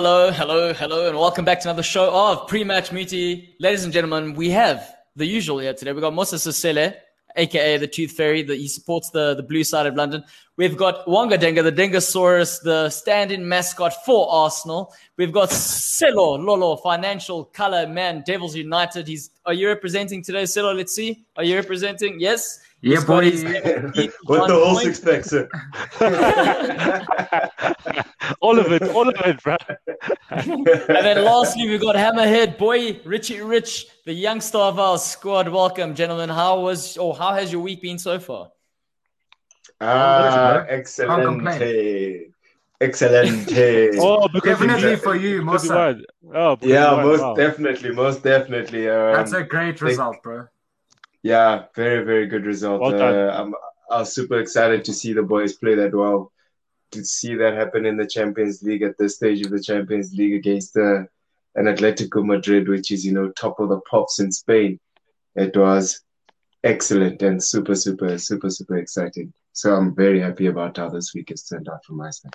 Hello, 0.00 0.30
hello, 0.30 0.72
hello, 0.72 1.08
and 1.08 1.18
welcome 1.18 1.44
back 1.44 1.58
to 1.58 1.68
another 1.68 1.82
show 1.82 2.08
of 2.08 2.46
Pre-Match 2.46 2.92
Muti. 2.92 3.56
Ladies 3.58 3.82
and 3.82 3.92
gentlemen, 3.92 4.34
we 4.34 4.48
have 4.50 4.94
the 5.16 5.26
usual 5.26 5.58
here 5.58 5.74
today. 5.74 5.92
We've 5.92 6.00
got 6.00 6.14
Musa 6.14 6.36
Sisele, 6.36 6.94
aka 7.34 7.78
the 7.78 7.88
Tooth 7.88 8.12
Fairy, 8.12 8.44
that 8.44 8.58
he 8.58 8.68
supports 8.68 9.10
the, 9.10 9.34
the 9.34 9.42
blue 9.42 9.64
side 9.64 9.86
of 9.86 9.96
London. 9.96 10.22
We've 10.58 10.76
got 10.76 11.06
Wanga 11.06 11.38
Denga, 11.38 11.62
the 11.62 11.70
Dengasaurus, 11.70 12.60
the 12.64 12.90
stand-in 12.90 13.48
mascot 13.48 14.04
for 14.04 14.28
Arsenal. 14.28 14.92
We've 15.16 15.30
got 15.30 15.52
Selo 15.52 16.36
Lolo, 16.36 16.74
financial 16.74 17.44
color 17.44 17.86
man, 17.86 18.24
Devils 18.26 18.56
United. 18.56 19.06
He's 19.06 19.30
are 19.46 19.52
you 19.52 19.68
representing 19.68 20.20
today, 20.20 20.46
Selo? 20.46 20.74
Let's 20.74 20.92
see. 20.92 21.24
Are 21.36 21.44
you 21.44 21.54
representing? 21.54 22.18
Yes. 22.18 22.58
Yeah, 22.80 23.04
boy. 23.04 23.30
What 24.24 24.48
the 24.48 24.54
whole 24.54 24.80
six 24.80 24.98
pack, 24.98 25.24
sir? 25.24 25.48
all 28.40 28.58
of 28.58 28.72
it, 28.72 28.82
all 28.82 29.08
of 29.08 29.14
it, 29.24 29.40
bro. 29.40 29.56
and 30.30 31.06
then 31.06 31.24
lastly, 31.24 31.68
we've 31.68 31.80
got 31.80 31.94
Hammerhead 31.94 32.58
boy 32.58 33.00
Richie 33.04 33.42
Rich, 33.42 33.86
the 34.04 34.12
youngster 34.12 34.58
of 34.58 34.80
our 34.80 34.98
squad. 34.98 35.48
Welcome, 35.48 35.94
gentlemen. 35.94 36.28
How 36.28 36.58
was 36.58 36.96
or 36.96 37.16
how 37.16 37.32
has 37.32 37.52
your 37.52 37.60
week 37.60 37.80
been 37.80 38.00
so 38.00 38.18
far? 38.18 38.50
Ah, 39.80 40.64
excellent. 40.68 42.32
Excellent. 42.80 43.48
Oh, 44.00 44.28
because 44.28 44.58
Definitely 44.58 44.96
for 44.96 45.16
you, 45.16 45.40
because 45.42 45.64
you 45.64 45.70
Musa. 45.72 46.00
Oh, 46.34 46.56
yeah, 46.62 46.92
won. 46.92 47.06
most 47.06 47.20
Wow. 47.20 47.34
definitely, 47.34 47.90
most 47.90 48.22
definitely. 48.22 48.88
Um, 48.88 49.12
That's 49.14 49.32
a 49.32 49.42
great 49.42 49.80
result, 49.82 50.22
bro. 50.22 50.46
yeah, 51.22 51.64
very, 51.74 52.04
very 52.04 52.26
good 52.26 52.46
result. 52.46 52.80
Well 52.80 52.92
done. 52.92 53.14
uh, 53.14 53.32
I'm, 53.36 53.54
I 53.90 54.00
was 54.00 54.14
super 54.14 54.38
excited 54.38 54.84
to 54.84 54.92
see 54.92 55.12
the 55.12 55.22
boys 55.22 55.54
play 55.54 55.74
that 55.74 55.94
well. 55.94 56.32
To 56.92 57.04
see 57.04 57.34
that 57.34 57.54
happen 57.54 57.84
in 57.84 57.96
the 57.96 58.06
Champions 58.06 58.62
League 58.62 58.82
at 58.82 58.96
this 58.96 59.16
stage 59.16 59.44
of 59.44 59.50
the 59.50 59.60
Champions 59.62 60.14
League 60.14 60.34
against 60.34 60.76
uh, 60.76 61.00
an 61.56 61.66
Atletico 61.66 62.24
Madrid, 62.24 62.68
which 62.68 62.90
is 62.92 63.04
you 63.04 63.12
know 63.12 63.30
top 63.30 63.58
of 63.60 63.68
the 63.70 63.80
pops 63.90 64.20
in 64.20 64.30
Spain. 64.30 64.78
It 65.34 65.56
was 65.56 66.00
excellent 66.64 67.22
and 67.22 67.42
super, 67.42 67.74
super, 67.74 68.18
super, 68.18 68.50
super 68.50 68.76
exciting. 68.76 69.32
So 69.52 69.74
I'm 69.74 69.94
very 69.94 70.20
happy 70.20 70.46
about 70.46 70.76
how 70.76 70.88
this 70.88 71.14
week 71.14 71.30
has 71.30 71.44
turned 71.44 71.68
out 71.68 71.84
for 71.84 71.94
my 71.94 72.10
side. 72.10 72.32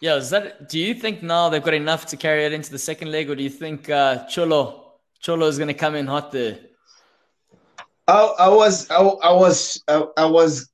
Yeah, 0.00 0.16
is 0.16 0.30
that? 0.30 0.68
Do 0.68 0.78
you 0.78 0.94
think 0.94 1.22
now 1.22 1.48
they've 1.48 1.62
got 1.62 1.74
enough 1.74 2.06
to 2.06 2.16
carry 2.16 2.44
it 2.44 2.52
into 2.52 2.70
the 2.70 2.78
second 2.78 3.10
leg, 3.10 3.30
or 3.30 3.34
do 3.34 3.42
you 3.42 3.50
think 3.50 3.88
uh, 3.88 4.26
Cholo 4.26 4.92
Cholo 5.20 5.46
is 5.46 5.56
going 5.56 5.68
to 5.68 5.74
come 5.74 5.94
in 5.94 6.06
hot 6.06 6.32
there? 6.32 6.58
I, 8.06 8.20
I 8.40 8.48
was 8.48 8.90
I, 8.90 8.96
I 9.00 9.32
was 9.32 9.82
I, 9.88 10.06
I 10.18 10.26
was 10.26 10.70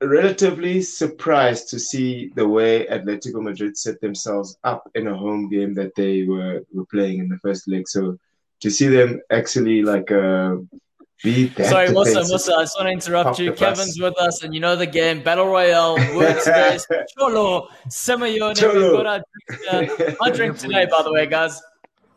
relatively 0.00 0.80
surprised 0.80 1.68
to 1.68 1.78
see 1.78 2.30
the 2.36 2.46
way 2.46 2.86
Atletico 2.86 3.42
Madrid 3.42 3.76
set 3.76 4.00
themselves 4.00 4.56
up 4.64 4.88
in 4.94 5.08
a 5.08 5.16
home 5.16 5.48
game 5.48 5.74
that 5.74 5.94
they 5.96 6.22
were, 6.22 6.64
were 6.72 6.86
playing 6.86 7.18
in 7.18 7.28
the 7.28 7.38
first 7.38 7.66
leg. 7.66 7.88
So 7.88 8.16
to 8.60 8.70
see 8.70 8.86
them 8.88 9.20
actually 9.30 9.82
like 9.82 10.10
uh, 10.12 10.56
be 10.56 10.62
that 10.62 10.85
Sorry, 11.22 11.90
Musa, 11.90 12.24
Musa, 12.28 12.54
I 12.54 12.62
just 12.62 12.76
want 12.78 12.86
to 12.86 12.90
interrupt 12.90 13.30
Pop 13.30 13.38
you. 13.38 13.46
the 13.46 13.50
bus. 13.52 13.58
Kevin's 13.78 14.00
with 14.00 14.18
us, 14.18 14.42
and 14.42 14.54
you 14.54 14.60
know 14.60 14.76
the 14.76 14.86
game 14.86 15.22
Battle 15.22 15.46
Royale. 15.46 15.96
Word 16.14 16.38
today 16.44 16.74
is 16.74 16.86
Cholo 17.18 17.68
Simeone. 17.88 18.54
Cholo. 18.56 18.92
We've 18.92 19.02
got 19.02 19.06
our 19.06 19.22
drink, 19.48 19.98
uh, 19.98 20.14
our 20.24 20.30
drink 20.30 20.58
today, 20.58 20.86
by 20.90 21.02
the 21.02 21.12
way, 21.12 21.26
guys. 21.26 21.60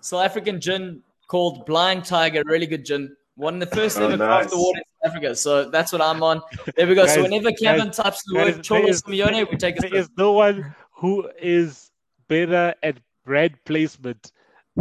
South 0.01 0.23
African 0.25 0.59
gin 0.59 1.01
called 1.27 1.65
Blind 1.65 2.03
Tiger, 2.05 2.41
really 2.45 2.65
good 2.67 2.85
gin. 2.85 3.15
Won 3.37 3.57
the 3.59 3.65
first 3.67 3.97
Oh, 3.99 4.07
ever 4.09 4.17
craft 4.17 4.45
nice. 4.45 4.53
award 4.53 4.77
in 4.77 4.83
South 4.83 5.11
Africa, 5.15 5.35
so 5.35 5.69
that's 5.69 5.93
what 5.93 6.01
I'm 6.01 6.21
on. 6.21 6.41
There 6.75 6.85
we 6.87 6.93
go. 6.93 7.05
so 7.07 7.21
whenever 7.21 7.51
Kevin 7.53 7.85
guys, 7.87 7.95
types 7.95 8.23
the 8.27 8.35
word 8.35 8.63
Cholo 8.63 8.81
there 8.81 8.89
is- 8.89 9.01
Simeone, 9.01 9.49
we 9.49 9.55
take 9.55 9.77
a 9.77 9.81
There 9.89 10.03
sip. 10.03 10.11
no 10.17 10.33
one 10.33 10.75
who 10.97 11.29
is 11.41 11.89
better 12.27 12.75
at 12.83 12.97
brand 13.25 13.55
placement 13.63 14.33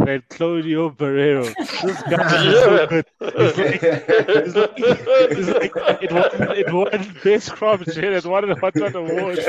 than 0.05 0.23
Claudio 0.29 0.89
Barrero. 0.89 1.45
This 1.81 2.01
guy 2.03 2.45
is 2.45 2.59
so 2.63 2.87
good. 2.87 3.05
It's 3.21 4.55
like, 4.55 4.73
it's 4.77 5.47
like, 5.47 5.71
it's 5.71 5.75
like 5.75 6.03
it 6.03 6.11
won, 6.11 6.57
it 6.57 6.73
won 6.73 7.15
Best 7.23 7.51
Craft 7.53 7.93
Gin, 7.93 8.13
it 8.13 8.25
won 8.25 8.49
a 8.49 8.59
Hot 8.59 8.75
One 8.75 8.95
Award. 8.95 9.39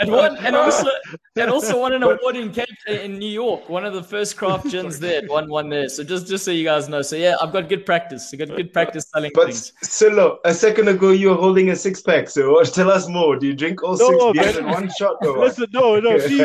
and 0.00 0.10
one, 0.10 0.36
and 0.38 0.56
also, 0.56 0.88
and 1.36 1.50
also 1.50 1.80
won 1.80 1.92
an 1.92 2.02
award 2.02 2.36
in 2.36 2.52
Cape 2.52 2.68
in 2.88 3.18
New 3.18 3.28
York. 3.28 3.68
One 3.68 3.84
of 3.84 3.94
the 3.94 4.02
first 4.02 4.36
craft 4.36 4.68
gins 4.70 4.98
there, 4.98 5.22
won 5.28 5.48
one 5.48 5.68
there. 5.68 5.88
So 5.88 6.02
just, 6.04 6.26
just 6.26 6.44
so 6.44 6.50
you 6.50 6.64
guys 6.64 6.88
know. 6.88 7.02
So 7.02 7.16
yeah, 7.16 7.36
I've 7.40 7.52
got 7.52 7.68
good 7.68 7.86
practice. 7.86 8.30
I 8.32 8.36
got 8.36 8.48
good 8.48 8.72
practice 8.72 9.06
selling 9.12 9.30
But 9.34 9.46
things. 9.46 9.72
Silo, 9.82 10.38
a 10.44 10.54
second 10.54 10.88
ago 10.88 11.10
you 11.10 11.30
were 11.30 11.36
holding 11.36 11.70
a 11.70 11.76
six 11.76 12.00
pack. 12.00 12.28
So 12.28 12.62
tell 12.64 12.90
us 12.90 13.08
more. 13.08 13.36
Do 13.36 13.46
you 13.46 13.54
drink 13.54 13.82
all 13.82 13.96
No, 13.96 14.32
six 14.32 14.44
beers 14.44 14.54
man. 14.56 14.64
in 14.64 14.70
one 14.70 14.90
shot 14.98 15.16
or 15.22 15.38
what? 15.38 15.48
Listen, 15.48 15.66
no, 15.72 16.00
no, 16.00 16.16
me, 16.16 16.38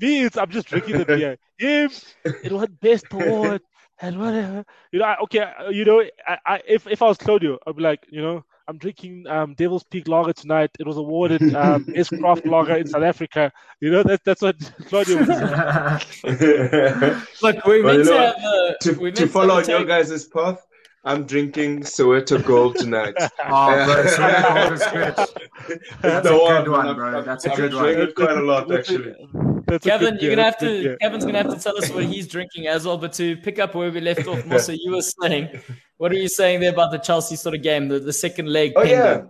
me, 0.00 0.24
it's, 0.24 0.36
I'm 0.36 0.50
just 0.50 0.68
drinking 0.68 0.98
the 0.98 1.04
beer. 1.04 1.36
Him, 1.58 1.90
it 2.24 2.52
won 2.52 2.78
Best 3.02 3.06
Award 3.12 3.62
and 4.00 4.18
whatever. 4.18 4.64
You 4.92 4.98
know, 5.00 5.04
I, 5.06 5.16
okay, 5.24 5.40
uh, 5.40 5.68
you 5.70 5.84
know, 5.84 6.02
I, 6.26 6.38
I, 6.46 6.60
if 6.66 6.86
if 6.86 7.02
I 7.02 7.06
was 7.06 7.18
Claudio, 7.18 7.58
I'd 7.66 7.76
be 7.76 7.82
like, 7.82 8.06
you 8.10 8.22
know, 8.22 8.44
I'm 8.68 8.78
drinking 8.78 9.26
um, 9.26 9.54
Devil's 9.54 9.84
Peak 9.84 10.06
Lager 10.08 10.32
tonight. 10.32 10.70
It 10.78 10.86
was 10.86 10.96
awarded 10.96 11.54
um, 11.56 11.82
Best 11.94 12.10
Craft 12.10 12.46
Lager 12.46 12.76
in 12.76 12.86
South 12.86 13.02
Africa. 13.02 13.50
You 13.80 13.90
know, 13.90 14.02
that, 14.04 14.20
that's 14.24 14.42
what 14.42 14.56
Claudio 14.88 15.18
was. 15.18 15.28
Look, 17.42 17.66
we're 17.66 17.82
Well, 17.84 17.96
meant 17.96 18.04
to 18.06 18.10
know 18.10 18.18
have 18.18 18.36
uh, 18.36 18.74
to, 18.82 18.92
we're 19.00 19.12
to 19.12 19.26
follow 19.26 19.56
have 19.56 19.64
on 19.64 19.70
your 19.70 19.78
take- 19.80 19.88
guys' 19.88 20.26
path, 20.26 20.64
I'm 21.04 21.24
drinking 21.24 21.80
Soweto 21.80 22.44
Gold 22.44 22.76
tonight. 22.76 23.14
oh, 23.18 23.84
bro, 23.86 24.06
so 24.06 24.32
cold 24.42 24.72
is 24.72 24.82
good. 24.86 25.80
That's 26.02 26.26
the 26.28 26.34
a 26.34 26.38
one, 26.42 26.64
good 26.64 26.70
one, 26.70 26.94
bro. 26.94 27.22
That's 27.22 27.46
a 27.46 27.50
I'm 27.50 27.56
good 27.56 27.64
enjoying 27.72 27.98
one. 27.98 28.08
it 28.08 28.14
quite 28.14 28.36
a 28.38 28.42
lot, 28.42 28.70
actually. 28.72 29.14
That's 29.70 29.86
Kevin, 29.86 30.14
good 30.14 30.22
you're 30.22 30.30
gonna 30.34 30.42
have 30.42 30.54
that's 30.54 30.64
good 30.64 30.76
to. 30.76 30.82
beer. 30.82 30.96
Kevin's 30.96 31.24
gonna 31.24 31.38
have 31.38 31.54
to 31.54 31.60
tell 31.60 31.78
us 31.78 31.90
what 31.90 32.04
he's 32.04 32.26
drinking 32.26 32.66
as 32.66 32.84
well. 32.84 32.98
But 32.98 33.12
to 33.14 33.36
pick 33.36 33.60
up 33.60 33.76
where 33.76 33.92
we 33.92 34.00
left 34.00 34.26
off, 34.26 34.44
Musa, 34.44 34.76
you 34.76 34.90
were 34.90 35.00
saying, 35.02 35.60
what 35.96 36.10
are 36.10 36.16
you 36.16 36.28
saying 36.28 36.58
there 36.60 36.72
about 36.72 36.90
the 36.90 36.98
Chelsea 36.98 37.36
sort 37.36 37.54
of 37.54 37.62
game, 37.62 37.86
the, 37.86 38.00
the 38.00 38.12
second 38.12 38.48
leg? 38.48 38.72
Oh 38.74 38.82
pending? 38.82 38.98
yeah, 38.98 39.22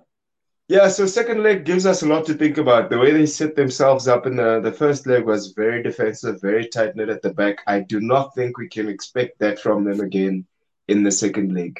yeah. 0.68 0.88
So 0.88 1.04
second 1.04 1.42
leg 1.42 1.66
gives 1.66 1.84
us 1.84 2.02
a 2.02 2.06
lot 2.06 2.24
to 2.26 2.34
think 2.34 2.56
about. 2.56 2.88
The 2.88 2.98
way 2.98 3.10
they 3.12 3.26
set 3.26 3.54
themselves 3.54 4.08
up 4.08 4.26
in 4.26 4.36
the 4.36 4.60
the 4.60 4.72
first 4.72 5.06
leg 5.06 5.26
was 5.26 5.52
very 5.52 5.82
defensive, 5.82 6.40
very 6.40 6.66
tight 6.66 6.96
knit 6.96 7.10
at 7.10 7.20
the 7.20 7.34
back. 7.34 7.58
I 7.66 7.80
do 7.80 8.00
not 8.00 8.34
think 8.34 8.56
we 8.56 8.68
can 8.68 8.88
expect 8.88 9.38
that 9.40 9.58
from 9.58 9.84
them 9.84 10.00
again 10.00 10.46
in 10.88 11.02
the 11.02 11.12
second 11.12 11.52
leg. 11.52 11.78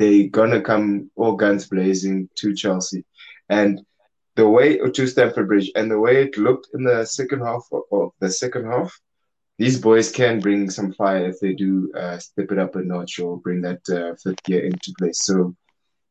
They're 0.00 0.28
gonna 0.28 0.62
come 0.62 1.12
all 1.14 1.36
guns 1.36 1.68
blazing 1.68 2.28
to 2.36 2.56
Chelsea, 2.56 3.04
and 3.48 3.80
the 4.40 4.48
way 4.48 4.78
to 4.78 5.06
Stamford 5.06 5.48
Bridge 5.48 5.70
and 5.76 5.90
the 5.90 6.00
way 6.00 6.22
it 6.22 6.38
looked 6.38 6.68
in 6.72 6.82
the 6.82 7.04
second 7.04 7.40
half 7.40 7.64
of 7.92 8.12
the 8.20 8.30
second 8.30 8.64
half. 8.64 8.90
These 9.58 9.78
boys 9.78 10.10
can 10.10 10.40
bring 10.40 10.70
some 10.70 10.94
fire 10.94 11.26
if 11.26 11.38
they 11.40 11.52
do 11.52 11.92
uh, 11.94 12.16
step 12.18 12.50
it 12.50 12.58
up 12.58 12.74
a 12.74 12.80
notch 12.80 13.18
or 13.20 13.36
bring 13.36 13.60
that 13.60 13.82
uh, 13.90 14.14
fifth 14.22 14.42
gear 14.44 14.64
into 14.64 14.94
place. 14.98 15.18
So, 15.24 15.54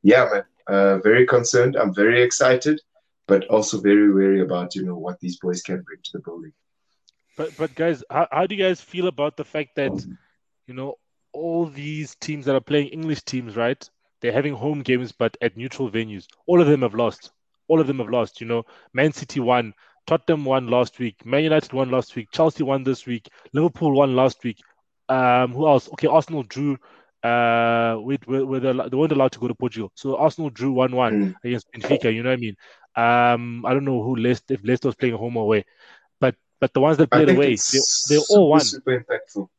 yeah, 0.04 0.30
man, 0.32 0.44
uh, 0.68 1.00
very 1.00 1.26
concerned. 1.26 1.76
I'm 1.76 1.92
very 1.92 2.22
excited, 2.22 2.80
but 3.28 3.48
also 3.48 3.82
very 3.82 4.14
wary 4.14 4.42
about 4.42 4.76
you 4.76 4.86
know 4.86 5.00
what 5.06 5.20
these 5.20 5.40
boys 5.40 5.64
can 5.64 5.82
bring 5.82 6.00
to 6.04 6.12
the 6.14 6.20
building. 6.20 6.54
But 7.36 7.58
but 7.58 7.74
guys, 7.74 8.04
how, 8.12 8.28
how 8.32 8.46
do 8.46 8.54
you 8.54 8.64
guys 8.64 8.80
feel 8.80 9.08
about 9.08 9.38
the 9.38 9.46
fact 9.56 9.72
that 9.78 9.96
you 10.68 10.76
know 10.76 11.00
all 11.34 11.66
these 11.66 12.16
teams 12.22 12.46
that 12.46 12.56
are 12.56 12.68
playing 12.72 12.90
English 12.90 13.24
teams, 13.24 13.56
right? 13.56 13.82
They're 14.22 14.40
having 14.40 14.54
home 14.54 14.84
games, 14.84 15.12
but 15.12 15.36
at 15.42 15.58
neutral 15.58 15.90
venues. 15.90 16.28
All 16.46 16.62
of 16.62 16.68
them 16.68 16.84
have 16.84 16.94
lost. 16.94 17.32
All 17.70 17.80
of 17.80 17.88
them 17.88 18.00
have 18.00 18.10
lost. 18.10 18.42
You 18.42 18.48
know, 18.48 18.66
Man 18.94 19.14
City 19.14 19.40
won, 19.40 19.74
Tottenham 20.06 20.44
won 20.44 20.68
last 20.68 21.00
week, 21.00 21.26
Man 21.26 21.44
United 21.44 21.72
won 21.72 21.90
last 21.90 22.16
week, 22.16 22.28
Chelsea 22.34 22.64
won 22.64 22.84
this 22.84 23.06
week, 23.06 23.30
Liverpool 23.54 23.94
won 23.94 24.16
last 24.16 24.44
week. 24.44 24.58
Um, 25.08 25.54
who 25.54 25.68
else? 25.68 25.88
Okay, 25.94 26.08
Arsenal 26.08 26.44
drew. 26.44 26.78
Uh, 27.22 27.98
with 28.00 28.26
with, 28.28 28.44
with 28.44 28.66
a, 28.66 28.88
they 28.90 28.96
weren't 28.96 29.12
allowed 29.12 29.34
to 29.34 29.40
go 29.40 29.48
to 29.50 29.54
Portugal, 29.54 29.92
so 29.94 30.16
Arsenal 30.16 30.50
drew 30.50 30.72
one 30.72 30.96
one 30.96 31.14
Mm. 31.14 31.36
against 31.44 31.68
Benfica. 31.74 32.14
You 32.14 32.24
know 32.24 32.30
what 32.30 32.38
I 32.38 32.46
mean? 32.48 32.56
Um, 32.96 33.66
I 33.66 33.74
don't 33.74 33.84
know 33.84 34.02
who 34.02 34.16
Leicester 34.16 34.54
if 34.54 34.64
Leicester 34.64 34.88
was 34.88 34.96
playing 34.96 35.16
home 35.16 35.36
or 35.36 35.44
away, 35.44 35.66
but 36.22 36.36
but 36.62 36.74
the 36.74 36.80
ones 36.80 36.98
that 36.98 37.12
played 37.12 37.30
away, 37.30 37.56
they, 37.56 37.80
they 38.10 38.18
all 38.30 38.50
won. 38.50 38.62
super, 38.62 38.82
super 38.96 39.04
impactful. 39.04 39.50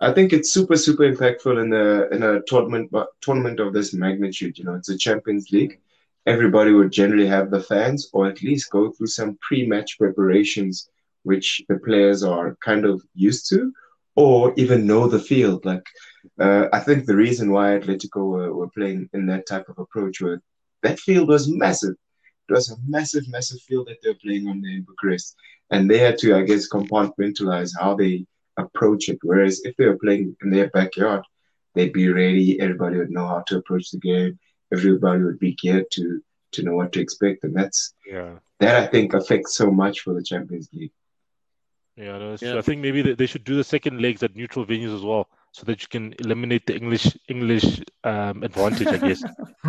I 0.00 0.12
think 0.12 0.32
it's 0.32 0.52
super 0.52 0.76
super 0.76 1.02
impactful 1.02 1.60
in 1.60 1.72
a 1.72 2.14
in 2.14 2.22
a 2.22 2.42
tournament 2.42 2.92
tournament 3.20 3.58
of 3.58 3.72
this 3.72 3.92
magnitude. 3.92 4.56
You 4.56 4.64
know, 4.66 4.74
it's 4.74 4.88
a 4.88 4.96
Champions 4.96 5.50
League. 5.50 5.80
Everybody 6.26 6.72
would 6.72 6.92
generally 6.92 7.26
have 7.26 7.50
the 7.50 7.62
fans, 7.62 8.10
or 8.12 8.28
at 8.28 8.42
least 8.42 8.70
go 8.70 8.90
through 8.90 9.08
some 9.08 9.38
pre-match 9.40 9.98
preparations, 9.98 10.88
which 11.22 11.62
the 11.68 11.78
players 11.78 12.22
are 12.22 12.56
kind 12.64 12.84
of 12.84 13.02
used 13.14 13.48
to, 13.50 13.72
or 14.16 14.52
even 14.56 14.86
know 14.86 15.06
the 15.06 15.18
field. 15.18 15.64
Like, 15.64 15.86
uh, 16.38 16.66
I 16.72 16.80
think 16.80 17.06
the 17.06 17.16
reason 17.16 17.50
why 17.50 17.78
Atletico 17.78 18.28
were, 18.28 18.54
were 18.54 18.70
playing 18.70 19.08
in 19.12 19.26
that 19.26 19.46
type 19.46 19.68
of 19.68 19.78
approach 19.78 20.20
was 20.20 20.40
that 20.82 21.00
field 21.00 21.28
was 21.28 21.48
massive. 21.48 21.94
It 22.48 22.52
was 22.52 22.70
a 22.70 22.76
massive, 22.86 23.28
massive 23.28 23.60
field 23.62 23.88
that 23.88 23.98
they 24.02 24.10
were 24.10 24.18
playing 24.22 24.48
on 24.48 24.60
there 24.60 24.72
in 24.72 24.82
Bucharest, 24.82 25.36
and 25.70 25.88
they 25.88 25.98
had 25.98 26.18
to, 26.18 26.36
I 26.36 26.42
guess, 26.42 26.68
compartmentalize 26.68 27.70
how 27.78 27.94
they 27.94 28.26
approach 28.56 29.08
it. 29.08 29.18
Whereas 29.22 29.62
if 29.64 29.76
they 29.76 29.86
were 29.86 29.98
playing 29.98 30.36
in 30.42 30.50
their 30.50 30.68
backyard, 30.70 31.22
they'd 31.74 31.92
be 31.92 32.08
ready. 32.08 32.60
Everybody 32.60 32.98
would 32.98 33.10
know 33.10 33.26
how 33.26 33.42
to 33.46 33.58
approach 33.58 33.90
the 33.90 33.98
game. 33.98 34.38
Everybody 34.72 35.22
would 35.22 35.38
be 35.38 35.54
geared 35.54 35.90
to 35.92 36.22
to 36.52 36.62
know 36.64 36.74
what 36.74 36.92
to 36.92 37.00
expect, 37.00 37.44
and 37.44 37.54
that's 37.54 37.94
Yeah. 38.06 38.34
that 38.58 38.74
I 38.82 38.86
think 38.86 39.14
affects 39.14 39.54
so 39.54 39.70
much 39.70 40.00
for 40.00 40.14
the 40.14 40.22
Champions 40.22 40.68
League. 40.72 40.90
Yeah, 41.96 42.18
no, 42.18 42.30
that's 42.30 42.42
Yeah. 42.42 42.50
true. 42.52 42.58
I 42.58 42.62
think 42.62 42.80
maybe 42.82 43.02
they, 43.02 43.14
they 43.14 43.26
should 43.26 43.44
do 43.44 43.56
the 43.56 43.64
second 43.64 44.00
legs 44.00 44.22
at 44.22 44.34
neutral 44.34 44.64
venues 44.66 44.94
as 44.94 45.02
well, 45.02 45.28
so 45.52 45.64
that 45.66 45.82
you 45.82 45.88
can 45.88 46.14
eliminate 46.18 46.66
the 46.66 46.74
English 46.74 47.16
English 47.28 47.80
um, 48.04 48.42
advantage, 48.42 48.86
I 48.88 48.98
guess. 48.98 49.22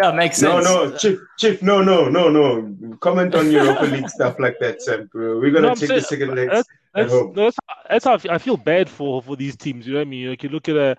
Yeah, 0.00 0.12
makes 0.12 0.36
sense. 0.38 0.64
no, 0.64 0.84
no, 0.90 0.96
Chief, 0.96 1.18
Chief, 1.38 1.62
no, 1.62 1.82
no, 1.82 2.08
no, 2.08 2.28
no. 2.28 2.96
Comment 3.00 3.34
on 3.34 3.50
Europa 3.50 3.84
League 3.86 4.08
stuff 4.10 4.38
like 4.38 4.58
that, 4.60 4.82
Sam. 4.82 5.08
We're 5.14 5.50
gonna 5.50 5.68
No, 5.68 5.74
take 5.74 5.88
saying- 5.88 6.00
the 6.00 6.06
second 6.06 6.34
legs 6.34 6.52
That's 6.52 6.68
at 6.68 7.00
that's, 7.02 7.12
home. 7.12 7.32
no, 7.34 7.44
that's, 7.44 7.56
that's 7.88 8.04
how 8.04 8.14
I 8.14 8.18
feel, 8.18 8.30
I 8.32 8.38
feel 8.38 8.56
bad 8.56 8.88
for 8.90 9.22
for 9.22 9.34
these 9.36 9.56
teams. 9.56 9.86
You 9.86 9.94
know 9.94 10.00
what 10.00 10.06
I 10.08 10.10
mean? 10.10 10.28
Like 10.30 10.42
you 10.42 10.50
look 10.50 10.68
at 10.68 10.76
a, 10.76 10.96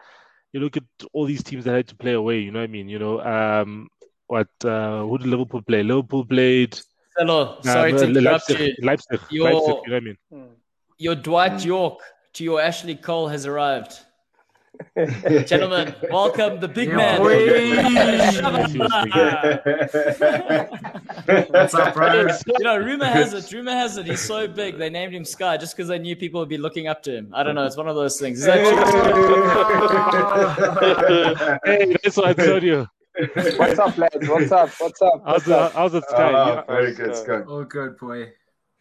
you 0.53 0.59
look 0.59 0.77
at 0.77 0.83
all 1.11 1.25
these 1.25 1.43
teams 1.43 1.65
that 1.65 1.73
had 1.73 1.87
to 1.87 1.95
play 1.95 2.13
away. 2.13 2.39
You 2.39 2.51
know 2.51 2.59
what 2.59 2.65
I 2.65 2.67
mean? 2.67 2.87
You 2.87 2.99
know, 2.99 3.21
um, 3.21 3.89
what 4.27 4.47
uh, 4.63 5.01
who 5.01 5.17
did 5.17 5.27
Liverpool 5.27 5.61
play? 5.61 5.83
Liverpool 5.83 6.25
played. 6.25 6.79
Hello, 7.17 7.57
sorry 7.61 7.91
um, 7.91 7.97
to 7.97 8.03
interrupt 8.05 8.49
Leipzig, 8.49 8.75
you. 8.77 8.85
Leipzig, 8.85 9.19
Your- 9.29 9.51
Leipzig. 9.51 9.67
You 9.67 9.73
know 9.73 9.81
what 9.83 9.93
I 9.93 9.99
mean? 9.99 10.49
Your 10.97 11.15
Dwight 11.15 11.65
Yorke 11.65 12.01
to 12.33 12.43
your 12.43 12.61
Ashley 12.61 12.95
Cole 12.95 13.27
has 13.27 13.45
arrived. 13.45 13.99
Gentlemen, 15.45 15.93
welcome 16.09 16.59
the 16.59 16.67
big 16.67 16.89
Yeah, 16.89 16.95
man. 16.95 17.21
boy. 17.21 17.73
What's 21.51 21.73
up, 21.75 21.93
bro? 21.93 22.27
you 22.47 22.63
know, 22.63 22.77
rumor 22.77 23.05
has 23.05 23.33
it, 23.33 23.51
rumor 23.53 23.71
has 23.71 23.97
it, 23.97 24.05
he's 24.07 24.21
so 24.21 24.47
big 24.47 24.77
they 24.77 24.89
named 24.89 25.13
him 25.13 25.25
Sky 25.25 25.57
just 25.57 25.75
because 25.75 25.87
they 25.89 25.99
knew 25.99 26.15
people 26.15 26.39
would 26.39 26.49
be 26.49 26.57
looking 26.57 26.87
up 26.87 27.03
to 27.03 27.15
him. 27.15 27.31
I 27.33 27.43
don't 27.43 27.55
know, 27.55 27.65
it's 27.65 27.77
one 27.77 27.87
of 27.87 27.95
those 27.95 28.19
things. 28.19 28.39
Is 28.39 28.45
that 28.45 28.63
true? 31.61 31.61
Hey, 31.73 31.95
that's 32.03 32.17
what 32.17 32.27
I 32.27 32.33
told 32.33 32.63
you. 32.63 32.87
What's 33.57 33.77
up, 33.79 33.97
lads? 33.97 34.27
What's 34.27 34.51
up? 34.51 34.69
What's 34.79 35.01
up? 35.01 35.21
I 35.25 35.33
was, 35.33 35.45
What's 35.45 35.49
up? 35.49 35.75
I 35.77 35.83
was 35.83 35.95
at 35.95 36.09
Sky. 36.09 36.31
Ah, 36.33 36.47
yeah. 36.55 36.63
very 36.67 36.93
good, 36.93 37.15
Scott. 37.15 37.43
Oh, 37.47 37.63
good 37.63 37.97
boy. 37.97 38.31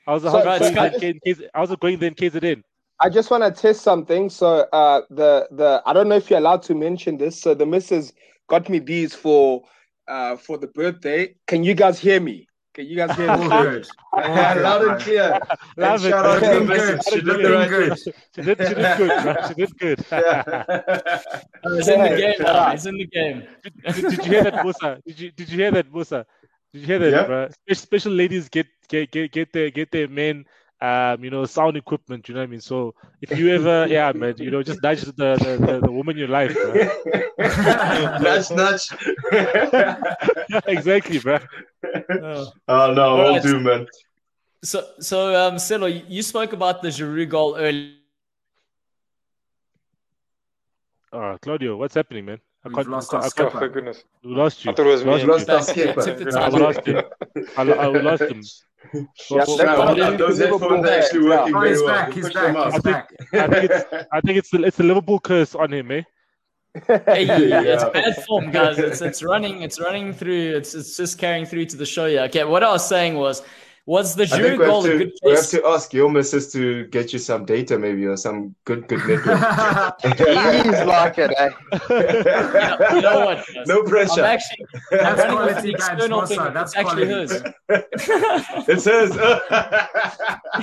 I 0.07 0.13
was, 0.15 0.23
So- 0.23 0.29
I 0.39 0.59
was 0.59 0.69
so- 0.69 0.75
going 0.75 0.93
then 1.01 1.19
K- 1.25 1.49
I 1.55 1.61
was 1.61 1.71
going 1.77 1.99
then 1.99 2.15
KZN. 2.15 2.63
I 3.01 3.09
just 3.09 3.31
want 3.31 3.43
to 3.43 3.51
test 3.61 3.83
something. 3.83 4.29
So, 4.31 4.67
uh, 4.73 5.03
the 5.11 5.49
the 5.51 5.83
I 5.87 5.93
don't 5.93 6.09
know 6.09 6.17
if 6.17 6.31
you're 6.31 6.39
allowed 6.39 6.63
to 6.65 6.75
mention 6.75 7.17
this. 7.19 7.41
So, 7.41 7.55
the 7.55 7.67
missus 7.67 8.13
got 8.49 8.69
me 8.69 8.79
these 8.79 9.15
for 9.15 9.65
uh 10.09 10.37
for 10.37 10.59
the 10.59 10.69
birthday. 10.69 11.35
Can 11.47 11.65
you 11.65 11.75
guys 11.75 11.99
hear 11.99 12.21
me? 12.21 12.49
Can 12.75 12.87
you 12.87 12.97
guys 12.97 13.15
hear 13.17 13.31
me? 13.37 13.49
good. 13.49 13.87
All 14.13 14.53
good, 14.55 14.63
Loud 14.63 14.83
and 14.85 14.99
clear. 15.01 15.39
Love 15.77 16.05
And 16.05 16.05
it. 16.05 16.11
shout 16.11 16.27
out 16.27 16.45
to 16.45 16.47
Okay, 16.47 16.59
the 16.61 16.65
good. 16.75 17.03
She 17.05 17.21
did 17.23 17.27
Looking 17.27 17.43
the 17.43 17.51
right 17.53 17.69
good. 17.69 17.99
She 18.35 18.43
did, 18.43 18.65
she 18.67 18.75
did 18.75 18.95
good, 18.97 19.19
man. 19.19 19.37
She 19.43 19.55
did 19.55 19.77
good. 19.79 20.05
Yeah. 20.17 20.43
He's 21.75 21.89
in 21.89 22.03
the 22.03 22.11
game 22.11 22.35
now. 22.43 22.71
He's 22.71 22.87
in 22.87 22.97
the 22.99 23.07
game. 23.07 23.43
did, 23.63 23.75
did, 23.93 24.07
did 24.09 24.25
you 24.25 24.31
hear 24.31 24.43
that, 24.43 24.61
Musa? 24.63 25.01
Did 25.07 25.19
you 25.21 25.31
did 25.33 25.51
you 25.51 25.59
hear 25.59 25.71
that, 25.73 25.93
Musa? 25.93 26.27
Did 26.73 26.81
you 26.81 26.87
hear 26.87 26.99
that, 27.01 27.15
Yeah. 27.15 27.23
bro? 27.23 27.49
Special, 27.51 27.83
special 27.83 28.13
ladies 28.13 28.49
get 28.49 28.67
get 28.89 29.11
get 29.11 29.33
get 29.33 29.53
their 29.53 29.71
get 29.71 29.91
their 29.91 30.09
men, 30.09 30.45
um, 30.83 31.23
you 31.25 31.31
know, 31.31 31.45
sound 31.47 31.77
equipment. 31.77 32.29
You 32.29 32.35
know 32.35 32.41
what 32.41 32.49
I 32.49 32.51
mean? 32.51 32.61
So 32.61 32.95
if 33.21 33.39
you 33.39 33.55
ever, 33.55 33.87
yeah, 33.97 34.11
man, 34.13 34.35
you 34.39 34.51
know, 34.51 34.63
just 34.63 34.83
nudge 34.83 35.03
the 35.03 35.13
the, 35.13 35.57
the, 35.67 35.81
the 35.87 35.93
woman 35.93 36.17
in 36.17 36.21
your 36.21 36.29
life, 36.29 36.53
bro. 36.55 36.73
nudge, 38.27 38.51
nudge. 38.51 38.89
exactly, 40.67 41.19
bro. 41.21 41.39
Oh. 42.11 42.47
oh 42.69 42.93
no, 42.95 43.03
All 43.03 43.17
will 43.19 43.33
right. 43.35 43.43
do, 43.43 43.61
man. 43.61 43.87
So, 44.65 44.85
so 45.01 45.35
um, 45.49 45.59
Silo, 45.59 45.87
you 45.87 46.03
you 46.09 46.23
spoke 46.23 46.53
about 46.53 46.83
the 46.83 46.89
Giroud 46.89 47.29
goal 47.29 47.57
earlier. 47.57 47.95
Uh, 51.13 51.37
Claudio, 51.43 51.77
what's 51.77 51.95
happening, 51.95 52.25
man? 52.25 52.39
I 52.65 52.69
We've 52.69 52.77
can't, 52.77 52.91
lost 52.91 53.13
I, 53.13 53.19
our 53.19 53.23
I 53.25 53.27
Oh, 53.27 53.31
can't, 53.31 53.51
skipper. 53.51 53.69
goodness. 53.69 54.05
we 54.25 54.31
lost 54.35 54.65
you. 54.65 54.71
I 54.71 54.75
thought 54.75 54.87
it 54.87 54.91
was 54.91 55.05
lost 55.05 55.23
me. 55.23 55.27
We 55.27 55.33
lost 55.33 55.49
you. 55.49 55.55
our 55.55 55.63
skipper. 55.63 56.39
I 56.39 56.49
lost 56.49 56.87
him. 56.87 57.03
I, 57.57 57.63
I 57.63 57.87
lost 57.89 58.23
him. 58.23 58.43
Yeah, 58.95 59.01
Well, 59.31 59.39
let's 59.39 59.59
Now, 59.59 59.77
continue 59.77 59.85
hold 59.87 60.01
on, 60.01 60.17
those 60.17 60.39
headphones 60.39 60.87
are 60.87 60.91
actually 60.93 61.29
working 61.29 61.53
very 61.61 61.83
well. 61.83 61.87
back. 61.87 62.13
He's 62.13 62.33
back. 62.33 62.73
He's 62.73 62.83
back. 62.83 63.11
I 63.33 63.47
think 63.47 63.71
it's 63.71 64.07
I 64.13 64.21
think 64.21 64.39
it's 64.39 64.51
the 64.51 64.63
it's 64.65 64.77
the 64.77 64.85
Liverpool 64.85 65.21
curse 65.21 65.55
on 65.55 65.73
him, 65.73 65.91
eh? 65.91 66.03
Hey, 66.87 67.27
it's 67.29 67.83
Yeah. 67.83 67.89
bad 67.91 68.25
form, 68.25 68.51
guys. 68.51 68.79
It's 68.79 69.01
it's 69.03 69.23
running. 69.23 69.63
It's 69.63 69.79
running 69.81 70.13
through. 70.13 70.57
It's 70.57 70.75
it's 70.75 70.97
just 70.97 71.19
carrying 71.19 71.47
through 71.47 71.67
to 71.67 71.77
the 71.77 71.87
show. 71.87 72.07
Yeah. 72.07 72.23
Okay. 72.25 72.45
What 72.45 72.63
I 72.63 72.71
was 72.73 72.87
saying 72.89 73.15
was, 73.17 73.43
was 73.85 74.15
the 74.15 74.23
I 74.23 74.27
think 74.27 74.43
Giroud 74.43 74.59
we 74.59 74.65
have, 74.65 74.85
a 74.85 74.89
to, 74.89 74.99
good 74.99 75.13
we 75.25 75.31
have 75.33 75.49
to 75.49 75.67
ask 75.67 75.93
your 75.93 76.09
missus 76.09 76.53
to 76.53 76.87
get 76.87 77.13
you 77.13 77.19
some 77.19 77.45
data, 77.45 77.77
maybe, 77.77 78.07
or 78.07 78.17
some 78.17 78.55
good, 78.65 78.87
good 78.87 78.99
network. 79.09 80.01
He's 80.03 80.85
like 80.87 81.19
it, 81.19 81.33
eh? 81.37 81.51
You 82.95 83.01
know 83.01 83.25
what? 83.27 83.39
guys? 83.39 83.67
no 83.67 83.81
I'm 83.81 83.85
pressure. 83.87 84.23
actually 84.25 84.67
I'm 84.93 84.99
That's 84.99 85.19
running 85.19 85.37
with 85.37 85.47
quality 85.49 85.69
the 85.69 85.75
external 85.75 86.21
Mossa. 86.21 86.29
thing. 86.29 86.55
That's 86.55 86.73
It's 86.73 86.79
actually 86.79 87.07
quality, 87.07 87.35
hers. 87.35 87.43
bro. 87.67 88.65
it 88.75 88.81
says. 88.81 89.17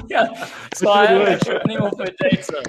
yeah. 0.08 0.50
So 0.76 0.90
I 0.90 1.06
am 1.08 1.28
actually 1.28 1.56
running 1.58 1.78
off 1.80 1.98
her 2.00 2.06
data. 2.22 2.64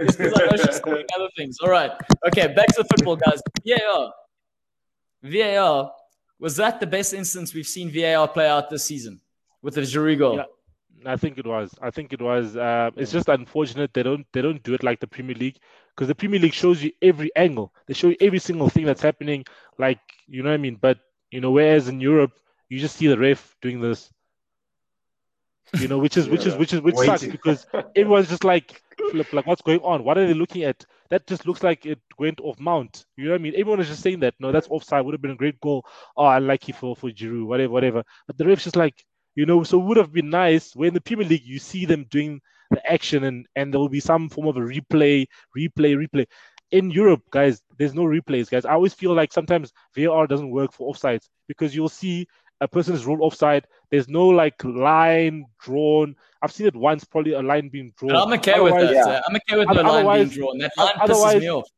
Just 0.00 0.16
because 0.18 0.32
I 0.40 0.46
know 0.46 0.56
she's 0.64 0.80
doing 0.80 1.04
other 1.14 1.28
things. 1.36 1.58
All 1.62 1.68
right. 1.70 1.90
Okay, 2.28 2.48
back 2.54 2.68
to 2.68 2.84
football, 2.84 3.16
guys. 3.16 3.42
VAR. 3.66 4.12
VAR. 5.22 5.92
Was 6.38 6.56
that 6.56 6.80
the 6.80 6.86
best 6.86 7.12
instance 7.12 7.52
we've 7.52 7.66
seen 7.66 7.90
VAR 7.90 8.26
play 8.28 8.48
out 8.48 8.70
this 8.70 8.84
season 8.86 9.20
with 9.62 9.74
the 9.74 9.82
Giroud 9.82 10.18
goal? 10.18 10.36
Yeah. 10.36 10.44
I 11.06 11.16
think 11.16 11.38
it 11.38 11.46
was. 11.46 11.74
I 11.80 11.90
think 11.90 12.12
it 12.12 12.20
was. 12.20 12.56
Um, 12.56 12.92
it's 12.96 13.12
just 13.12 13.28
unfortunate 13.28 13.94
they 13.94 14.02
don't 14.02 14.26
they 14.32 14.42
don't 14.42 14.62
do 14.62 14.74
it 14.74 14.82
like 14.82 15.00
the 15.00 15.06
Premier 15.06 15.34
League 15.34 15.56
because 15.96 16.08
the 16.08 16.14
Premier 16.14 16.38
League 16.38 16.52
shows 16.52 16.82
you 16.82 16.92
every 17.00 17.30
angle. 17.36 17.72
They 17.86 17.94
show 17.94 18.08
you 18.08 18.16
every 18.20 18.38
single 18.38 18.68
thing 18.68 18.84
that's 18.84 19.00
happening. 19.00 19.44
Like 19.78 20.00
you 20.26 20.42
know 20.42 20.50
what 20.50 20.54
I 20.54 20.58
mean. 20.58 20.76
But 20.80 20.98
you 21.30 21.40
know, 21.40 21.52
whereas 21.52 21.88
in 21.88 22.00
Europe 22.00 22.32
you 22.68 22.78
just 22.78 22.96
see 22.96 23.08
the 23.08 23.18
ref 23.18 23.56
doing 23.60 23.80
this. 23.80 24.10
You 25.78 25.88
know, 25.88 25.98
which 25.98 26.16
is 26.16 26.28
which 26.28 26.46
is 26.46 26.56
which 26.56 26.72
is 26.72 26.80
which 26.80 26.96
sucks 26.96 27.22
Waiting. 27.22 27.30
because 27.30 27.66
everyone's 27.96 28.28
just 28.28 28.44
like, 28.44 28.82
flip, 29.10 29.32
like 29.32 29.46
what's 29.46 29.62
going 29.62 29.80
on? 29.80 30.02
What 30.02 30.18
are 30.18 30.26
they 30.26 30.34
looking 30.34 30.64
at? 30.64 30.84
That 31.10 31.26
just 31.26 31.46
looks 31.46 31.62
like 31.62 31.86
it 31.86 32.00
went 32.18 32.40
off 32.40 32.58
mount. 32.58 33.04
You 33.16 33.26
know 33.26 33.30
what 33.32 33.40
I 33.40 33.42
mean? 33.42 33.54
Everyone 33.56 33.80
is 33.80 33.88
just 33.88 34.02
saying 34.02 34.20
that. 34.20 34.34
No, 34.40 34.50
that's 34.50 34.68
offside. 34.68 35.04
Would 35.04 35.14
have 35.14 35.22
been 35.22 35.30
a 35.30 35.36
great 35.36 35.60
goal. 35.60 35.84
Oh, 36.16 36.24
i 36.24 36.38
unlucky 36.38 36.72
for 36.72 36.96
for 36.96 37.10
Giroud. 37.10 37.46
Whatever, 37.46 37.72
whatever. 37.72 38.02
But 38.26 38.36
the 38.36 38.46
ref's 38.46 38.64
just 38.64 38.76
like, 38.76 39.04
you 39.40 39.46
know, 39.46 39.62
so 39.62 39.80
it 39.80 39.84
would 39.86 39.96
have 39.96 40.12
been 40.12 40.28
nice 40.28 40.76
when 40.76 40.92
the 40.92 41.00
Premier 41.00 41.26
League 41.26 41.46
you 41.46 41.58
see 41.58 41.86
them 41.86 42.04
doing 42.10 42.42
the 42.70 42.92
action 42.92 43.24
and 43.24 43.46
and 43.56 43.72
there 43.72 43.80
will 43.80 43.88
be 43.88 43.98
some 43.98 44.28
form 44.28 44.46
of 44.46 44.58
a 44.58 44.60
replay, 44.60 45.26
replay, 45.56 45.96
replay. 45.96 46.26
In 46.72 46.90
Europe, 46.90 47.22
guys, 47.30 47.62
there's 47.78 47.94
no 47.94 48.02
replays, 48.02 48.50
guys. 48.50 48.66
I 48.66 48.74
always 48.74 48.92
feel 48.92 49.14
like 49.14 49.32
sometimes 49.32 49.72
VAR 49.96 50.26
doesn't 50.26 50.50
work 50.50 50.74
for 50.74 50.92
offsides 50.92 51.30
because 51.48 51.74
you'll 51.74 51.88
see 51.88 52.26
a 52.60 52.68
person 52.68 52.94
is 52.94 53.06
ruled 53.06 53.22
offside. 53.22 53.64
There's 53.90 54.10
no 54.10 54.26
like 54.28 54.62
line 54.62 55.46
drawn. 55.58 56.14
I've 56.42 56.52
seen 56.52 56.66
it 56.66 56.76
once, 56.76 57.04
probably 57.04 57.32
a 57.32 57.40
line 57.40 57.70
being 57.70 57.94
drawn. 57.96 58.10
And 58.10 58.20
I'm 58.20 58.32
okay 58.38 58.60
with 58.60 58.74
that. 58.74 58.92
yeah. 58.92 59.20
I'm 59.26 59.36
okay 59.36 59.56
with 59.56 59.74
the 59.74 59.82
line 59.82 60.28
being 60.28 60.38
drawn. 60.38 60.58
That 60.58 60.72
line 60.76 61.08
pisses 61.08 61.40
me 61.40 61.50
off. 61.50 61.68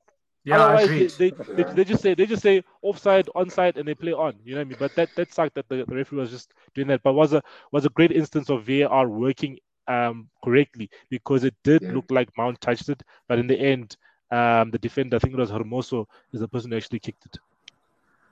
Yeah, 0.45 0.65
I 0.65 0.77
Otherwise, 0.77 0.93
they, 0.95 1.11
they, 1.19 1.33
they, 1.55 1.65
they 1.65 1.85
just 1.85 2.03
say 2.03 2.15
they 2.15 2.27
just 2.27 2.43
say 2.43 2.63
offside, 2.83 3.29
onside, 3.37 3.77
and 3.77 3.87
they 3.87 3.95
play 3.95 4.13
on. 4.13 4.35
You 4.45 4.55
know 4.55 4.61
what 4.61 4.67
I 4.67 4.69
mean? 4.69 4.77
But 4.79 4.95
that 4.97 5.11
that 5.17 5.33
sucked 5.33 5.55
that 5.55 5.69
the, 5.69 5.85
the 5.87 5.95
referee 5.95 6.19
was 6.19 6.31
just 6.31 6.53
doing 6.75 6.89
that. 6.89 7.03
But 7.03 7.13
was 7.15 7.33
a 7.33 7.43
was 7.73 7.85
a 7.85 7.91
great 7.91 8.13
instance 8.13 8.51
of 8.51 8.65
VAR 8.65 9.09
working 9.09 9.59
um 9.89 10.29
correctly 10.45 10.89
because 11.11 11.45
it 11.45 11.55
did 11.65 11.83
Yeah. 11.83 11.93
look 11.93 12.07
like 12.11 12.29
Mount 12.37 12.61
touched 12.61 12.89
it, 12.89 13.03
but 13.29 13.39
in 13.39 13.47
the 13.47 13.59
end, 13.59 13.97
um 14.31 14.71
the 14.71 14.79
defender, 14.79 15.17
I 15.17 15.19
think 15.21 15.35
it 15.35 15.41
was 15.41 15.51
Hermoso, 15.51 16.07
is 16.33 16.41
the 16.41 16.49
person 16.49 16.71
who 16.71 16.77
actually 16.77 17.01
kicked 17.01 17.27
it. 17.27 17.37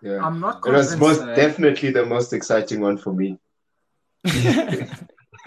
Yeah. 0.02 0.18
I'm 0.22 0.40
not 0.40 0.62
It 0.64 0.70
was 0.70 0.90
convinced. 0.92 1.20
most 1.20 1.20
uh, 1.20 1.34
definitely 1.34 1.90
the 1.90 2.06
most 2.06 2.32
exciting 2.32 2.80
one 2.80 2.98
for 2.98 3.12
me. 3.12 3.38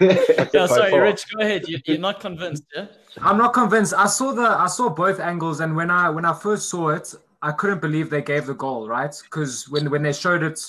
Yeah, 0.52 0.66
sorry, 0.66 0.90
far. 0.90 1.02
Rich, 1.02 1.24
go 1.34 1.40
ahead. 1.42 1.68
You, 1.68 1.78
you're 1.86 1.98
not 1.98 2.20
convinced, 2.20 2.64
yeah? 2.74 2.86
I'm 3.22 3.38
not 3.38 3.52
convinced. 3.52 3.94
I 3.94 4.06
saw 4.06 4.32
the 4.32 4.42
I 4.42 4.66
saw 4.66 4.88
both 4.88 5.20
angles, 5.20 5.60
and 5.60 5.76
when 5.76 5.90
I 5.90 6.10
when 6.10 6.24
I 6.24 6.32
first 6.32 6.68
saw 6.68 6.90
it, 6.90 7.14
I 7.42 7.52
couldn't 7.52 7.80
believe 7.80 8.10
they 8.10 8.22
gave 8.22 8.46
the 8.46 8.54
goal, 8.54 8.88
right? 8.88 9.14
Because 9.24 9.68
when 9.68 9.90
when 9.90 10.02
they 10.02 10.12
showed 10.12 10.42
it 10.42 10.60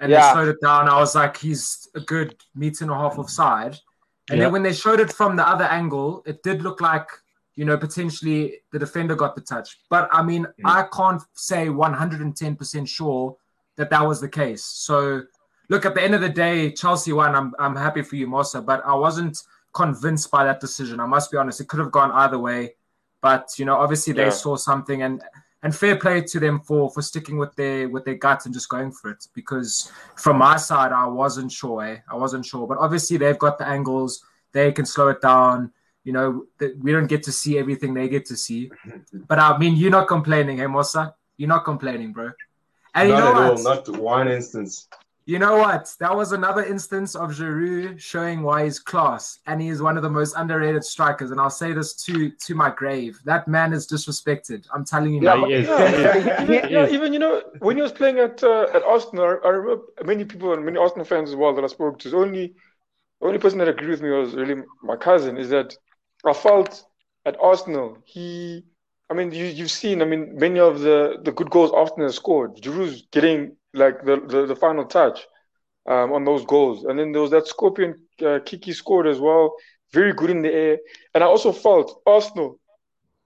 and 0.00 0.10
Yeah. 0.10 0.28
they 0.28 0.32
slowed 0.32 0.48
it 0.48 0.60
down, 0.60 0.88
I 0.88 0.98
was 0.98 1.14
like, 1.14 1.36
he's 1.36 1.88
a 1.94 2.00
good 2.00 2.36
meter 2.54 2.84
and 2.84 2.90
a 2.90 2.94
half 2.94 3.18
offside. 3.18 3.78
And 4.28 4.38
Yeah. 4.38 4.44
then 4.44 4.52
when 4.52 4.62
they 4.62 4.72
showed 4.72 5.00
it 5.00 5.12
from 5.12 5.36
the 5.36 5.46
other 5.46 5.64
angle, 5.64 6.22
it 6.26 6.42
did 6.42 6.62
look 6.62 6.80
like 6.80 7.08
you 7.54 7.64
know 7.64 7.76
potentially 7.78 8.60
the 8.72 8.78
defender 8.78 9.14
got 9.14 9.34
the 9.34 9.40
touch. 9.40 9.78
But 9.88 10.08
I 10.12 10.22
mean, 10.22 10.44
mm. 10.44 10.52
I 10.64 10.88
can't 10.92 11.22
say 11.34 11.68
110 11.68 12.56
percent 12.56 12.88
sure 12.88 13.36
that 13.76 13.90
that 13.90 14.04
was 14.04 14.20
the 14.20 14.28
case. 14.28 14.64
So 14.64 15.22
look, 15.68 15.84
at 15.84 15.94
the 15.94 16.02
end 16.02 16.14
of 16.14 16.20
the 16.20 16.28
day, 16.28 16.70
Chelsea 16.72 17.12
won. 17.12 17.34
I'm 17.34 17.54
I'm 17.58 17.76
happy 17.76 18.02
for 18.02 18.16
you, 18.16 18.26
Mossa, 18.26 18.64
but 18.64 18.82
I 18.84 18.94
wasn't 18.94 19.42
convinced 19.72 20.30
by 20.30 20.44
that 20.44 20.60
decision. 20.60 21.00
I 21.00 21.06
must 21.06 21.30
be 21.30 21.36
honest; 21.36 21.60
it 21.60 21.68
could 21.68 21.80
have 21.80 21.90
gone 21.92 22.10
either 22.12 22.38
way. 22.38 22.74
But 23.20 23.50
you 23.58 23.64
know, 23.64 23.76
obviously 23.76 24.12
they 24.12 24.24
Yeah. 24.24 24.30
saw 24.30 24.56
something, 24.56 25.02
and 25.02 25.22
and 25.62 25.74
fair 25.74 25.96
play 25.96 26.20
to 26.20 26.38
them 26.40 26.60
for 26.60 26.90
for 26.90 27.02
sticking 27.02 27.38
with 27.38 27.54
their 27.56 27.88
with 27.88 28.04
their 28.04 28.14
guts 28.14 28.44
and 28.46 28.54
just 28.54 28.68
going 28.68 28.92
for 28.92 29.10
it. 29.10 29.26
Because 29.34 29.90
from 30.16 30.38
my 30.38 30.56
side, 30.56 30.92
I 30.92 31.06
wasn't 31.06 31.50
sure. 31.50 31.82
Eh? 31.84 31.98
I 32.10 32.14
wasn't 32.16 32.44
sure, 32.46 32.66
but 32.66 32.78
obviously 32.78 33.16
they've 33.16 33.38
got 33.38 33.58
the 33.58 33.66
angles. 33.66 34.24
They 34.52 34.70
can 34.72 34.86
slow 34.86 35.08
it 35.08 35.20
down. 35.20 35.72
You 36.04 36.12
know, 36.12 36.46
we 36.82 36.92
don't 36.92 37.08
get 37.08 37.24
to 37.24 37.32
see 37.32 37.58
everything 37.58 37.92
they 37.94 38.08
get 38.08 38.26
to 38.26 38.36
see. 38.36 38.70
But 39.28 39.38
I 39.40 39.58
mean, 39.58 39.74
you're 39.76 39.90
not 39.90 40.06
complaining, 40.06 40.58
hey 40.58 40.66
Mossa. 40.66 41.14
You're 41.36 41.48
not 41.48 41.64
complaining, 41.64 42.12
bro. 42.12 42.30
And 42.94 43.08
you 43.08 43.14
not 43.14 43.24
know 43.24 43.42
at 43.42 43.50
what? 43.50 43.58
all, 43.58 43.64
not 43.64 43.88
one 43.98 44.28
instance. 44.28 44.88
You 45.28 45.40
know 45.40 45.56
what? 45.58 45.92
That 45.98 46.14
was 46.14 46.30
another 46.30 46.64
instance 46.64 47.16
of 47.16 47.32
Giroud 47.32 47.98
showing 47.98 48.44
why 48.44 48.62
he's 48.62 48.78
class, 48.78 49.40
and 49.48 49.60
he 49.60 49.68
is 49.68 49.82
one 49.82 49.96
of 49.96 50.04
the 50.04 50.08
most 50.08 50.34
underrated 50.36 50.84
strikers. 50.84 51.32
And 51.32 51.40
I'll 51.40 51.50
say 51.50 51.72
this 51.72 51.94
to 52.04 52.30
to 52.30 52.54
my 52.54 52.70
grave: 52.70 53.18
that 53.24 53.48
man 53.48 53.72
is 53.72 53.88
disrespected. 53.88 54.68
I'm 54.72 54.84
telling 54.84 55.14
you 55.14 55.22
Yeah, 55.22 55.34
now. 55.34 55.46
is. 55.46 55.66
yeah. 55.66 56.42
Even, 56.44 56.70
yeah, 56.70 56.88
even 56.88 57.12
you 57.12 57.18
know 57.18 57.42
when 57.58 57.74
he 57.74 57.82
was 57.82 57.90
playing 57.90 58.20
at 58.20 58.40
uh, 58.44 58.68
at 58.72 58.84
Arsenal, 58.84 59.24
I, 59.24 59.48
I 59.48 59.50
remember 59.50 59.82
many 60.04 60.24
people 60.24 60.52
and 60.52 60.64
many 60.64 60.78
Arsenal 60.78 61.04
fans 61.04 61.30
as 61.30 61.36
well 61.36 61.52
that 61.56 61.64
I 61.64 61.66
spoke 61.66 61.98
to. 62.00 62.10
The 62.10 62.16
only 62.16 62.54
the 63.20 63.26
only 63.26 63.38
person 63.38 63.58
that 63.58 63.68
agreed 63.68 63.90
with 63.90 64.02
me 64.02 64.10
was 64.10 64.34
really 64.34 64.62
my 64.84 64.94
cousin. 64.94 65.38
Is 65.38 65.48
that 65.48 65.74
I 66.24 66.34
felt 66.34 66.84
at 67.24 67.36
Arsenal 67.40 67.98
he. 68.04 68.64
I 69.10 69.14
mean, 69.14 69.32
you 69.32 69.46
you've 69.46 69.72
seen. 69.72 70.02
I 70.02 70.04
mean, 70.04 70.36
many 70.36 70.60
of 70.60 70.80
the 70.80 71.18
the 71.24 71.32
good 71.32 71.50
goals 71.50 71.72
Arsenal 71.72 72.06
has 72.06 72.14
scored. 72.14 72.56
Giroud's 72.62 73.08
getting 73.10 73.56
like 73.76 74.04
the 74.04 74.16
the, 74.32 74.46
the 74.46 74.56
final 74.56 74.84
touch 74.86 75.26
um, 75.88 76.12
on 76.12 76.24
those 76.24 76.44
goals, 76.46 76.84
and 76.84 76.98
then 76.98 77.12
there 77.12 77.22
was 77.22 77.30
that 77.30 77.46
scorpion 77.46 77.94
uh, 78.24 78.40
kick 78.44 78.64
he 78.64 78.72
scored 78.72 79.06
as 79.06 79.20
well. 79.20 79.54
Very 79.92 80.12
good 80.12 80.30
in 80.30 80.42
the 80.42 80.52
air, 80.52 80.78
and 81.14 81.22
I 81.24 81.26
also 81.28 81.52
felt 81.52 82.02
Arsenal 82.06 82.58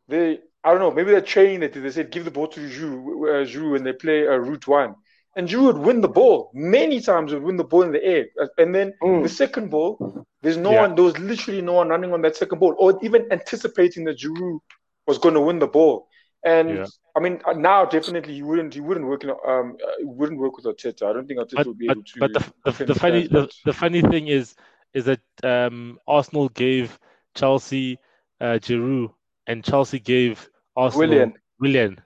they 0.09 0.41
I 0.65 0.73
don't 0.73 0.81
know, 0.81 0.91
maybe 0.91 1.13
they're 1.13 1.23
training 1.23 1.61
that 1.61 1.73
they 1.73 1.91
said 1.91 2.11
give 2.11 2.25
the 2.27 2.31
ball 2.31 2.49
to 2.49 2.61
Giroud, 2.61 3.43
uh, 3.43 3.47
Giroud 3.47 3.73
when 3.73 3.85
they 3.85 3.95
play 3.95 4.27
uh, 4.27 4.37
route 4.37 4.67
one. 4.69 4.95
And 5.37 5.49
Giroud 5.49 5.75
would 5.75 5.87
win 5.87 6.01
the 6.03 6.09
ball 6.09 6.51
many 6.55 7.01
times. 7.01 7.33
Would 7.33 7.43
win 7.43 7.57
the 7.57 7.65
ball 7.65 7.83
in 7.83 7.93
the 7.93 8.05
air, 8.05 8.27
Uh, 8.41 8.49
and 8.59 8.75
then 8.75 8.93
Mm. 9.03 9.23
the 9.23 9.29
second 9.29 9.71
ball, 9.71 9.99
there's 10.43 10.59
no 10.59 10.73
Yeah. 10.73 10.83
one. 10.83 10.95
There 10.97 11.05
was 11.05 11.19
literally 11.19 11.63
no 11.63 11.75
one 11.75 11.89
running 11.89 12.13
on 12.13 12.23
that 12.23 12.37
second 12.37 12.59
ball, 12.59 12.75
or 12.79 12.99
even 13.03 13.27
anticipating 13.31 14.05
that 14.05 14.19
Giroud 14.19 14.61
was 15.07 15.19
going 15.19 15.35
to 15.35 15.41
win 15.41 15.59
the 15.61 15.69
ball. 15.79 16.09
And 16.45 16.71
Yeah. 16.71 16.87
I 17.17 17.21
mean, 17.21 17.41
uh, 17.45 17.53
now 17.53 17.85
definitely 17.85 18.35
you 18.35 18.47
wouldn't. 18.47 18.75
you 18.77 18.83
wouldn't 18.85 19.07
work. 19.07 19.25
In, 19.25 19.31
um, 19.31 19.77
uh, 19.85 19.91
he 19.99 20.05
wouldn't 20.05 20.39
work 20.41 20.57
with 20.57 20.65
Arteta. 20.65 21.03
I 21.09 21.13
don't 21.13 21.27
think 21.27 21.41
Arteta 21.41 21.57
But 21.57 21.67
would 21.67 21.79
be 21.79 21.87
but, 21.89 21.97
able 21.97 22.05
to. 22.05 22.21
but 22.21 22.33
the, 22.33 22.45
the, 22.73 22.85
the 22.87 22.95
funny 22.95 23.27
the, 23.27 23.49
the 23.65 23.73
funny 23.73 24.01
thing 24.01 24.29
is 24.29 24.55
is 24.95 25.05
that 25.05 25.21
um, 25.45 25.99
Arsenal 26.09 26.49
gave 26.51 26.99
Chelsea 27.35 27.99
uh, 28.41 28.59
Giroud 28.61 29.13
and 29.47 29.63
Chelsea 29.65 29.99
gave 29.99 30.49
Arsenal 30.77 31.09
Willian. 31.09 31.35
Willian. 31.61 32.01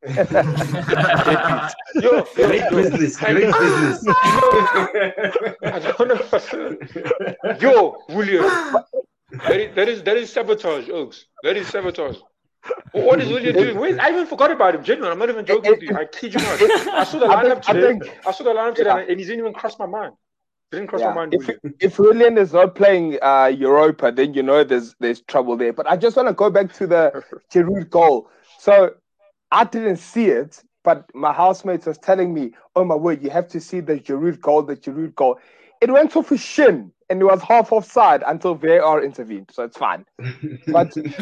Yo, 1.94 2.22
Great 2.36 2.62
yo, 2.70 2.70
business. 2.70 3.20
I 3.22 3.32
Great 3.32 3.48
know- 3.48 3.58
business. 3.58 4.04
I 5.62 5.78
don't 5.96 6.08
know. 6.08 7.56
Yo, 7.60 7.96
William, 8.10 8.44
that 8.44 9.56
is, 9.60 9.74
that 9.74 9.88
is 9.88 10.02
that 10.04 10.16
is 10.16 10.32
sabotage, 10.32 10.88
Oaks. 10.88 11.24
That 11.42 11.56
is 11.56 11.66
sabotage. 11.68 12.18
What 12.92 13.20
is 13.20 13.28
William 13.28 13.54
doing? 13.54 13.78
Wait, 13.78 13.98
I 13.98 14.10
even 14.10 14.26
forgot 14.26 14.50
about 14.50 14.74
him. 14.74 14.82
Genuine, 14.82 15.12
I'm 15.12 15.18
not 15.18 15.28
even 15.28 15.44
joking 15.44 15.70
with 15.70 15.82
you. 15.82 15.94
I 15.96 16.04
kid 16.06 16.34
you 16.34 16.40
not. 16.40 16.60
I 16.94 17.04
saw 17.04 17.18
the 17.18 17.26
lineup 17.26 17.62
today. 17.62 18.12
I 18.26 18.32
saw 18.32 18.44
the 18.44 18.50
lineup 18.50 18.74
today, 18.74 18.90
Yeah. 18.90 19.06
and 19.10 19.20
he 19.20 19.24
didn't 19.26 19.40
even 19.40 19.52
cross 19.54 19.78
my 19.78 19.86
mind. 19.86 20.14
Didn't 20.72 20.88
cross 20.88 21.00
Yeah. 21.00 21.10
my 21.10 21.14
mind. 21.14 21.34
If, 21.34 21.46
William. 21.46 21.74
if 21.80 21.98
Willian 21.98 22.38
is 22.38 22.52
not 22.52 22.74
playing 22.74 23.18
uh, 23.22 23.46
Europa, 23.46 24.10
then 24.12 24.34
you 24.34 24.42
know 24.42 24.64
there's 24.64 24.94
there's 25.00 25.20
trouble 25.22 25.56
there. 25.56 25.72
But 25.72 25.88
I 25.88 25.96
just 25.96 26.16
want 26.16 26.28
to 26.28 26.34
go 26.34 26.50
back 26.50 26.72
to 26.74 26.86
the 26.86 27.24
Giroud 27.52 27.88
goal. 27.90 28.28
So 28.58 28.94
I 29.50 29.64
didn't 29.64 29.96
see 29.96 30.26
it, 30.26 30.62
but 30.84 31.04
my 31.14 31.32
housemates 31.32 31.86
was 31.86 31.96
telling 31.98 32.34
me, 32.34 32.52
"Oh 32.76 32.84
my 32.84 32.96
word, 32.96 33.22
you 33.22 33.30
have 33.30 33.48
to 33.48 33.60
see 33.60 33.80
the 33.80 33.98
Giroud 33.98 34.40
goal, 34.40 34.62
the 34.62 34.76
Giroud 34.76 35.14
goal." 35.14 35.38
It 35.80 35.90
went 35.90 36.16
off 36.16 36.28
his 36.30 36.40
shin, 36.40 36.92
and 37.10 37.20
it 37.20 37.24
was 37.24 37.40
half 37.42 37.72
offside 37.72 38.22
until 38.26 38.54
VAR 38.54 39.02
intervened, 39.02 39.50
so 39.52 39.62
it's 39.64 39.76
fine. 39.78 40.04
But 40.66 40.92
Give 40.94 41.04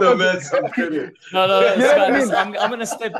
the 0.00 0.16
man 0.18 0.40
some 0.40 0.68
credit. 0.68 1.14
No, 1.32 1.46
no, 1.46 1.60
no, 1.60 1.72
You 1.74 1.78
know 1.80 1.92
I 1.92 2.10
listen, 2.10 2.28
mean? 2.30 2.36
I'm, 2.36 2.56
I'm 2.58 2.70
gonna 2.70 2.86
step. 2.86 3.12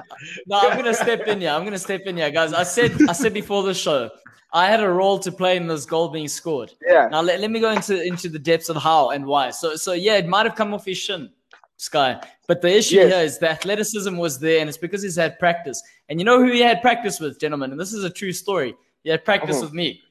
No, 0.46 0.58
I'm 0.58 0.76
gonna 0.76 0.94
step 0.94 1.20
in 1.26 1.40
here. 1.40 1.50
I'm 1.50 1.64
gonna 1.64 1.78
step 1.78 2.02
in 2.02 2.16
here, 2.16 2.30
guys. 2.30 2.52
I 2.52 2.62
said, 2.64 2.92
I 3.08 3.12
said 3.12 3.32
before 3.34 3.62
the 3.62 3.74
show, 3.74 4.10
I 4.52 4.66
had 4.66 4.80
a 4.82 4.88
role 4.88 5.18
to 5.20 5.32
play 5.32 5.56
in 5.56 5.66
this 5.66 5.86
goal 5.86 6.08
being 6.08 6.28
scored. 6.28 6.72
yeah, 6.86 7.08
Now 7.10 7.22
let, 7.22 7.40
let 7.40 7.50
me 7.50 7.60
go 7.60 7.70
into 7.70 8.02
into 8.02 8.28
the 8.28 8.38
depths 8.38 8.68
of 8.68 8.76
how 8.76 9.10
and 9.10 9.24
why. 9.26 9.50
So 9.50 9.76
so 9.76 9.92
yeah, 9.92 10.16
it 10.16 10.26
might 10.26 10.46
have 10.46 10.54
come 10.56 10.74
off 10.74 10.84
his 10.84 10.98
shin, 10.98 11.30
Sky. 11.76 12.20
But 12.48 12.60
the 12.60 12.76
issue 12.76 12.96
Yes. 12.96 13.12
here 13.12 13.22
is 13.24 13.38
the 13.38 13.50
athleticism 13.50 14.16
was 14.16 14.38
there, 14.38 14.60
and 14.60 14.68
it's 14.68 14.78
because 14.78 15.02
he's 15.02 15.16
had 15.16 15.38
practice. 15.38 15.82
And 16.08 16.18
you 16.20 16.24
know 16.24 16.38
who 16.44 16.50
he 16.52 16.60
had 16.60 16.82
practice 16.82 17.20
with, 17.20 17.38
gentlemen, 17.40 17.70
and 17.70 17.80
this 17.80 17.92
is 17.92 18.04
a 18.04 18.10
true 18.10 18.32
story. 18.32 18.74
He 19.02 19.10
had 19.10 19.24
practice 19.24 19.58
Mhm. 19.58 19.62
with 19.62 19.72
me. 19.72 20.02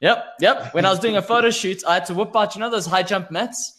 Yep, 0.00 0.24
yep. 0.40 0.74
When 0.74 0.86
I 0.86 0.90
was 0.90 0.98
doing 0.98 1.16
a 1.16 1.22
photo 1.22 1.50
shoot, 1.50 1.84
I 1.86 1.94
had 1.94 2.06
to 2.06 2.14
whip 2.14 2.34
out, 2.34 2.54
you 2.54 2.60
know, 2.60 2.70
those 2.70 2.86
high 2.86 3.02
jump 3.02 3.30
mats. 3.30 3.76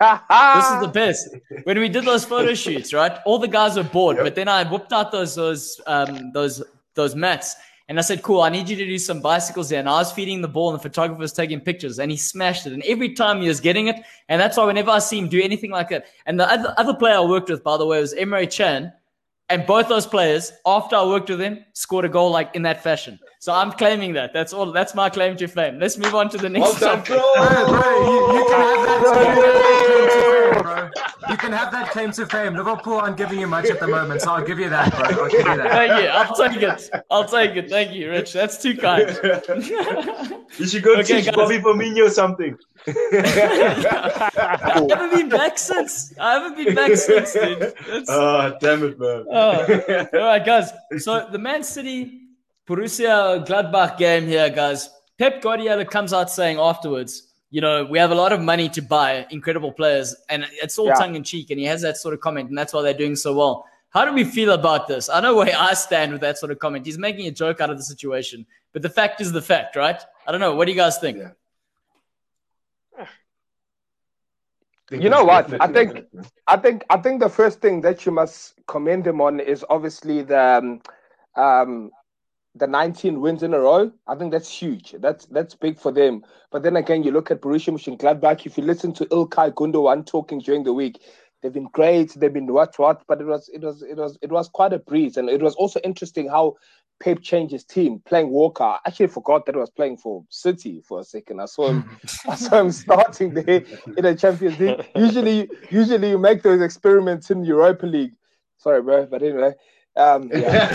This 0.00 0.68
is 0.74 0.80
the 0.80 0.90
best. 0.92 1.28
When 1.64 1.78
we 1.78 1.88
did 1.88 2.04
those 2.04 2.24
photo 2.24 2.54
shoots, 2.54 2.92
right? 2.92 3.18
All 3.24 3.38
the 3.38 3.46
guys 3.48 3.76
were 3.76 3.84
bored, 3.84 4.16
but 4.16 4.34
then 4.34 4.48
I 4.48 4.64
whipped 4.64 4.92
out 4.92 5.12
those 5.12 5.34
those 5.36 5.80
um 5.86 6.32
those 6.32 6.62
those 6.94 7.14
mats, 7.14 7.54
and 7.88 7.98
I 7.98 8.02
said, 8.02 8.22
"Cool, 8.22 8.40
I 8.42 8.48
need 8.48 8.68
you 8.68 8.74
to 8.76 8.84
do 8.84 8.98
some 8.98 9.20
bicycles 9.20 9.68
there." 9.68 9.78
And 9.78 9.88
I 9.88 9.98
was 9.98 10.10
feeding 10.10 10.40
the 10.42 10.48
ball, 10.48 10.70
and 10.70 10.78
the 10.78 10.82
photographer 10.82 11.20
was 11.20 11.32
taking 11.32 11.60
pictures, 11.60 12.00
and 12.00 12.10
he 12.10 12.16
smashed 12.16 12.66
it. 12.66 12.72
And 12.72 12.82
every 12.82 13.10
time 13.14 13.40
he 13.40 13.46
was 13.48 13.60
getting 13.60 13.86
it, 13.86 13.96
and 14.28 14.40
that's 14.40 14.56
why 14.56 14.64
whenever 14.64 14.90
I 14.90 14.98
see 14.98 15.18
him 15.18 15.28
do 15.28 15.40
anything 15.40 15.70
like 15.70 15.88
that, 15.90 16.06
and 16.26 16.40
the 16.40 16.50
other, 16.50 16.74
other 16.76 16.94
player 16.94 17.14
I 17.16 17.20
worked 17.20 17.48
with, 17.48 17.62
by 17.62 17.76
the 17.76 17.86
way, 17.86 18.00
was 18.00 18.12
Emre 18.14 18.50
Can, 18.52 18.92
and 19.52 19.66
both 19.66 19.88
those 19.88 20.06
players, 20.06 20.52
after 20.64 20.96
I 20.96 21.04
worked 21.04 21.28
with 21.28 21.38
them, 21.38 21.64
scored 21.74 22.06
a 22.06 22.08
goal 22.08 22.30
like 22.30 22.54
in 22.56 22.62
that 22.62 22.82
fashion. 22.82 23.18
So 23.38 23.52
I'm 23.52 23.72
claiming 23.72 24.12
that. 24.14 24.32
That's 24.32 24.52
all. 24.52 24.72
That's 24.72 24.94
my 24.94 25.10
claim 25.10 25.36
to 25.36 25.46
fame. 25.46 25.78
Let's 25.78 25.98
move 25.98 26.14
on 26.14 26.30
to 26.30 26.38
the 26.38 26.48
next 26.48 26.62
Well 26.62 26.96
done, 26.96 27.04
topic. 27.04 27.08
Bro, 27.08 27.34
bro. 27.36 27.80
bro, 27.80 27.88
you, 28.08 28.38
you 28.38 28.44
can 28.48 28.60
have 28.70 28.80
that 28.86 29.00
claim 29.12 29.32
to 29.36 29.50
fame, 30.22 30.62
bro. 30.62 30.88
You 31.28 31.36
can 31.36 31.52
have 31.52 31.60
that 31.72 31.90
claim 31.90 32.12
to 32.12 32.26
fame. 32.26 32.54
Liverpool 32.54 32.94
aren't 32.98 33.16
giving 33.16 33.40
you 33.40 33.46
much 33.46 33.70
at 33.70 33.80
the 33.80 33.86
moment, 33.88 34.20
so 34.22 34.32
I'll 34.32 34.44
give 34.44 34.58
you 34.58 34.68
that, 34.70 34.90
bro. 34.92 35.24
I'll 35.24 35.30
give 35.30 35.40
you 35.40 35.56
that. 35.56 35.70
Thank 35.70 36.02
you. 36.02 36.08
I'll 36.08 36.34
take 36.36 36.62
it. 36.62 36.90
I'll 37.10 37.24
take 37.28 37.56
it. 37.56 37.68
Thank 37.70 37.92
you, 37.92 38.10
Rich. 38.10 38.32
That's 38.32 38.60
too 38.62 38.76
kind. 38.76 39.08
You 40.58 40.66
should 40.66 40.82
go 40.82 40.92
Okay, 40.96 41.16
teach 41.22 41.26
guys. 41.26 41.34
Bobby 41.34 41.58
Firmino 41.58 42.06
or 42.06 42.10
something. 42.10 42.58
I 42.86 44.86
haven't 44.90 45.12
been 45.14 45.28
back 45.30 45.56
since. 45.58 46.12
I 46.18 46.32
haven't 46.34 46.56
been 46.62 46.74
back 46.74 46.94
since, 46.96 47.32
dude. 47.32 47.58
That's- 47.60 48.04
oh, 48.08 48.54
damn 48.60 48.82
it, 48.84 48.98
man. 49.00 49.24
Oh. 49.30 50.06
All 50.12 50.20
right, 50.26 50.44
guys. 50.44 50.70
So 50.98 51.26
the 51.30 51.38
Man 51.38 51.62
City 51.62 52.20
Borussia 52.68 53.44
Gladbach 53.46 53.96
game 53.96 54.26
here, 54.26 54.50
guys. 54.50 54.90
Pep 55.18 55.40
Guardiola 55.40 55.86
comes 55.86 56.12
out 56.12 56.30
saying 56.30 56.58
afterwards, 56.58 57.31
you 57.52 57.60
know, 57.60 57.84
we 57.84 57.98
have 57.98 58.10
a 58.10 58.14
lot 58.14 58.32
of 58.32 58.40
money 58.40 58.68
to 58.70 58.80
buy 58.80 59.26
incredible 59.30 59.70
players, 59.70 60.16
and 60.30 60.46
it's 60.64 60.78
all 60.78 60.86
Yeah. 60.86 60.94
tongue 60.94 61.14
in 61.16 61.22
cheek, 61.22 61.50
and 61.50 61.60
he 61.60 61.66
has 61.66 61.82
that 61.82 61.96
sort 61.98 62.14
of 62.14 62.20
comment, 62.20 62.48
and 62.48 62.56
that's 62.58 62.72
why 62.72 62.80
they're 62.82 62.94
doing 63.04 63.14
so 63.14 63.34
well. 63.34 63.66
How 63.90 64.06
do 64.06 64.12
we 64.14 64.24
feel 64.24 64.52
about 64.52 64.88
this? 64.88 65.10
I 65.10 65.20
know 65.20 65.34
where 65.36 65.54
I 65.54 65.74
stand 65.74 66.12
with 66.12 66.22
that 66.22 66.38
sort 66.38 66.50
of 66.50 66.58
comment. 66.58 66.86
He's 66.86 66.96
making 66.98 67.26
a 67.26 67.30
joke 67.30 67.60
out 67.60 67.68
of 67.68 67.76
the 67.76 67.84
situation, 67.84 68.46
but 68.72 68.80
the 68.80 68.88
fact 68.88 69.20
is 69.20 69.32
the 69.32 69.42
fact, 69.42 69.76
right? 69.76 70.00
I 70.26 70.32
don't 70.32 70.40
know. 70.40 70.54
What 70.56 70.64
do 70.64 70.72
you 70.72 70.78
guys 70.78 70.96
think? 70.98 71.18
Yeah. 71.18 71.32
You 74.90 75.10
know 75.10 75.24
what? 75.24 75.44
I 75.60 75.68
think- 75.68 76.06
I 76.46 76.56
think 76.56 76.84
I 76.90 76.96
think 76.98 77.20
the 77.20 77.28
first 77.28 77.60
thing 77.60 77.80
that 77.82 78.04
you 78.04 78.12
must 78.12 78.54
commend 78.66 79.06
him 79.06 79.20
on 79.20 79.40
is 79.40 79.64
obviously 79.70 80.22
the 80.22 80.40
um, 80.58 80.82
um, 81.36 81.90
the 82.54 82.66
19 82.66 83.20
wins 83.20 83.42
in 83.42 83.54
a 83.54 83.58
row. 83.58 83.90
I 84.06 84.14
think 84.14 84.32
that's 84.32 84.50
huge. 84.50 84.94
That's 84.98 85.26
that's 85.26 85.54
big 85.54 85.78
for 85.78 85.90
them. 85.92 86.22
But 86.50 86.62
then 86.62 86.76
again, 86.76 87.02
you 87.02 87.10
look 87.10 87.30
at 87.30 87.40
Borussia 87.40 87.72
Mönchengladbach. 87.72 88.44
If 88.44 88.58
you 88.58 88.64
listen 88.64 88.92
to 88.94 89.06
Ilkay 89.06 89.54
Gundogan 89.54 90.06
talking 90.06 90.38
during 90.38 90.64
the 90.64 90.72
week, 90.72 91.00
they've 91.40 91.52
been 91.52 91.68
great. 91.72 92.12
They've 92.14 92.32
been 92.32 92.52
what 92.52 92.78
what. 92.78 93.02
But 93.06 93.20
it 93.20 93.26
was 93.26 93.48
it 93.48 93.62
was 93.62 93.82
it 93.82 93.96
was 93.96 94.18
it 94.20 94.30
was 94.30 94.48
quite 94.48 94.72
a 94.72 94.78
breeze, 94.78 95.16
and 95.16 95.30
it 95.30 95.40
was 95.40 95.54
also 95.54 95.80
interesting 95.80 96.28
how 96.28 96.56
Pep 97.02 97.22
changed 97.22 97.52
his 97.52 97.64
team, 97.64 98.00
playing 98.04 98.28
Walker. 98.28 98.64
I 98.64 98.78
actually 98.86 99.08
forgot 99.08 99.46
that 99.46 99.54
he 99.54 99.60
was 99.60 99.70
playing 99.70 99.96
for 99.96 100.24
City 100.28 100.82
for 100.86 101.00
a 101.00 101.04
second. 101.04 101.40
I 101.40 101.46
saw 101.46 101.68
him. 101.68 101.98
I 102.28 102.34
saw 102.34 102.60
him 102.60 102.70
starting 102.70 103.32
there 103.32 103.64
in 103.96 104.04
the 104.04 104.14
Champions 104.14 104.58
League. 104.58 104.86
Usually, 104.94 105.50
usually 105.70 106.10
you 106.10 106.18
make 106.18 106.42
those 106.42 106.60
experiments 106.60 107.30
in 107.30 107.44
Europa 107.44 107.86
League. 107.86 108.12
Sorry, 108.58 108.80
bro, 108.82 109.06
but 109.06 109.22
anyway, 109.22 109.54
um, 109.96 110.30
yeah. 110.34 110.66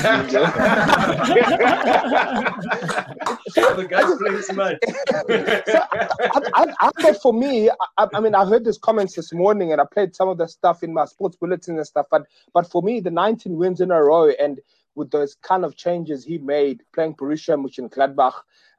the 3.75 3.88
guy's 3.89 4.15
playing 4.17 4.41
smart. 4.41 4.77
I, 6.53 6.74
I, 6.79 6.91
I 6.97 7.13
for 7.13 7.33
me, 7.33 7.69
I, 7.97 8.07
I 8.13 8.19
mean, 8.19 8.36
I 8.36 8.45
heard 8.45 8.65
these 8.65 8.77
comments 8.77 9.15
this 9.15 9.33
morning, 9.33 9.71
and 9.71 9.81
I 9.81 9.86
played 9.91 10.15
some 10.15 10.29
of 10.29 10.38
the 10.38 10.47
stuff 10.47 10.83
in 10.83 10.93
my 10.93 11.05
sports 11.05 11.38
bulletin 11.38 11.77
and 11.77 11.88
stuff. 11.88 12.05
But 12.12 12.24
but 12.53 12.69
for 12.69 12.81
me, 12.81 13.00
the 13.00 13.12
19 13.12 13.55
wins 13.55 13.81
in 13.81 13.91
a 13.91 14.03
row, 14.03 14.29
and 14.29 14.59
with 14.95 15.12
those 15.12 15.36
kind 15.41 15.63
of 15.65 15.75
changes 15.75 16.24
he 16.24 16.38
made, 16.38 16.83
playing 16.93 17.15
Borussia 17.15 17.55
Mönchengladbach, 17.57 18.33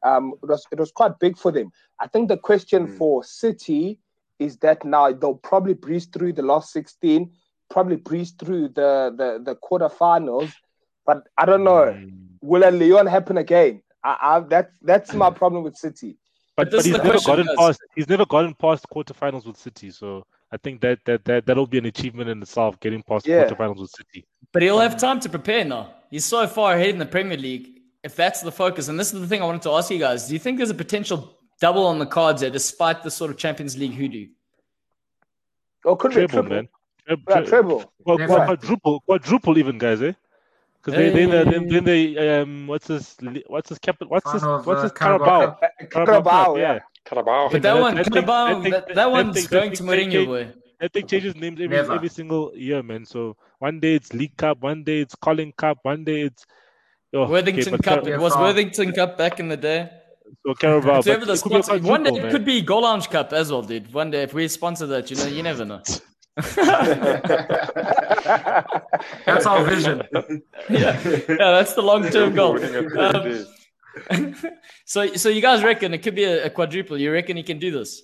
um, 0.05 0.35
it 0.43 0.49
was 0.49 0.67
it 0.71 0.79
was 0.79 0.93
quite 0.93 1.19
big 1.19 1.37
for 1.37 1.51
them. 1.51 1.71
I 2.01 2.07
think 2.07 2.29
the 2.29 2.37
question 2.37 2.87
Mm. 2.87 2.97
for 2.99 3.25
City 3.25 3.99
is 4.39 4.57
that 4.59 4.85
now 4.85 5.13
they'll 5.13 5.35
probably 5.35 5.75
breeze 5.75 6.07
through 6.07 6.33
the 6.33 6.43
last 6.43 6.73
16, 6.73 7.29
probably 7.71 7.97
breeze 7.97 8.33
through 8.33 8.69
the 8.69 9.15
the, 9.17 9.43
the 9.45 9.57
quarterfinals. 9.57 10.53
But 11.07 11.25
I 11.37 11.47
don't 11.47 11.65
know. 11.65 11.87
Mm. 11.87 12.13
Will 12.41 12.65
a 12.65 12.71
Lyon 12.71 13.07
happen 13.07 13.39
again? 13.39 13.83
I, 14.05 14.17
I, 14.21 14.41
that's 14.41 14.73
that's 14.83 15.15
my 15.15 15.31
mm. 15.31 15.37
problem 15.37 15.65
with 15.65 15.77
City. 15.77 16.17
But, 16.57 16.71
But 16.71 16.79
but 16.79 16.85
he's 16.85 16.95
never 16.97 17.21
gotten 17.21 17.47
guys. 17.47 17.57
past 17.57 17.81
he's 17.95 18.09
never 18.09 18.27
gotten 18.27 18.55
past 18.55 18.87
quarterfinals 18.93 19.47
with 19.47 19.57
City. 19.57 19.91
So 19.91 20.27
I 20.51 20.57
think 20.57 20.81
that 20.81 20.99
that 21.05 21.25
that 21.25 21.47
that'll 21.47 21.67
be 21.67 21.79
an 21.79 21.87
achievement 21.87 22.29
in 22.31 22.43
itself, 22.43 22.79
getting 22.81 23.03
past 23.03 23.27
Yeah. 23.27 23.45
quarterfinals 23.45 23.81
with 23.81 23.91
City. 23.91 24.27
But 24.53 24.63
he'll 24.63 24.81
have 24.81 24.97
time 24.97 25.21
to 25.21 25.29
prepare 25.29 25.65
now. 25.65 25.95
He's 26.11 26.25
so 26.25 26.47
far 26.47 26.75
ahead 26.75 26.91
in 26.91 26.99
the 26.99 27.07
Premier 27.07 27.37
League. 27.37 27.75
If 28.03 28.17
that's 28.17 28.41
the 28.41 28.53
focus, 28.53 28.89
and 28.89 28.99
this 28.99 29.13
is 29.13 29.21
the 29.21 29.27
thing 29.27 29.43
I 29.43 29.45
wanted 29.45 29.63
to 29.63 29.71
ask 29.73 29.91
you 29.91 29.99
guys: 29.99 30.29
Do 30.29 30.33
you 30.33 30.39
think 30.39 30.57
there's 30.59 30.71
a 30.71 30.75
potential 30.75 31.39
double 31.61 31.87
on 31.87 31.99
the 31.99 32.07
cards 32.07 32.41
there, 32.41 32.51
despite 32.51 33.03
the 33.03 33.11
sort 33.11 33.31
of 33.31 33.37
Champions 33.37 33.77
League 33.77 33.95
hoodoo? 33.95 34.29
Or 35.85 35.97
could 35.97 36.15
be 36.15 36.23
a 36.23 36.29
triple. 36.29 36.51
man. 36.51 36.69
Treb- 37.09 37.27
tre- 37.29 37.47
treble. 37.47 37.93
Well, 38.05 38.19
Never. 38.19 38.35
quadruple, 38.45 39.01
quadruple 39.01 39.59
even, 39.59 39.79
guys, 39.79 40.03
eh? 40.03 40.13
Because 40.83 40.95
they, 40.99 41.11
then, 41.11 41.31
uh, 41.35 41.51
then, 41.51 41.69
then 41.69 41.85
they, 41.85 42.39
um, 42.41 42.67
what's 42.67 42.87
this, 42.87 43.17
what's 43.49 43.69
this, 43.71 43.79
cap, 43.79 43.97
what's 44.07 44.31
this, 44.33 44.43
Final 44.43 44.57
of, 44.61 44.67
what's 44.67 44.79
uh, 44.81 44.83
this, 44.85 44.93
Carabao 44.93 45.27
Carabao, 45.27 45.59
Carabao 45.91 46.05
Carabao, 46.05 46.45
Cup, 46.45 46.57
yeah. 46.59 46.79
Carabao. 47.05 47.49
But 47.51 47.63
that 47.63 47.75
that- 47.75 47.81
one, 47.81 47.95
that 47.97 48.05
thing- 48.05 48.13
Carabao, 48.13 48.47
that 48.47 48.63
thing- 48.63 48.73
that, 48.73 48.87
that 48.89 48.95
that 48.97 49.11
one's 49.11 49.35
thing- 49.37 49.47
going 49.51 49.73
to 49.73 49.83
Mourinho, 49.83 50.13
thing- 50.13 50.27
boy. 50.27 50.53
That 50.81 50.93
thing 50.93 51.07
changes 51.09 51.35
names 51.35 51.61
every 51.61 51.77
Never. 51.77 51.95
every 51.95 52.09
single 52.09 52.53
year, 52.55 52.81
man. 52.85 53.05
So 53.05 53.37
one 53.59 53.81
day 53.81 53.97
it's 53.97 54.13
League 54.13 54.37
Cup, 54.37 54.61
one 54.61 54.85
day 54.85 55.01
it's 55.01 55.17
Carling 55.17 55.53
Cup, 55.57 55.79
one 55.83 56.05
day 56.05 56.21
it's 56.23 56.47
oh, 57.15 57.27
Worthington 57.29 57.73
but 57.73 57.83
Cup. 57.83 58.05
Car- 58.05 58.13
It 58.13 58.21
was 58.21 58.37
Worthington 58.37 58.93
Cup 58.93 59.19
back 59.19 59.41
in 59.41 59.49
the 59.49 59.57
day. 59.57 59.91
so 60.47 60.55
Carabao. 60.55 61.03
Whoever 61.03 61.27
but 61.27 61.27
the 61.27 61.33
it 61.33 61.43
could 61.43 61.51
be 61.51 61.57
a 61.59 61.63
sponsor, 61.65 61.85
one 61.89 62.05
day 62.05 62.11
it 62.13 62.31
could 62.31 62.45
be 62.45 62.61
Goal 62.63 62.83
Lounge 62.83 63.11
Cup 63.11 63.33
as 63.33 63.51
well, 63.51 63.63
dude. 63.63 63.93
One 63.93 64.13
day 64.13 64.23
if 64.23 64.33
we 64.35 64.47
sponsor 64.47 64.87
that, 64.87 65.11
you 65.11 65.17
know, 65.17 65.27
you 65.27 65.43
never 65.43 65.65
know. 65.65 65.83
That's 69.27 69.47
our 69.47 69.65
vision. 69.65 70.03
yeah, 70.71 71.01
yeah, 71.05 71.51
that's 71.53 71.75
the 71.75 71.83
long 71.83 72.09
term 72.11 72.35
goal. 72.35 72.55
Winning 72.55 72.75
at 72.75 72.89
the 72.91 73.49
Um, 74.11 74.35
so, 74.85 75.07
so 75.15 75.29
you 75.29 75.41
guys 75.43 75.65
reckon 75.65 75.93
it 75.95 75.99
could 75.99 76.15
be 76.15 76.25
a, 76.25 76.47
a 76.47 76.51
quadruple? 76.51 76.97
You 76.99 77.13
reckon 77.13 77.37
he 77.37 77.43
can 77.43 77.59
do 77.59 77.71
this? 77.71 78.03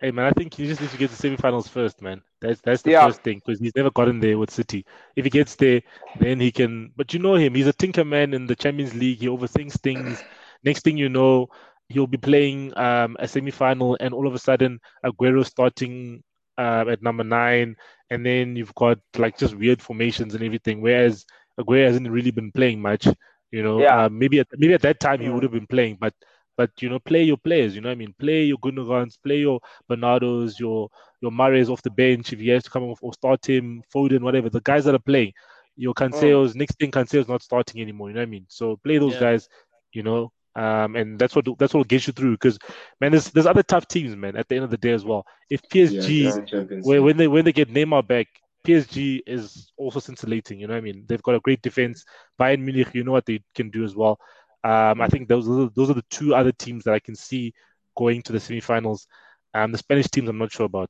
Hey 0.00 0.10
man, 0.10 0.26
I 0.26 0.30
think 0.32 0.54
he 0.54 0.66
just 0.66 0.80
needs 0.80 0.92
to 0.92 0.98
get 0.98 1.10
to 1.10 1.16
semi-finals 1.16 1.68
first, 1.68 2.02
man. 2.02 2.20
That's 2.40 2.60
that's 2.60 2.82
the 2.82 2.92
Yeah. 2.92 3.06
first 3.06 3.22
thing 3.22 3.40
because 3.44 3.58
he's 3.60 3.74
never 3.74 3.90
gotten 3.90 4.20
there 4.20 4.38
with 4.38 4.50
City. 4.50 4.84
If 5.16 5.24
he 5.24 5.30
gets 5.30 5.54
there, 5.56 5.80
then 6.20 6.40
he 6.40 6.52
can. 6.52 6.92
But 6.96 7.12
you 7.14 7.18
know 7.20 7.34
him; 7.34 7.54
he's 7.54 7.66
a 7.66 7.72
tinker 7.72 8.04
man 8.04 8.34
in 8.34 8.46
the 8.46 8.54
Champions 8.56 8.94
League. 8.94 9.18
He 9.20 9.26
overthinks 9.28 9.80
things. 9.80 10.22
Next 10.62 10.82
thing 10.82 10.96
you 10.96 11.08
know, 11.08 11.48
he'll 11.88 12.06
be 12.06 12.18
playing 12.18 12.76
um, 12.78 13.16
a 13.18 13.26
semi-final, 13.26 13.96
and 14.00 14.12
all 14.14 14.26
of 14.26 14.34
a 14.34 14.38
sudden, 14.38 14.78
Aguero 15.04 15.44
starting 15.44 16.22
uh, 16.58 16.84
at 16.88 17.02
number 17.02 17.24
nine, 17.24 17.76
and 18.10 18.24
then 18.24 18.56
you've 18.56 18.74
got 18.74 18.98
like 19.16 19.38
just 19.38 19.54
weird 19.54 19.80
formations 19.82 20.34
and 20.34 20.42
everything. 20.44 20.80
Whereas 20.80 21.24
Aguero 21.58 21.86
hasn't 21.86 22.10
really 22.10 22.30
been 22.30 22.52
playing 22.52 22.80
much. 22.80 23.06
You 23.50 23.62
know, 23.62 23.80
Yeah. 23.80 24.04
uh, 24.04 24.08
maybe 24.08 24.40
at 24.40 24.48
maybe 24.56 24.74
at 24.74 24.82
that 24.82 25.00
time 25.00 25.20
he 25.20 25.28
would 25.28 25.42
have 25.42 25.52
been 25.52 25.66
playing, 25.66 25.96
but 26.00 26.14
but 26.56 26.70
you 26.80 26.88
know, 26.88 26.98
play 27.00 27.22
your 27.24 27.36
players. 27.36 27.74
You 27.74 27.80
know, 27.80 27.88
what 27.88 27.92
I 27.94 27.96
mean, 27.96 28.14
play 28.18 28.44
your 28.44 28.58
Gundogan's, 28.58 29.16
play 29.16 29.38
your 29.40 29.60
Bernardo's, 29.88 30.58
your 30.58 30.88
your 31.20 31.30
Mahrez 31.32 31.68
off 31.70 31.82
the 31.82 31.90
bench 31.90 32.32
if 32.32 32.40
he 32.40 32.48
has 32.48 32.64
to 32.64 32.70
come 32.70 32.84
off 32.84 33.00
or 33.02 33.12
start 33.12 33.44
him, 33.48 33.82
Foden, 33.94 34.20
whatever. 34.22 34.48
The 34.50 34.60
guys 34.60 34.84
that 34.84 34.94
are 34.94 34.98
playing, 34.98 35.32
your 35.76 35.94
Cancelo's 35.94 36.54
next 36.54 36.78
thing 36.78 36.90
Cancelo's 36.90 37.28
not 37.28 37.42
starting 37.42 37.80
anymore. 37.80 38.08
You 38.08 38.14
know 38.14 38.20
what 38.20 38.28
I 38.28 38.30
mean? 38.30 38.46
So 38.48 38.76
play 38.84 38.98
those 38.98 39.14
Yeah. 39.14 39.20
guys. 39.20 39.48
You 39.92 40.02
know, 40.02 40.32
um, 40.56 40.96
and 40.96 41.18
that's 41.18 41.34
what 41.34 41.46
that's 41.58 41.74
what 41.74 41.80
will 41.80 41.84
get 41.84 42.06
you 42.06 42.12
through. 42.12 42.32
Because 42.32 42.58
man, 43.00 43.12
there's 43.12 43.30
there's 43.30 43.46
other 43.46 43.62
tough 43.62 43.86
teams, 43.88 44.16
man. 44.16 44.36
At 44.36 44.48
the 44.48 44.56
end 44.56 44.64
of 44.64 44.70
the 44.70 44.78
day 44.78 44.92
as 44.92 45.04
well, 45.04 45.26
if 45.50 45.62
PSG 45.68 46.34
Yeah, 46.52 46.64
when, 46.80 47.02
when 47.02 47.16
they 47.16 47.28
when 47.28 47.44
they 47.44 47.52
get 47.52 47.72
Neymar 47.72 48.06
back, 48.06 48.28
PSG 48.66 49.20
is 49.26 49.72
also 49.76 50.00
scintillating. 50.00 50.60
You 50.60 50.66
know 50.66 50.74
what 50.74 50.78
I 50.78 50.82
mean? 50.82 51.04
They've 51.06 51.22
got 51.22 51.34
a 51.34 51.40
great 51.40 51.62
defense. 51.62 52.04
Bayern 52.40 52.60
Munich, 52.60 52.88
you 52.94 53.04
know 53.04 53.12
what 53.12 53.26
they 53.26 53.40
can 53.54 53.70
do 53.70 53.84
as 53.84 53.94
well. 53.94 54.18
Um, 54.64 55.00
I 55.00 55.08
think 55.08 55.28
those 55.28 55.48
are, 55.48 55.68
those 55.74 55.90
are 55.90 55.94
the 55.94 56.04
two 56.10 56.34
other 56.34 56.52
teams 56.52 56.84
that 56.84 56.94
I 56.94 56.98
can 56.98 57.14
see 57.14 57.52
going 57.96 58.22
to 58.22 58.32
the 58.32 58.38
semifinals. 58.38 59.06
Um, 59.52 59.72
the 59.72 59.78
Spanish 59.78 60.06
teams, 60.08 60.28
I'm 60.28 60.38
not 60.38 60.52
sure 60.52 60.66
about. 60.66 60.88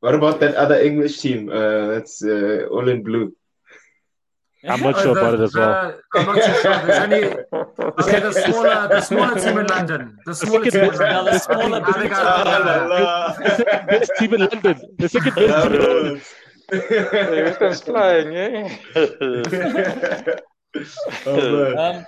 What 0.00 0.14
about 0.14 0.40
that 0.40 0.54
other 0.54 0.80
English 0.80 1.20
team? 1.20 1.48
Uh, 1.48 1.86
that's 1.88 2.22
uh, 2.24 2.66
all 2.70 2.88
in 2.88 3.02
blue. 3.02 3.32
I'm 4.66 4.80
not 4.80 4.94
Uh, 4.96 5.02
sure 5.04 5.14
the- 5.14 5.20
about 5.20 5.34
it 5.34 5.40
as 5.40 5.54
well. 5.54 5.72
the- 6.12 6.18
I'm 6.18 6.26
not 6.26 6.34
too 6.34 6.54
sure. 6.62 6.78
There's 6.86 6.98
only 7.06 7.22
okay, 8.00 8.20
the 8.20 8.32
smaller, 8.32 8.88
the 8.88 9.00
smaller 9.00 9.34
team 9.40 9.58
in 9.58 9.66
London. 9.66 10.18
The 10.26 10.34
smaller 10.34 10.64
second 10.70 10.90
team 10.90 10.90
in 10.92 10.98
London. 10.98 11.32
the 11.34 11.38
smaller 11.38 11.80
I 11.84 11.92
think- 11.92 11.96
I 11.96 11.98
think 12.00 12.12
I- 12.12 13.34
The 13.38 13.54
second 13.56 13.86
best 13.88 14.10
team 14.18 14.34
in 14.34 14.40
London. 14.40 14.76
The 14.98 15.08
second 15.08 15.34
best 15.34 15.46
team 15.64 15.72
in 15.72 15.80
London. 15.80 16.20
Hey, 16.70 17.56
West 17.60 17.84
flying, 17.84 18.36
eh? 18.36 18.76
oh, 21.26 21.74
man. 21.74 21.78
Um, 21.78 22.06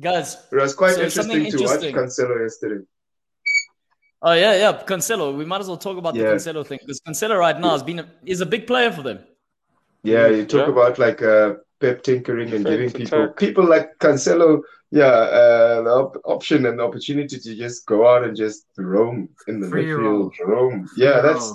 guys, 0.00 0.36
It 0.52 0.56
was 0.56 0.74
quite 0.74 0.94
So 0.94 1.08
something 1.08 1.44
interesting 1.44 1.92
to 1.92 2.00
watch. 2.00 2.08
Cancelo 2.08 2.40
yesterday. 2.42 2.84
oh 4.22 4.32
yeah, 4.32 4.54
yeah, 4.56 4.72
Cancelo. 4.86 5.36
We 5.36 5.44
might 5.44 5.60
as 5.60 5.68
well 5.68 5.76
talk 5.76 5.98
about 5.98 6.14
the 6.14 6.20
Cancelo 6.20 6.66
thing 6.66 6.78
because 6.80 7.00
Cancelo 7.00 7.38
right 7.38 7.58
now 7.58 7.70
has 7.70 7.82
been 7.82 7.98
a, 7.98 8.06
is 8.24 8.40
a 8.40 8.46
big 8.46 8.66
player 8.66 8.90
for 8.92 9.02
them. 9.02 9.18
Yeah, 10.02 10.28
you 10.28 10.46
talk 10.46 10.66
Yeah. 10.66 10.72
about 10.72 10.98
like 10.98 11.20
uh, 11.22 11.54
Pep 11.80 12.02
tinkering 12.02 12.52
and 12.52 12.64
giving 12.64 12.90
people 12.90 13.24
attack. 13.24 13.36
people 13.38 13.64
like 13.66 13.98
Cancelo, 13.98 14.60
yeah, 14.90 15.06
uh, 15.06 15.82
the 15.82 15.90
op- 15.90 16.20
option 16.24 16.66
and 16.66 16.80
opportunity 16.80 17.38
to 17.38 17.56
just 17.56 17.86
go 17.86 18.06
out 18.06 18.22
and 18.24 18.36
just 18.36 18.66
roam 18.76 19.28
in 19.48 19.60
the 19.60 19.68
Free 19.68 19.86
midfield, 19.86 20.32
roam. 20.46 20.88
Yeah, 20.96 21.20
that's 21.22 21.52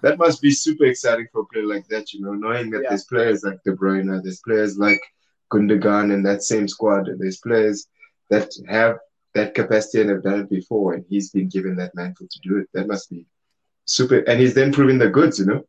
that 0.00 0.18
must 0.18 0.42
be 0.42 0.50
super 0.50 0.86
exciting 0.86 1.28
for 1.32 1.42
a 1.42 1.46
player 1.46 1.66
like 1.66 1.86
that, 1.88 2.12
you 2.12 2.20
know, 2.22 2.34
knowing 2.34 2.70
that 2.70 2.82
Yeah. 2.82 2.88
there's 2.88 3.04
players 3.04 3.44
like 3.44 3.62
De 3.64 3.70
Bruyne, 3.72 4.20
there's 4.22 4.40
players 4.40 4.76
like 4.76 5.00
Gundogan 5.52 6.12
in 6.12 6.22
that 6.24 6.42
same 6.42 6.66
squad, 6.66 7.06
and 7.08 7.20
there's 7.20 7.38
players 7.38 7.86
that 8.30 8.50
have 8.68 8.98
that 9.34 9.54
capacity 9.54 10.00
and 10.00 10.10
have 10.10 10.24
done 10.24 10.40
it 10.40 10.50
before, 10.50 10.94
and 10.94 11.04
he's 11.08 11.30
been 11.30 11.48
given 11.48 11.76
that 11.76 11.94
mantle 11.94 12.26
to 12.28 12.38
do 12.40 12.56
it. 12.56 12.68
That 12.74 12.88
must 12.88 13.10
be 13.10 13.26
super, 13.84 14.18
and 14.28 14.40
he's 14.40 14.54
then 14.54 14.72
proving 14.72 14.98
the 14.98 15.08
goods, 15.08 15.38
you 15.38 15.46
know, 15.46 15.64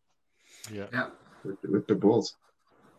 Yeah. 0.71 0.87
yeah. 0.91 1.07
with, 1.43 1.57
with 1.69 1.85
the 1.87 1.95
balls. 1.95 2.35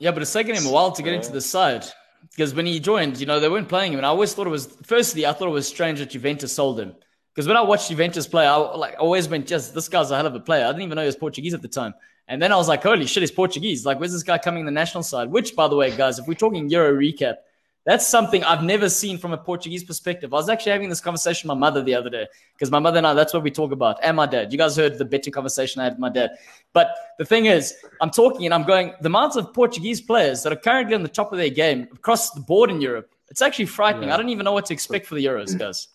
Yeah, 0.04 0.10
but 0.10 0.20
it's 0.20 0.34
taken 0.34 0.54
him 0.54 0.66
a 0.66 0.70
while 0.70 0.92
to 0.92 1.02
get 1.02 1.14
into 1.14 1.32
the 1.32 1.40
side 1.40 1.86
because 2.28 2.52
when 2.52 2.66
he 2.66 2.78
joined, 2.78 3.18
you 3.18 3.24
know, 3.24 3.40
they 3.40 3.48
weren't 3.48 3.70
playing 3.70 3.94
him, 3.94 4.00
and 4.00 4.04
I 4.04 4.10
always 4.10 4.34
thought 4.34 4.46
it 4.46 4.50
was. 4.50 4.66
Firstly, 4.82 5.24
I 5.24 5.32
thought 5.32 5.48
it 5.48 5.52
was 5.52 5.66
strange 5.66 5.98
that 5.98 6.10
Juventus 6.10 6.52
sold 6.52 6.78
him 6.78 6.94
because 7.32 7.48
when 7.48 7.56
I 7.56 7.62
watched 7.62 7.88
Juventus 7.88 8.26
play, 8.26 8.46
I 8.46 8.54
like 8.54 8.96
always 8.98 9.30
went, 9.30 9.46
"Just 9.46 9.74
this 9.74 9.88
guy's 9.88 10.10
a 10.10 10.16
hell 10.16 10.26
of 10.26 10.34
a 10.34 10.40
player." 10.40 10.66
I 10.66 10.72
didn't 10.72 10.82
even 10.82 10.96
know 10.96 11.00
he 11.00 11.06
was 11.06 11.16
Portuguese 11.16 11.54
at 11.54 11.62
the 11.62 11.68
time, 11.68 11.94
and 12.28 12.42
then 12.42 12.52
I 12.52 12.56
was 12.56 12.68
like, 12.68 12.82
"Holy 12.82 13.06
shit, 13.06 13.22
he's 13.22 13.30
Portuguese!" 13.30 13.86
Like, 13.86 13.98
where's 13.98 14.12
this 14.12 14.22
guy 14.22 14.36
coming 14.36 14.60
in 14.60 14.66
the 14.66 14.72
national 14.72 15.04
side? 15.04 15.30
Which, 15.30 15.56
by 15.56 15.68
the 15.68 15.76
way, 15.76 15.90
guys, 15.96 16.18
if 16.18 16.26
we're 16.26 16.34
talking 16.34 16.68
Euro 16.68 16.92
recap, 16.92 17.36
that's 17.84 18.06
something 18.06 18.42
I've 18.44 18.62
never 18.62 18.88
seen 18.88 19.18
from 19.18 19.32
a 19.32 19.36
Portuguese 19.36 19.84
perspective. 19.84 20.32
I 20.32 20.36
was 20.36 20.48
actually 20.48 20.72
having 20.72 20.88
this 20.88 21.00
conversation 21.00 21.48
with 21.48 21.58
my 21.58 21.60
mother 21.68 21.82
the 21.82 21.94
other 21.94 22.08
day 22.10 22.26
because 22.54 22.70
my 22.70 22.78
mother 22.78 22.98
and 22.98 23.06
I, 23.06 23.12
that's 23.14 23.34
what 23.34 23.42
we 23.42 23.50
talk 23.50 23.72
about, 23.72 23.98
and 24.02 24.16
my 24.16 24.26
dad. 24.26 24.52
You 24.52 24.58
guys 24.58 24.76
heard 24.76 24.96
the 24.98 25.04
betting 25.04 25.32
conversation 25.32 25.80
I 25.80 25.84
had 25.84 25.92
with 25.94 26.00
my 26.00 26.08
dad. 26.08 26.30
But 26.72 26.88
the 27.18 27.24
thing 27.24 27.46
is, 27.46 27.74
I'm 28.00 28.10
talking 28.10 28.46
and 28.46 28.54
I'm 28.54 28.64
going, 28.64 28.92
the 29.00 29.06
amount 29.08 29.36
of 29.36 29.52
Portuguese 29.52 30.00
players 30.00 30.42
that 30.42 30.52
are 30.52 30.56
currently 30.56 30.94
on 30.94 31.02
the 31.02 31.08
top 31.08 31.32
of 31.32 31.38
their 31.38 31.50
game 31.50 31.88
across 31.92 32.30
the 32.30 32.40
board 32.40 32.70
in 32.70 32.80
Europe, 32.80 33.10
it's 33.28 33.42
actually 33.42 33.66
frightening. 33.66 34.08
Yeah. 34.08 34.14
I 34.14 34.16
don't 34.16 34.28
even 34.30 34.44
know 34.44 34.52
what 34.52 34.66
to 34.66 34.72
expect 34.74 35.06
for 35.06 35.14
the 35.14 35.24
Euros, 35.24 35.56
guys. 35.58 35.88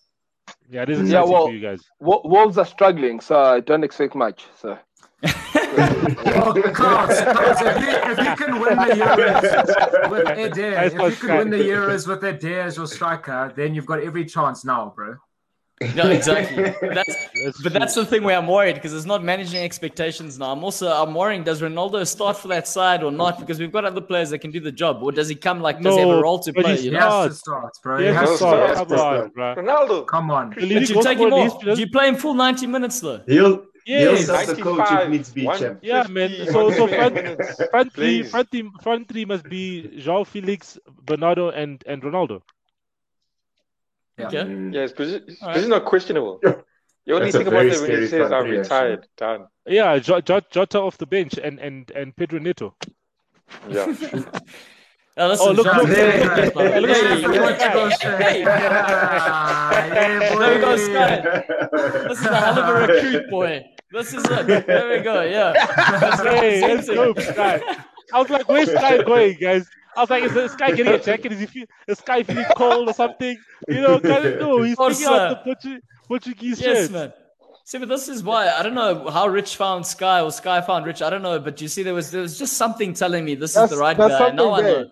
Yeah, 0.70 0.84
it 0.84 0.90
is 0.90 1.10
Yeah, 1.10 1.24
well- 1.24 1.48
for 1.48 1.54
you 1.54 1.60
guys. 1.60 1.82
Wo- 2.00 2.22
Wolves 2.26 2.58
are 2.58 2.66
struggling, 2.66 3.20
so 3.20 3.40
I 3.40 3.60
don't 3.62 3.84
expect 3.84 4.14
much. 4.16 4.46
So 4.60 4.78
Oh, 6.42 6.54
Klaus, 6.74 7.22
Klaus, 7.22 7.62
if, 7.62 7.82
you, 7.82 8.12
if 8.12 8.18
you 8.18 8.46
can 8.46 8.60
win 8.60 8.76
the 8.78 8.96
Euros 8.96 10.10
with 10.12 10.28
Eder, 10.38 10.72
Nice 10.72 10.94
if 10.94 11.22
you 11.22 11.28
can 11.28 11.38
win 11.38 11.50
the 11.50 11.58
Euros 11.58 12.08
with 12.08 12.24
Eder 12.24 12.62
as 12.62 12.78
your 12.78 12.88
striker, 12.88 13.52
then 13.56 13.74
you've 13.74 13.86
got 13.86 14.00
every 14.02 14.26
chance 14.26 14.64
now, 14.66 14.94
bro. 14.96 15.16
No, 15.96 16.10
exactly. 16.10 16.64
That's, 16.82 17.16
That's 17.16 17.62
but 17.62 17.70
true. 17.72 17.80
that's 17.80 17.96
the 17.96 18.06
thing 18.06 18.24
where 18.26 18.38
I'm 18.38 18.48
worried 18.48 18.76
because 18.76 18.94
it's 18.94 19.06
not 19.06 19.24
managing 19.24 19.64
expectations 19.64 20.38
now. 20.38 20.52
I'm 20.52 20.62
also 20.62 20.92
I'm 20.92 21.16
worrying 21.16 21.44
does 21.46 21.62
Ronaldo 21.62 22.06
start 22.06 22.36
for 22.38 22.50
that 22.50 22.68
side 22.68 23.02
or 23.02 23.12
not 23.14 23.40
because 23.40 23.60
we've 23.62 23.72
got 23.72 23.86
other 23.86 24.02
players 24.02 24.30
that 24.32 24.40
can 24.40 24.52
do 24.52 24.60
the 24.60 24.74
job, 24.74 25.02
or 25.02 25.14
does 25.14 25.30
he 25.30 25.36
come 25.36 25.62
like 25.62 25.80
does 25.82 25.96
he 25.96 26.02
have 26.02 26.10
a 26.10 26.22
role 26.22 26.40
to 26.40 26.52
play? 26.52 26.72
he's 26.72 26.84
You 26.84 26.92
He 26.92 26.98
know? 26.98 27.08
not. 27.08 27.28
to 27.30 27.34
start, 27.34 27.72
bro. 27.82 27.98
He 28.00 28.06
Yes, 28.06 28.16
has 28.20 28.30
to 28.32 28.36
start. 28.36 28.58
start. 28.58 28.70
Yes, 28.70 28.78
come 28.78 28.90
yes, 28.90 29.00
on, 29.00 29.30
bro. 29.30 29.56
Ronaldo. 29.56 30.08
Come 30.08 30.32
on. 30.32 30.50
But 30.50 30.68
you 30.68 30.86
goal 30.94 31.02
take 31.02 31.18
him 31.18 31.32
off. 31.32 31.62
Do 31.62 31.74
you 31.76 31.90
play 31.90 32.10
him 32.10 32.16
full 32.18 32.34
90 32.34 32.68
minutes 32.68 33.00
though? 33.00 33.22
He'll 33.26 33.64
he'll 33.86 34.14
Yes. 34.14 34.26
set 34.26 34.48
the 34.48 34.62
coach 34.62 34.92
if 34.92 35.10
needs 35.10 35.30
be 35.32 35.46
champ. 35.58 35.80
Yeah, 35.82 36.06
man. 36.08 36.32
So, 36.48 36.72
so 36.72 36.86
120 36.86 36.96
front, 36.96 37.70
front 37.72 37.94
three, 37.94 38.22
Please. 38.24 38.32
front 38.32 38.50
three, 38.52 38.70
front 38.82 39.08
three 39.10 39.26
must 39.26 39.44
be 39.50 39.90
João 39.98 40.26
Felix, 40.26 40.78
Bernardo, 41.04 41.50
and 41.50 41.84
and 41.88 42.02
Ronaldo. 42.02 42.42
Yeah. 44.18 44.28
Okay. 44.28 44.38
Mm. 44.44 44.74
Yes, 44.74 44.92
because 44.92 45.14
All 45.14 45.48
right. 45.48 45.54
this 45.56 45.64
is 45.64 45.70
not 45.70 45.86
questionable. 45.86 46.40
You 47.06 47.16
only 47.16 47.32
That's 47.32 47.38
think 47.38 47.48
about 47.48 47.66
very 47.66 47.72
it 47.72 47.82
when 47.82 48.02
he 48.02 48.08
says, 48.08 48.32
"I'm 48.32 48.46
retired." 48.46 49.08
Done. 49.18 49.48
Yeah, 49.66 49.98
J- 49.98 50.22
J- 50.22 50.42
Jota 50.52 50.80
off 50.80 50.98
the 51.00 51.08
bench 51.08 51.40
and 51.40 51.58
and 51.60 51.90
and 51.96 52.16
Pedro 52.16 52.38
Neto. 52.38 52.76
Yeah. 53.68 53.92
Oh, 55.22 55.28
listen, 55.28 55.48
Oh, 55.48 55.52
look, 55.52 55.66
John, 55.66 55.78
look, 55.80 55.88
there- 55.90 56.24
look, 56.24 56.38
look, 56.38 56.38
there- 56.38 56.46
look, 56.46 56.54
there- 56.56 56.82
look, 56.82 57.32
there- 57.34 57.42
look, 57.46 57.60
there- 57.60 57.72
Portugal 57.72 58.18
hey. 58.18 58.40
Yeah, 58.40 60.30
There 60.40 60.56
we 60.56 60.62
go, 60.62 60.70
boy. 60.72 60.78
Sky. 60.78 61.44
This 62.08 62.20
is 62.20 62.26
a 62.26 62.36
hell 62.36 62.60
of 62.60 62.70
a 62.70 62.74
recruit, 62.94 63.30
boy. 63.30 63.66
This 63.92 64.14
is 64.14 64.24
it. 64.26 64.68
There 64.68 64.90
we 64.90 65.00
go. 65.04 65.22
Yeah. 65.24 65.54
Hey, 66.40 66.62
let's 66.62 66.88
go, 66.88 67.14
Sky. 67.16 67.62
I 68.14 68.20
was 68.20 68.30
like, 68.30 68.48
where's 68.48 68.70
Sky 68.72 69.04
going, 69.04 69.38
guys? 69.40 69.68
I 69.98 70.02
was 70.02 70.10
like, 70.10 70.24
is 70.24 70.34
this 70.34 70.54
Sky 70.54 70.72
getting 70.72 70.94
a 70.94 71.00
jacket? 71.00 71.32
Is 71.34 71.40
he 71.42 71.46
feel, 71.48 71.66
is 71.88 71.98
Sky 71.98 72.24
feeling 72.24 72.46
cold 72.56 72.88
or 72.90 72.94
something? 72.94 73.38
You 73.68 73.82
know, 73.82 74.00
kind 74.00 74.26
of, 74.26 74.40
no, 74.40 74.62
he's 74.64 74.78
picking 74.78 75.06
out 75.08 75.30
the 75.30 75.36
course, 75.44 75.58
Portu- 75.66 75.80
Portuguese 76.08 76.62
Yes, 76.62 76.78
shirts. 76.78 76.92
man. 76.92 77.12
See, 77.66 77.78
but 77.78 77.90
this 77.90 78.08
is 78.08 78.24
why 78.24 78.50
I 78.50 78.64
don't 78.64 78.74
know 78.74 79.10
how 79.10 79.28
Rich 79.28 79.56
found 79.58 79.86
Sky 79.86 80.22
or 80.22 80.32
Sky 80.32 80.62
found 80.62 80.86
Rich. 80.86 81.02
I 81.02 81.10
don't 81.10 81.22
know, 81.22 81.40
but 81.40 81.60
you 81.62 81.68
see, 81.68 81.84
there 81.84 81.94
was 81.94 82.10
there 82.10 82.22
was 82.22 82.40
just 82.40 82.54
something 82.54 82.94
telling 82.94 83.26
me 83.26 83.36
this 83.36 83.56
is 83.56 83.70
the 83.70 83.78
right 83.78 83.96
guy. 83.98 84.08
Now 84.08 84.16
I 84.16 84.18
something 84.18 84.36
know. 84.38 84.90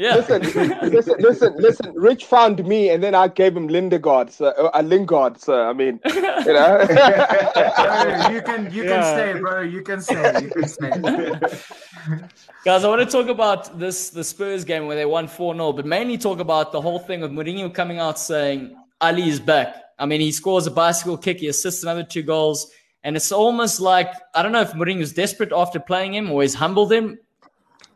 There. 0.00 0.08
Yeah. 0.08 0.16
Listen, 0.16 0.42
listen, 0.90 1.14
listen, 1.18 1.54
listen. 1.58 1.92
Rich 1.94 2.24
found 2.24 2.66
me, 2.66 2.88
and 2.88 3.02
then 3.02 3.14
I 3.14 3.28
gave 3.28 3.54
him 3.54 3.68
Lingard, 3.68 4.30
so, 4.30 4.46
uh, 4.46 4.70
a 4.72 4.82
Lingard. 4.82 5.38
So 5.38 5.68
I 5.68 5.72
mean, 5.74 6.00
you 6.06 6.22
know. 6.22 6.86
Bro, 6.86 8.30
you 8.32 8.42
can 8.42 8.72
you 8.72 8.84
Yeah. 8.84 8.88
can 8.88 9.04
stay, 9.04 9.38
bro. 9.38 9.60
You 9.60 9.82
can 9.82 10.00
stay. 10.00 10.40
You 10.42 10.50
can 10.50 10.68
stay. 10.68 10.90
Guys, 12.64 12.84
I 12.84 12.88
want 12.88 13.00
to 13.02 13.06
talk 13.06 13.28
about 13.28 13.78
this 13.78 14.10
the 14.10 14.24
Spurs 14.24 14.64
game 14.64 14.86
where 14.86 14.96
they 14.96 15.04
won 15.06 15.28
4 15.28 15.54
0, 15.54 15.72
but 15.72 15.84
mainly 15.84 16.16
talk 16.16 16.40
about 16.40 16.72
the 16.72 16.80
whole 16.80 16.98
thing 16.98 17.22
of 17.22 17.30
Mourinho 17.30 17.72
coming 17.72 17.98
out 17.98 18.18
saying 18.18 18.74
Alli 19.02 19.28
is 19.28 19.38
back. 19.40 19.76
I 19.98 20.06
mean, 20.06 20.20
he 20.22 20.32
scores 20.32 20.66
a 20.66 20.70
bicycle 20.70 21.18
kick, 21.18 21.40
he 21.40 21.48
assists 21.48 21.82
another 21.82 22.04
two 22.04 22.22
goals, 22.22 22.70
and 23.04 23.16
it's 23.16 23.32
almost 23.32 23.80
like 23.80 24.10
I 24.34 24.42
don't 24.42 24.52
know 24.52 24.62
if 24.62 24.72
Mourinho's 24.72 25.12
desperate 25.12 25.52
after 25.52 25.78
playing 25.78 26.14
him 26.14 26.30
or 26.30 26.40
he's 26.40 26.54
humbled 26.54 26.90
him. 26.90 27.18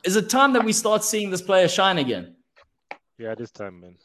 Is 0.05 0.17
it 0.17 0.29
time 0.29 0.53
that 0.53 0.65
we 0.65 0.73
start 0.73 1.03
seeing 1.05 1.31
this 1.31 1.43
player 1.43 1.69
shine 1.69 1.99
again? 1.99 2.37
Yeah, 3.19 3.35
this 3.35 3.51
time, 3.51 3.81
man. 3.81 3.97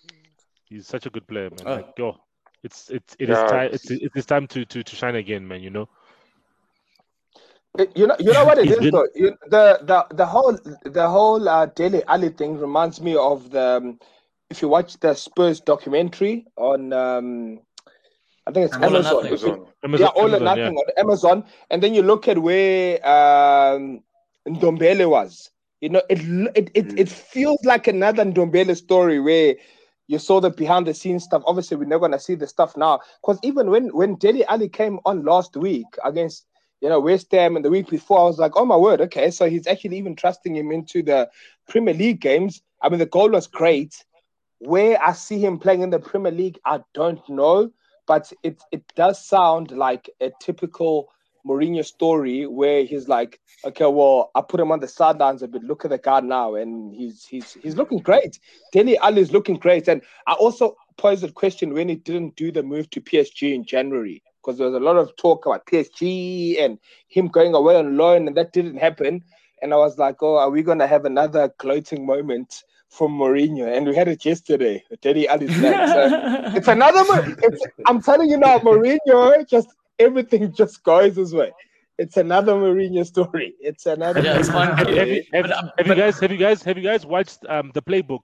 He's 0.69 0.87
such 0.87 1.05
a 1.05 1.09
good 1.09 1.27
player, 1.27 1.49
man. 1.49 1.59
Oh. 1.65 1.75
Like, 1.75 1.93
yo, 1.97 2.17
it's 2.63 2.89
it's 2.89 3.15
it 3.19 3.29
is 3.29 3.37
Yeah, 3.37 3.47
time. 3.47 3.65
it's- 3.65 3.89
It's 3.91 4.15
it's 4.15 4.25
time 4.25 4.47
to 4.47 4.65
to 4.65 4.83
to 4.83 4.95
shine 4.95 5.15
again, 5.15 5.47
man. 5.47 5.61
You 5.61 5.71
know. 5.71 5.89
You 7.95 8.07
know, 8.07 8.15
you 8.19 8.33
know 8.33 8.45
what 8.45 8.57
it 8.57 8.69
is 8.69 8.77
been- 8.79 8.91
though. 8.91 9.07
You, 9.15 9.35
the 9.47 9.79
the 9.83 10.05
the 10.15 10.25
whole 10.25 10.57
the 10.83 11.07
whole 11.07 11.47
uh, 11.47 11.65
Dele 11.67 12.03
Alli 12.07 12.29
thing 12.29 12.57
reminds 12.57 13.01
me 13.01 13.15
of 13.15 13.49
the. 13.51 13.77
Um, 13.77 13.99
if 14.49 14.63
you 14.63 14.67
watch 14.67 14.97
the 14.99 15.13
Spurs 15.13 15.59
documentary 15.59 16.47
on, 16.55 16.91
um, 16.91 17.59
I 18.47 18.51
think 18.51 18.65
it's 18.65 18.75
All 18.75 18.85
Amazon. 18.85 19.13
Nothing. 19.23 19.33
If 19.33 19.43
Amazon. 19.43 19.65
Amazon, 19.83 20.07
yeah, 20.07 20.21
all 20.21 20.23
or 20.23 20.35
Amazon, 20.37 20.43
nothing 20.43 20.75
on 20.77 20.85
Amazon, 20.97 21.45
and 21.69 21.83
then 21.83 21.93
you 21.93 22.01
look 22.01 22.27
at 22.27 22.37
where 22.39 22.95
um, 23.07 24.01
Ndombele 24.47 25.07
was. 25.07 25.51
You 25.81 25.89
know, 25.89 26.01
it 26.09 26.19
it 26.55 26.71
it, 26.73 26.87
mm. 26.89 26.99
it 26.99 27.09
feels 27.09 27.63
like 27.63 27.87
another 27.87 28.25
Ndombele 28.25 28.75
story 28.75 29.19
where 29.19 29.55
you 30.07 30.19
saw 30.19 30.41
the 30.41 30.49
behind 30.49 30.87
the 30.87 30.93
scenes 30.93 31.23
stuff. 31.23 31.43
Obviously, 31.45 31.77
we're 31.77 31.85
not 31.85 31.99
gonna 31.99 32.19
see 32.19 32.35
the 32.35 32.47
stuff 32.47 32.75
now 32.75 32.99
because 33.21 33.39
even 33.43 33.69
when 33.69 33.87
when 33.95 34.15
Dele 34.15 34.43
Alli 34.45 34.67
came 34.67 34.99
on 35.05 35.23
last 35.23 35.55
week 35.55 35.85
against 36.03 36.45
you 36.81 36.89
know 36.89 36.99
West 36.99 37.31
Ham 37.31 37.55
and 37.55 37.63
the 37.63 37.69
week 37.69 37.89
before, 37.89 38.19
I 38.19 38.23
was 38.23 38.39
like, 38.39 38.53
oh 38.55 38.65
my 38.65 38.75
word, 38.75 38.99
okay, 39.01 39.31
so 39.31 39.49
he's 39.49 39.67
actually 39.67 39.97
even 39.97 40.15
trusting 40.15 40.55
him 40.55 40.71
into 40.71 41.01
the 41.01 41.29
Premier 41.69 41.93
League 41.93 42.19
games. 42.19 42.61
I 42.81 42.89
mean, 42.89 42.99
the 42.99 43.05
goal 43.05 43.29
was 43.29 43.47
great. 43.47 44.03
Where 44.57 45.01
I 45.01 45.13
see 45.13 45.39
him 45.39 45.57
playing 45.57 45.83
in 45.83 45.91
the 45.91 45.99
Premier 45.99 46.33
League, 46.33 46.59
I 46.65 46.81
don't 46.93 47.27
know, 47.29 47.71
but 48.05 48.33
it 48.43 48.61
it 48.73 48.83
does 48.95 49.25
sound 49.25 49.71
like 49.71 50.09
a 50.19 50.31
typical 50.41 51.09
Mourinho 51.49 51.83
story 51.83 52.45
where 52.45 52.83
he's 52.83 53.07
like, 53.07 53.39
okay, 53.65 53.87
well, 53.87 54.29
I 54.35 54.41
put 54.41 54.59
him 54.59 54.71
on 54.71 54.79
the 54.79 54.87
sidelines 54.87 55.41
a 55.41 55.47
bit. 55.47 55.63
Look 55.63 55.83
at 55.83 55.89
the 55.89 55.97
guy 55.97 56.19
now, 56.19 56.55
and 56.55 56.93
he's 56.93 57.25
he's 57.25 57.57
he's 57.61 57.75
looking 57.75 57.97
great. 57.97 58.39
Dele 58.71 58.97
Alli 58.99 59.21
is 59.21 59.31
looking 59.31 59.55
great, 59.55 59.87
and 59.87 60.01
I 60.27 60.33
also 60.33 60.77
posed 60.97 61.23
a 61.23 61.31
question 61.31 61.73
when 61.73 61.89
he 61.89 61.95
didn't 61.95 62.35
do 62.35 62.51
the 62.51 62.61
move 62.61 62.89
to 62.91 63.01
PSG 63.01 63.53
in 63.53 63.65
January 63.65 64.21
because 64.41 64.57
there 64.57 64.67
was 64.67 64.75
a 64.75 64.79
lot 64.79 64.95
of 64.95 65.15
talk 65.17 65.45
about 65.45 65.65
PSG 65.65 66.63
and 66.63 66.77
him 67.07 67.27
going 67.27 67.55
away 67.55 67.75
on 67.75 67.97
loan, 67.97 68.27
and 68.27 68.37
that 68.37 68.53
didn't 68.53 68.77
happen. 68.77 69.23
And 69.61 69.73
I 69.73 69.77
was 69.77 69.97
like, 69.97 70.21
oh, 70.21 70.37
are 70.37 70.51
we 70.51 70.61
gonna 70.61 70.87
have 70.87 71.05
another 71.05 71.51
gloating 71.57 72.05
moment 72.05 72.63
from 72.89 73.17
Mourinho? 73.17 73.75
And 73.75 73.87
we 73.87 73.95
had 73.95 74.07
it 74.07 74.23
yesterday. 74.23 74.83
Dele 75.01 75.27
Alli's 75.27 75.59
back. 75.59 75.89
So 75.89 76.51
it's 76.55 76.67
another. 76.67 77.03
It's, 77.41 77.65
I'm 77.87 78.01
telling 78.01 78.29
you 78.29 78.37
now, 78.37 78.59
Mourinho. 78.59 79.47
Just 79.49 79.69
everything 79.99 80.51
just 80.57 80.83
goes 80.83 81.15
his 81.15 81.33
way. 81.33 81.51
It's 81.97 82.15
another 82.17 82.53
Mourinho 82.53 83.05
story. 83.05 83.55
It's 83.59 83.85
another. 83.85 84.21
Yeah, 84.21 84.39
it's 84.39 84.49
fine. 84.49 84.69
Have, 84.77 84.87
have, 84.87 85.07
you, 85.07 85.23
have, 85.33 85.43
But, 85.43 85.51
um, 85.51 85.69
have 85.77 85.87
you 85.87 85.95
guys 85.95 86.19
have 86.19 86.31
you 86.31 86.37
guys 86.37 86.63
have 86.63 86.77
you 86.77 86.83
guys 86.83 87.05
watched 87.05 87.45
um 87.47 87.71
the 87.73 87.81
playbook, 87.81 88.21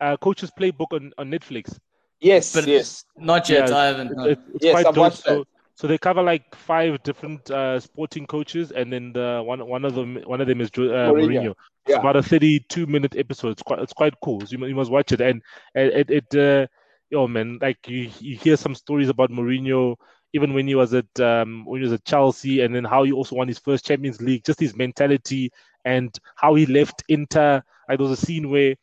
uh, 0.00 0.16
coach's 0.16 0.50
playbook 0.50 0.92
on 0.92 1.12
on 1.18 1.30
Netflix? 1.30 1.78
Yes, 2.20 2.54
But- 2.54 2.66
yes. 2.66 3.04
Not 3.18 3.48
yet. 3.48 3.68
Yeah, 3.68 3.76
I 3.76 3.84
haven't. 3.86 4.16
no. 4.16 4.24
It- 4.24 4.38
it's 4.54 4.64
Yes, 4.64 4.72
quite 4.72 4.86
I've 4.86 4.94
dope. 4.94 5.02
watched 5.02 5.22
So, 5.22 5.38
that. 5.40 5.46
so 5.74 5.86
they 5.86 5.98
cover 5.98 6.22
like 6.22 6.54
five 6.54 7.02
different 7.02 7.50
uh, 7.50 7.78
sporting 7.80 8.26
coaches, 8.26 8.72
and 8.72 8.90
then 8.92 9.12
the 9.12 9.42
one 9.44 9.66
one 9.66 9.84
of 9.84 9.94
them 9.94 10.16
one 10.24 10.40
of 10.40 10.46
them 10.46 10.60
is 10.62 10.70
Jo- 10.70 10.84
uh, 10.88 11.10
Mourinho. 11.12 11.28
Mourinho. 11.28 11.54
It's 11.86 11.96
about 11.98 12.16
a 12.16 12.22
thirty-two 12.22 12.86
minute 12.86 13.16
episode. 13.16 13.50
It's 13.52 13.62
quite 13.62 13.80
it's 13.80 13.92
quite 13.92 14.14
cool. 14.22 14.40
So 14.46 14.56
you, 14.56 14.66
you 14.66 14.74
must 14.74 14.90
watch 14.90 15.12
it. 15.12 15.20
And 15.20 15.42
it 15.74 16.08
it, 16.10 16.24
it 16.32 16.38
uh, 16.38 16.66
yo 17.10 17.26
man, 17.28 17.58
like 17.60 17.86
you 17.88 18.10
you 18.18 18.36
hear 18.36 18.56
some 18.56 18.74
stories 18.74 19.08
about 19.10 19.30
Mourinho. 19.30 19.96
Even 20.32 20.54
when 20.54 20.66
he 20.66 20.74
was 20.74 20.94
at 20.94 21.20
um, 21.20 21.64
when 21.66 21.80
he 21.80 21.84
was 21.84 21.92
at 21.92 22.04
Chelsea, 22.04 22.60
and 22.60 22.74
then 22.74 22.84
how 22.84 23.02
he 23.04 23.12
also 23.12 23.36
won 23.36 23.48
his 23.48 23.58
first 23.58 23.86
Champions 23.86 24.20
League, 24.20 24.44
just 24.44 24.60
his 24.60 24.76
mentality 24.76 25.50
and 25.84 26.16
how 26.36 26.54
he 26.54 26.66
left 26.66 27.02
Inter. 27.08 27.62
Like 27.88 27.98
there 27.98 28.06
was 28.08 28.18
a 28.20 28.24
scene 28.26 28.48
where 28.50 28.74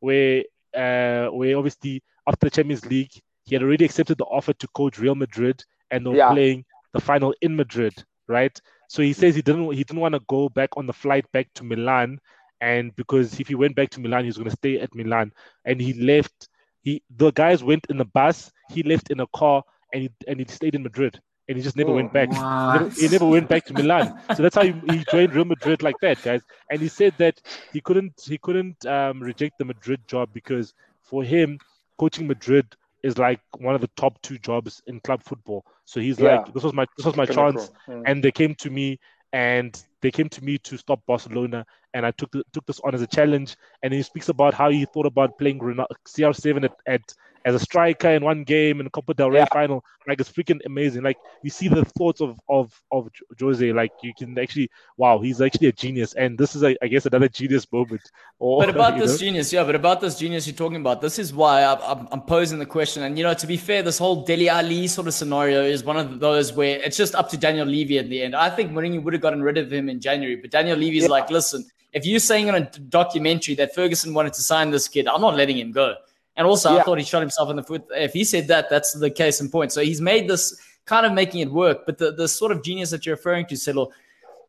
where 0.00 0.42
uh, 0.74 1.26
where 1.28 1.56
obviously 1.56 2.02
after 2.26 2.46
the 2.46 2.50
Champions 2.50 2.84
League, 2.86 3.12
he 3.44 3.54
had 3.54 3.62
already 3.62 3.84
accepted 3.84 4.18
the 4.18 4.24
offer 4.24 4.52
to 4.54 4.68
coach 4.68 4.98
Real 4.98 5.14
Madrid, 5.14 5.62
and 5.90 6.04
they 6.04 6.10
were 6.10 6.16
Yeah. 6.16 6.28
playing 6.28 6.64
the 6.92 7.00
final 7.00 7.34
in 7.40 7.56
Madrid, 7.56 7.92
right? 8.28 8.58
So 8.88 9.02
he 9.02 9.12
says 9.12 9.34
he 9.34 9.42
didn't 9.42 9.70
he 9.72 9.84
didn't 9.84 10.00
want 10.00 10.14
to 10.14 10.20
go 10.28 10.48
back 10.48 10.70
on 10.76 10.86
the 10.86 10.92
flight 10.92 11.30
back 11.32 11.48
to 11.54 11.64
Milan, 11.64 12.18
and 12.60 12.94
because 12.96 13.38
if 13.40 13.48
he 13.48 13.54
went 13.54 13.74
back 13.76 13.90
to 13.90 14.00
Milan, 14.00 14.22
he 14.22 14.28
was 14.28 14.36
going 14.38 14.50
to 14.50 14.56
stay 14.56 14.78
at 14.80 14.94
Milan, 14.94 15.32
and 15.64 15.80
he 15.80 15.92
left. 15.94 16.48
He 16.82 17.02
the 17.10 17.30
guys 17.32 17.62
went 17.62 17.86
in 17.88 17.96
the 17.98 18.04
bus, 18.04 18.50
he 18.70 18.82
left 18.82 19.10
in 19.10 19.20
a 19.20 19.26
car, 19.28 19.62
and 19.92 20.02
he 20.02 20.10
and 20.28 20.40
he 20.40 20.46
stayed 20.48 20.74
in 20.74 20.82
Madrid, 20.82 21.20
and 21.48 21.56
he 21.56 21.62
just 21.62 21.76
never 21.76 21.90
Oh, 21.90 21.94
went 21.94 22.12
back. 22.12 22.30
He 22.66 22.72
never, 22.72 22.90
he 22.96 23.08
never 23.08 23.26
went 23.26 23.48
back 23.48 23.64
to 23.66 23.74
Milan. 23.74 24.12
So 24.32 24.42
that's 24.42 24.54
how 24.54 24.64
he, 24.64 24.72
he 24.84 25.04
joined 25.04 25.34
Real 25.34 25.44
Madrid 25.44 25.82
like 25.82 25.98
that, 26.00 26.20
guys. 26.22 26.44
And 26.70 26.82
he 26.82 26.88
said 26.88 27.16
that 27.18 27.40
he 27.70 27.80
couldn't 27.80 28.20
he 28.24 28.38
couldn't 28.38 28.84
um, 28.86 29.20
reject 29.20 29.58
the 29.58 29.64
Madrid 29.64 30.00
job 30.08 30.30
because 30.32 30.74
for 31.02 31.22
him, 31.22 31.60
coaching 31.98 32.26
Madrid 32.26 32.66
is 33.02 33.18
like 33.18 33.40
one 33.58 33.74
of 33.74 33.80
the 33.80 33.90
top 33.96 34.20
two 34.22 34.38
jobs 34.38 34.82
in 34.86 35.00
club 35.00 35.22
football. 35.22 35.64
So 35.84 36.00
he's 36.00 36.20
Yeah. 36.20 36.38
like, 36.38 36.52
this 36.54 36.64
was 36.64 36.74
my 36.74 36.86
this 36.96 37.06
was 37.06 37.16
my 37.16 37.26
chance, 37.26 37.70
and 38.06 38.22
they 38.22 38.32
came 38.32 38.54
to 38.56 38.70
me 38.70 38.98
and 39.32 39.80
they 40.02 40.10
came 40.10 40.28
to 40.28 40.44
me 40.44 40.58
to 40.58 40.76
stop 40.76 41.00
Barcelona, 41.06 41.64
and 41.94 42.04
I 42.04 42.10
took 42.10 42.30
the, 42.32 42.42
took 42.52 42.66
this 42.66 42.80
on 42.80 42.94
as 42.94 43.02
a 43.02 43.06
challenge. 43.06 43.56
And 43.82 43.92
he 43.92 44.02
speaks 44.02 44.28
about 44.28 44.54
how 44.54 44.70
he 44.70 44.84
thought 44.84 45.06
about 45.06 45.38
playing 45.38 45.60
Ronaldo, 45.60 45.86
CR7 46.06 46.64
at, 46.64 46.72
at 46.86 47.14
as 47.46 47.54
a 47.54 47.60
striker 47.60 48.08
in 48.10 48.24
one 48.24 48.42
game 48.42 48.80
in 48.80 48.90
Copa 48.90 49.14
del 49.14 49.30
Rey 49.30 49.38
Yeah. 49.38 49.46
final. 49.52 49.84
Like 50.08 50.20
it's 50.20 50.30
freaking 50.30 50.58
amazing. 50.66 51.02
Like 51.04 51.16
you 51.42 51.50
see 51.50 51.68
the 51.68 51.84
thoughts 51.84 52.20
of 52.20 52.38
of 52.48 52.72
of 52.92 53.08
Jose. 53.40 53.72
Like 53.72 53.92
you 54.02 54.12
can 54.18 54.36
actually, 54.38 54.68
wow, 54.96 55.20
he's 55.20 55.40
actually 55.40 55.68
a 55.68 55.72
genius. 55.72 56.12
And 56.14 56.36
this 56.36 56.54
is, 56.56 56.62
a, 56.64 56.76
I 56.82 56.88
guess, 56.88 57.06
another 57.06 57.28
genius 57.28 57.66
moment. 57.72 58.02
Or, 58.38 58.62
But 58.66 58.70
about 58.70 58.98
this 58.98 59.12
know? 59.12 59.26
genius, 59.26 59.52
yeah, 59.52 59.64
but 59.64 59.74
about 59.74 60.00
this 60.00 60.18
genius 60.18 60.46
you're 60.46 60.56
talking 60.56 60.80
about, 60.80 61.00
this 61.00 61.18
is 61.18 61.32
why 61.32 61.64
I'm, 61.64 62.06
I'm 62.12 62.22
posing 62.22 62.58
the 62.58 62.66
question. 62.66 63.02
And, 63.04 63.16
you 63.16 63.24
know, 63.24 63.34
to 63.34 63.46
be 63.46 63.56
fair, 63.56 63.82
this 63.82 63.98
whole 63.98 64.24
Dele 64.24 64.48
Alli 64.48 64.86
sort 64.88 65.06
of 65.06 65.14
scenario 65.14 65.62
is 65.62 65.84
one 65.84 65.96
of 65.96 66.20
those 66.20 66.52
where 66.52 66.78
it's 66.80 66.96
just 66.96 67.14
up 67.14 67.28
to 67.30 67.36
Daniel 67.36 67.66
Levy 67.66 67.98
at 67.98 68.08
the 68.08 68.22
end. 68.22 68.34
I 68.36 68.50
think 68.50 68.72
Mourinho 68.72 69.02
would 69.02 69.12
have 69.12 69.22
gotten 69.22 69.42
rid 69.42 69.56
of 69.58 69.72
him 69.72 69.85
in 69.88 70.00
January, 70.00 70.36
but 70.36 70.50
Daniel 70.50 70.76
Levy's 70.76 71.04
Yeah. 71.04 71.08
like, 71.08 71.30
listen, 71.30 71.64
if 71.92 72.04
you're 72.04 72.20
saying 72.20 72.48
on 72.48 72.54
a 72.54 72.60
documentary 72.60 73.54
that 73.56 73.74
Ferguson 73.74 74.12
wanted 74.12 74.34
to 74.34 74.42
sign 74.42 74.70
this 74.70 74.86
kid, 74.88 75.08
I'm 75.08 75.20
not 75.20 75.36
letting 75.36 75.58
him 75.58 75.72
go. 75.72 75.94
And 76.36 76.46
also, 76.46 76.76
I 76.76 76.82
thought 76.82 76.98
he 76.98 77.04
shot 77.04 77.20
himself 77.20 77.48
in 77.48 77.56
the 77.56 77.62
foot. 77.62 77.86
If 77.92 78.12
he 78.12 78.22
said 78.22 78.48
that, 78.48 78.68
that's 78.68 78.92
the 78.92 79.10
case 79.10 79.40
in 79.40 79.48
point. 79.48 79.72
So 79.72 79.80
he's 79.80 80.02
made 80.02 80.28
this 80.28 80.60
kind 80.84 81.06
of 81.06 81.12
making 81.12 81.40
it 81.40 81.50
work. 81.50 81.86
But 81.86 81.96
the, 81.96 82.12
the 82.12 82.28
sort 82.28 82.52
of 82.52 82.62
genius 82.62 82.90
that 82.90 83.06
you're 83.06 83.16
referring 83.16 83.46
to, 83.46 83.56
Selo, 83.56 83.90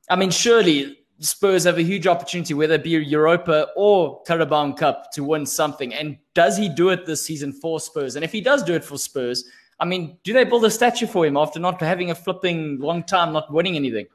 I 0.10 0.18
mean, 0.18 0.30
surely 0.30 1.00
Spurs 1.20 1.64
have 1.64 1.78
a 1.78 1.84
huge 1.84 2.06
opportunity, 2.06 2.54
whether 2.54 2.76
it 2.76 2.84
be 2.84 2.90
Europa 2.90 3.70
or 3.78 4.22
Carabao 4.24 4.74
Cup, 4.74 5.12
to 5.14 5.24
win 5.24 5.46
something. 5.46 5.94
And 5.94 6.18
does 6.34 6.58
he 6.58 6.68
do 6.68 6.90
it 6.90 7.06
this 7.06 7.26
season 7.26 7.54
for 7.54 7.80
Spurs? 7.80 8.18
And 8.18 8.26
if 8.26 8.34
he 8.34 8.42
does 8.42 8.64
do 8.64 8.74
it 8.74 8.84
for 8.84 8.98
Spurs, 8.98 9.46
I 9.80 9.86
mean, 9.86 10.18
do 10.24 10.34
they 10.34 10.44
build 10.44 10.66
a 10.66 10.72
statue 10.72 11.08
for 11.08 11.26
him 11.26 11.38
after 11.38 11.60
not 11.60 11.80
having 11.80 12.12
a 12.12 12.16
flipping 12.16 12.80
long 12.80 13.04
time, 13.04 13.32
not 13.32 13.52
winning 13.52 13.76
anything? 13.78 14.08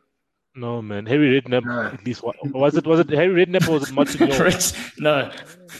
No 0.54 0.82
man, 0.82 1.06
Harry 1.06 1.40
Redknapp 1.40 1.64
No. 1.64 1.82
at 1.94 2.04
least 2.04 2.22
was 2.22 2.76
it 2.76 2.86
was 2.86 3.00
it 3.00 3.08
Harry 3.08 3.46
Redknapp 3.46 3.68
or 3.68 3.72
was 3.72 3.88
it 3.88 3.94
Martin 3.98 4.28
Jol? 4.30 4.50
No. 4.98 5.30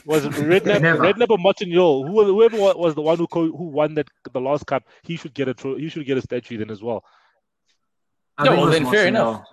Was 0.06 0.24
it 0.24 0.32
Redknapp, 0.32 0.80
Redknapp 0.98 1.28
or 1.30 1.36
Martin 1.38 1.70
Jol? 1.70 2.06
Who, 2.06 2.24
whoever 2.24 2.56
was 2.56 2.94
the 2.94 3.02
one 3.02 3.18
who 3.18 3.26
co- 3.26 3.52
who 3.54 3.64
won 3.64 3.94
that 3.94 4.08
the 4.32 4.40
last 4.40 4.66
cup, 4.66 4.84
he 5.02 5.16
should 5.16 5.34
get 5.34 5.48
a 5.48 5.54
tro- 5.54 5.76
he 5.76 5.90
should 5.90 6.06
get 6.06 6.16
a 6.16 6.22
statue 6.22 6.56
then 6.56 6.70
as 6.70 6.82
well. 6.82 7.04
I 8.38 8.44
Yeah, 8.44 8.50
think 8.52 8.56
well, 8.60 8.64
it 8.64 8.70
was 8.70 8.78
then 8.80 8.90
fair 8.90 9.06
enough. 9.08 9.44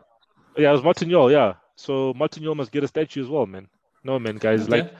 Yeah, 0.58 0.70
it 0.70 0.74
was 0.74 0.84
Martin 0.84 1.10
Jol. 1.10 1.32
Yeah, 1.32 1.54
so 1.76 2.14
Martin 2.16 2.44
Jol 2.44 2.56
must 2.56 2.72
get 2.72 2.86
a 2.86 2.88
statue 2.88 3.22
as 3.22 3.28
well, 3.30 3.46
man. 3.46 3.68
No 4.06 4.20
man, 4.20 4.38
guys, 4.38 4.62
Okay. 4.70 4.84
like 4.84 4.94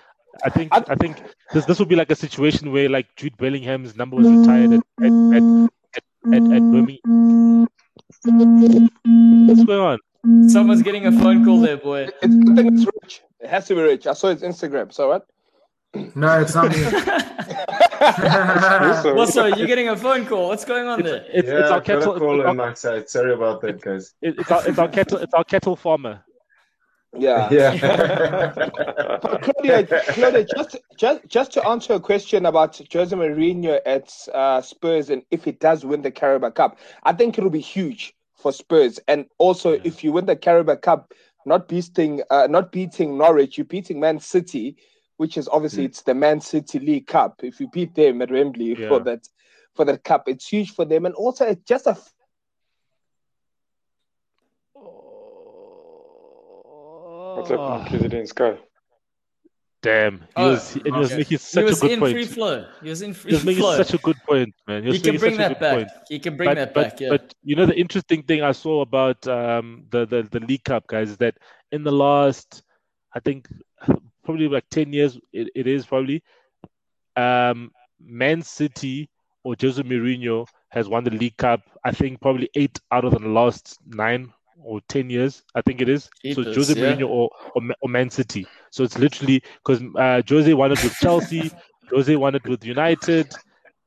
I 0.44 0.50
think 0.50 0.74
I- 0.74 0.84
I 0.90 0.96
think 0.96 1.24
this 1.54 1.64
this 1.66 1.80
would 1.80 1.88
be 1.88 1.96
like 1.96 2.12
a 2.12 2.16
situation 2.16 2.74
where 2.74 2.90
like 2.90 3.08
Jude 3.16 3.38
Bellingham's 3.38 3.96
number 3.96 4.18
was 4.18 4.28
retired 4.30 4.74
at 4.74 4.82
at 5.00 5.12
at, 5.38 5.44
at, 5.96 6.04
at, 6.34 6.44
at 6.44 6.62
Birmingham. 6.74 7.68
What's 9.48 9.64
going 9.64 9.80
on? 9.80 10.00
Someone's 10.48 10.82
getting 10.82 11.06
a 11.06 11.12
phone 11.12 11.46
call 11.46 11.62
there, 11.62 11.78
boy. 11.78 12.10
It's, 12.22 12.50
I 12.50 12.56
think 12.56 12.74
it's 12.74 12.86
Rich. 13.02 13.22
It 13.40 13.50
has 13.50 13.68
to 13.68 13.76
be 13.76 13.82
Rich. 13.82 14.06
I 14.08 14.14
saw 14.14 14.30
his 14.30 14.42
Instagram. 14.42 14.92
So 14.94 15.08
what? 15.08 15.28
No, 16.16 16.42
it's 16.42 16.56
not 16.56 16.70
me. 16.72 16.84
Also, 18.02 19.16
What's 19.16 19.36
up? 19.36 19.58
You're 19.58 19.68
getting 19.68 19.90
a 19.90 19.96
phone 19.98 20.26
call. 20.26 20.48
What's 20.48 20.66
going 20.66 20.88
on 20.88 21.02
there? 21.02 21.26
It's, 21.34 21.48
yeah, 21.48 21.60
it's 21.60 21.72
our 21.72 21.82
kettle. 21.82 22.18
call 22.18 22.40
It's 22.40 22.48
on 22.48 22.60
our, 22.60 22.76
side. 22.76 23.10
Sorry 23.10 23.34
about 23.34 23.62
that, 23.62 23.82
guys. 23.82 24.14
it's 24.22 24.50
our 24.50 24.68
it's 24.68 24.78
our 24.80 24.88
kettle. 24.88 25.18
It's 25.18 25.34
our 25.34 25.44
kettle 25.44 25.76
farmer. 25.76 26.24
Yeah. 27.18 27.50
Yeah. 27.52 28.52
Claudia, 29.42 29.84
Claudia, 29.86 30.46
just 30.46 30.78
just 30.98 31.28
just 31.28 31.52
to 31.54 31.68
answer 31.68 31.94
a 31.94 32.00
question 32.00 32.46
about 32.46 32.80
Jose 32.92 33.16
Mourinho 33.16 33.80
at 33.86 34.14
uh, 34.34 34.62
Spurs 34.62 35.10
and 35.10 35.24
if 35.32 35.44
he 35.44 35.52
does 35.52 35.84
win 35.84 36.02
the 36.02 36.12
Carabao 36.12 36.52
Cup, 36.52 36.78
I 37.04 37.14
think 37.14 37.38
it'll 37.38 37.50
be 37.50 37.60
huge 37.60 38.16
for 38.40 38.52
Spurs. 38.52 39.00
And 39.08 39.26
also, 39.38 39.74
Yeah. 39.74 39.82
if 39.84 40.04
you 40.04 40.12
win 40.14 40.26
the 40.26 40.36
Carabao 40.36 40.76
Cup, 40.78 41.14
not 41.46 41.68
beating 41.68 42.22
uh, 42.30 42.48
not 42.50 42.72
beating 42.72 43.18
Norwich, 43.18 43.58
you're 43.58 43.66
beating 43.66 44.00
Man 44.00 44.20
City, 44.20 44.78
which 45.18 45.38
is 45.38 45.48
obviously 45.50 45.86
it's 45.86 46.02
the 46.02 46.14
Man 46.14 46.40
City 46.42 46.80
League 46.80 47.08
Cup. 47.08 47.44
If 47.44 47.60
you 47.60 47.68
beat 47.70 47.96
them 47.96 48.22
at 48.22 48.32
Wembley 48.32 48.76
Yeah. 48.76 48.88
for 48.88 49.00
that 49.02 49.28
for 49.76 49.86
that 49.86 50.04
cup, 50.04 50.28
it's 50.28 50.48
huge 50.48 50.72
for 50.74 50.86
them. 50.86 51.06
And 51.06 51.16
also, 51.16 51.46
it's 51.46 51.64
just 51.64 51.88
a 51.88 51.98
What's 57.36 57.52
up, 57.52 57.86
President 57.88 58.28
Sky? 58.28 58.58
Damn. 59.82 60.20
He 60.20 60.26
Oh, 60.36 60.50
was, 60.52 60.74
he, 60.74 60.82
he 60.84 60.92
was 60.92 61.08
okay. 61.08 61.18
making 61.20 61.30
He 61.30 61.38
such 61.38 61.64
was 61.64 61.78
a 61.78 61.82
good 61.82 61.92
in 61.92 62.00
point. 62.00 62.14
free 62.14 62.26
flow. 62.26 62.66
He 62.84 62.90
was 62.90 63.02
in 63.02 63.10
He 63.12 63.14
free 63.14 63.32
was 63.32 63.46
making 63.46 63.62
flow. 63.64 63.78
such 63.78 63.94
a 63.94 63.98
good 64.00 64.18
point, 64.28 64.54
man. 64.68 64.84
He 64.84 64.90
was 64.90 64.98
He 64.98 65.02
can 65.02 65.18
bring 65.18 65.38
that 65.38 65.60
back. 65.60 65.76
point. 65.76 65.88
He 66.10 66.20
can 66.20 66.36
bring 66.38 66.50
but, 66.50 66.56
that 66.56 66.74
but, 66.74 66.90
back. 66.92 67.00
Yeah. 67.00 67.10
but 67.10 67.34
you 67.44 67.56
know 67.56 67.66
the 67.66 67.78
interesting 67.80 68.24
thing 68.24 68.42
I 68.42 68.52
saw 68.52 68.82
about 68.82 69.26
um, 69.28 69.86
the, 69.90 70.06
the 70.06 70.24
the 70.24 70.42
League 70.42 70.66
Cup 70.66 70.86
guys 70.88 71.10
is 71.12 71.18
that 71.18 71.38
in 71.72 71.84
the 71.84 71.92
last 71.94 72.64
I 73.16 73.20
think 73.22 73.48
probably 74.26 74.50
like 74.50 74.66
ten 74.70 74.92
years 74.92 75.18
it, 75.32 75.50
it 75.56 75.66
is 75.66 75.86
probably 75.86 76.24
um, 77.16 77.72
Man 78.02 78.42
City 78.42 79.10
or 79.44 79.56
Jose 79.62 79.82
Mourinho 79.82 80.46
has 80.70 80.88
won 80.90 81.04
the 81.06 81.12
League 81.12 81.38
Cup 81.38 81.62
I 81.86 81.92
think 81.92 82.20
probably 82.20 82.50
eight 82.56 82.78
out 82.92 83.06
of 83.06 83.14
the 83.14 83.20
last 83.20 83.78
nine 83.88 84.32
or 84.62 84.82
ten 84.90 85.10
years 85.10 85.44
I 85.56 85.62
think 85.62 85.82
it 85.82 85.88
is 85.88 86.10
so 86.34 86.44
Jose 86.44 86.74
yeah. 86.74 86.96
Mourinho 86.96 87.08
or, 87.08 87.30
or 87.56 87.62
or 87.82 87.90
Man 87.90 88.10
City 88.10 88.46
so 88.72 88.84
it's 88.84 88.98
literally 88.98 89.42
because 89.64 89.82
uh, 89.98 90.22
Jose 90.28 90.54
won 90.54 90.72
it 90.72 90.84
with 90.84 90.94
Chelsea 90.96 91.52
Jose 91.92 92.16
won 92.16 92.36
it 92.36 92.46
with 92.48 92.64
United 92.66 93.28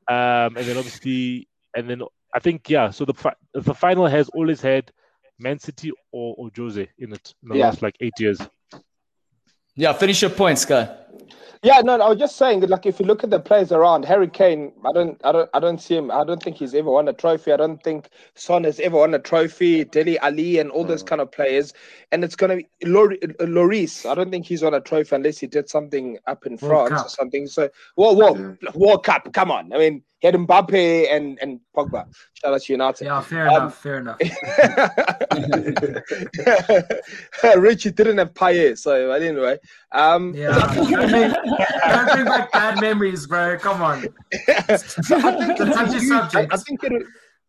um, 0.09 0.57
and 0.57 0.65
then 0.67 0.77
obviously 0.77 1.47
and 1.75 1.89
then 1.89 2.01
I 2.35 2.39
think 2.39 2.69
yeah. 2.69 2.89
So 2.89 3.05
the 3.05 3.13
fi- 3.13 3.35
the 3.53 3.73
final 3.73 4.07
has 4.07 4.27
always 4.29 4.59
had 4.61 4.91
Man 5.39 5.59
City 5.59 5.91
or, 6.11 6.35
or 6.37 6.49
Jose 6.57 6.87
in 6.97 7.13
it 7.13 7.33
in 7.43 7.49
the 7.49 7.57
Yeah. 7.57 7.65
last 7.67 7.81
like 7.81 7.95
eight 8.01 8.13
years. 8.19 8.39
Yeah. 9.75 9.93
Finish 9.93 10.21
your 10.21 10.31
point, 10.31 10.59
Sky. 10.59 10.89
Yeah, 11.63 11.79
no, 11.79 11.93
I 11.93 12.09
was 12.09 12.19
just 12.19 12.35
saying 12.35 12.59
like, 12.59 12.85
if 12.85 12.99
you 12.99 13.05
look 13.05 13.23
at 13.23 13.29
the 13.29 13.39
players 13.39 13.71
around, 13.71 14.03
Harry 14.03 14.27
Kane, 14.27 14.73
I 14.85 14.91
don't, 14.91 15.21
I 15.23 15.31
don't, 15.31 15.49
I 15.53 15.61
don't 15.61 15.81
see 15.81 15.95
him. 15.95 16.11
I 16.11 16.25
don't 16.25 16.43
think 16.43 16.57
he's 16.57 16.75
ever 16.75 16.91
won 16.91 17.07
a 17.07 17.13
trophy. 17.13 17.53
I 17.53 17.55
don't 17.55 17.81
think 17.81 18.09
Son 18.35 18.65
has 18.65 18.81
ever 18.81 18.97
won 18.97 19.13
a 19.13 19.19
trophy. 19.19 19.85
Dele 19.85 20.19
Alli 20.19 20.59
and 20.59 20.69
all 20.71 20.83
those 20.83 21.03
mm. 21.03 21.07
kind 21.07 21.21
of 21.21 21.31
players, 21.31 21.73
and 22.11 22.21
it's 22.21 22.35
gonna 22.35 22.57
be 22.57 22.67
Lor- 22.83 23.13
uh, 23.13 23.45
Lloris. 23.45 24.05
I 24.05 24.13
don't 24.13 24.29
think 24.29 24.45
he's 24.45 24.61
won 24.61 24.73
a 24.73 24.81
trophy 24.81 25.15
unless 25.15 25.39
he 25.39 25.47
did 25.47 25.69
something 25.69 26.17
up 26.27 26.45
in 26.45 26.57
France 26.57 27.01
or 27.01 27.07
something. 27.07 27.47
So, 27.47 27.69
World 27.95 28.17
World 28.17 28.57
World 28.75 29.05
Cup. 29.05 29.31
Come 29.31 29.49
on, 29.49 29.71
I 29.71 29.77
mean, 29.77 30.03
he 30.23 30.27
had 30.27 30.35
Mbappe 30.35 31.11
and 31.13 31.37
and 31.41 31.59
Pogba. 31.75 32.05
Shout 32.33 32.53
out 32.53 32.61
to 32.61 32.71
United. 32.73 33.03
Yeah, 33.05 33.19
fair 33.19 33.49
Um, 33.49 33.55
enough. 33.57 33.77
Fair 33.77 33.97
enough. 33.97 34.17
Richie 37.57 37.91
didn't 37.91 38.19
have 38.19 38.33
Payet, 38.33 38.77
so 38.77 39.11
anyway. 39.11 39.57
Um, 39.91 40.33
Yeah. 40.33 40.51
don't, 40.75 40.89
bring, 40.89 41.31
don't 41.31 42.11
bring 42.13 42.25
back 42.25 42.51
bad 42.53 42.79
memories, 42.79 43.27
bro. 43.27 43.57
Come 43.59 43.81
on. 43.81 44.05
I 44.31 44.77
think 44.77 45.59
it'll 45.59 45.91
be 45.91 45.99
huge. 45.99 46.35
I. 46.35 46.47
I 46.51 46.57
think 46.57 46.83
it'll, 46.85 46.99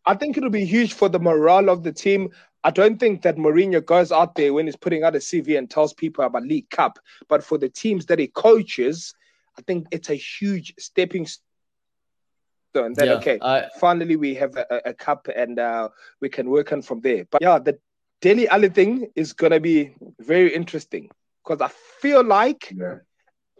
I 0.05 0.13
think 0.15 0.35
it'll 0.37 0.49
be 0.49 0.65
huge 0.65 0.91
for 0.93 1.07
the 1.07 1.19
morale 1.19 1.69
of 1.69 1.83
the 1.83 1.93
team. 1.93 2.29
I 2.65 2.71
don't 2.71 2.99
think 2.99 3.21
that 3.21 3.37
Mourinho 3.37 3.85
goes 3.85 4.11
out 4.11 4.35
there 4.35 4.53
when 4.53 4.65
he's 4.65 4.75
putting 4.75 5.03
out 5.03 5.15
a 5.15 5.19
CV 5.19 5.57
and 5.57 5.69
tells 5.69 5.93
people 5.93 6.25
about 6.25 6.43
League 6.43 6.69
Cup, 6.71 6.99
but 7.29 7.41
for 7.41 7.57
the 7.57 7.69
teams 7.69 8.05
that 8.07 8.19
he 8.19 8.27
coaches, 8.27 9.13
I 9.57 9.61
think 9.61 9.87
it's 9.91 10.09
a 10.09 10.15
huge 10.15 10.73
stepping 10.77 11.25
stone. 12.75 12.93
Then 12.93 13.07
Yeah, 13.07 13.13
okay, 13.19 13.37
I- 13.41 13.67
finally 13.79 14.15
we 14.15 14.35
have 14.35 14.55
a, 14.57 14.65
a- 14.75 14.89
a 14.91 14.93
cup 14.93 15.27
and 15.43 15.59
uh, 15.59 15.89
we 16.21 16.29
can 16.29 16.49
work 16.49 16.71
on 16.73 16.81
from 16.81 16.99
there. 17.01 17.25
But 17.31 17.41
yeah, 17.41 17.59
the 17.59 17.79
Dele 18.21 18.47
Alli 18.47 18.69
thing 18.69 19.07
is 19.15 19.33
gonna 19.33 19.59
be 19.59 19.93
very 20.19 20.53
interesting 20.53 21.09
because 21.43 21.61
I 21.61 21.71
feel 22.01 22.23
like 22.23 22.73
Yeah. 22.75 22.97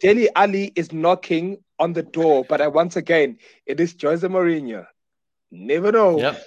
Dele 0.02 0.28
Alli 0.36 0.72
is 0.76 0.92
knocking 0.92 1.58
on 1.80 1.94
the 1.94 2.04
door, 2.04 2.46
but 2.50 2.60
uh, 2.62 2.70
once 2.74 2.96
again, 2.96 3.38
it 3.66 3.80
is 3.80 3.96
Jose 4.02 4.28
Mourinho. 4.28 4.86
Never 5.52 5.92
know. 5.92 6.18
Yep. 6.20 6.44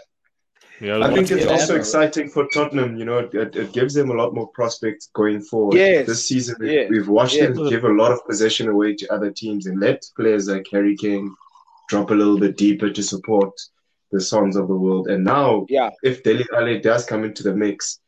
Yeah, 0.80 1.04
I 1.06 1.12
think 1.12 1.30
it's 1.30 1.44
Yeah. 1.44 1.50
also 1.56 1.74
exciting 1.76 2.28
for 2.34 2.46
Tottenham. 2.54 2.96
You 2.96 3.04
know, 3.04 3.18
it, 3.18 3.56
it 3.56 3.72
gives 3.72 3.94
them 3.94 4.10
a 4.10 4.14
lot 4.14 4.32
more 4.34 4.48
prospects 4.58 5.10
going 5.12 5.40
forward. 5.42 5.74
Yes. 5.76 6.06
This 6.06 6.26
season, 6.28 6.56
we- 6.60 6.74
Yeah. 6.74 6.86
we've 6.88 7.08
watched 7.08 7.36
Yeah. 7.36 7.46
them 7.50 7.68
give 7.68 7.84
a 7.84 7.94
lot 8.02 8.12
of 8.12 8.24
possession 8.30 8.68
away 8.68 8.94
to 9.00 9.12
other 9.12 9.30
teams 9.30 9.66
and 9.66 9.80
let 9.80 9.98
players 10.16 10.48
like 10.48 10.66
Harry 10.72 10.96
Kane 10.96 11.34
drop 11.88 12.10
a 12.10 12.14
little 12.14 12.38
bit 12.38 12.56
deeper 12.56 12.90
to 12.90 13.02
support 13.02 13.50
the 14.12 14.20
Sons 14.20 14.56
of 14.56 14.68
the 14.68 14.74
world. 14.74 15.08
And 15.08 15.24
now, 15.24 15.66
Yeah, 15.68 15.90
if 16.02 16.22
Dele 16.22 16.46
Alli 16.56 16.80
does 16.80 17.04
come 17.04 17.24
into 17.24 17.42
the 17.42 17.54
mix, 17.54 18.00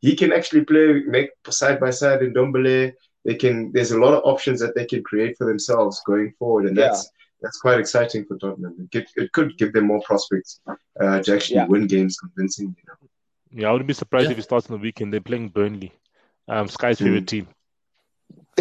he 0.00 0.14
can 0.16 0.32
actually 0.32 0.64
play 0.64 1.02
make 1.06 1.30
side 1.48 1.80
by 1.80 1.90
side 1.90 2.20
Ndombele. 2.20 2.92
They 3.24 3.34
can. 3.34 3.72
There's 3.72 3.92
a 3.92 3.98
lot 3.98 4.14
of 4.14 4.22
options 4.24 4.60
that 4.60 4.74
they 4.74 4.84
can 4.84 5.02
create 5.02 5.36
for 5.38 5.46
themselves 5.46 6.00
going 6.06 6.32
forward, 6.38 6.66
and 6.66 6.76
Yeah. 6.76 6.86
that's 6.88 7.10
that's 7.42 7.58
quite 7.58 7.78
exciting 7.78 8.24
for 8.26 8.36
Tottenham. 8.38 8.74
It, 8.82 8.90
could- 8.92 9.22
it 9.24 9.32
could 9.32 9.58
give 9.58 9.72
them 9.74 9.86
more 9.86 10.00
prospects 10.02 10.60
uh, 11.00 11.20
to 11.22 11.34
actually 11.34 11.56
Yeah. 11.56 11.66
win 11.66 11.86
games 11.86 12.16
convincingly. 12.18 12.74
You 12.78 12.84
know? 12.88 13.08
yeah. 13.60 13.68
I 13.68 13.72
wouldn't 13.72 13.88
be 13.88 13.94
surprised 13.94 14.24
Yeah. 14.26 14.30
if 14.32 14.36
he 14.38 14.42
starts 14.42 14.68
on 14.70 14.76
the 14.78 14.82
weekend. 14.82 15.12
They're 15.12 15.20
playing 15.20 15.48
Burnley, 15.50 15.92
um, 16.48 16.66
Sky's 16.68 16.98
Mm. 16.98 17.04
favorite 17.04 17.26
team. 17.28 17.46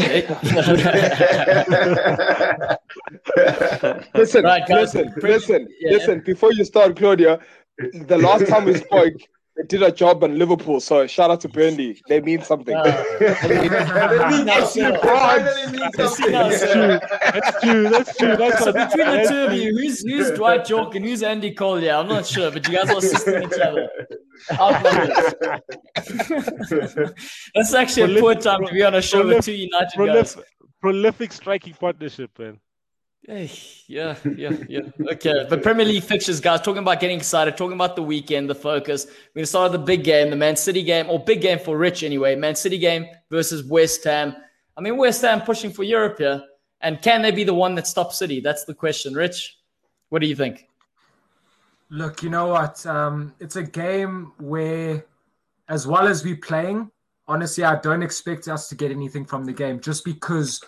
listen, 4.14 4.44
Right, 4.44 4.62
listen, 4.68 5.14
listen, 5.22 5.70
yeah. 5.80 5.92
listen. 5.92 6.20
Before 6.20 6.52
you 6.52 6.66
start, 6.66 6.98
Claudia, 6.98 7.40
the 7.78 8.18
last 8.18 8.46
time 8.48 8.66
we 8.66 8.76
spoke, 8.76 9.14
they 9.56 9.64
did 9.64 9.84
a 9.84 9.92
job 9.92 10.22
in 10.24 10.38
Liverpool. 10.38 10.80
So 10.80 11.08
shout 11.08 11.32
out 11.32 11.40
to 11.42 11.50
Burnley. 11.50 12.02
They 12.10 12.20
mean 12.22 12.42
something. 12.42 12.76
Uh, 12.76 12.84
That 12.84 14.30
means 14.32 14.46
No, 14.46 14.60
something. 14.66 14.84
sure. 14.84 14.94
It 14.94 15.02
finally 15.02 15.72
means 15.72 15.96
That's 15.96 16.18
true. 16.18 16.32
That's 16.32 17.62
true. 17.62 17.90
That's 17.90 18.18
true. 18.20 18.36
That's 18.38 18.60
so 18.64 18.72
what- 18.74 18.90
between 18.92 19.08
the 19.24 19.28
two 19.30 19.38
of 19.48 19.54
you, 19.54 19.70
who's 19.78 20.02
who's 20.02 20.32
Dwight 20.32 20.70
Yorke 20.70 20.96
and 20.96 21.06
who's 21.06 21.24
Andy 21.24 21.52
Cole? 21.54 21.80
Yeah, 21.82 22.00
I'm 22.00 22.08
not 22.08 22.26
sure, 22.26 22.52
but 22.52 22.68
you 22.68 22.74
guys 22.76 22.90
are 22.90 22.98
assisting 22.98 23.44
each 23.44 23.60
other. 23.60 23.90
Outnumbers. 24.60 25.34
That's 27.56 27.74
actually 27.74 28.18
a 28.18 28.22
poor 28.22 28.36
time 28.36 28.66
to 28.66 28.74
be 28.74 28.84
on 28.84 28.96
a 28.96 29.02
show 29.02 29.26
with 29.26 29.46
two 29.46 29.54
United 29.54 29.98
guys. 29.98 30.38
Prolific 30.82 31.32
striking 31.34 31.74
partnership, 31.74 32.32
man. 32.38 32.60
Hey, 33.28 33.52
yeah, 33.88 34.16
yeah, 34.38 34.52
yeah. 34.70 34.82
Okay, 35.14 35.48
but 35.50 35.64
Premier 35.64 35.84
League 35.84 36.04
fixtures, 36.04 36.40
guys. 36.40 36.62
Talking 36.62 36.84
about 36.84 37.00
getting 37.00 37.18
excited, 37.18 37.58
talking 37.58 37.74
about 37.74 37.96
the 37.96 38.04
weekend, 38.04 38.48
the 38.48 38.54
focus. 38.54 39.08
We're 39.08 39.40
gonna 39.40 39.48
start 39.48 39.72
with 39.72 39.82
the 39.82 39.86
big 39.86 40.04
game, 40.04 40.30
the 40.30 40.36
Man 40.36 40.56
City 40.56 40.84
game, 40.84 41.10
or 41.10 41.18
big 41.18 41.42
game 41.42 41.58
for 41.58 41.76
Rich 41.76 42.04
anyway. 42.04 42.36
Man 42.36 42.56
City 42.56 42.78
game 42.78 43.08
versus 43.32 43.64
West 43.64 44.04
Ham. 44.04 44.36
I 44.78 44.82
mean, 44.82 44.96
West 44.98 45.24
Ham 45.24 45.42
pushing 45.42 45.72
for 45.72 45.82
Europe 45.82 46.20
here, 46.20 46.44
and 46.82 47.02
can 47.02 47.24
they 47.24 47.32
be 47.32 47.44
the 47.44 47.54
one 47.54 47.74
that 47.76 47.88
stops 47.88 48.20
City? 48.20 48.42
That's 48.42 48.64
the 48.66 48.76
question. 48.76 49.16
Rich, 49.16 49.58
what 50.10 50.20
do 50.22 50.28
you 50.28 50.36
think? 50.36 50.68
Look, 51.90 52.22
you 52.22 52.30
know 52.30 52.48
what? 52.48 52.86
Um, 52.86 53.34
it's 53.40 53.56
a 53.56 53.64
game 53.64 54.34
where, 54.38 55.04
as 55.68 55.88
well 55.88 56.08
as 56.08 56.24
we 56.24 56.36
playing, 56.36 56.92
honestly, 57.28 57.64
I 57.64 57.80
don't 57.80 58.04
expect 58.04 58.48
us 58.48 58.70
to 58.70 58.76
get 58.76 58.92
anything 58.92 59.26
from 59.26 59.46
the 59.46 59.54
game 59.54 59.80
just 59.80 60.06
because 60.06 60.62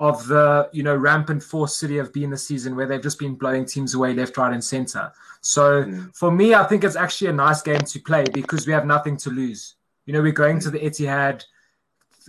of 0.00 0.26
the 0.28 0.68
you 0.72 0.82
know 0.82 0.94
rampant 0.94 1.42
force 1.42 1.76
City 1.76 1.96
have 1.96 2.12
been 2.12 2.30
this 2.30 2.46
season, 2.46 2.76
where 2.76 2.86
they've 2.86 3.02
just 3.02 3.18
been 3.18 3.34
blowing 3.34 3.64
teams 3.64 3.94
away 3.94 4.14
left, 4.14 4.36
right, 4.36 4.52
and 4.52 4.62
center. 4.62 5.12
So 5.40 5.84
Mm. 5.84 6.14
for 6.16 6.30
me, 6.30 6.54
I 6.54 6.64
think 6.64 6.84
it's 6.84 6.96
actually 6.96 7.30
a 7.30 7.32
nice 7.32 7.62
game 7.62 7.80
to 7.80 7.98
play 8.00 8.24
because 8.32 8.66
we 8.66 8.72
have 8.72 8.86
nothing 8.86 9.16
to 9.18 9.30
lose. 9.30 9.74
You 10.06 10.12
know, 10.12 10.22
we're 10.22 10.32
going 10.32 10.58
to 10.60 10.70
the 10.70 10.78
Etihad, 10.78 11.44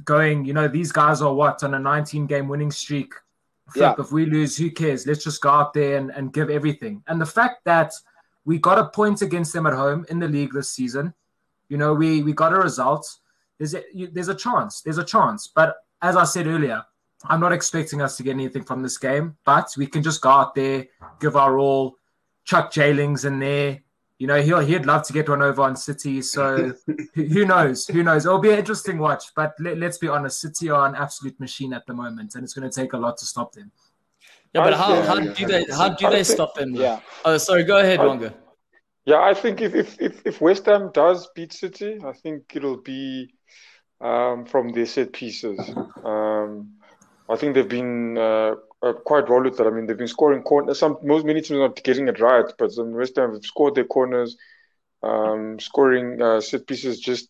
going. 0.06 0.46
You 0.46 0.54
know, 0.54 0.68
these 0.68 0.92
guys 0.92 1.22
are 1.22 1.34
what 1.34 1.64
on 1.64 1.74
a 1.74 1.80
19 1.80 2.26
game 2.28 2.48
winning 2.48 2.72
streak. 2.72 3.14
Flip, 3.72 3.96
Yeah. 3.98 4.04
if 4.04 4.12
we 4.12 4.26
lose, 4.26 4.58
who 4.58 4.72
cares? 4.72 5.06
Let's 5.06 5.24
just 5.24 5.42
go 5.42 5.50
out 5.50 5.74
there 5.74 5.98
and, 5.98 6.10
and 6.12 6.34
give 6.34 6.50
everything. 6.50 7.04
And 7.08 7.22
the 7.22 7.26
fact 7.26 7.64
that 7.66 7.94
we 8.46 8.58
got 8.58 8.80
a 8.80 8.86
point 8.90 9.22
against 9.22 9.54
them 9.54 9.68
at 9.68 9.74
home 9.74 10.06
in 10.10 10.18
the 10.20 10.28
league 10.28 10.54
this 10.54 10.72
season, 10.72 11.14
you 11.68 11.78
know, 11.78 11.94
we 11.94 12.24
we 12.24 12.34
got 12.34 12.52
a 12.54 12.58
result. 12.58 13.06
There's 13.60 13.76
a, 13.76 13.84
you, 13.94 14.08
there's 14.08 14.30
a 14.30 14.34
chance. 14.36 14.82
There's 14.82 14.98
a 14.98 15.04
chance. 15.04 15.48
But 15.54 15.76
as 16.02 16.16
I 16.16 16.24
said 16.24 16.48
earlier, 16.48 16.84
I'm 17.26 17.40
not 17.40 17.52
expecting 17.52 18.02
us 18.02 18.18
to 18.18 18.24
get 18.24 18.32
anything 18.32 18.64
from 18.64 18.82
this 18.82 18.98
game. 18.98 19.36
But 19.46 19.74
we 19.78 19.88
can 19.88 20.04
just 20.04 20.22
go 20.22 20.30
out 20.30 20.56
there, 20.56 20.88
give 21.20 21.36
our 21.36 21.58
all. 21.60 21.96
Chuck 22.46 22.72
Jailings 22.72 23.26
in 23.26 23.40
there. 23.40 23.80
You 24.18 24.28
know, 24.28 24.42
he'll 24.42 24.60
he'd 24.60 24.86
love 24.86 25.04
to 25.04 25.14
get 25.14 25.30
one 25.30 25.42
over 25.42 25.62
on 25.62 25.76
City. 25.76 26.22
So 26.22 26.74
who 27.14 27.24
who 27.24 27.46
knows? 27.46 27.88
Who 27.88 28.04
knows? 28.04 28.26
It'll 28.26 28.40
be 28.40 28.52
an 28.52 28.60
interesting 28.60 28.98
watch. 28.98 29.26
But 29.36 29.54
let, 29.60 29.78
let's 29.78 29.98
be 29.98 30.08
honest, 30.08 30.42
City 30.42 30.70
are 30.70 30.88
an 30.88 30.96
absolute 30.96 31.40
machine 31.40 31.74
at 31.74 31.86
the 31.86 31.94
moment, 31.94 32.36
and 32.36 32.44
it's 32.44 32.54
going 32.54 32.70
to 32.70 32.76
take 32.82 32.94
a 32.94 32.98
lot 32.98 33.18
to 33.18 33.26
stop 33.26 33.54
them. 33.54 33.72
Yeah, 34.54 34.64
but 34.64 34.74
how, 34.74 35.00
how 35.04 35.20
do 35.20 35.46
they 35.46 35.66
how 35.72 35.90
do 35.90 36.10
they 36.10 36.24
think- 36.24 36.26
stop 36.26 36.56
them? 36.56 36.74
though? 36.74 36.82
Yeah. 36.82 37.00
Oh, 37.24 37.38
sorry. 37.38 37.64
Go 37.64 37.78
ahead, 37.78 38.00
I- 38.00 38.06
Wonga. 38.08 38.34
Yeah, 39.06 39.22
I 39.22 39.34
think 39.34 39.62
if, 39.62 39.74
if, 39.74 40.00
if, 40.00 40.22
if 40.26 40.42
West 40.42 40.66
Ham 40.68 40.92
does 40.94 41.30
beat 41.34 41.54
City, 41.54 42.00
I 42.06 42.14
think 42.14 42.56
it'll 42.56 42.82
be 42.82 43.34
um, 44.02 44.46
from 44.46 44.70
their 44.70 44.86
set 44.86 45.14
pieces. 45.14 45.60
Um, 46.04 46.74
I 47.30 47.36
think 47.36 47.54
they've 47.54 47.68
been 47.68 48.18
uh, 48.18 48.56
uh, 48.82 48.94
quite 49.06 49.30
well 49.30 49.44
with 49.44 49.58
that. 49.58 49.68
I 49.68 49.70
mean, 49.70 49.86
they've 49.86 49.98
been 49.98 50.08
scoring 50.08 50.42
corners. 50.42 50.80
Some 50.80 50.98
most 51.04 51.26
many 51.26 51.42
teams 51.42 51.60
are 51.60 51.68
not 51.68 51.84
getting 51.84 52.08
it 52.08 52.20
right, 52.20 52.46
but 52.58 52.72
some 52.72 52.94
West 52.94 53.16
Ham 53.18 53.34
have 53.34 53.46
scored 53.46 53.76
their 53.76 53.86
corners, 53.86 54.36
um, 55.04 55.60
scoring 55.60 56.22
uh, 56.22 56.42
set 56.42 56.66
pieces 56.68 57.00
just 57.00 57.30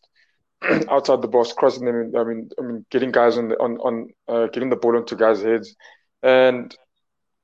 outside 0.90 1.22
the 1.22 1.28
box, 1.28 1.54
crossing 1.54 1.86
them. 1.86 2.14
I 2.18 2.24
mean, 2.24 2.50
I 2.60 2.62
mean, 2.64 2.86
getting 2.90 3.12
guys 3.12 3.38
on 3.38 3.50
the, 3.50 3.56
on 3.56 3.78
on 3.78 4.10
uh, 4.28 4.48
getting 4.48 4.70
the 4.70 4.78
ball 4.78 4.96
onto 4.96 5.16
guys' 5.16 5.42
heads, 5.42 5.76
and 6.24 6.76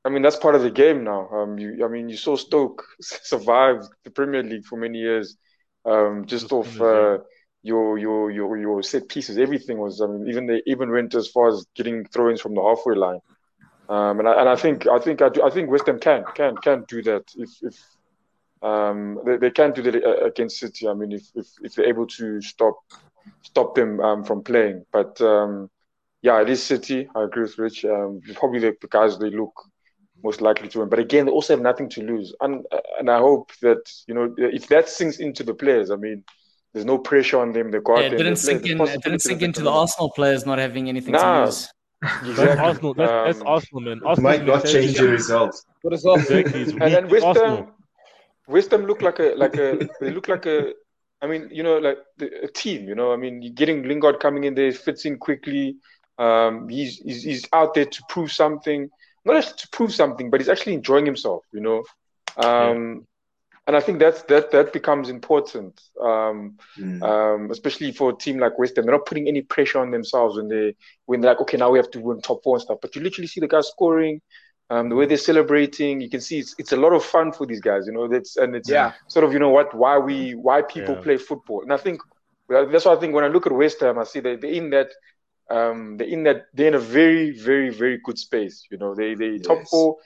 I 0.05 0.09
mean 0.09 0.21
that's 0.21 0.37
part 0.37 0.55
of 0.55 0.61
the 0.61 0.71
game 0.71 1.03
now. 1.03 1.27
Um, 1.29 1.59
you, 1.59 1.83
I 1.85 1.89
mean, 1.89 2.09
you 2.09 2.17
saw 2.17 2.35
Stoke 2.37 2.85
survive 3.01 3.87
the 4.05 4.11
Premier 4.11 4.43
League 4.43 4.65
for 4.65 4.77
many 4.77 4.99
years, 4.99 5.35
um, 5.85 6.25
just 6.25 6.51
off 6.53 6.79
uh, 6.79 7.17
your 7.65 7.97
your 7.97 8.29
your 8.29 8.57
your 8.57 8.83
set 8.83 9.09
pieces. 9.09 9.39
Everything 9.39 9.79
was. 9.79 9.99
I 9.99 10.05
mean, 10.05 10.29
even 10.29 10.45
they 10.45 10.61
even 10.67 10.91
went 10.91 11.15
as 11.15 11.27
far 11.27 11.47
as 11.49 11.65
getting 11.73 12.05
throw-ins 12.05 12.39
from 12.39 12.53
the 12.53 12.61
halfway 12.61 12.95
line. 12.95 13.19
Um, 13.89 14.19
and 14.19 14.27
I, 14.27 14.39
and 14.39 14.49
I 14.49 14.55
think 14.55 14.87
I 14.87 14.99
think 14.99 15.23
I, 15.23 15.29
do, 15.29 15.41
I 15.43 15.49
think 15.49 15.71
West 15.71 15.87
Ham 15.87 15.99
can 15.99 16.23
can 16.35 16.55
can 16.57 16.85
do 16.87 17.01
that 17.03 17.23
if 17.35 17.49
if 17.63 17.75
um, 18.61 19.19
they, 19.25 19.37
they 19.37 19.49
can 19.49 19.71
do 19.73 19.81
that 19.81 19.95
uh, 19.95 20.25
against 20.25 20.59
City. 20.59 20.87
I 20.87 20.93
mean, 20.93 21.11
if, 21.11 21.23
if, 21.33 21.47
if 21.63 21.73
they're 21.73 21.87
able 21.87 22.05
to 22.19 22.39
stop 22.41 22.77
stop 23.41 23.73
them 23.73 23.99
um, 23.99 24.23
from 24.23 24.43
playing. 24.43 24.85
But 24.93 25.19
um, 25.21 25.71
yeah, 26.21 26.39
it 26.41 26.49
is 26.49 26.61
City. 26.61 27.09
I 27.15 27.23
agree 27.23 27.43
with 27.43 27.57
Rich. 27.57 27.83
Um, 27.85 28.21
probably 28.35 28.59
the, 28.59 28.75
the, 28.79 28.87
guys 28.87 29.17
they 29.17 29.31
look 29.31 29.55
most 30.23 30.39
likely 30.39 30.67
to 30.69 30.79
win. 30.79 30.89
But 30.89 30.99
again, 30.99 31.25
they 31.25 31.31
also 31.31 31.53
have 31.53 31.63
nothing 31.63 31.89
to 31.89 32.03
lose. 32.03 32.31
And 32.41 32.63
and 32.99 33.09
I 33.09 33.17
hope 33.17 33.51
that 33.63 33.91
you 34.07 34.13
know 34.13 34.35
if 34.37 34.67
that 34.67 34.87
sinks 34.87 35.17
into 35.17 35.43
the 35.43 35.55
players. 35.55 35.89
I 35.89 35.95
mean. 35.95 36.23
There's 36.75 36.85
no 36.85 36.97
pressure 36.97 37.39
on 37.39 37.53
them. 37.53 37.71
They 37.71 37.79
got 37.79 37.99
yeah, 37.99 38.07
it 38.07 38.17
didn't 38.17 38.35
sink 38.35 38.65
in. 38.65 38.81
It 38.81 39.01
didn't 39.01 39.21
sink 39.21 39.41
into 39.41 39.61
the 39.61 39.71
Arsenal 39.71 40.11
players 40.11 40.45
not 40.45 40.59
having 40.59 40.89
anything 40.89 41.13
nah, 41.13 41.39
to 41.39 41.45
lose. 41.45 41.69
Exactly. 42.03 42.33
That's 42.33 42.59
Arsenal. 42.59 42.93
That's, 42.93 43.11
um, 43.11 43.25
that's 43.27 43.41
Arsenal, 43.41 43.81
man. 43.81 44.01
Arsenal 44.05 44.29
might 44.29 44.45
not 44.45 44.65
change 44.65 44.97
the 44.97 45.07
results. 45.07 45.65
Exactly. 45.85 46.63
and 46.63 46.81
then 46.81 47.07
West 47.07 47.39
Ham, 47.39 47.67
West 48.49 48.71
Ham 48.71 48.87
look 48.87 49.01
like 49.01 49.19
a 49.19 49.35
like 49.37 49.55
a 49.55 49.87
they 50.01 50.11
look 50.11 50.27
like 50.27 50.45
a 50.47 50.73
I 51.21 51.27
mean, 51.27 51.47
you 51.49 51.63
know, 51.63 51.77
like 51.77 51.99
the, 52.17 52.43
a 52.43 52.47
team. 52.49 52.89
You 52.89 52.95
know, 52.95 53.13
I 53.13 53.15
mean, 53.15 53.41
you're 53.41 53.53
getting 53.53 53.87
Lingard 53.87 54.19
coming 54.19 54.43
in 54.43 54.53
there, 54.53 54.73
fits 54.73 55.05
in 55.05 55.17
quickly. 55.17 55.77
Um, 56.17 56.67
he's, 56.67 56.97
he's 56.97 57.23
he's 57.23 57.47
out 57.53 57.73
there 57.73 57.85
to 57.85 58.03
prove 58.09 58.33
something, 58.33 58.89
not 59.23 59.35
just 59.35 59.59
to 59.59 59.69
prove 59.69 59.93
something, 59.93 60.29
but 60.29 60.41
he's 60.41 60.49
actually 60.49 60.73
enjoying 60.73 61.05
himself. 61.05 61.45
You 61.53 61.61
know, 61.61 61.83
um, 62.35 63.07
and 63.67 63.75
I 63.75 63.79
think 63.79 63.99
that's 63.99 64.21
that 64.23 64.51
that 64.51 64.73
becomes 64.73 65.09
important, 65.09 65.81
um, 65.99 66.57
mm. 66.77 67.01
um, 67.01 67.49
especially 67.49 67.91
for 67.91 68.11
a 68.11 68.15
team 68.15 68.37
like 68.37 68.59
West 68.59 68.75
Ham. 68.75 68.85
They're 68.85 68.95
not 68.95 69.07
putting 69.07 69.27
any 69.27 69.41
pressure 69.41 69.79
on 69.79 69.89
themselves 69.89 70.37
when 70.37 70.47
they 70.47 70.75
when 71.05 71.21
they're 71.21 71.31
like, 71.31 71.41
okay, 71.41 71.57
now 71.57 71.71
we 71.71 71.79
have 71.79 71.89
to 71.91 71.99
win 71.99 72.21
top 72.21 72.43
four 72.43 72.55
and 72.55 72.61
stuff. 72.61 72.77
But 72.81 72.95
you 72.95 73.01
literally 73.01 73.27
see 73.27 73.39
the 73.39 73.47
guys 73.47 73.67
scoring, 73.69 74.21
um, 74.69 74.89
the 74.89 74.95
way 74.95 75.07
they're 75.07 75.17
celebrating. 75.17 75.99
You 75.99 76.09
can 76.09 76.21
see 76.21 76.39
it's 76.39 76.53
it's 76.59 76.73
a 76.73 76.77
lot 76.77 76.93
of 76.93 77.03
fun 77.03 77.31
for 77.31 77.47
these 77.47 77.59
guys. 77.59 77.87
You 77.87 77.93
know, 77.93 78.07
that's 78.07 78.37
and 78.37 78.55
it's 78.55 78.69
yeah. 78.69 78.93
sort 79.07 79.25
of 79.25 79.33
you 79.33 79.39
know 79.39 79.49
what 79.49 79.73
why 79.73 79.97
we 79.97 80.35
why 80.35 80.61
people 80.61 80.95
yeah. 80.95 81.01
play 81.01 81.17
football. 81.17 81.63
And 81.63 81.73
I 81.73 81.77
think 81.77 82.01
that's 82.47 82.85
why 82.85 82.93
I 82.93 82.97
think 82.97 83.15
when 83.15 83.23
I 83.23 83.29
look 83.29 83.47
at 83.47 83.51
West 83.51 83.79
Ham, 83.81 83.97
I 83.97 84.03
see 84.03 84.19
that 84.19 84.41
they're 84.41 84.51
in 84.51 84.69
that 84.69 84.89
um, 85.49 85.97
they're 85.97 86.07
in 86.07 86.23
that 86.25 86.45
they're 86.53 86.67
in 86.67 86.75
a 86.75 86.79
very 86.79 87.31
very 87.31 87.71
very 87.71 87.99
good 88.03 88.19
space. 88.19 88.67
You 88.69 88.77
know, 88.77 88.93
they 88.93 89.15
they 89.15 89.37
yes. 89.37 89.47
top 89.47 89.67
four, 89.67 89.97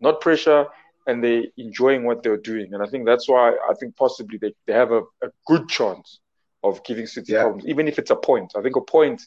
not 0.00 0.20
pressure 0.20 0.66
and 1.06 1.22
they're 1.22 1.44
enjoying 1.56 2.04
what 2.04 2.22
they're 2.22 2.36
doing. 2.36 2.74
And 2.74 2.82
I 2.82 2.86
think 2.86 3.06
that's 3.06 3.28
why 3.28 3.50
I 3.50 3.74
think 3.78 3.96
possibly 3.96 4.38
they, 4.38 4.54
they 4.66 4.72
have 4.72 4.92
a, 4.92 5.02
a 5.22 5.30
good 5.46 5.68
chance 5.68 6.20
of 6.62 6.82
giving 6.84 7.06
City 7.06 7.32
yeah. 7.32 7.42
problems, 7.42 7.66
even 7.66 7.88
if 7.88 7.98
it's 7.98 8.10
a 8.10 8.16
point. 8.16 8.52
I 8.56 8.62
think 8.62 8.76
a 8.76 8.80
point 8.80 9.22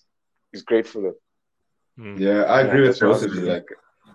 is 0.54 0.62
great 0.62 0.88
for 0.88 1.02
them. 1.02 1.16
Hmm. 1.98 2.18
Yeah, 2.18 2.44
I 2.44 2.62
agree 2.62 2.88
with 2.88 3.00
both 3.00 3.24
of 3.24 3.34
you. 3.34 3.42
Like, 3.42 3.68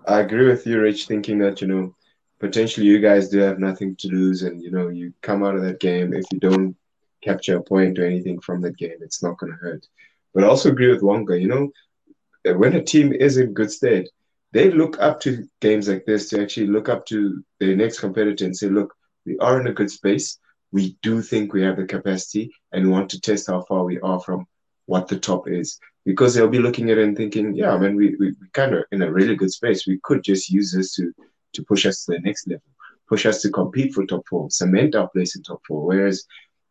I 0.07 0.21
agree 0.21 0.47
with 0.47 0.67
you, 0.67 0.81
Rich, 0.81 1.07
thinking 1.07 1.39
that 1.39 1.61
you 1.61 1.67
know 1.67 1.95
potentially 2.39 2.87
you 2.87 3.01
guys 3.01 3.29
do 3.29 3.39
have 3.39 3.59
nothing 3.59 3.97
to 3.97 4.09
lose, 4.09 4.43
and 4.43 4.63
you 4.63 4.71
know 4.71 4.89
you 4.89 5.13
come 5.23 5.43
out 5.43 5.57
of 5.57 5.63
that 5.63 5.81
game 5.81 6.13
if 6.13 6.25
you 6.33 6.41
don't 6.41 6.77
capture 7.23 7.57
a 7.57 7.63
point 7.63 7.99
or 7.99 8.07
anything 8.07 8.39
from 8.41 8.61
that 8.61 8.77
game, 8.77 8.99
it's 9.01 9.23
not 9.23 9.39
going 9.39 9.53
to 9.53 9.59
hurt. 9.59 9.87
But 10.35 10.45
I 10.45 10.49
also 10.49 10.71
agree 10.71 10.91
with 10.91 11.03
Wonga. 11.03 11.41
You 11.41 11.49
know, 11.49 12.55
when 12.57 12.75
a 12.75 12.83
team 12.83 13.13
is 13.13 13.39
in 13.39 13.55
good 13.55 13.71
state, 13.71 14.11
they 14.55 14.71
look 14.71 14.97
up 15.01 15.21
to 15.21 15.47
games 15.61 15.89
like 15.89 16.07
this 16.07 16.29
to 16.29 16.41
actually 16.41 16.69
look 16.69 16.89
up 16.89 17.05
to 17.07 17.45
their 17.59 17.75
next 17.75 17.99
competitor 17.99 18.45
and 18.45 18.57
say, 18.57 18.69
look, 18.69 18.95
we 19.27 19.37
are 19.39 19.61
in 19.61 19.67
a 19.67 19.73
good 19.73 19.91
space. 19.91 20.39
We 20.71 20.97
do 21.03 21.21
think 21.23 21.53
we 21.53 21.63
have 21.63 21.77
the 21.77 21.85
capacity 21.85 22.53
and 22.73 22.85
we 22.85 22.91
want 22.91 23.11
to 23.11 23.21
test 23.21 23.49
how 23.49 23.63
far 23.63 23.83
we 23.85 24.01
are 24.01 24.21
from 24.21 24.47
what 24.87 25.09
the 25.09 25.19
top 25.19 25.49
is. 25.49 25.81
Because 26.07 26.35
they'll 26.35 26.49
be 26.49 26.61
looking 26.61 26.91
at 26.91 26.99
it 26.99 27.05
and 27.05 27.17
thinking, 27.17 27.55
yeah, 27.55 27.75
I 27.75 27.79
mean, 27.79 27.97
we, 27.97 28.11
we, 28.21 28.29
we 28.29 28.49
kind 28.53 28.75
of 28.75 28.85
in 28.93 29.03
a 29.03 29.11
really 29.11 29.35
good 29.35 29.51
space. 29.51 29.89
We 29.89 29.99
could 30.05 30.23
just 30.23 30.49
use 30.51 30.71
this 30.73 30.95
to, 30.95 31.13
to 31.55 31.65
push 31.65 31.85
us 31.85 32.05
to 32.05 32.13
the 32.13 32.21
next 32.21 32.47
level, 32.47 32.63
push 33.09 33.27
us 33.27 33.43
to 33.43 33.51
compete 33.51 33.93
for 33.93 34.07
top 34.07 34.23
four, 34.29 34.51
cement 34.51 34.95
our 34.95 35.09
place 35.09 35.35
in 35.35 35.43
top 35.43 35.63
four. 35.67 35.85
Whereas 35.85 36.25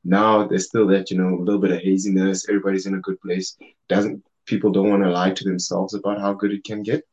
now 0.05 0.47
there's 0.47 0.67
still 0.67 0.87
that, 0.87 1.11
you 1.11 1.17
know, 1.17 1.35
a 1.35 1.43
little 1.43 1.59
bit 1.59 1.71
of 1.71 1.81
haziness. 1.81 2.47
Everybody's 2.47 2.85
in 2.85 2.95
a 2.95 3.01
good 3.01 3.19
place. 3.19 3.57
Doesn't 3.89 4.23
people 4.45 4.71
don't 4.71 4.89
want 4.89 5.03
to 5.03 5.09
lie 5.09 5.31
to 5.31 5.43
themselves 5.43 5.93
about 5.95 6.21
how 6.21 6.31
good 6.33 6.53
it 6.53 6.63
can 6.63 6.83
get. 6.83 7.03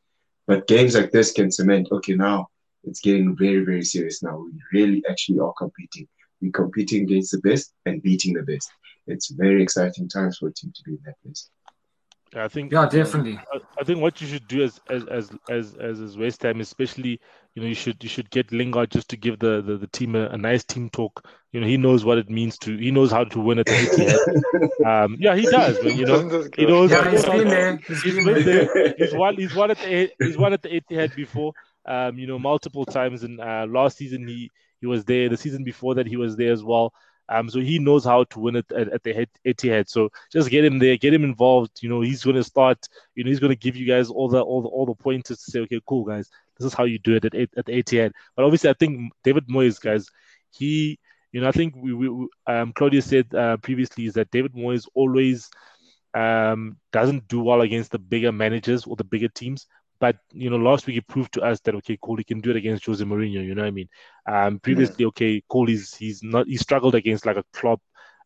But 0.50 0.66
games 0.66 0.96
like 0.96 1.12
this 1.12 1.30
can 1.30 1.48
cement, 1.52 1.92
okay, 1.92 2.14
now 2.14 2.48
it's 2.82 2.98
getting 2.98 3.36
very, 3.36 3.64
very 3.64 3.84
serious 3.84 4.20
now. 4.20 4.36
We 4.36 4.60
really 4.72 5.00
actually 5.08 5.38
are 5.38 5.52
competing. 5.56 6.08
We're 6.42 6.50
competing 6.50 7.04
against 7.04 7.30
the 7.30 7.38
best 7.38 7.72
and 7.86 8.02
beating 8.02 8.34
the 8.34 8.42
best. 8.42 8.68
It's 9.06 9.28
very 9.30 9.62
exciting 9.62 10.08
times 10.08 10.38
for 10.38 10.48
a 10.48 10.52
team 10.52 10.72
to 10.74 10.82
be 10.84 10.94
in 10.94 10.98
that 11.04 11.22
place. 11.22 11.50
I 12.34 12.48
think 12.48 12.72
yeah, 12.72 12.88
definitely. 12.88 13.38
I, 13.54 13.60
I, 13.78 13.84
think 13.84 14.00
what 14.00 14.20
you 14.20 14.26
should 14.26 14.48
do 14.48 14.64
as 14.64 14.80
as 14.90 15.04
as 15.04 15.30
as 15.48 15.74
as, 15.76 16.00
as 16.00 16.18
West 16.18 16.42
Ham, 16.42 16.60
especially, 16.60 17.20
you 17.54 17.62
know, 17.62 17.68
you 17.68 17.74
should 17.74 18.02
you 18.02 18.08
should 18.08 18.30
get 18.30 18.52
Lingard 18.52 18.90
just 18.90 19.08
to 19.10 19.16
give 19.16 19.38
the 19.38 19.60
the, 19.60 19.76
the 19.76 19.86
team 19.88 20.14
a, 20.14 20.26
a, 20.28 20.36
nice 20.36 20.62
team 20.64 20.88
talk. 20.88 21.26
You 21.52 21.60
know, 21.60 21.66
he 21.66 21.76
knows 21.76 22.04
what 22.04 22.18
it 22.18 22.30
means 22.30 22.56
to. 22.58 22.76
He 22.76 22.90
knows 22.92 23.10
how 23.10 23.24
to 23.24 23.40
win 23.40 23.58
at 23.58 23.66
the 23.66 23.72
Etihad. 23.72 24.86
um, 25.04 25.16
yeah, 25.18 25.34
he 25.34 25.42
does. 25.42 25.78
But 25.82 25.96
you 25.96 26.06
know, 26.06 26.48
he 26.56 26.66
knows. 26.66 26.90
Yeah, 26.90 27.10
he's 27.10 27.24
been 27.24 27.48
there. 27.48 27.76
He's, 27.76 28.02
he's 28.02 28.24
been 28.24 28.44
there. 28.44 28.94
He's 28.96 29.14
won. 29.14 29.36
He's 29.36 29.54
won 29.54 29.72
at 29.72 29.78
the. 29.78 30.10
He's 30.20 30.38
won 30.38 30.52
at 30.52 30.62
the 30.62 30.80
Etihad 30.80 31.16
before. 31.16 31.52
Um, 31.86 32.18
you 32.18 32.28
know, 32.28 32.38
multiple 32.38 32.84
times. 32.84 33.24
And 33.24 33.40
uh, 33.40 33.66
last 33.68 33.96
season 33.96 34.28
he 34.28 34.50
he 34.80 34.86
was 34.86 35.04
there. 35.04 35.28
The 35.28 35.36
season 35.36 35.64
before 35.64 35.96
that 35.96 36.06
he 36.06 36.16
was 36.16 36.36
there 36.36 36.52
as 36.52 36.62
well. 36.62 36.92
Um, 37.28 37.48
so 37.48 37.60
he 37.60 37.78
knows 37.78 38.04
how 38.04 38.24
to 38.24 38.40
win 38.40 38.56
it 38.56 38.70
at, 38.72 38.88
at 38.88 39.02
the 39.04 39.12
head, 39.12 39.28
Etihad. 39.46 39.88
So 39.88 40.10
just 40.32 40.50
get 40.50 40.64
him 40.64 40.80
there, 40.80 40.96
get 40.96 41.14
him 41.14 41.22
involved. 41.22 41.78
You 41.80 41.88
know, 41.88 42.00
he's 42.00 42.24
going 42.24 42.34
to 42.34 42.42
start. 42.42 42.88
You 43.14 43.22
know, 43.22 43.30
he's 43.30 43.38
going 43.38 43.52
to 43.52 43.56
give 43.56 43.76
you 43.76 43.86
guys 43.86 44.10
all 44.10 44.28
the 44.28 44.40
all 44.40 44.62
the 44.62 44.68
all 44.68 44.86
the 44.86 44.94
pointers 44.94 45.42
to 45.42 45.50
say, 45.50 45.60
okay, 45.60 45.80
cool, 45.86 46.04
guys, 46.04 46.28
this 46.60 46.72
is 46.72 46.74
how 46.74 46.84
you 46.84 46.98
do 46.98 47.14
it 47.14 47.24
at 47.24 47.34
at 47.34 47.66
Etihad. 47.66 48.12
But 48.36 48.44
obviously, 48.44 48.70
I 48.70 48.74
think 48.74 49.12
David 49.24 49.48
Moyes, 49.48 49.80
guys, 49.80 50.06
he, 50.50 50.98
you 51.32 51.40
know, 51.40 51.48
I 51.48 51.52
think 51.52 51.74
we, 51.76 51.94
we 51.94 52.28
um, 52.46 52.72
Claudia 52.74 53.02
said 53.02 53.34
uh, 53.34 53.56
previously 53.56 54.04
is 54.06 54.14
that 54.14 54.30
David 54.30 54.52
Moyes 54.52 54.86
always 54.94 55.48
um, 56.14 56.76
doesn't 56.92 57.28
do 57.28 57.40
well 57.40 57.62
against 57.62 57.92
the 57.92 57.98
bigger 57.98 58.32
managers 58.32 58.84
or 58.84 58.96
the 58.96 59.04
bigger 59.04 59.28
teams. 59.28 59.66
But 60.00 60.16
you 60.32 60.50
know, 60.50 60.56
last 60.56 60.86
week 60.86 60.94
he 60.94 61.00
proved 61.00 61.32
to 61.34 61.42
us 61.42 61.60
that 61.60 61.74
okay, 61.76 61.96
Cole 61.96 62.16
he 62.16 62.24
can 62.24 62.40
do 62.40 62.50
it 62.50 62.56
against 62.56 62.86
Jose 62.86 63.04
Mourinho. 63.04 63.44
You 63.44 63.54
know 63.54 63.62
what 63.62 63.68
I 63.68 63.72
mean? 63.72 63.88
Um, 64.26 64.58
previously, 64.58 65.04
yeah. 65.04 65.08
okay, 65.08 65.42
Cole 65.48 65.68
is 65.68 65.94
he's 65.94 66.22
not 66.22 66.46
he 66.46 66.56
struggled 66.56 66.94
against 66.94 67.26
like 67.26 67.36
a 67.36 67.44
Klopp, 67.52 67.80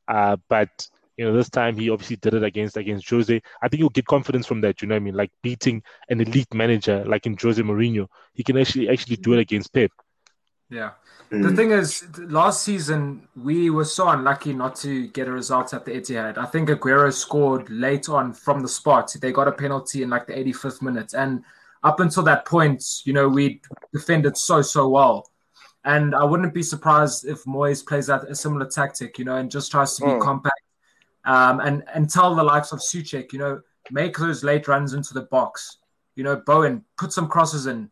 uh, 0.08 0.36
but 0.48 0.88
you 1.16 1.24
know 1.24 1.36
this 1.36 1.48
time 1.48 1.76
he 1.76 1.90
obviously 1.90 2.16
did 2.16 2.34
it 2.34 2.42
against 2.42 2.76
against 2.76 3.08
Jose. 3.08 3.40
I 3.62 3.68
think 3.68 3.78
he'll 3.80 3.88
get 3.88 4.06
confidence 4.06 4.46
from 4.46 4.60
that. 4.62 4.82
You 4.82 4.88
know 4.88 4.94
what 4.94 5.02
I 5.02 5.04
mean? 5.04 5.14
Like 5.14 5.30
beating 5.42 5.82
an 6.08 6.20
elite 6.20 6.52
manager 6.52 7.04
like 7.06 7.26
in 7.26 7.36
Jose 7.40 7.60
Mourinho, 7.62 8.08
he 8.34 8.42
can 8.42 8.56
actually 8.58 8.88
actually 8.88 9.16
do 9.16 9.34
it 9.34 9.40
against 9.40 9.72
Pep. 9.72 9.90
Yeah. 10.70 10.92
Mm. 11.30 11.42
The 11.42 11.56
thing 11.56 11.70
is, 11.70 12.04
last 12.18 12.62
season 12.62 13.28
we 13.36 13.70
were 13.70 13.84
so 13.84 14.08
unlucky 14.08 14.52
not 14.52 14.76
to 14.76 15.08
get 15.08 15.28
a 15.28 15.32
result 15.32 15.72
at 15.72 15.84
the 15.84 15.92
Etihad. 15.92 16.36
I 16.36 16.46
think 16.46 16.68
Aguero 16.68 17.12
scored 17.12 17.70
late 17.70 18.08
on 18.08 18.32
from 18.32 18.60
the 18.60 18.68
spot. 18.68 19.14
They 19.20 19.32
got 19.32 19.48
a 19.48 19.52
penalty 19.52 20.02
in 20.02 20.10
like 20.10 20.26
the 20.26 20.34
85th 20.34 20.82
minute, 20.82 21.14
and 21.14 21.44
up 21.82 22.00
until 22.00 22.22
that 22.24 22.44
point, 22.44 22.82
you 23.04 23.12
know, 23.12 23.28
we 23.28 23.60
defended 23.92 24.36
so 24.36 24.62
so 24.62 24.88
well. 24.88 25.30
And 25.86 26.14
I 26.14 26.24
wouldn't 26.24 26.54
be 26.54 26.62
surprised 26.62 27.26
if 27.26 27.44
Moyes 27.44 27.86
plays 27.86 28.06
that 28.06 28.24
a 28.24 28.34
similar 28.34 28.66
tactic, 28.66 29.18
you 29.18 29.26
know, 29.26 29.36
and 29.36 29.50
just 29.50 29.70
tries 29.70 29.96
to 29.96 30.04
be 30.04 30.10
mm. 30.12 30.20
compact 30.20 30.60
um, 31.24 31.60
and 31.60 31.84
and 31.94 32.08
tell 32.08 32.34
the 32.34 32.42
likes 32.42 32.72
of 32.72 32.80
Soucek, 32.80 33.32
you 33.32 33.38
know, 33.38 33.60
make 33.90 34.16
those 34.16 34.44
late 34.44 34.68
runs 34.68 34.94
into 34.94 35.14
the 35.14 35.22
box. 35.22 35.78
You 36.16 36.24
know, 36.24 36.36
Bowen 36.36 36.84
put 36.96 37.12
some 37.12 37.28
crosses 37.28 37.66
in. 37.66 37.90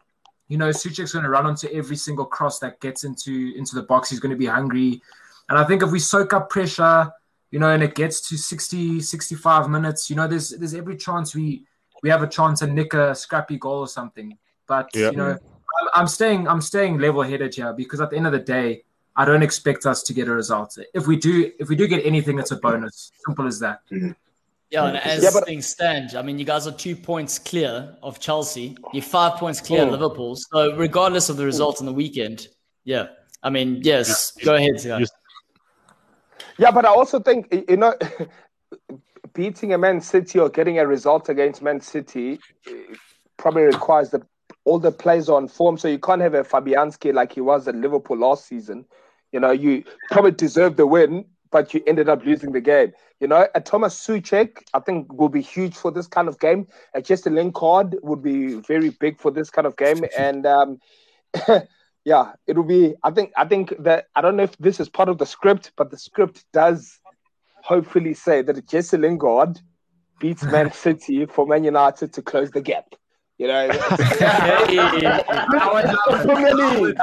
You 0.48 0.58
know, 0.58 0.68
Soucek's 0.68 1.12
going 1.12 1.24
to 1.24 1.30
run 1.30 1.46
onto 1.46 1.68
every 1.68 1.96
single 1.96 2.26
cross 2.26 2.58
that 2.58 2.80
gets 2.80 3.04
into 3.04 3.54
into 3.56 3.74
the 3.74 3.82
box. 3.82 4.10
He's 4.10 4.20
going 4.20 4.30
to 4.30 4.36
be 4.36 4.46
hungry, 4.46 5.00
and 5.48 5.58
I 5.58 5.64
think 5.64 5.82
if 5.82 5.90
we 5.90 5.98
soak 5.98 6.32
up 6.32 6.50
pressure, 6.50 7.10
you 7.50 7.58
know, 7.58 7.70
and 7.70 7.82
it 7.82 7.94
gets 7.94 8.28
to 8.28 8.36
60, 8.36 9.00
65 9.00 9.68
minutes, 9.68 10.10
you 10.10 10.16
know, 10.16 10.26
there's 10.26 10.50
there's 10.50 10.74
every 10.74 10.96
chance 10.96 11.34
we 11.34 11.64
we 12.02 12.10
have 12.10 12.22
a 12.22 12.26
chance 12.26 12.60
to 12.60 12.66
nick 12.66 12.94
a 12.94 13.14
scrappy 13.14 13.58
goal 13.58 13.80
or 13.80 13.88
something. 13.88 14.36
But 14.66 14.90
you 15.12 15.16
know, 15.16 15.30
I'm, 15.30 15.88
I'm 15.94 16.06
staying 16.06 16.48
I'm 16.48 16.60
staying 16.60 16.98
level 16.98 17.22
headed 17.22 17.54
here 17.54 17.72
because 17.72 18.00
at 18.00 18.10
the 18.10 18.16
end 18.16 18.26
of 18.26 18.32
the 18.32 18.40
day, 18.40 18.84
I 19.16 19.24
don't 19.24 19.42
expect 19.42 19.84
us 19.86 20.02
to 20.04 20.12
get 20.14 20.28
a 20.28 20.32
result. 20.32 20.76
If 20.94 21.06
we 21.06 21.16
do, 21.16 21.50
if 21.58 21.68
we 21.68 21.76
do 21.76 21.86
get 21.86 22.04
anything, 22.06 22.38
it's 22.38 22.50
a 22.50 22.56
bonus. 22.56 23.12
Simple 23.26 23.46
as 23.46 23.58
that. 23.60 23.80
Mm-hmm. 23.90 24.12
Yeah, 24.70 24.86
and 24.86 24.96
as 24.96 25.22
Yeah, 25.22 25.30
but- 25.34 25.44
things 25.44 25.66
stand, 25.66 26.14
I 26.16 26.22
mean, 26.22 26.38
you 26.38 26.46
guys 26.46 26.66
are 26.66 26.72
two 26.72 26.96
points 26.96 27.38
clear 27.38 27.94
of 28.02 28.18
Chelsea. 28.20 28.74
You're 28.94 29.02
five 29.02 29.38
points 29.38 29.60
clear 29.60 29.82
of 29.82 29.88
Mm. 29.88 29.92
Liverpool. 29.92 30.36
So, 30.36 30.74
regardless 30.76 31.28
of 31.28 31.36
the 31.36 31.44
result 31.44 31.80
on 31.80 31.86
the 31.86 31.92
weekend, 31.92 32.48
yeah. 32.84 33.08
I 33.42 33.50
mean, 33.50 33.80
yes, 33.82 34.32
go 34.44 34.54
ahead, 34.54 34.76
Sigal. 34.76 35.00
You- 35.00 35.06
Yeah, 36.58 36.70
but 36.70 36.84
I 36.86 36.88
also 36.88 37.18
think 37.20 37.48
you 37.68 37.76
know, 37.76 37.94
beating 39.34 39.72
a 39.74 39.78
Man 39.78 40.00
City 40.00 40.38
or 40.38 40.48
getting 40.48 40.78
a 40.78 40.86
result 40.86 41.28
against 41.28 41.60
Man 41.62 41.80
City 41.80 42.38
eh, 42.66 42.72
probably 43.36 43.62
requires 43.64 44.10
that 44.10 44.22
all 44.64 44.78
the 44.78 44.92
players 44.92 45.28
are 45.28 45.36
on 45.36 45.48
form. 45.48 45.76
So 45.76 45.88
you 45.88 45.98
can't 45.98 46.20
have 46.22 46.34
a 46.34 46.44
Fabianski 46.44 47.12
like 47.12 47.32
he 47.32 47.40
was 47.40 47.68
at 47.68 47.74
Liverpool 47.74 48.16
last 48.16 48.46
season. 48.46 48.84
You 49.32 49.40
know, 49.40 49.50
you 49.50 49.84
probably 50.10 50.32
deserved 50.32 50.76
the 50.76 50.86
win, 50.86 51.24
but 51.50 51.72
you 51.74 51.82
ended 51.86 52.08
up 52.08 52.24
losing 52.24 52.52
the 52.52 52.60
game. 52.60 52.92
You 53.20 53.28
know, 53.28 53.46
a 53.54 53.60
Thomas 53.60 53.94
Soucek, 53.94 54.58
I 54.74 54.80
think, 54.80 55.12
will 55.12 55.28
be 55.28 55.40
huge 55.40 55.74
for 55.74 55.90
this 55.90 56.06
kind 56.06 56.28
of 56.28 56.38
game. 56.38 56.66
A 56.94 57.02
Jesse 57.02 57.30
Lingard 57.30 57.96
would 58.02 58.22
be 58.22 58.54
very 58.54 58.90
big 58.90 59.20
for 59.20 59.30
this 59.30 59.50
kind 59.50 59.66
of 59.66 59.76
game, 59.76 60.04
and 60.18 60.46
um, 60.46 60.78
yeah, 62.04 62.32
it 62.46 62.56
will 62.56 62.64
be. 62.64 62.94
I 63.02 63.10
think. 63.10 63.32
I 63.36 63.46
think 63.46 63.74
that 63.78 64.06
I 64.16 64.20
don't 64.20 64.36
know 64.36 64.42
if 64.44 64.56
this 64.58 64.80
is 64.80 64.88
part 64.88 65.08
of 65.08 65.18
the 65.18 65.26
script, 65.26 65.72
but 65.76 65.90
the 65.90 65.98
script 65.98 66.44
does 66.52 66.98
hopefully 67.62 68.14
say 68.14 68.42
that 68.42 68.58
a 68.58 68.62
Jesse 68.62 68.96
Lingard 68.96 69.60
beats 70.18 70.42
Man 70.42 70.72
City 70.84 71.26
for 71.26 71.46
Man 71.46 71.64
United 71.64 72.12
to 72.14 72.22
close 72.22 72.50
the 72.50 72.60
gap. 72.60 72.94
You 73.42 73.48
know, 73.48 73.68
Premier 76.22 76.54
League. 76.54 76.96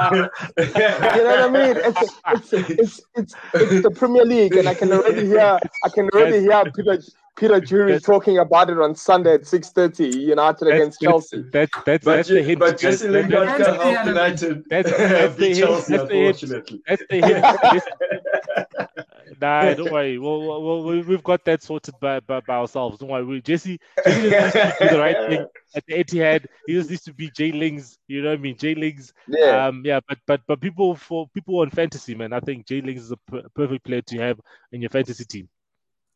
You 0.56 1.22
know 1.24 1.36
what 1.36 1.40
I 1.40 1.48
mean? 1.50 1.76
It's 1.84 2.02
it's, 2.32 2.52
it's 2.54 3.00
it's 3.14 3.34
it's 3.52 3.82
the 3.82 3.90
Premier 3.90 4.24
League, 4.24 4.56
and 4.56 4.66
I 4.66 4.72
can 4.72 4.90
already 4.90 5.26
hear 5.26 5.58
I 5.84 5.88
can 5.94 6.08
already 6.14 6.40
hear 6.40 6.64
Peter 6.74 6.98
Peter 7.36 7.60
Drury 7.60 7.92
That's- 7.92 8.02
talking 8.02 8.38
about 8.38 8.68
it 8.70 8.78
on 8.78 8.94
Sunday 8.94 9.34
at 9.34 9.46
six 9.46 9.70
thirty. 9.70 10.08
United 10.08 10.68
against 10.68 11.00
Chelsea. 11.00 11.42
That's 11.52 11.70
that's 11.86 12.04
But, 12.04 12.16
that's 12.16 12.28
the 12.28 12.42
hint. 12.42 12.58
but 12.58 12.78
Jesse 12.78 13.06
That- 13.06 13.12
Lingard 13.12 13.48
can 13.48 13.60
the 13.60 13.82
help. 13.82 14.06
United 14.06 14.64
That's- 14.68 14.96
that's 14.96 15.34
the 15.36 15.40
beat. 15.40 15.56
Chelsea, 15.56 15.96
That's 15.96 16.08
the 16.08 16.14
hint. 16.14 16.42
unfortunately. 16.42 16.82
That's 16.86 17.02
the 17.08 17.20
hint. 17.26 18.80
nah, 19.40 19.74
don't 19.74 19.92
worry. 19.92 20.18
We'll, 20.18 20.40
we'll, 20.40 20.62
we'll, 20.62 20.84
we- 20.84 21.02
we've 21.02 21.22
got 21.22 21.44
that 21.46 21.62
sorted 21.62 21.94
by, 22.00 22.20
by, 22.20 22.40
by 22.40 22.56
ourselves. 22.56 22.98
Don't 22.98 23.08
worry. 23.08 23.24
We, 23.24 23.40
Jesse, 23.40 23.78
Jesse 24.04 24.30
just 24.30 24.54
needs 24.54 24.76
to 24.76 24.76
do 24.80 24.88
the 24.90 24.98
right 24.98 25.16
thing 25.28 25.46
at 25.74 25.86
the 25.86 25.94
Etihad. 26.04 26.46
He 26.66 26.74
just 26.74 26.90
needs 26.90 27.02
to 27.04 27.14
be 27.14 27.30
Jay 27.30 27.52
Lings. 27.52 27.96
You 28.08 28.22
know 28.22 28.30
what 28.30 28.38
I 28.38 28.42
mean? 28.42 28.56
Jay 28.58 28.74
Lings. 28.74 29.12
Yeah, 29.28 29.66
Um, 29.68 29.82
yeah, 29.84 30.00
but 30.06 30.18
but 30.26 30.40
but 30.46 30.60
people 30.60 30.94
for 30.94 31.26
people 31.32 31.60
on 31.60 31.70
fantasy, 31.70 32.14
man, 32.14 32.32
I 32.32 32.40
think 32.40 32.66
Jay 32.66 32.80
Lings 32.80 33.02
is 33.02 33.12
a 33.12 33.16
per- 33.16 33.48
perfect 33.54 33.84
player 33.84 34.02
to 34.02 34.18
have 34.18 34.38
in 34.72 34.80
your 34.82 34.90
fantasy 34.90 35.24
team. 35.24 35.48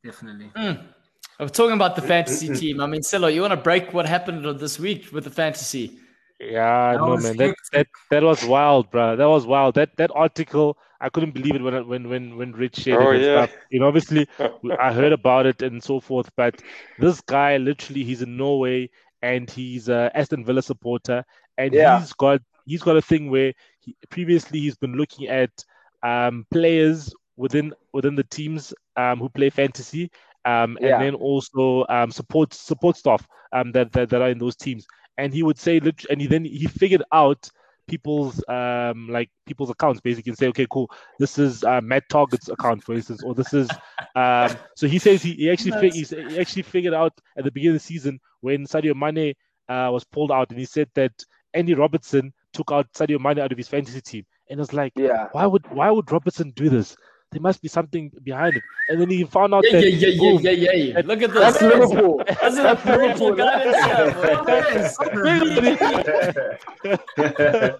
Definitely. 0.05 0.51
Mm. 0.57 0.85
I'm 1.39 1.49
talking 1.49 1.74
about 1.74 1.97
the 1.97 2.03
fantasy 2.03 2.49
team. 2.49 2.80
I 2.80 2.87
mean, 2.87 3.03
Silo, 3.03 3.28
you 3.28 3.41
want 3.41 3.53
to 3.53 3.57
break 3.57 3.93
what 3.93 4.07
happened 4.07 4.45
this 4.61 4.78
week 4.78 5.12
with 5.12 5.24
the 5.24 5.30
fantasy? 5.30 5.99
Yeah, 6.41 6.97
That 6.97 7.01
no 7.01 7.16
was 7.16 7.22
man, 7.22 7.37
that, 7.39 7.55
that 7.72 7.87
that 8.11 8.22
was 8.22 8.43
wild, 8.43 8.91
bro. 8.91 9.16
That 9.16 9.28
was 9.28 9.47
wild. 9.47 9.76
That 9.76 9.97
that 9.97 10.11
article, 10.14 10.76
I 11.01 11.09
couldn't 11.09 11.30
believe 11.32 11.55
it 11.55 11.62
when 11.62 11.87
when 11.89 12.09
when 12.09 12.37
when 12.37 12.53
Rich 12.53 12.76
shared 12.76 13.01
Oh, 13.01 13.11
it 13.11 13.12
and 13.12 13.24
yeah. 13.24 13.24
stuff. 13.24 13.51
You 13.70 13.80
know, 13.80 13.87
obviously, 13.87 14.26
I 14.78 14.93
heard 14.93 15.12
about 15.12 15.47
it 15.47 15.62
and 15.62 15.82
so 15.82 16.01
forth. 16.01 16.30
But 16.37 16.61
this 16.99 17.20
guy, 17.20 17.57
literally, 17.57 18.03
he's 18.05 18.22
in 18.22 18.37
Norway 18.37 18.91
and 19.22 19.49
he's 19.49 19.89
a 19.89 20.11
Aston 20.14 20.45
Villa 20.45 20.61
supporter, 20.62 21.24
and 21.57 21.72
Yeah. 21.72 22.01
he's 22.01 22.12
got 22.14 22.41
he's 22.66 22.82
got 22.82 22.97
a 22.97 23.03
thing 23.03 23.30
where 23.30 23.53
he, 23.78 23.97
previously 24.11 24.59
he's 24.61 24.76
been 24.76 24.95
looking 24.95 25.28
at 25.28 25.51
um, 26.03 26.47
players 26.51 27.14
within 27.37 27.72
within 27.93 28.16
the 28.16 28.24
teams 28.24 28.74
um, 28.97 29.20
who 29.20 29.28
play 29.28 29.51
fantasy, 29.51 30.11
um, 30.45 30.76
and 30.82 30.84
Yeah. 30.90 30.99
then 30.99 31.14
also 31.14 31.84
um, 31.88 32.11
support 32.11 32.53
support 32.55 32.97
staff 32.97 33.26
um, 33.53 33.72
that, 33.72 33.92
that 33.92 34.11
that 34.11 34.22
are 34.22 34.30
in 34.30 34.38
those 34.38 34.57
teams. 34.57 34.86
And 35.16 35.32
he 35.32 35.42
would 35.42 35.59
say, 35.59 35.80
and 36.11 36.20
he 36.20 36.26
then 36.26 36.45
he 36.45 36.66
figured 36.66 37.05
out 37.12 37.49
people's 37.86 38.42
um 38.49 39.09
like 39.11 39.28
people's 39.47 39.70
accounts 39.70 40.01
basically 40.01 40.30
and 40.30 40.38
say 40.38 40.47
okay 40.47 40.66
cool 40.70 40.90
this 41.18 41.38
is 41.38 41.62
uh, 41.64 41.80
Matt 41.82 42.05
Targett's 42.09 42.49
account 42.49 42.82
for 42.82 42.95
instance 42.95 43.22
or 43.22 43.34
this 43.34 43.53
is 43.53 43.68
um 44.16 44.57
so 44.74 44.86
he 44.86 44.99
says 44.99 45.22
he, 45.22 45.32
he 45.34 45.51
actually 45.51 45.72
fi- 45.72 45.90
he, 45.90 46.03
he 46.03 46.38
actually 46.38 46.62
figured 46.62 46.95
out 46.95 47.12
at 47.36 47.45
the 47.45 47.51
beginning 47.51 47.76
of 47.76 47.82
the 47.82 47.86
season 47.86 48.18
when 48.40 48.64
Sadio 48.64 48.95
Mane 48.95 49.34
uh, 49.68 49.90
was 49.92 50.05
pulled 50.05 50.32
out 50.32 50.51
and 50.51 50.59
he 50.59 50.64
said 50.64 50.88
that 50.95 51.12
Andy 51.53 51.74
Robertson 51.74 52.32
took 52.53 52.72
out 52.72 52.90
Sadio 52.92 53.20
Mane 53.20 53.38
out 53.38 53.53
of 53.53 53.59
his 53.59 53.68
fantasy 53.68 54.01
team 54.01 54.24
and 54.49 54.59
it 54.59 54.61
was 54.62 54.72
like 54.72 54.92
yeah. 54.97 55.28
why 55.32 55.47
would 55.47 55.66
why 55.70 55.90
would 55.90 56.11
Robertson 56.11 56.53
do 56.57 56.68
this 56.68 56.97
there 57.33 57.41
must 57.41 57.61
be 57.62 57.68
something 57.68 58.11
behind 58.22 58.57
it 58.57 58.62
and 58.89 59.01
then 59.01 59.09
he 59.09 59.25
found 59.25 59.55
out 59.55 59.64
Yeah, 59.64 59.81
that 59.81 59.91
yeah, 59.91 60.09
yeah, 60.09 60.18
boom, 60.18 60.41
yeah, 60.43 60.51
yeah, 60.51 60.72
yeah. 60.72 61.03
Look 61.05 61.22
at 61.22 61.33
this. 61.33 61.41
That's 61.41 61.62
Liverpool. 61.62 62.22
That's 62.27 62.57
a 62.59 62.62
That's 62.62 62.83
parental 62.83 63.31
Liverpool. 63.31 64.45
guidance 64.45 64.97
here. 66.83 67.79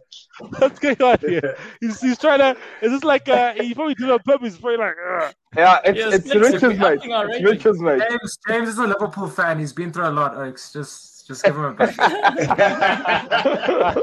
What's 0.59 0.79
going 0.79 1.03
on 1.03 1.19
here? 1.21 1.57
He's, 1.81 2.01
he's 2.01 2.19
trying 2.19 2.39
to. 2.39 2.57
Is 2.81 2.91
this 2.93 3.05
like 3.05 3.29
uh, 3.29 3.53
he 3.55 3.75
probably 3.75 3.95
did 3.95 4.09
it 4.09 4.13
on 4.13 4.19
purpose? 4.21 4.55
He's 4.55 4.61
probably 4.61 4.79
like, 4.79 4.95
Ugh. 5.21 5.35
Yeah, 5.57 5.79
it's 5.85 5.99
Yes, 5.99 6.15
it's 6.15 6.25
Nixon, 6.27 6.41
Richard's 6.43 6.63
we're 6.81 6.97
mate. 6.97 7.01
It's. 7.35 7.45
Richard's 7.45 7.81
mate. 7.81 8.03
James, 8.09 8.39
James 8.49 8.69
is 8.71 8.79
a 8.79 8.87
Liverpool 8.87 9.29
fan. 9.29 9.59
He's 9.59 9.73
been 9.73 9.93
through 9.93 10.09
a 10.09 10.11
lot, 10.11 10.35
Oaks. 10.37 10.73
Just 10.73 11.27
just 11.29 11.45
give 11.45 11.55
him 11.57 11.65
a 11.65 11.73
break. 11.73 11.95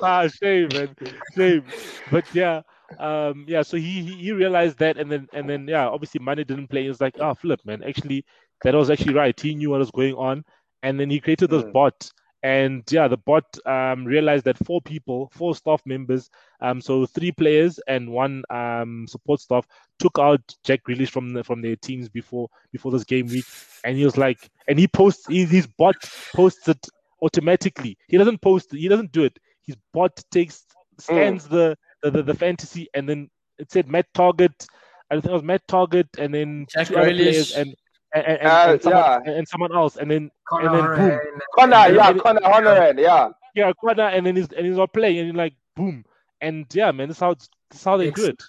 ah, 0.04 0.28
shame, 0.28 0.70
man, 0.74 0.96
shame. 1.36 1.64
But 2.12 2.26
yeah, 2.34 2.62
um, 3.00 3.46
yeah. 3.48 3.62
So 3.62 3.78
he, 3.78 4.02
he 4.04 4.14
he 4.16 4.32
realized 4.32 4.78
that, 4.80 4.98
and 4.98 5.12
then 5.12 5.28
and 5.34 5.50
then 5.50 5.68
yeah, 5.68 5.88
obviously 5.88 6.20
money 6.20 6.44
didn't 6.44 6.68
play. 6.68 6.84
He 6.84 6.90
was 6.90 7.02
like, 7.02 7.16
oh, 7.20 7.34
flip, 7.34 7.62
man. 7.66 7.84
Actually, 7.84 8.26
that 8.64 8.74
was 8.76 8.90
actually 8.90 9.14
right. 9.14 9.40
He 9.40 9.56
knew 9.56 9.70
what 9.72 9.80
was 9.80 9.92
going 9.92 10.16
on, 10.16 10.44
and 10.84 11.00
then 11.00 11.10
he 11.10 11.20
created 11.20 11.50
this 11.50 11.64
Mm. 11.64 11.74
bot. 11.74 12.12
And 12.44 12.84
yeah, 12.92 13.08
the 13.08 13.18
bot 13.18 13.46
um, 13.68 14.04
realized 14.04 14.46
that 14.46 14.58
four 14.66 14.82
people, 14.82 15.30
four 15.32 15.54
staff 15.56 15.82
members, 15.86 16.28
um, 16.60 16.82
so 16.82 17.06
three 17.06 17.32
players 17.32 17.80
and 17.88 18.10
one 18.10 18.44
um, 18.50 19.06
support 19.08 19.40
staff, 19.42 19.68
took 20.00 20.18
out 20.18 20.42
Jack 20.64 20.82
Grealish 20.84 21.10
from 21.10 21.34
the, 21.34 21.44
from 21.44 21.62
their 21.62 21.76
teams 21.76 22.10
before 22.10 22.50
before 22.72 22.92
this 22.92 23.04
game 23.04 23.28
week, 23.30 23.46
and 23.84 23.96
he 23.96 24.04
was 24.06 24.18
like, 24.18 24.50
and 24.68 24.80
he 24.80 24.88
posts 24.88 25.28
his 25.28 25.68
bot 25.68 25.96
posts 26.34 26.68
it 26.68 26.84
automatically. 27.22 27.98
He 28.08 28.18
doesn't 28.18 28.42
post. 28.42 28.72
He 28.72 28.88
doesn't 28.88 29.12
do 29.12 29.24
it. 29.24 29.38
His 29.64 29.76
bot 29.94 30.20
takes 30.32 30.66
scans 31.00 31.48
the, 31.48 31.78
the, 32.04 32.12
the 32.12 32.24
the 32.24 32.34
fantasy 32.34 32.88
and 32.94 33.08
then 33.08 33.30
it 33.58 33.72
said 33.72 33.88
Matt 33.88 34.08
Targett. 34.14 34.68
I 35.10 35.16
think 35.16 35.26
it 35.26 35.32
was 35.32 35.44
Matt 35.44 35.66
Targett 35.68 36.08
and 36.18 36.34
then 36.34 36.66
Jack 36.70 36.88
two 36.88 36.98
other 36.98 37.10
players 37.12 37.54
and 37.54 37.76
and, 38.14 38.26
and, 38.26 38.42
Uh, 38.42 38.68
and, 38.72 38.82
someone, 38.82 39.22
yeah. 39.26 39.32
and 39.32 39.48
someone 39.48 39.76
else 39.76 39.96
and 39.98 40.12
then 40.12 40.32
Conor 40.48 40.94
And 40.94 41.02
then 41.02 41.10
boom. 41.10 41.20
Hourihane, 41.20 41.40
Connor, 41.58 41.96
yeah, 41.96 42.12
then- 42.12 42.20
Connor 42.20 42.42
Hourihane, 42.42 43.00
yeah. 43.02 43.30
yeah, 43.56 43.74
corner 43.74 44.04
and 44.04 44.26
then 44.26 44.36
he's 44.36 44.52
and 44.52 44.66
he's 44.66 44.78
not 44.78 44.92
playing 44.94 45.18
and 45.20 45.28
you're 45.28 45.36
like 45.36 45.54
boom 45.76 46.04
and 46.42 46.66
yeah, 46.74 46.92
man, 46.92 47.08
that's 47.10 47.20
how 47.20 47.32
it's, 47.32 47.50
that's 47.70 47.84
how 47.84 47.98
they 47.98 48.10
do 48.12 48.26
it. 48.26 48.42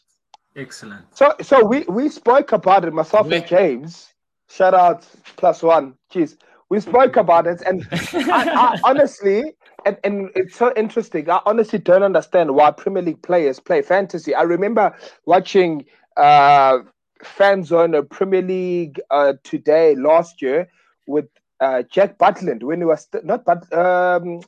Excellent. 0.56 1.04
So 1.16 1.34
so 1.42 1.64
we 1.64 1.80
we 1.88 2.08
spoke 2.08 2.52
about 2.52 2.84
it, 2.84 2.92
myself 2.92 3.30
and 3.30 3.46
James. 3.46 4.12
Shout 4.50 4.74
out 4.74 5.06
plus 5.36 5.62
one. 5.62 5.94
Jeez. 6.12 6.36
We 6.68 6.80
spoke 6.80 7.16
about 7.16 7.46
it 7.46 7.62
and 7.66 7.86
I, 7.92 8.74
I 8.74 8.78
honestly 8.84 9.54
and, 9.86 9.98
and 10.04 10.30
it's 10.34 10.56
so 10.56 10.72
interesting. 10.76 11.28
I 11.30 11.40
honestly 11.46 11.78
don't 11.78 12.02
understand 12.02 12.54
why 12.54 12.70
Premier 12.70 13.02
League 13.02 13.22
players 13.22 13.60
play 13.60 13.82
fantasy. 13.82 14.34
I 14.34 14.42
remember 14.42 14.94
watching 15.26 15.84
uh 16.16 16.78
fan 17.22 17.62
zone 17.64 18.06
Premier 18.08 18.42
League 18.42 19.00
uh 19.10 19.34
today 19.42 19.94
last 19.94 20.42
year 20.42 20.68
with 21.06 21.26
uh 21.60 21.82
Jack 21.82 22.18
Butland 22.18 22.62
when 22.62 22.78
he 22.80 22.84
was 22.84 23.02
st- 23.02 23.24
not 23.24 23.44
but 23.44 23.72
um 23.72 24.40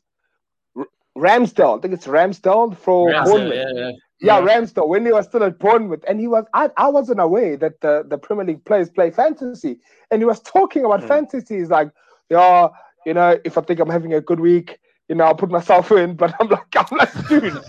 Ramsdale. 1.17 1.79
I 1.79 1.81
think 1.81 1.95
it's 1.95 2.07
Ramsdale 2.07 2.77
for 2.77 3.15
Yeah, 3.15 3.23
Bournemouth. 3.23 3.65
yeah, 3.65 3.71
yeah. 3.75 3.91
Yeah, 4.21 4.41
Ramsdale 4.41 4.89
when 4.89 5.05
he 5.07 5.13
was 5.13 5.27
still 5.27 5.45
at 5.45 5.59
Bournemouth, 5.59 6.05
and 6.09 6.21
he 6.21 6.29
was 6.29 6.45
I, 6.55 6.71
I 6.77 6.89
wasn't 6.89 7.21
aware 7.21 7.57
that 7.59 7.81
the, 7.81 8.05
the 8.09 8.19
Premier 8.19 8.45
League 8.47 8.65
players 8.65 8.91
play 8.91 9.11
fantasy, 9.11 9.71
and 10.03 10.15
he 10.15 10.19
was 10.19 10.33
talking 10.33 10.77
about 10.77 10.97
Hmm. 10.99 11.05
fantasy. 11.05 11.51
He's 11.53 11.65
like, 11.65 11.91
yeah, 12.29 12.69
you 13.05 13.13
know, 13.15 13.39
if 13.45 13.57
I 13.57 13.61
think 13.61 13.81
I'm 13.81 13.89
having 13.91 14.13
a 14.15 14.21
good 14.21 14.41
week, 14.41 14.79
you 15.09 15.15
know, 15.15 15.25
I'll 15.25 15.35
put 15.35 15.51
myself 15.51 15.91
in. 15.93 16.15
But 16.17 16.35
I'm 16.41 16.49
like, 16.49 16.67
I'm 16.77 16.97
like, 16.99 17.27
dude, 17.29 17.61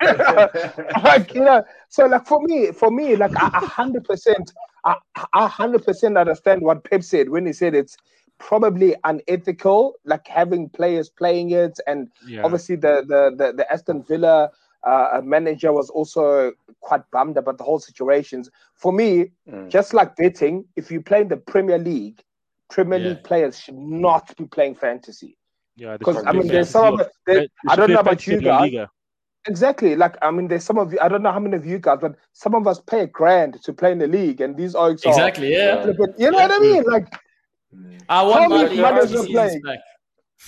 like 1.02 1.34
you 1.34 1.42
know, 1.44 1.62
so 1.88 2.06
like 2.06 2.26
for 2.26 2.40
me, 2.42 2.72
for 2.72 2.90
me, 2.90 3.16
like 3.16 3.34
a 3.36 3.46
a 3.46 3.60
hundred 3.60 4.04
percent, 4.04 4.52
I 4.84 4.96
a 5.34 5.46
hundred 5.48 5.84
percent 5.84 6.16
understand 6.16 6.62
what 6.62 6.84
Pep 6.84 7.02
said 7.02 7.28
when 7.28 7.46
he 7.46 7.52
said 7.52 7.74
it's 7.74 7.96
probably 8.38 8.94
unethical, 9.04 9.94
like 10.04 10.26
having 10.28 10.68
players 10.68 11.08
playing 11.08 11.50
it 11.50 11.78
and 11.86 12.08
Yeah. 12.26 12.42
obviously 12.44 12.76
the 12.76 13.04
the 13.06 13.34
the, 13.36 13.52
the 13.52 13.72
Aston 13.72 14.02
Villa 14.02 14.50
uh, 14.84 15.20
manager 15.24 15.72
was 15.72 15.90
also 15.90 16.52
quite 16.80 17.02
bummed 17.10 17.36
about 17.36 17.58
the 17.58 17.64
whole 17.64 17.80
situations. 17.80 18.50
For 18.74 18.92
me, 18.92 19.32
Mm. 19.48 19.68
just 19.70 19.92
like 19.94 20.14
betting, 20.16 20.64
if 20.76 20.90
you 20.90 21.00
play 21.00 21.22
in 21.22 21.28
the 21.28 21.36
Premier 21.36 21.78
League, 21.78 22.22
Premier 22.68 22.98
Yeah. 22.98 23.08
League 23.08 23.24
players 23.24 23.58
should 23.58 23.76
not 23.78 24.36
be 24.36 24.44
playing 24.46 24.74
fantasy. 24.76 25.36
Yeah, 25.78 25.96
Because 25.96 26.16
should 26.16 26.26
I 26.26 26.30
play 26.32 26.40
mean, 26.40 26.48
there's 26.48 26.70
some 26.70 26.94
of 26.94 27.00
it. 27.00 27.08
there- 27.26 27.40
they 27.42 27.48
I 27.68 27.76
don't 27.76 27.90
know 27.90 28.00
about 28.00 28.26
you 28.26 28.40
guys. 28.40 28.72
Exactly. 29.46 29.94
Like 29.96 30.16
I 30.20 30.30
mean, 30.30 30.48
there's 30.48 30.64
some 30.64 30.76
of 30.78 30.92
you. 30.92 30.98
I 31.00 31.08
don't 31.08 31.22
know 31.22 31.32
how 31.32 31.38
many 31.38 31.56
of 31.56 31.64
you 31.64 31.78
guys, 31.78 31.98
but 32.00 32.16
some 32.32 32.54
of 32.54 32.66
us 32.66 32.80
pay 32.80 33.02
a 33.02 33.06
grand 33.06 33.62
to 33.62 33.72
play 33.72 33.92
in 33.92 33.98
the 33.98 34.06
league, 34.08 34.40
and 34.40 34.56
these 34.56 34.74
oaks 34.74 35.06
are 35.06 35.10
Exactly, 35.10 35.52
yeah. 35.52 35.86
but 35.98 36.18
you 36.18 36.30
know 36.30 36.36
what 36.38 36.50
I 36.52 36.58
mean? 36.58 36.82
Like, 36.82 37.06
I 38.08 38.22
want 38.22 38.40
Tell 38.40 38.48
my 38.50 38.62
me 38.64 38.68
league 38.70 38.80
Manu's 38.80 39.12
two 39.12 39.24
playing. 39.32 39.62
back. 39.62 39.78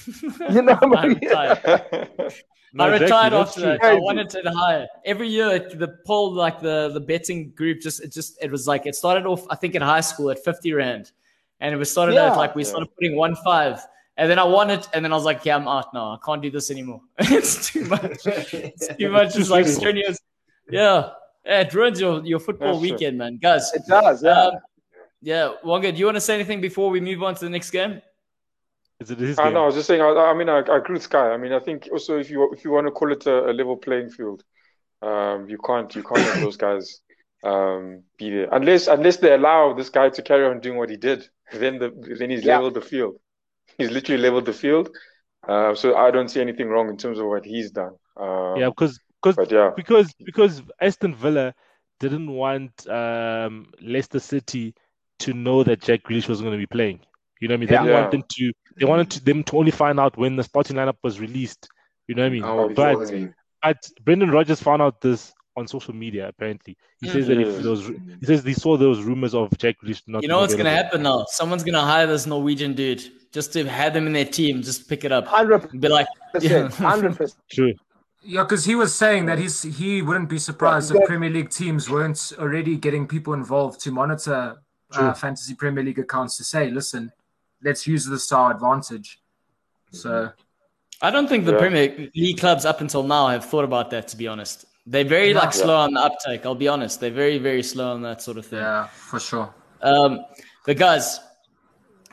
You 0.54 0.62
know, 0.62 0.78
I 0.82 1.06
retired. 1.06 2.32
No, 2.72 2.84
I 2.84 2.98
retired 3.00 3.32
that's 3.32 3.50
after 3.50 3.60
true. 3.62 3.70
that. 3.80 3.82
I 3.82 3.94
wanted 3.94 4.30
to 4.30 4.42
hire 4.54 4.86
every 5.04 5.28
year. 5.28 5.58
The 5.58 5.96
poll, 6.06 6.32
like 6.32 6.60
the 6.60 6.90
the 6.94 7.00
betting 7.00 7.50
group, 7.50 7.80
just 7.80 8.00
it 8.00 8.12
just 8.12 8.38
it 8.40 8.48
was 8.50 8.68
like 8.68 8.86
it 8.86 8.94
started 8.94 9.26
off. 9.26 9.44
I 9.50 9.56
think 9.56 9.74
in 9.74 9.82
high 9.82 10.02
school 10.02 10.30
at 10.30 10.38
fifty 10.44 10.72
rand, 10.72 11.10
and 11.58 11.74
it 11.74 11.78
was 11.78 11.90
started 11.90 12.14
Yeah. 12.14 12.30
at 12.30 12.36
like 12.36 12.54
we 12.54 12.62
started 12.62 12.88
putting 12.94 13.16
one 13.16 13.34
five, 13.42 13.80
and 14.16 14.30
then 14.30 14.38
I 14.38 14.44
won 14.44 14.70
it, 14.70 14.88
and 14.92 15.04
then 15.04 15.12
I 15.12 15.16
was 15.16 15.24
like, 15.24 15.44
yeah, 15.44 15.56
I'm 15.56 15.66
out 15.68 15.92
now. 15.94 16.12
I 16.12 16.18
can't 16.24 16.42
do 16.42 16.50
this 16.50 16.70
anymore. 16.70 17.00
it's 17.18 17.70
too 17.70 17.84
much. 17.86 18.26
It's 18.26 18.88
too 18.96 19.08
much. 19.18 19.36
It's 19.36 19.50
like 19.50 19.66
strenuous. 19.66 20.18
Yeah, 20.70 21.10
yeah. 21.44 21.60
It 21.60 21.72
ruins 21.74 22.00
your 22.00 22.24
your 22.24 22.38
football 22.40 22.74
That's 22.74 22.80
true. 22.80 22.92
weekend, 22.92 23.18
man, 23.18 23.38
guys. 23.40 23.72
it 23.74 23.82
does. 23.88 24.22
Yeah. 24.22 24.32
Um, 24.46 24.54
yeah, 25.22 25.52
Wonga, 25.64 25.92
do 25.92 25.98
you 25.98 26.06
want 26.06 26.16
to 26.16 26.20
say 26.20 26.34
anything 26.34 26.60
before 26.60 26.88
we 26.90 27.00
move 27.00 27.22
on 27.22 27.34
to 27.34 27.40
the 27.44 27.50
next 27.50 27.70
game? 27.70 28.00
Is 29.00 29.10
it 29.10 29.18
his 29.18 29.38
I 29.38 29.50
know. 29.50 29.62
I 29.62 29.66
was 29.66 29.74
just 29.74 29.86
saying. 29.86 30.00
I, 30.02 30.08
I 30.08 30.34
mean, 30.34 30.48
I, 30.48 30.58
I 30.60 30.76
agree 30.78 30.94
with 30.94 31.02
Sky. 31.02 31.30
I 31.32 31.36
mean, 31.38 31.52
I 31.52 31.58
think 31.58 31.88
also 31.92 32.18
if 32.18 32.30
you 32.30 32.50
if 32.52 32.64
you 32.64 32.70
want 32.70 32.86
to 32.86 32.90
call 32.90 33.12
it 33.12 33.26
a, 33.26 33.50
a 33.50 33.52
level 33.52 33.76
playing 33.76 34.10
field, 34.10 34.44
um, 35.02 35.48
you 35.48 35.58
can't 35.58 35.94
you 35.94 36.02
can't 36.02 36.20
have 36.20 36.40
those 36.40 36.56
guys 36.66 37.00
um, 37.44 38.02
be 38.18 38.30
there 38.30 38.48
unless 38.52 38.86
unless 38.86 39.16
they 39.16 39.32
allow 39.32 39.72
this 39.72 39.88
guy 39.88 40.10
to 40.10 40.22
carry 40.22 40.44
on 40.46 40.60
doing 40.60 40.76
what 40.78 40.90
he 40.90 40.96
did. 40.96 41.28
Then 41.52 41.78
the 41.78 41.90
then 42.18 42.30
he's 42.30 42.44
Yeah. 42.44 42.56
leveled 42.56 42.74
the 42.74 42.82
field. 42.82 43.16
He's 43.78 43.90
literally 43.90 44.20
leveled 44.22 44.46
the 44.46 44.52
field. 44.52 44.90
Uh, 45.46 45.74
so 45.74 45.96
I 45.96 46.10
don't 46.10 46.28
see 46.28 46.40
anything 46.40 46.68
wrong 46.68 46.88
in 46.88 46.96
terms 46.96 47.18
of 47.18 47.26
what 47.26 47.44
he's 47.44 47.70
done. 47.70 47.94
Um, 48.16 48.56
Yeah, 48.58 48.68
because 48.68 49.00
because 49.22 49.50
yeah, 49.50 49.70
because 49.76 50.12
because 50.24 50.62
Aston 50.80 51.14
Villa 51.14 51.54
didn't 51.98 52.30
want 52.30 52.88
um, 52.88 53.72
Leicester 53.82 54.18
City 54.20 54.74
to 55.20 55.32
know 55.32 55.62
that 55.62 55.80
Jack 55.82 56.02
Grealish 56.04 56.28
was 56.28 56.40
going 56.40 56.52
to 56.52 56.58
be 56.58 56.66
playing. 56.66 57.00
You 57.40 57.48
know 57.48 57.54
what 57.54 57.56
I 57.56 57.60
mean? 57.60 57.68
They 57.68 57.74
Yeah. 57.74 57.80
didn't 57.82 57.94
want 57.94 58.10
them 58.10 58.22
to. 58.28 58.52
They 58.78 58.84
wanted 58.86 59.10
to, 59.10 59.24
them 59.24 59.42
to 59.44 59.58
only 59.58 59.70
find 59.70 59.98
out 60.00 60.16
when 60.16 60.36
the 60.36 60.44
starting 60.44 60.76
lineup 60.76 60.96
was 61.02 61.20
released. 61.20 61.68
You 62.06 62.14
know 62.14 62.22
what 62.22 62.28
I 62.28 62.30
mean? 62.30 62.44
Oh, 62.44 62.68
but 62.74 62.98
before 62.98 63.30
but 63.62 63.90
Brendan 64.04 64.30
Rodgers 64.30 64.60
found 64.62 64.82
out 64.82 65.00
this 65.00 65.32
on 65.56 65.66
social 65.66 65.94
media. 65.94 66.28
Apparently, 66.28 66.76
he 67.00 67.08
says 67.08 67.26
that 67.26 67.38
if 67.38 67.48
Mhm. 67.48 67.62
those 67.62 67.86
he 68.20 68.26
says 68.26 68.44
he 68.44 68.54
saw 68.54 68.76
those 68.76 69.02
rumors 69.02 69.34
of 69.34 69.56
Jack 69.58 69.76
Grealish 69.82 70.02
not. 70.06 70.22
You 70.22 70.28
know 70.28 70.40
what's 70.40 70.54
gonna 70.54 70.70
happen 70.70 71.02
now? 71.02 71.24
Someone's 71.28 71.64
gonna 71.64 71.80
hire 71.80 72.06
this 72.06 72.26
Norwegian 72.26 72.74
dude 72.74 73.02
just 73.32 73.52
to 73.52 73.64
have 73.68 73.94
them 73.94 74.06
in 74.06 74.12
their 74.12 74.24
team, 74.24 74.62
just 74.62 74.88
pick 74.88 75.04
it 75.04 75.12
up. 75.12 75.26
Hundred 75.26 75.70
And 75.72 75.80
be 75.80 75.88
like, 75.88 76.06
percent. 76.32 76.74
Hundred 76.74 77.16
percent. 77.16 77.40
True. 77.50 77.74
Yeah, 78.22 78.42
because 78.42 78.64
he 78.66 78.74
was 78.74 78.94
saying 78.94 79.26
that 79.26 79.38
he's 79.38 79.62
he 79.62 80.02
wouldn't 80.02 80.28
be 80.28 80.38
surprised 80.38 80.92
Yeah. 80.92 81.00
if 81.00 81.06
Premier 81.08 81.30
League 81.30 81.50
teams 81.50 81.88
weren't 81.88 82.32
already 82.38 82.76
getting 82.76 83.06
people 83.06 83.32
involved 83.34 83.80
to 83.80 83.90
monitor 83.92 84.60
uh, 84.92 85.12
fantasy 85.14 85.54
Premier 85.54 85.82
League 85.84 85.98
accounts 85.98 86.36
to 86.36 86.44
say, 86.44 86.68
listen, 86.70 87.12
let's 87.62 87.86
use 87.86 88.04
this 88.06 88.26
to 88.28 88.36
our 88.36 88.50
advantage. 88.52 89.20
So 89.92 90.30
I 91.00 91.10
don't 91.10 91.28
think 91.28 91.46
the 91.46 91.52
Yeah. 91.52 91.58
Premier 91.58 92.10
League 92.14 92.38
clubs 92.38 92.64
up 92.66 92.80
until 92.82 93.02
now 93.04 93.28
have 93.28 93.44
thought 93.44 93.64
about 93.64 93.90
that. 93.90 94.08
To 94.08 94.16
be 94.16 94.28
honest, 94.28 94.66
they're 94.86 95.04
very 95.04 95.32
like 95.32 95.52
slow 95.54 95.76
on 95.76 95.94
the 95.94 96.00
uptake. 96.00 96.44
I'll 96.44 96.54
be 96.54 96.68
honest, 96.68 97.00
they're 97.00 97.10
very 97.10 97.38
very 97.38 97.62
slow 97.62 97.92
on 97.94 98.02
that 98.02 98.20
sort 98.20 98.36
of 98.36 98.44
thing. 98.44 98.58
yeah, 98.58 98.86
for 98.88 99.18
sure. 99.20 99.54
Um, 99.80 100.26
but 100.66 100.76
guys, 100.76 101.20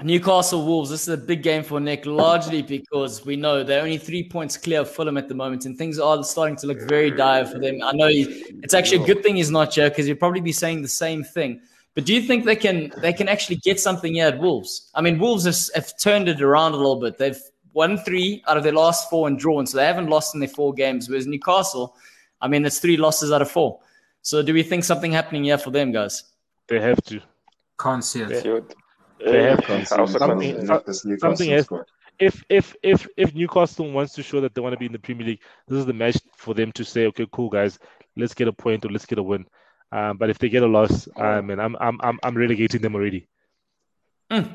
Newcastle 0.04 0.64
Wolves. 0.64 0.91
This 0.91 1.02
is 1.02 1.10
a 1.10 1.18
big 1.18 1.41
game 1.41 1.64
for 1.64 1.80
Nick, 1.80 2.06
largely 2.06 2.62
because 2.62 3.26
we 3.26 3.36
know 3.36 3.64
they're 3.64 3.82
only 3.82 3.98
three 3.98 4.28
points 4.30 4.56
clear 4.56 4.82
of 4.82 4.91
Fulham 4.91 5.18
at 5.18 5.28
the 5.28 5.34
moment, 5.34 5.66
and 5.66 5.76
things 5.76 5.98
are 5.98 6.24
starting 6.24 6.56
to 6.58 6.68
look 6.68 6.80
very 6.82 7.10
dire 7.10 7.45
for 7.45 7.58
them. 7.58 7.80
I 7.84 7.93
know 7.93 8.08
he, 8.08 8.24
it's 8.62 8.76
actually 8.76 9.04
a 9.04 9.08
good 9.08 9.24
thing 9.24 9.38
he's 9.38 9.50
not 9.50 9.74
here 9.74 9.89
because 9.89 10.06
he'd 10.06 10.20
probably 10.20 10.41
be 10.41 10.52
saying 10.52 10.84
the 10.84 10.88
same 10.88 11.24
thing. 11.24 11.62
But 11.95 12.06
do 12.06 12.14
you 12.14 12.22
think 12.22 12.45
they 12.45 12.56
can 12.56 12.91
they 13.02 13.12
can 13.12 13.28
actually 13.28 13.56
get 13.56 13.80
something 13.80 14.14
here 14.14 14.28
at 14.28 14.38
Wolves? 14.39 14.91
I 14.93 15.02
mean, 15.02 15.18
Wolves 15.18 15.45
have, 15.45 15.58
have 15.74 15.98
turned 15.98 16.30
it 16.30 16.41
around 16.43 16.74
a 16.74 16.78
little 16.78 17.02
bit. 17.02 17.18
They've 17.18 17.41
won 17.74 17.98
three 17.98 18.43
out 18.48 18.56
of 18.56 18.64
their 18.64 18.74
last 18.74 19.10
four 19.10 19.28
and 19.28 19.39
drawn, 19.39 19.66
so 19.66 19.78
they 19.78 19.86
haven't 19.86 20.10
lost 20.10 20.36
in 20.36 20.39
their 20.39 20.50
four 20.50 20.74
games. 20.76 21.10
Whereas 21.10 21.26
Newcastle, 21.26 21.95
I 22.39 22.48
mean, 22.48 22.64
it's 22.66 22.78
three 22.78 22.98
losses 22.98 23.32
out 23.32 23.41
of 23.41 23.50
four. 23.50 23.80
So 24.22 24.43
do 24.43 24.54
we 24.54 24.62
think 24.62 24.84
something 24.84 25.12
happening 25.12 25.45
here 25.45 25.58
for 25.58 25.72
them, 25.72 25.91
guys? 25.91 26.24
They 26.68 26.80
have 26.82 27.02
to. 27.06 27.20
Can't 27.80 28.04
see 28.04 28.22
it. 28.22 28.76
Cute. 29.20 29.32
They 29.32 29.43
have 29.43 29.70
I 29.70 29.97
also 29.97 30.18
something- 30.20 30.20
can't 30.20 30.41
see 30.41 30.49
it. 30.49 30.63
Not 30.63 30.86
this 30.86 31.05
Newcastle 31.05 31.36
something 31.36 31.53
else. 31.53 31.68
if 32.20 32.43
if 32.49 32.76
if 32.84 33.07
if 33.18 33.34
Newcastle 33.36 33.91
wants 33.91 34.13
to 34.13 34.24
show 34.24 34.41
that 34.41 34.53
they 34.55 34.61
want 34.61 34.74
to 34.74 34.80
be 34.80 34.86
in 34.88 34.91
the 34.91 34.99
Premier 34.99 35.26
League, 35.28 35.41
this 35.68 35.78
is 35.80 35.86
the 35.86 35.93
match 35.93 36.18
for 36.36 36.53
them 36.53 36.72
to 36.74 36.84
say, 36.84 37.05
okay, 37.07 37.28
cool 37.32 37.49
guys, 37.49 37.78
let's 38.15 38.34
get 38.34 38.47
a 38.47 38.53
point 38.53 38.86
or 38.86 38.89
let's 38.89 39.05
get 39.05 39.20
a 39.20 39.24
win. 39.24 39.45
Um, 39.91 40.18
but 40.18 40.30
if 40.30 40.38
they 40.39 40.49
get 40.49 40.63
a 40.63 40.68
loss, 40.68 41.07
um, 41.15 41.49
and 41.49 41.61
I'm 41.61 41.76
I'm 41.80 41.97
I'm 42.01 42.20
I'm 42.24 42.36
relegating 42.38 42.82
them 42.82 42.95
already. 42.95 43.28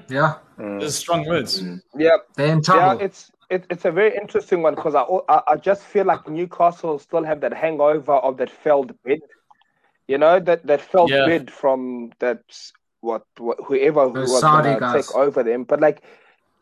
Yeah, 0.08 0.34
Those 0.58 0.84
are 0.84 0.90
strong 0.90 1.26
words. 1.26 1.62
Yeah. 1.96 2.18
they're 2.36 2.52
in 2.52 2.62
trouble. 2.62 2.80
Yeah, 2.82 2.86
trouble. 2.88 3.04
it's 3.06 3.32
it, 3.48 3.64
it's 3.70 3.84
a 3.86 3.90
very 3.90 4.14
interesting 4.16 4.60
one 4.60 4.74
because 4.74 4.94
I, 4.94 5.02
I 5.28 5.42
I 5.52 5.56
just 5.56 5.82
feel 5.84 6.04
like 6.04 6.28
Newcastle 6.28 6.98
still 6.98 7.24
have 7.24 7.40
that 7.40 7.54
hangover 7.54 8.12
of 8.12 8.36
that 8.36 8.50
failed 8.50 8.94
bid. 9.02 9.22
You 10.08 10.18
know 10.18 10.38
that 10.40 10.66
that 10.66 10.82
failed 10.82 11.10
Yeah. 11.10 11.24
bid 11.26 11.50
from 11.50 12.12
that 12.18 12.42
what, 13.02 13.24
what 13.36 13.58
whoever 13.66 14.06
Those 14.06 14.30
was 14.30 14.40
Saudi 14.40 14.68
going 14.68 14.74
to 14.76 14.80
guys. 14.80 15.06
take 15.06 15.14
over 15.14 15.42
them, 15.42 15.64
but 15.64 15.80
like 15.80 16.02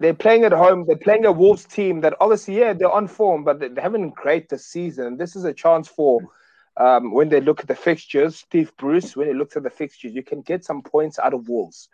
they're 0.00 0.14
playing 0.14 0.44
at 0.44 0.52
home. 0.52 0.84
They're 0.86 0.96
playing 0.96 1.26
a 1.26 1.32
Wolves 1.32 1.64
team 1.64 2.00
that 2.00 2.14
obviously 2.20 2.58
yeah 2.58 2.72
they're 2.72 2.90
on 2.90 3.06
form, 3.06 3.44
but 3.44 3.60
they, 3.60 3.80
haven't 3.80 4.10
great 4.10 4.48
this 4.48 4.66
season. 4.66 5.16
This 5.16 5.36
is 5.36 5.44
a 5.44 5.54
chance 5.54 5.86
for. 5.86 6.20
Um, 6.76 7.12
when 7.12 7.28
they 7.28 7.42
look 7.42 7.60
at 7.60 7.66
the 7.66 7.74
fixtures, 7.74 8.36
Steve 8.36 8.72
Bruce, 8.78 9.14
when 9.14 9.26
he 9.26 9.34
looks 9.34 9.54
at 9.54 9.64
the 9.64 9.70
fixtures, 9.70 10.14
you 10.14 10.22
can 10.22 10.40
get 10.40 10.64
some 10.64 10.80
points 10.80 11.18
out 11.18 11.34
of 11.34 11.46
Wolves. 11.46 11.88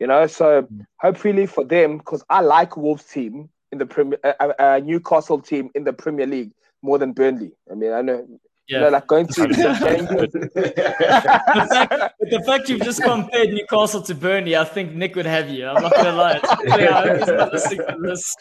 You 0.00 0.06
know, 0.06 0.26
so 0.26 0.68
hopefully 1.00 1.46
for 1.46 1.64
them, 1.64 1.98
because 1.98 2.22
I 2.28 2.42
like 2.42 2.76
Wolves 2.76 3.04
team 3.04 3.48
in 3.72 3.78
the 3.78 3.86
Premier, 3.86 4.18
uh, 4.24 4.52
uh, 4.58 4.80
Newcastle 4.84 5.40
team 5.40 5.70
in 5.74 5.84
the 5.84 5.92
Premier 5.92 6.26
League 6.26 6.52
more 6.82 6.98
than 6.98 7.12
Burnley. 7.12 7.52
I 7.70 7.74
mean, 7.74 7.92
I 7.92 8.02
know, 8.02 8.26
you 8.68 8.78
know, 8.78 8.84
Yeah. 8.84 8.90
like 8.90 9.06
going 9.06 9.26
through 9.26 9.48
the 9.48 9.54
fact, 9.54 9.78
the 12.20 12.42
fact 12.46 12.68
you've 12.68 12.82
just 12.82 13.02
compared 13.02 13.50
Newcastle 13.50 14.02
to 14.02 14.14
Burnley, 14.14 14.56
I 14.56 14.64
think 14.64 14.94
Nick 14.94 15.16
would 15.16 15.26
have 15.26 15.48
you. 15.48 15.66
I'm 15.66 15.82
not 15.82 15.94
gonna 15.94 16.12
lie. 16.12 16.40
Yeah, 16.66 16.98
I 16.98 17.08
hope 17.08 17.18
he's 17.18 17.26
not 17.28 17.52
listening 17.52 17.86
to 17.88 17.96
this. 18.02 18.34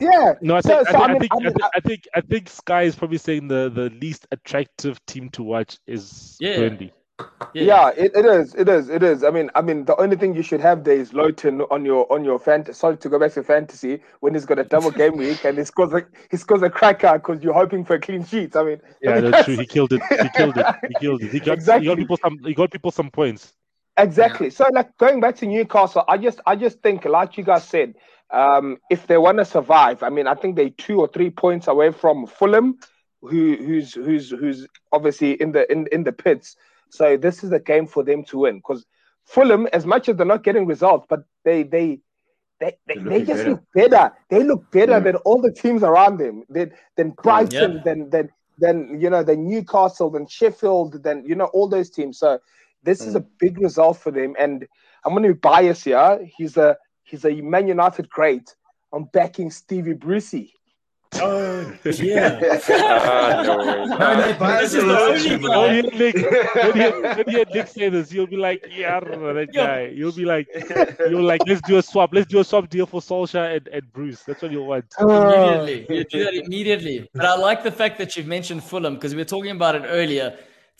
Yeah, 0.00 0.34
No, 0.40 0.56
I 0.56 0.60
think, 0.60 0.88
so, 0.88 0.96
I, 0.96 1.04
I 1.04 1.06
think, 1.06 1.10
I, 1.10 1.12
mean- 1.12 1.20
think, 1.20 1.32
I 1.32 1.36
I, 1.36 1.40
mean, 1.40 1.54
I 1.74 1.80
think 1.80 2.08
I 2.16 2.20
think 2.20 2.48
Sky 2.48 2.82
is 2.82 2.96
probably 2.96 3.18
saying 3.18 3.48
the, 3.48 3.70
the 3.72 3.90
least 4.00 4.26
attractive 4.32 5.04
team 5.06 5.28
to 5.30 5.42
watch 5.42 5.78
is 5.86 6.36
Yeah. 6.40 6.56
Burnley. 6.56 6.92
Yeah, 7.58 7.90
it, 7.96 8.12
it 8.14 8.24
is, 8.26 8.54
it 8.54 8.68
is, 8.68 8.88
it 8.88 9.02
is. 9.02 9.24
I 9.24 9.30
mean, 9.30 9.50
I 9.54 9.62
mean, 9.62 9.84
the 9.84 9.96
only 10.00 10.16
thing 10.16 10.34
you 10.34 10.42
should 10.42 10.60
have 10.60 10.84
there 10.84 10.96
is 10.96 11.12
Lowton 11.14 11.62
on 11.62 11.84
your 11.84 12.10
on 12.12 12.24
your 12.24 12.38
fantasy. 12.38 12.74
Sorry 12.74 12.96
to 12.98 13.08
go 13.08 13.18
back 13.18 13.32
to 13.32 13.42
fantasy 13.42 14.02
when 14.20 14.34
he's 14.34 14.44
got 14.46 14.58
a 14.58 14.64
double 14.64 14.90
game 14.90 15.16
week 15.16 15.44
and 15.44 15.58
he 15.58 15.64
scores 15.64 15.92
a 15.92 16.06
he 16.30 16.36
scores 16.36 16.62
a 16.62 16.70
cracker 16.70 17.14
because 17.14 17.42
you're 17.42 17.54
hoping 17.54 17.84
for 17.84 17.94
a 17.94 18.00
clean 18.00 18.24
sheet. 18.24 18.56
I 18.56 18.62
mean, 18.64 18.80
I 19.06 19.10
Yeah, 19.10 19.12
mean, 19.12 19.24
that's 19.24 19.40
true. 19.40 19.56
He 19.56 19.66
killed 19.66 19.92
it. 19.92 20.02
He 20.20 20.28
killed 20.30 20.56
it. 20.58 20.68
He 20.86 20.94
killed 20.96 21.22
it. 21.22 21.30
He 21.32 21.40
got, 21.40 21.58
he 21.72 21.84
got 21.84 21.98
people 21.98 22.16
some. 22.16 22.38
He 22.44 22.54
got 22.54 22.70
people 22.70 22.90
some 22.90 23.10
points. 23.10 23.54
Exactly. 23.96 24.50
So, 24.50 24.66
like 24.72 24.96
going 24.98 25.20
back 25.20 25.36
to 25.36 25.46
Newcastle, 25.46 26.04
I 26.08 26.18
just, 26.18 26.40
I 26.46 26.56
just 26.56 26.80
think, 26.80 27.04
like 27.04 27.36
you 27.38 27.44
guys 27.44 27.66
said, 27.66 27.94
um, 28.30 28.78
if 28.90 29.06
they 29.06 29.16
want 29.18 29.38
to 29.38 29.44
survive, 29.44 30.02
I 30.02 30.10
mean, 30.10 30.26
I 30.26 30.34
think 30.34 30.56
they 30.56 30.70
two 30.70 31.00
or 31.00 31.08
three 31.08 31.30
points 31.30 31.66
away 31.68 31.92
from 31.92 32.26
Fulham, 32.26 32.78
who, 33.22 33.56
who's, 33.56 33.94
who's, 33.94 34.30
who's 34.30 34.66
obviously 34.92 35.40
in 35.40 35.52
the 35.52 35.70
in, 35.70 35.86
in 35.92 36.04
the 36.04 36.12
pits. 36.12 36.56
So 36.90 37.16
this 37.16 37.44
is 37.44 37.52
a 37.52 37.60
game 37.60 37.86
for 37.86 38.02
them 38.04 38.24
to 38.24 38.38
win 38.38 38.56
because 38.56 38.86
Fulham, 39.24 39.66
as 39.72 39.84
much 39.86 40.08
as 40.08 40.16
they're 40.16 40.26
not 40.26 40.44
getting 40.44 40.66
results, 40.66 41.06
but 41.08 41.24
they, 41.44 41.62
they. 41.62 42.00
They, 42.58 42.72
they, 42.88 42.94
They're 42.94 43.04
they 43.04 43.18
looking 43.20 43.26
just 43.26 43.44
better. 43.44 43.50
look 43.50 43.62
better. 43.74 44.12
They 44.30 44.42
look 44.42 44.70
better 44.70 44.92
Yeah. 44.92 45.00
than 45.00 45.16
all 45.16 45.42
the 45.42 45.52
teams 45.52 45.82
around 45.82 46.16
them. 46.16 46.42
Than 46.48 46.72
than 46.96 47.12
mm, 47.22 47.22
Brighton, 47.22 47.72
Yeah. 47.74 47.82
than 47.84 48.08
than 48.08 48.30
than 48.58 48.98
you 48.98 49.10
know, 49.10 49.22
than 49.22 49.46
Newcastle, 49.46 50.08
than 50.08 50.26
Sheffield, 50.26 51.02
than 51.02 51.22
you 51.26 51.34
know, 51.34 51.46
all 51.52 51.68
those 51.68 51.90
teams. 51.90 52.18
So 52.18 52.38
this 52.82 53.06
is 53.06 53.12
mm. 53.12 53.18
a 53.18 53.26
big 53.40 53.60
result 53.60 53.98
for 53.98 54.10
them. 54.10 54.34
And 54.38 54.66
I'm 55.04 55.12
going 55.12 55.24
to 55.24 55.34
be 55.34 55.38
biased 55.38 55.84
here. 55.84 56.26
He's 56.38 56.56
a 56.56 56.78
he's 57.04 57.26
a 57.26 57.42
Man 57.42 57.68
United 57.68 58.08
great. 58.08 58.56
I'm 58.90 59.04
backing 59.12 59.50
Stevie 59.50 59.92
Brucey. 59.92 60.54
Oh, 61.14 61.72
yeah. 61.84 62.40
Ah, 62.68 63.42
no. 63.46 63.56
No, 63.86 64.36
no, 64.38 64.60
This 64.60 64.74
is 64.74 64.84
the 64.84 64.98
only 64.98 65.36
When 65.36 65.84
you 65.84 65.90
hear 65.90 66.12
Nick, 66.12 66.14
when 66.54 66.66
you 66.66 66.72
hear- 66.82 67.00
when 67.02 67.24
you 67.26 67.36
hear 67.36 67.44
Nick 67.54 67.66
say 67.68 67.88
this, 67.88 68.12
you'll 68.12 68.26
be 68.26 68.36
like, 68.36 68.66
yeah, 68.70 69.00
that 69.00 69.48
Yo. 69.52 69.64
guy. 69.64 69.92
You'll 69.94 70.12
be 70.12 70.24
like, 70.24 70.46
you'll 71.08 71.22
like, 71.22 71.40
let's 71.46 71.60
do 71.62 71.78
a 71.78 71.82
swap. 71.82 72.10
Let's 72.12 72.26
do 72.26 72.40
a 72.40 72.44
swap 72.44 72.68
deal 72.68 72.86
for 72.86 73.00
Solskjaer 73.00 73.56
and, 73.56 73.68
and 73.68 73.92
Bruce. 73.92 74.22
That's 74.24 74.42
what 74.42 74.50
you'll 74.52 74.66
want. 74.66 74.84
Immediately. 75.00 75.86
You 75.96 76.04
do 76.04 76.24
that 76.24 76.34
immediately. 76.34 77.08
But 77.14 77.24
I 77.24 77.36
like 77.36 77.62
the 77.62 77.72
fact 77.72 77.98
that 77.98 78.16
you've 78.16 78.26
mentioned 78.26 78.62
Fulham 78.62 78.94
because 78.94 79.14
we 79.14 79.20
were 79.20 79.24
talking 79.24 79.52
about 79.52 79.74
it 79.76 79.84
earlier. 79.86 80.36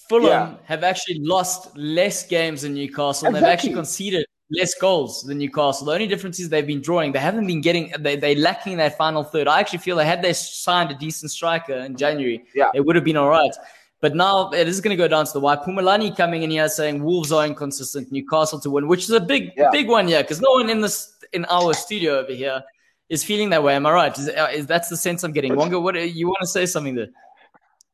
Fulham 0.08 0.26
Yeah. 0.28 0.54
have 0.64 0.84
actually 0.84 1.18
lost 1.20 1.74
less 1.76 2.26
games 2.26 2.62
than 2.62 2.74
Newcastle. 2.74 3.26
and 3.28 3.36
They've 3.36 3.42
actually 3.44 3.72
conceded 3.74 4.26
less 4.50 4.74
goals 4.74 5.22
than 5.24 5.38
Newcastle. 5.38 5.86
The 5.86 5.92
only 5.92 6.06
difference 6.06 6.38
is 6.38 6.48
they've 6.48 6.66
been 6.66 6.80
drawing. 6.80 7.12
They 7.12 7.18
haven't 7.18 7.46
been 7.46 7.60
getting. 7.60 7.92
They 7.98 8.16
they 8.16 8.34
lacking 8.34 8.76
that 8.78 8.96
final 8.96 9.24
third. 9.24 9.48
I 9.48 9.60
actually 9.60 9.80
feel 9.80 9.96
that 9.96 10.04
had 10.04 10.22
they 10.22 10.32
signed 10.32 10.90
a 10.90 10.94
decent 10.94 11.30
striker 11.32 11.74
in 11.74 11.96
January, 11.96 12.44
Yeah. 12.54 12.70
it 12.74 12.80
would 12.84 12.94
have 12.96 13.04
been 13.04 13.16
all 13.16 13.28
right. 13.28 13.54
But 14.00 14.14
now 14.14 14.50
it 14.50 14.68
is 14.68 14.80
going 14.80 14.96
to 14.96 15.02
go 15.02 15.08
down 15.08 15.24
to 15.26 15.32
the 15.32 15.40
wire. 15.40 15.56
Pumalani 15.56 16.14
coming 16.16 16.42
in 16.42 16.50
here 16.50 16.68
saying 16.68 17.02
Wolves 17.02 17.32
are 17.32 17.44
inconsistent, 17.46 18.12
Newcastle 18.12 18.60
to 18.60 18.70
win, 18.70 18.86
which 18.88 19.04
is 19.04 19.10
a 19.10 19.20
big 19.20 19.52
Yeah. 19.56 19.70
big 19.72 19.88
one 19.88 20.06
here 20.06 20.22
because 20.22 20.40
no 20.40 20.50
one 20.52 20.68
in 20.70 20.80
this 20.80 21.12
in 21.32 21.44
our 21.46 21.72
studio 21.74 22.18
over 22.20 22.32
here 22.32 22.62
is 23.08 23.24
feeling 23.24 23.50
that 23.50 23.62
way. 23.62 23.74
Am 23.74 23.86
I 23.86 23.92
right? 23.92 24.18
Is, 24.18 24.28
uh, 24.28 24.48
is 24.52 24.66
that's 24.66 24.88
the 24.90 24.96
sense 24.96 25.22
I'm 25.24 25.32
getting? 25.32 25.56
Wonga, 25.56 25.80
what 25.80 25.94
you 25.94 26.26
want 26.26 26.38
to 26.42 26.46
say 26.46 26.66
something 26.66 26.94
there? 26.94 27.08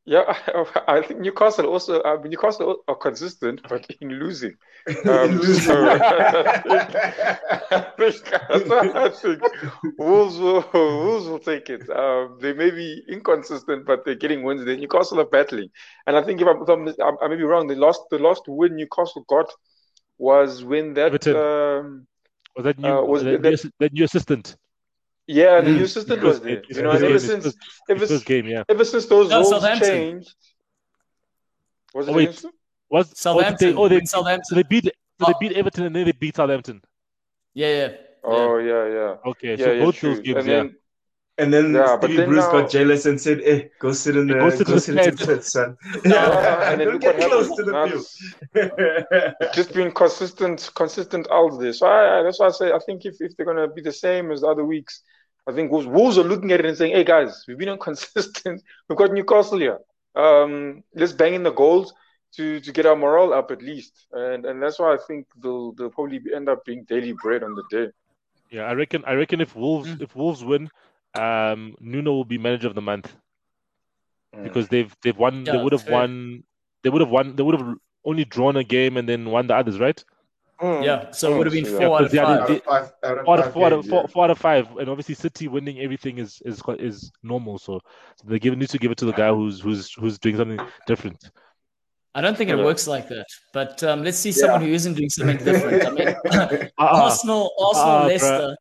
Yeah, 0.05 0.37
I, 0.87 1.01
think 1.01 1.21
Newcastle 1.21 1.67
also. 1.67 2.01
Uh, 2.01 2.17
Newcastle 2.25 2.83
are 2.89 2.95
consistent, 2.95 3.61
but 3.69 3.89
in 4.01 4.09
losing. 4.09 4.55
Um, 5.05 5.41
so 5.41 5.87
I 5.89 6.61
think, 7.97 8.33
I 8.33 9.09
think 9.09 9.41
Wolves 9.97 10.37
will 10.37 10.65
Wolves 10.73 11.27
will 11.27 11.39
take 11.39 11.69
it. 11.69 11.89
Um, 11.89 12.37
they 12.41 12.51
may 12.51 12.69
be 12.69 13.01
inconsistent, 13.07 13.85
but 13.85 14.03
they're 14.03 14.15
getting 14.15 14.43
wins. 14.43 14.65
There, 14.65 14.75
Newcastle 14.75 15.21
are 15.21 15.25
battling, 15.25 15.69
and 16.05 16.17
I 16.17 16.23
think 16.23 16.41
if 16.41 16.47
I'm, 16.47 16.63
if 16.63 16.95
I'm, 16.99 17.17
I 17.21 17.29
may 17.29 17.37
be 17.37 17.43
wrong. 17.43 17.67
The 17.67 17.75
last 17.75 18.01
the 18.11 18.19
last 18.19 18.41
win 18.45 18.75
Newcastle 18.75 19.23
got 19.29 19.49
was 20.17 20.65
when 20.65 20.95
that 20.95 21.27
um, 21.27 22.05
was 22.57 22.65
that 22.65 22.77
new 22.77 22.89
uh, 22.89 23.01
was 23.03 23.23
that, 23.23 23.41
that, 23.41 23.71
that 23.79 23.93
new 23.93 24.03
assistant. 24.03 24.57
Yeah, 25.27 25.61
the 25.61 25.71
new 25.71 25.83
assistant 25.83 26.21
was 26.21 26.41
there. 26.41 26.61
You 26.67 26.81
know, 26.81 26.91
and 26.91 27.03
ever 27.03 27.19
since 27.19 27.53
ever, 27.89 28.05
first 28.05 28.25
game, 28.25 28.45
yeah. 28.45 28.63
ever 28.67 28.83
since 28.83 29.05
those 29.05 29.29
no, 29.29 29.41
rules 29.41 29.79
changed. 29.79 30.33
Was 31.93 32.07
it 32.07 32.11
oh, 32.11 32.15
wait, 32.15 32.45
was 32.89 33.09
oh, 33.09 33.13
Southampton? 33.15 33.77
Oh, 33.77 33.87
they, 33.87 33.95
oh, 33.95 33.99
they, 33.99 34.05
Southampton. 34.05 34.43
So 34.45 34.55
they 34.55 34.63
beat 34.63 34.85
so 34.85 34.91
they 35.27 35.33
oh. 35.33 35.39
beat 35.39 35.53
Everton 35.53 35.85
and 35.85 35.95
then 35.95 36.05
they 36.05 36.11
beat 36.11 36.35
Southampton. 36.35 36.81
Yeah, 37.53 37.67
yeah. 37.67 37.91
Oh 38.23 38.57
yeah, 38.57 38.87
yeah. 38.87 39.15
Okay, 39.31 39.55
yeah, 39.55 39.65
so 39.65 39.71
yeah, 39.71 39.83
both 39.85 39.95
true. 39.95 40.15
those 40.15 40.19
games, 40.19 40.37
and 40.39 40.47
yeah. 40.47 40.53
then, 40.55 40.75
And 41.39 41.51
then 41.51 41.73
Yeah, 41.73 41.97
but 41.99 42.03
Stevie 42.03 42.17
then 42.17 42.29
Bruce 42.29 42.45
now- 42.45 42.51
got 42.51 42.69
jealous 42.69 43.05
and 43.07 43.19
said, 43.19 43.41
"Eh, 43.43 43.63
go 43.79 43.91
sit 43.91 44.15
in 44.15 44.27
the 44.27 44.35
Go 44.35 44.49
sit 44.51 44.59
in 44.61 44.65
go 44.67 44.73
the 44.75 44.79
sit 44.79 44.97
in 44.97 45.15
the 45.15 45.25
pit, 45.25 45.43
son." 45.43 45.75
Yeah, 46.05 46.69
and 46.71 46.79
then 46.79 46.87
Don't 46.89 46.99
get 47.01 47.17
close 47.17 47.49
happened. 47.49 47.57
to 47.57 47.63
the 47.63 47.71
Now 47.71 47.87
field. 47.87 49.53
just 49.55 49.73
being 49.73 49.91
consistent, 49.91 50.69
consistent 50.75 51.27
out 51.31 51.59
there. 51.59 51.73
So 51.73 51.87
I, 51.87 52.19
I- 52.19 52.23
that's 52.23 52.39
why 52.39 52.47
I 52.47 52.51
say 52.51 52.71
I 52.71 52.79
think 52.85 53.05
if, 53.05 53.15
if 53.19 53.35
they're 53.35 53.45
gonna 53.47 53.67
be 53.67 53.81
the 53.81 53.91
same 53.91 54.31
as 54.31 54.41
the 54.41 54.47
other 54.47 54.63
weeks, 54.65 55.01
I 55.47 55.51
think 55.53 55.71
Wolves, 55.71 55.87
Wolves 55.87 56.17
are 56.17 56.23
looking 56.23 56.51
at 56.51 56.59
it 56.59 56.65
and 56.67 56.77
saying, 56.77 56.93
"Hey 56.93 57.03
guys, 57.03 57.43
we've 57.47 57.57
been 57.57 57.69
inconsistent. 57.77 58.61
We've 58.87 58.97
got 58.97 59.11
Newcastle 59.11 59.57
here. 59.57 59.79
Um, 60.15 60.83
let's 60.93 61.13
bang 61.13 61.33
in 61.33 61.43
the 61.43 61.51
goals 61.51 61.93
to 62.35 62.59
to 62.59 62.71
get 62.71 62.85
our 62.85 62.95
morale 62.95 63.33
up 63.33 63.49
at 63.49 63.61
least." 63.63 64.05
And 64.11 64.45
and 64.45 64.61
that's 64.61 64.77
why 64.79 64.93
I 64.93 64.97
think 65.07 65.25
they'll 65.41 65.71
they'll 65.73 65.89
probably 65.89 66.21
end 66.35 66.47
up 66.47 66.63
being 66.63 66.83
daily 66.83 67.13
bread 67.23 67.41
on 67.43 67.55
the 67.55 67.63
day. 67.71 67.87
Yeah, 68.51 68.65
I 68.65 68.73
reckon. 68.73 69.03
I 69.05 69.13
reckon 69.15 69.41
if 69.41 69.55
Wolves 69.55 69.89
Mm. 69.89 70.01
if 70.03 70.15
Wolves 70.15 70.43
win, 70.43 70.69
um, 71.15 71.75
Nuno 71.79 72.11
will 72.13 72.25
be 72.25 72.37
manager 72.37 72.67
of 72.67 72.75
the 72.75 72.81
month 72.81 73.15
Mm. 74.35 74.43
because 74.45 74.67
they've 74.67 74.95
they've 75.03 75.15
won. 75.17 75.43
they 75.43 75.55
would 75.55 75.73
have 75.73 75.87
won. 75.87 76.43
They 76.81 76.89
would 76.89 77.01
have 77.01 77.09
won. 77.11 77.35
They 77.35 77.43
would 77.43 77.59
have 77.59 77.75
only 78.03 78.25
drawn 78.25 78.57
a 78.57 78.63
game 78.63 78.97
and 78.97 79.07
then 79.07 79.29
won 79.29 79.45
the 79.45 79.55
others, 79.55 79.79
right? 79.79 80.03
Mm. 80.59 80.83
Yeah, 80.83 81.11
so 81.11 81.33
it 81.33 81.37
would 81.37 81.45
have 81.47 81.53
been 81.53 81.65
Yeah, 81.65 81.77
four 81.87 81.97
out 81.99 82.05
of 82.05 82.13
yeah, 82.13 82.25
five. 82.25 82.47
they- 82.47 82.61
Out 82.67 82.93
out 83.03 83.19
of 83.19 83.23
Four 83.25 83.35
out 83.35 83.39
of 83.39 83.43
five 83.45 83.53
four, 83.53 83.65
out 83.65 83.73
of 83.73 83.81
games, 83.81 83.89
four, 83.91 84.01
yeah. 84.01 84.07
four 84.07 84.23
out 84.23 84.31
of 84.31 84.37
five, 84.39 84.77
and 84.77 84.89
obviously 84.89 85.13
City 85.15 85.47
winning 85.47 85.79
everything 85.81 86.17
is 86.17 86.41
is 86.45 86.61
is 86.79 87.11
normal. 87.21 87.59
So, 87.59 87.79
so 88.15 88.23
they 88.27 88.39
give 88.39 88.57
need 88.57 88.69
to 88.69 88.79
give 88.79 88.89
it 88.91 88.97
to 88.99 89.05
the 89.05 89.13
guy 89.13 89.29
who's 89.29 89.59
who's 89.61 89.93
who's 89.93 90.17
doing 90.17 90.37
something 90.37 90.59
different. 90.87 91.29
I 92.15 92.21
don't 92.21 92.35
think 92.37 92.49
it 92.49 92.55
works 92.57 92.87
like 92.87 93.07
that. 93.09 93.25
But 93.53 93.83
um, 93.83 94.03
let's 94.03 94.17
see 94.17 94.31
someone 94.31 94.61
who 94.61 94.67
isn't 94.73 94.93
doing 94.95 95.09
something 95.09 95.37
different. 95.45 95.85
I 95.85 95.89
mean, 95.91 96.69
Ah, 96.79 97.03
Arsenal, 97.05 97.51
Arsenal, 97.59 97.99
bruh. 98.01 98.07
Leicester. 98.07 98.55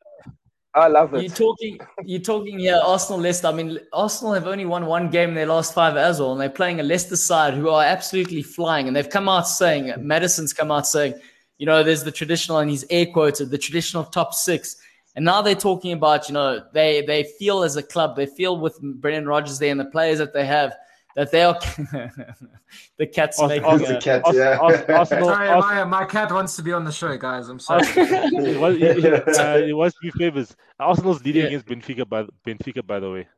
I 0.75 0.89
love 0.89 1.13
it. 1.15 1.23
You're 1.23 1.31
talking, 1.31 1.79
you're 2.05 2.21
talking 2.21 2.59
here, 2.59 2.81
Arsenal, 2.83 3.21
Leicester. 3.21 3.49
I 3.49 3.53
mean, 3.53 3.79
Arsenal 3.93 4.33
have 4.33 4.47
only 4.47 4.65
won 4.65 4.87
one 4.87 5.11
game 5.11 5.31
in 5.31 5.35
their 5.35 5.47
last 5.47 5.75
five 5.75 5.97
as 5.97 6.19
well, 6.19 6.33
and 6.33 6.41
they're 6.41 6.49
playing 6.49 6.81
a 6.81 6.83
Leicester 6.83 7.17
side 7.17 7.53
who 7.55 7.69
are 7.69 7.85
absolutely 7.85 8.43
flying. 8.43 8.87
And 8.87 8.97
they've 8.97 9.09
come 9.09 9.29
out 9.29 9.47
saying, 9.47 9.93
Madison's 9.99 10.55
come 10.55 10.71
out 10.71 10.87
saying, 10.87 11.15
you 11.59 11.67
know, 11.67 11.83
there's 11.83 12.05
the 12.05 12.11
traditional, 12.11 12.59
and 12.59 12.71
he's 12.71 12.87
air 12.89 13.07
quoted, 13.07 13.51
the 13.51 13.59
traditional 13.59 14.05
top 14.05 14.33
six. 14.33 14.77
And 15.15 15.27
now 15.27 15.43
they're 15.43 15.55
talking 15.55 15.93
about, 15.93 16.29
you 16.29 16.35
know, 16.35 16.65
they 16.73 17.03
they 17.03 17.25
feel 17.39 17.63
as 17.63 17.77
a 17.77 17.83
club, 17.83 18.17
they 18.17 18.25
feel 18.25 18.59
with 18.59 18.81
Brendan 18.81 19.27
Rodgers 19.27 19.59
there 19.59 19.71
and 19.71 19.79
the 19.79 19.85
players 19.85 20.19
that 20.19 20.33
they 20.33 20.47
have 20.47 20.75
that 21.17 21.31
they 21.31 21.43
are. 21.43 21.55
the 22.99 23.07
cat's 23.07 23.39
Ars- 23.39 23.49
making 23.49 23.65
Ars- 23.65 23.81
It's 23.83 23.91
a 23.91 23.97
a, 23.97 24.01
cat, 24.01 24.23
Ars- 24.25 24.37
yeah. 24.37 24.59
Ars- 24.59 24.85
Arsenal, 24.89 25.29
Sorry, 25.29 25.49
Ars- 25.49 25.63
my, 25.65 25.85
my 25.85 26.05
cat 26.05 26.31
wants 26.33 26.57
to 26.57 26.63
be 26.63 26.73
on 26.73 26.85
the 26.85 26.93
show, 26.93 27.17
guys. 27.17 27.49
I'm 27.49 27.59
sorry. 27.59 27.83
it 27.87 28.59
was, 28.61 28.77
it, 28.81 29.39
uh, 29.39 29.59
it 29.59 29.73
was 29.77 29.95
three 30.01 30.11
favors. 30.13 30.55
Arsenal's 30.79 31.23
leading 31.25 31.43
Yeah. 31.43 31.49
against 31.49 31.67
Benfica 31.67 32.09
by 32.09 32.25
Benfica, 32.47 32.87
by 32.87 33.01
the 33.01 33.11
way. 33.11 33.29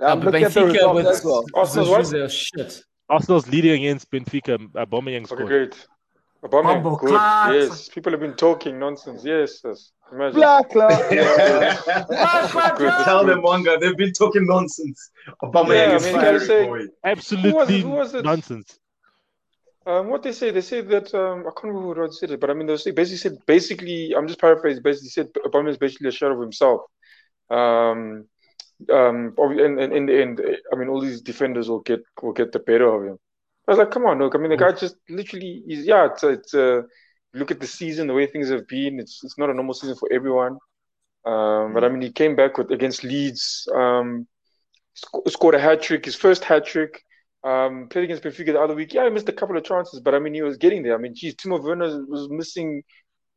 I'm 0.00 0.20
but 0.20 0.26
looking 0.32 0.44
at 0.44 0.52
the 0.52 0.60
Benfica 0.60 0.94
with 0.94 1.06
as 1.06 1.24
well. 1.24 1.44
Arsenal's 1.54 1.88
the 1.88 1.92
what? 1.92 2.00
shoes, 2.00 2.10
they're 2.10 2.28
shit. 2.28 2.84
Arsenal's 3.08 3.48
leading 3.48 3.72
against 3.72 4.10
Benfica. 4.10 4.54
Uh, 4.74 4.86
Aubameyang 4.86 5.30
Okay, 5.30 5.44
great. 5.44 5.86
Aubameyang, 6.42 6.82
Bumble 6.82 6.96
good. 6.96 7.12
Yes, 7.12 7.88
people 7.90 8.12
have 8.12 8.20
been 8.20 8.34
talking 8.34 8.78
nonsense. 8.78 9.22
Yes, 9.24 9.60
yes. 9.64 9.92
Imagine. 10.12 10.36
Black 10.40 10.70
club. 10.70 10.90
Good, 11.10 12.92
Tell 13.04 13.24
good. 13.24 13.28
them, 13.30 13.42
Wanga, 13.42 13.78
they've 13.78 13.96
been 13.96 14.12
talking 14.12 14.44
nonsense. 14.46 15.10
Obama 15.42 15.68
Yeah, 15.74 15.92
I 15.92 15.94
is 15.96 16.04
mean, 16.04 16.14
fiery, 16.14 16.24
gotta 16.32 16.40
say- 16.46 16.66
boy. 16.66 16.80
Absolutely 17.04 17.80
Who 17.82 17.90
was 17.90 18.14
it? 18.14 18.24
nonsense. 18.24 18.78
Um, 19.86 20.08
what 20.08 20.22
they 20.22 20.32
say, 20.32 20.50
they 20.50 20.60
say 20.62 20.80
that 20.80 21.14
um, 21.14 21.40
I 21.40 21.50
can't 21.56 21.72
remember 21.74 22.06
who 22.06 22.12
said 22.12 22.30
it, 22.32 22.40
but 22.40 22.50
I 22.50 22.54
mean, 22.54 22.66
they 22.66 22.76
say, 22.76 22.90
basically 22.90 23.16
said 23.18 23.38
basically, 23.46 24.14
I'm 24.16 24.26
just 24.26 24.40
paraphrasing. 24.40 24.82
Basically, 24.82 25.08
said 25.10 25.28
Obama 25.46 25.68
is 25.68 25.78
basically 25.78 26.08
a 26.08 26.12
shadow 26.12 26.34
of 26.34 26.40
himself. 26.40 26.80
Um, 27.50 28.26
um, 28.92 29.34
and, 29.38 29.78
and 29.80 29.92
in 29.92 30.06
the 30.06 30.20
end, 30.20 30.40
I 30.72 30.76
mean, 30.76 30.88
all 30.88 31.00
these 31.00 31.22
defenders 31.22 31.68
will 31.68 31.80
get 31.80 32.00
will 32.22 32.32
get 32.32 32.52
the 32.52 32.58
better 32.58 32.88
of 32.88 33.04
him. 33.10 33.18
I 33.70 33.72
was 33.74 33.78
like, 33.78 33.90
come 33.92 34.04
on, 34.04 34.18
look. 34.18 34.34
I 34.34 34.38
mean, 34.38 34.50
the 34.50 34.56
guy 34.56 34.72
just 34.72 34.96
literally 35.08 35.62
is. 35.68 35.86
Yeah, 35.86 36.06
it's 36.06 36.22
it's. 36.24 36.54
Uh, 36.54 36.82
look 37.32 37.52
at 37.52 37.60
the 37.60 37.66
season, 37.66 38.08
the 38.08 38.14
way 38.14 38.26
things 38.26 38.50
have 38.50 38.66
been. 38.66 38.98
It's 38.98 39.22
it's 39.22 39.38
not 39.38 39.48
a 39.50 39.54
normal 39.54 39.74
season 39.74 39.96
for 39.96 40.08
everyone. 40.12 40.58
Um, 41.24 41.72
but 41.74 41.84
I 41.84 41.88
mean, 41.88 42.00
he 42.02 42.10
came 42.10 42.34
back 42.34 42.58
with 42.58 42.70
against 42.72 43.04
Leeds. 43.04 43.68
Um, 43.74 44.26
sc- 44.94 45.28
scored 45.28 45.54
a 45.54 45.60
hat 45.60 45.82
trick, 45.82 46.04
his 46.04 46.16
first 46.16 46.42
hat 46.44 46.66
trick. 46.66 47.00
Um, 47.44 47.86
played 47.88 48.04
against 48.04 48.22
Benfica 48.22 48.52
the 48.52 48.60
other 48.60 48.74
week. 48.74 48.92
Yeah, 48.92 49.04
he 49.04 49.10
missed 49.10 49.28
a 49.28 49.32
couple 49.32 49.56
of 49.56 49.64
chances, 49.64 50.00
but 50.00 50.14
I 50.14 50.18
mean, 50.18 50.34
he 50.34 50.42
was 50.42 50.58
getting 50.58 50.82
there. 50.82 50.94
I 50.94 50.98
mean, 50.98 51.14
geez, 51.14 51.36
Timo 51.36 51.62
Werner 51.62 52.04
was 52.06 52.28
missing 52.28 52.82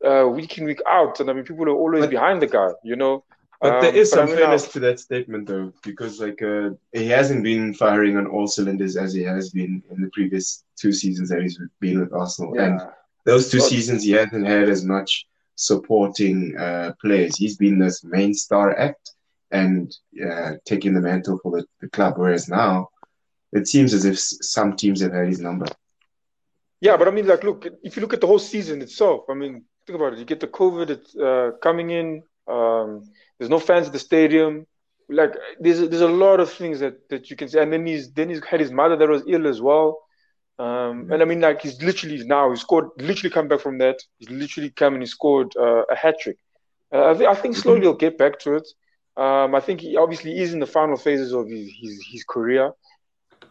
uh, 0.06 0.28
week 0.28 0.58
in 0.58 0.66
week 0.66 0.82
out, 0.88 1.20
and 1.20 1.30
I 1.30 1.34
mean, 1.34 1.46
people 1.46 1.66
are 1.66 1.70
always 1.70 2.02
But- 2.04 2.10
behind 2.10 2.42
the 2.42 2.48
guy. 2.48 2.70
You 2.84 2.96
know. 2.96 3.24
But 3.64 3.80
there 3.82 3.92
Um, 3.92 3.96
is 3.96 4.12
but 4.12 4.20
I 4.20 4.22
some 4.22 4.30
mean, 4.30 4.38
fairness 4.40 4.68
to 4.74 4.80
that 4.82 5.00
statement, 5.00 5.48
though, 5.48 5.72
because 5.90 6.20
like 6.26 6.42
uh, 6.42 6.72
he 6.92 7.08
hasn't 7.08 7.44
been 7.44 7.74
firing 7.74 8.18
on 8.18 8.28
all 8.28 8.46
cylinders 8.56 8.98
as 8.98 9.14
he 9.14 9.24
has 9.24 9.46
been 9.52 9.82
in 9.92 10.02
the 10.04 10.10
previous 10.18 10.66
two 10.82 10.92
seasons 10.92 11.30
that 11.30 11.42
he's 11.42 11.58
been 11.80 12.02
with 12.02 12.12
Arsenal, 12.22 12.60
and 12.60 12.82
those 13.24 13.50
two 13.50 13.60
Well- 13.60 13.70
seasons 13.74 14.04
he 14.04 14.12
hasn't 14.12 14.46
had 14.46 14.68
as 14.76 14.84
much 14.84 15.12
supporting 15.56 16.38
uh, 16.58 16.92
players. 17.04 17.38
He's 17.38 17.56
been 17.56 17.80
this 17.80 18.04
main 18.04 18.34
star 18.34 18.78
act 18.78 19.12
and 19.52 19.96
uh, 20.28 20.52
taking 20.66 20.94
the 20.94 21.00
mantle 21.10 21.38
for 21.42 21.52
the, 21.56 21.66
the 21.80 21.90
club. 21.96 22.14
Whereas 22.18 22.50
now, 22.50 22.90
it 23.54 23.66
seems 23.74 23.94
as 23.94 24.04
if 24.04 24.18
some 24.20 24.76
teams 24.76 25.00
have 25.02 25.14
had 25.14 25.28
his 25.28 25.40
number. 25.40 25.68
Yeah, 26.82 26.98
but 26.98 27.08
I 27.08 27.12
mean, 27.12 27.28
like, 27.28 27.44
look, 27.46 27.66
if 27.82 27.96
you 27.96 28.02
look 28.02 28.14
at 28.14 28.20
the 28.20 28.28
whole 28.28 28.40
season 28.40 28.82
itself, 28.82 29.22
I 29.30 29.36
mean, 29.36 29.64
think 29.86 29.96
about 29.98 30.12
it. 30.14 30.20
You 30.20 30.26
get 30.26 30.42
the 30.42 30.48
COVID 30.48 30.90
it's, 30.90 31.16
uh, 31.16 31.52
coming 31.62 31.92
in. 31.92 32.24
Um, 32.46 32.90
there's 33.38 33.50
no 33.50 33.60
fans 33.60 33.88
at 33.88 33.94
the 33.94 34.00
stadium. 34.00 34.66
Like, 35.10 35.34
there's 35.60 35.80
there's 35.90 36.02
a 36.02 36.08
lot 36.08 36.40
of 36.40 36.52
things 36.52 36.80
that, 36.80 37.10
that 37.10 37.30
you 37.30 37.36
can 37.36 37.48
say. 37.50 37.62
And 37.62 37.72
then 37.74 37.86
he's 37.86 38.12
then 38.14 38.30
he's 38.30 38.44
had 38.44 38.60
his 38.60 38.72
mother 38.72 38.96
that 38.96 39.10
was 39.10 39.24
ill 39.28 39.48
as 39.48 39.62
well. 39.62 40.00
Um, 40.60 41.12
and 41.12 41.22
I 41.22 41.26
mean, 41.26 41.42
like, 41.42 41.62
he's 41.62 41.82
literally 41.82 42.24
now 42.26 42.52
he 42.52 42.58
scored, 42.58 42.90
literally 42.98 43.34
come 43.34 43.48
back 43.48 43.60
from 43.60 43.80
that. 43.80 43.98
He's 44.20 44.30
literally 44.30 44.70
come 44.70 44.94
and 44.94 45.04
he 45.04 45.08
scored 45.08 45.52
uh, 45.58 45.84
a 45.92 45.96
hat 45.96 46.16
trick. 46.22 46.38
Uh, 46.94 47.10
I, 47.10 47.14
th- 47.16 47.30
I 47.30 47.36
think 47.36 47.58
slowly 47.58 47.82
he'll 47.82 47.96
get 47.96 48.18
back 48.18 48.40
to 48.40 48.56
it. 48.56 48.68
Um, 49.18 49.56
I 49.56 49.60
think 49.60 49.82
he 49.82 49.98
obviously 49.98 50.40
is 50.40 50.54
in 50.54 50.60
the 50.60 50.68
final 50.68 50.96
phases 50.96 51.34
of 51.34 51.48
his 51.48 51.72
his, 51.82 52.06
his 52.12 52.24
career. 52.24 52.72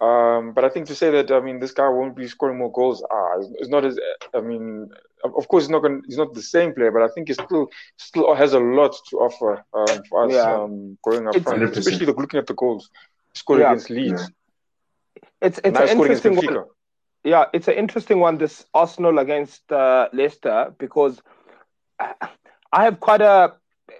Um, 0.03 0.53
but 0.53 0.65
I 0.65 0.69
think 0.69 0.87
to 0.89 0.95
say 0.97 1.11
that 1.11 1.31
I 1.31 1.41
mean 1.41 1.61
this 1.61 1.71
guy 1.73 1.89
won't 1.89 2.17
be 2.17 2.27
scoring 2.27 2.59
more 2.59 2.73
goals, 2.73 3.05
ah, 3.09 3.39
it's, 3.39 3.49
it's 3.61 3.69
not 3.69 3.85
as 3.85 3.99
I 4.35 4.41
mean, 4.41 4.89
of 5.23 5.31
of 5.37 5.47
course, 5.49 5.65
he's 5.65 5.71
not 5.71 5.83
going. 5.83 6.03
He's 6.09 6.19
not 6.19 6.35
the 6.35 6.43
same 6.43 6.75
player, 6.75 6.91
but 6.91 7.03
I 7.03 7.09
think 7.15 7.29
he 7.29 7.35
still 7.35 7.69
still 7.99 8.35
has 8.35 8.53
a 8.53 8.59
lot 8.79 8.95
to 9.11 9.17
offer 9.19 9.65
um, 9.73 10.03
for 10.09 10.27
us 10.27 10.33
Yeah. 10.33 10.55
um, 10.55 10.99
growing 11.05 11.29
up 11.29 11.37
It's- 11.37 11.45
front, 11.45 11.63
especially 11.77 12.07
the, 12.07 12.15
looking 12.15 12.39
at 12.39 12.47
the 12.49 12.55
goals 12.55 12.91
he 13.33 13.39
scored 13.39 13.61
Yeah. 13.61 13.71
against 13.71 13.91
Leeds. 13.91 14.31
It's 15.41 15.59
it's 15.63 15.75
now 15.75 15.83
an 15.83 15.87
he's 15.87 15.91
scoring 15.93 16.11
against 16.11 16.27
interesting 16.27 16.55
one. 16.57 16.67
Yeah, 17.25 17.45
it's 17.53 17.69
an 17.69 17.75
interesting 17.75 18.19
one. 18.19 18.39
This 18.39 18.67
Arsenal 18.75 19.19
against 19.21 19.71
uh, 19.71 20.09
Leicester 20.13 20.75
because 20.79 21.23
I 22.01 22.15
I 22.73 22.85
have 22.85 22.99
quite 22.99 23.21
a 23.21 23.55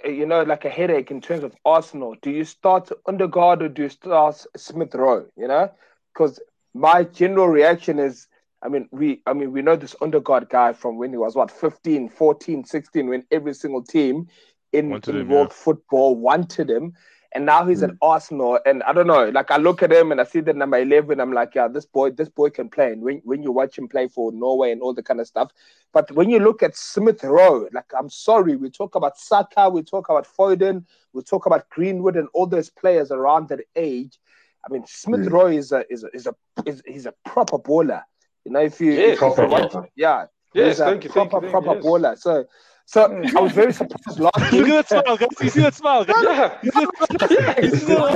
you 0.05 0.27
know 0.27 0.43
like 0.43 0.65
a 0.65 0.71
headache 0.71 1.13
in 1.13 1.21
terms 1.21 1.45
of 1.45 1.55
Arsenal. 1.65 2.17
Do 2.23 2.31
you 2.31 2.45
start 2.45 2.91
Odegaard 3.07 3.63
or 3.63 3.69
do 3.69 3.83
you 3.83 3.89
start 3.89 4.45
Smith 4.57 4.95
Rowe? 4.97 5.27
You 5.37 5.47
know, 5.47 5.71
because 6.13 6.41
my 6.75 7.05
general 7.05 7.49
reaction 7.49 7.99
is. 7.99 8.29
I 8.65 8.69
mean, 8.69 8.89
we 8.93 9.23
I 9.27 9.33
mean 9.33 9.51
we 9.51 9.61
know 9.61 9.75
this 9.75 9.97
Odegaard 10.01 10.49
guy 10.49 10.73
from 10.73 10.97
when 10.97 11.11
he 11.11 11.17
was 11.17 11.35
what 11.35 11.51
15, 11.51 12.09
14, 12.09 12.65
16 12.65 13.09
when 13.09 13.25
every 13.33 13.55
single 13.55 13.83
team 13.83 14.29
in, 14.73 14.91
Wanted 14.91 15.17
in 15.17 15.23
him, 15.23 15.29
world 15.31 15.53
football 15.53 16.15
wanted 16.15 16.71
him. 16.71 16.95
and 17.35 17.47
now 17.47 17.65
he's 17.67 17.81
mm. 17.81 17.89
at 17.89 17.97
Arsenal. 18.03 18.59
And 18.67 18.83
I 18.83 18.93
don't 18.93 19.07
know, 19.07 19.29
like 19.31 19.51
I 19.51 19.57
look 19.57 19.83
at 19.83 19.93
him 19.93 20.13
and 20.13 20.21
I 20.21 20.25
see 20.25 20.41
the 20.41 20.53
number 20.53 20.79
eleven. 20.79 21.21
I'm 21.21 21.33
like, 21.33 21.55
yeah, 21.55 21.69
this 21.69 21.87
boy, 21.87 22.11
this 22.11 22.29
boy 22.29 22.51
can 22.51 22.69
play. 22.69 22.93
And 22.93 23.03
when 23.03 23.21
when 23.25 23.43
you 23.43 23.53
watch 23.53 23.79
him 23.79 23.89
play 23.89 24.09
for 24.09 24.33
Norway 24.33 24.73
and 24.73 24.83
all 24.83 24.95
the 24.95 25.03
kind 25.03 25.21
of 25.21 25.27
stuff, 25.27 25.51
but 25.93 26.11
when 26.13 26.31
you 26.31 26.39
look 26.39 26.63
at 26.63 26.77
Smith 26.77 27.23
Rowe, 27.25 27.69
like 27.73 27.91
I'm 27.99 28.11
sorry, 28.11 28.57
we 28.57 28.71
talk 28.71 28.95
about 28.95 29.19
Saka, 29.19 29.69
we 29.69 29.83
talk 29.83 30.09
about 30.09 30.27
Foden, 30.27 30.85
we 31.13 31.23
talk 31.23 31.47
about 31.47 31.69
Greenwood 31.71 32.17
and 32.17 32.29
all 32.35 32.47
those 32.47 32.71
players 32.71 33.11
around 33.11 33.49
that 33.49 33.61
age. 33.77 34.19
I 34.65 34.73
mean, 34.73 34.85
Smith 34.87 35.27
hmm. 35.27 35.35
Rowe 35.35 35.47
is 35.49 35.73
a 35.73 35.85
is 35.91 36.05
a, 36.05 36.09
is 36.15 36.27
a 36.27 36.35
is, 36.67 36.83
he's 36.87 37.07
a 37.07 37.15
proper 37.25 37.59
baller. 37.59 38.03
You 38.45 38.53
know, 38.53 38.61
if 38.61 38.81
you, 38.81 38.93
yeah, 38.93 39.13
if 39.13 39.19
proper, 39.19 39.87
yeah, 39.97 40.27
yes, 40.55 40.77
he's 40.77 40.81
a 40.81 40.85
thank 40.85 41.05
you, 41.05 41.11
proper 41.11 41.41
thank 41.41 41.45
you, 41.45 41.51
proper 41.51 41.75
yes. 41.77 41.85
baller. 41.85 42.19
So 42.19 42.45
so 42.87 43.23
I 43.37 43.41
was 43.41 43.53
very 43.53 43.73
surprised 43.73 44.19
last 44.21 44.53
Look 44.53 44.53
week. 44.67 44.73
at 44.75 44.89
that 44.89 45.05
smile, 45.05 45.17
guys. 45.17 45.29
You 45.41 45.49
see 45.51 45.61
that 45.61 45.75
smile, 45.75 46.05
guys? 46.05 46.17
Yeah, 46.23 46.59
You 46.63 46.71
see 46.73 47.95
that 47.95 48.09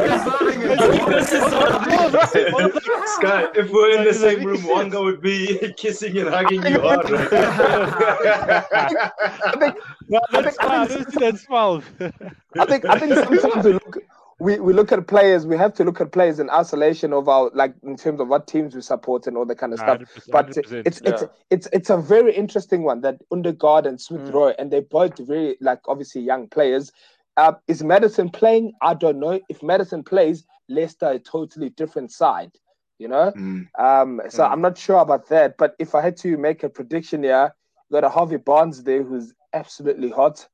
Sky, 3.18 3.47
if 3.55 3.70
we're 3.70 3.97
in 3.99 4.05
the 4.05 4.12
same 4.12 4.44
room, 4.44 4.59
Wanga 4.62 5.01
would 5.03 5.22
be 5.22 5.72
kissing 5.76 6.18
and 6.18 6.28
hugging 6.28 6.64
you 6.66 6.80
hard. 6.80 7.09
Right? 7.09 7.28
I 7.32 8.61
think 9.59 9.76
No, 10.09 10.20
I 10.32 10.42
that 10.42 10.44
think- 10.44 10.62
I 10.62 10.66
smile. 10.66 10.86
think- 10.86 11.01
Let's 11.01 11.14
see 11.14 11.20
that 11.20 11.38
smile. 11.38 11.82
I 12.59 12.64
think 12.66 12.84
I 12.84 12.99
think 12.99 13.14
sometimes 13.14 13.64
we 13.64 13.72
look 13.74 13.99
we, 14.39 14.59
we 14.61 14.72
look 14.74 14.93
at 14.93 15.07
players. 15.07 15.47
We 15.47 15.57
have 15.57 15.72
to 15.74 15.84
look 15.84 16.01
at 16.01 16.12
players 16.12 16.39
in 16.39 16.51
isolation 16.51 17.12
of 17.12 17.28
our 17.28 17.51
like 17.55 17.74
in 17.82 17.97
terms 17.97 18.20
of 18.20 18.28
what 18.28 18.47
teams 18.47 18.74
we 18.74 18.82
support 18.82 19.26
and 19.26 19.37
all 19.37 19.47
that 19.47 19.57
kind 19.59 19.72
of 19.72 19.78
stuff. 19.78 20.03
But 20.28 20.57
it's 20.57 20.72
it's 20.72 21.01
yeah. 21.03 21.22
it's 21.51 21.68
it's 21.72 21.91
a 21.91 21.97
very 21.97 22.34
interesting 22.34 22.82
one 22.82 23.01
that 23.01 23.20
Odegaard 23.30 23.87
and 23.87 24.01
Smith 24.01 24.30
Mm. 24.30 24.55
And 24.59 24.70
they're 24.70 24.82
both 24.82 25.16
very 25.18 25.57
like 25.61 25.80
obviously 25.89 26.20
young 26.20 26.49
players. 26.49 26.93
Uh, 27.39 27.53
is 27.68 27.82
Madison 27.82 28.28
playing? 28.28 28.72
I 28.82 28.95
don't 28.95 29.18
know. 29.20 29.41
If 29.49 29.62
Madison 29.62 30.03
plays, 30.03 30.45
Leicester 30.68 31.11
a 31.11 31.18
totally 31.18 31.70
different 31.70 32.12
side. 32.12 32.53
You 32.99 33.09
know. 33.09 33.32
Mm. 33.37 33.68
Um, 33.78 34.20
so 34.28 34.43
Mm. 34.43 34.51
I'm 34.53 34.61
not 34.61 34.76
sure 34.76 34.99
about 34.99 35.28
that. 35.28 35.57
But 35.57 35.76
if 35.78 35.95
I 35.95 36.03
had 36.03 36.16
to 36.18 36.37
make 36.37 36.62
a 36.62 36.68
prediction 36.68 37.22
here, 37.22 37.55
you 37.89 37.95
got 37.95 38.05
a 38.05 38.11
Harvey 38.11 38.37
Barnes 38.37 38.82
there 38.82 39.03
who's 39.03 39.32
absolutely 39.55 40.11
hot 40.11 40.47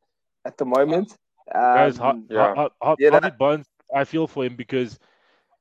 at 0.45 0.57
the 0.57 0.65
moment. 0.65 1.17
Guys, 1.53 1.97
Har- 1.99 2.13
Um, 2.13 2.27
Yeah. 2.31 2.55
Har- 2.55 2.71
Har- 2.81 2.97
Yeah, 2.99 3.11
Harvey 3.11 3.31
Barnes, 3.39 3.67
I 3.95 4.05
feel 4.05 4.27
for 4.27 4.45
him 4.45 4.57
because 4.57 4.99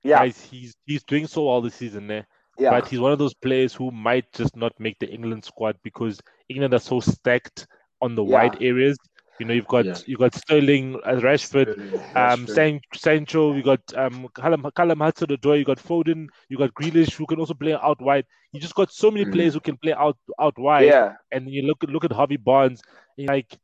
yeah, 0.04 0.24
guys, 0.24 0.40
he's 0.42 0.76
he's 0.86 1.04
doing 1.04 1.28
so 1.28 1.46
well 1.48 1.62
this 1.62 1.76
season 1.76 2.08
there. 2.08 2.26
yeah, 2.58 2.70
But 2.70 2.88
he's 2.88 3.00
one 3.00 3.12
of 3.12 3.20
those 3.20 3.34
players 3.34 3.74
who 3.74 3.92
might 3.92 4.32
just 4.34 4.56
not 4.56 4.74
make 4.80 5.00
the 5.00 5.10
England 5.10 5.44
squad 5.46 5.78
because 5.84 6.20
England 6.50 6.74
are 6.74 6.80
so 6.80 7.00
stacked 7.00 7.68
on 8.02 8.16
the 8.16 8.24
Yeah. 8.24 8.24
wide 8.24 8.58
areas. 8.62 8.98
You 9.40 9.46
know, 9.46 9.54
you've 9.54 9.68
got 9.68 9.86
Yeah. 9.86 10.02
you've 10.06 10.20
got 10.20 10.34
Sterling, 10.36 11.00
uh, 11.06 11.16
Rashford, 11.16 11.76
um, 12.16 12.48
Rashford. 12.48 12.48
San- 12.48 12.82
Sancho, 12.94 13.54
you 13.54 13.64
got 13.64 13.82
um, 13.96 14.28
Callum, 14.36 14.66
Callum 14.76 15.00
Hudson-Odoi, 15.00 15.60
you 15.60 15.66
got 15.66 15.78
Foden, 15.80 16.28
you 16.50 16.58
got 16.58 16.74
Grealish 16.74 17.14
who 17.16 17.26
can 17.26 17.40
also 17.40 17.54
play 17.54 17.74
out 17.74 18.02
wide. 18.02 18.26
You 18.52 18.60
just 18.60 18.76
got 18.76 18.92
so 18.92 19.10
many 19.12 19.26
Mm. 19.26 19.32
players 19.32 19.54
who 19.54 19.60
can 19.62 19.78
play 19.78 19.94
out 19.94 20.18
out 20.40 20.58
wide. 20.58 20.94
yeah. 20.94 21.16
And 21.32 21.50
you 21.50 21.64
look 21.64 21.84
at 21.84 21.90
look 21.90 22.04
at 22.06 22.12
Harvey 22.12 22.38
Barnes, 22.38 22.82
and 23.18 23.28
like, 23.28 23.58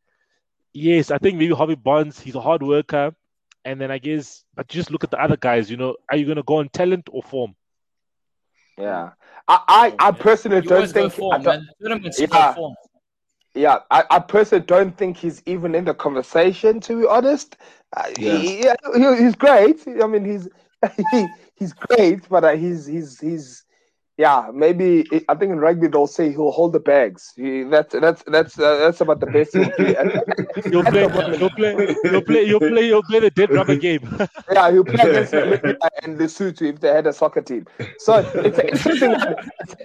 yes, 0.74 1.12
I 1.12 1.18
think 1.18 1.38
maybe 1.38 1.54
Harvey 1.54 1.76
Barnes, 1.76 2.20
he's 2.20 2.36
a 2.36 2.42
hard 2.42 2.64
worker. 2.64 3.14
And 3.68 3.82
then 3.82 3.92
I 3.92 3.98
guess, 3.98 4.46
but 4.56 4.68
just 4.70 4.92
look 4.92 5.04
at 5.04 5.12
the 5.12 5.22
other 5.22 5.36
guys. 5.36 5.70
You 5.70 5.76
know, 5.76 5.98
are 6.10 6.16
you 6.16 6.24
going 6.26 6.38
to 6.38 6.44
go 6.44 6.56
on 6.58 6.70
talent 6.70 7.10
or 7.12 7.22
form? 7.22 7.54
Yeah, 8.78 9.10
I, 9.48 9.60
I, 9.68 10.08
I 10.08 10.12
personally 10.12 10.58
You 10.64 10.70
don't 10.70 10.90
think. 10.90 11.12
form, 11.14 11.34
I 11.34 11.38
don't- 11.38 11.46
man. 11.46 11.68
Tournaments, 11.82 12.20
you 12.20 12.28
Yeah. 12.32 12.54
form. 12.54 12.76
yeah, 13.56 13.80
I, 13.92 14.04
I 14.10 14.20
personally 14.20 14.66
don't 14.66 14.96
think 14.96 15.18
he's 15.18 15.42
even 15.46 15.76
in 15.76 15.84
the 15.84 15.94
conversation. 15.94 16.80
To 16.82 17.02
be 17.02 17.08
honest, 17.08 17.58
uh, 17.98 18.04
Yeah. 18.18 18.38
he, 18.38 18.58
he- 18.96 19.18
he's 19.24 19.36
great. 19.36 19.86
I 20.02 20.08
mean, 20.08 20.24
he's 20.24 20.48
he, 21.12 21.28
he's 21.56 21.74
great, 21.74 22.30
but 22.30 22.44
uh, 22.46 22.56
he's 22.56 22.86
he's 22.86 23.20
he's 23.20 23.66
yeah. 24.18 24.50
Maybe 24.54 25.06
I 25.30 25.36
think 25.36 25.52
in 25.52 25.60
rugby 25.60 25.88
they'll 25.88 26.08
say 26.08 26.32
he'll 26.32 26.52
hold 26.52 26.74
the 26.74 26.80
bags. 26.80 27.34
He, 27.36 27.64
that's 27.64 27.94
that's 27.94 28.24
that's 28.28 28.58
uh, 28.60 28.78
that's 28.78 29.02
about 29.02 29.20
the 29.20 29.28
best 29.28 29.54
he'll 29.54 29.70
do. 29.78 29.96
And- 29.96 30.22
You'll 30.72 30.84
play, 30.84 31.02
you'll 31.02 31.50
play, 31.52 31.76
you'll 32.04 32.22
play, 32.22 32.44
you'll 32.46 32.60
play, 32.60 32.88
you'll 32.88 33.04
play 33.04 33.20
the 33.20 33.30
dead 33.30 33.52
rubber 33.52 33.76
game. 33.76 34.02
Yeah, 34.52 34.72
he'll 34.72 34.84
play 34.84 35.10
against 35.10 35.34
Namibia 35.34 35.78
and 36.04 36.18
Lesotho 36.18 36.64
if 36.64 36.80
they 36.80 36.88
had 36.90 37.06
a 37.06 37.14
soccer 37.14 37.42
team. 37.42 37.68
So 38.00 38.16
it's 38.34 38.58
an 38.58 38.68
interesting 38.70 39.12
one. 39.12 39.36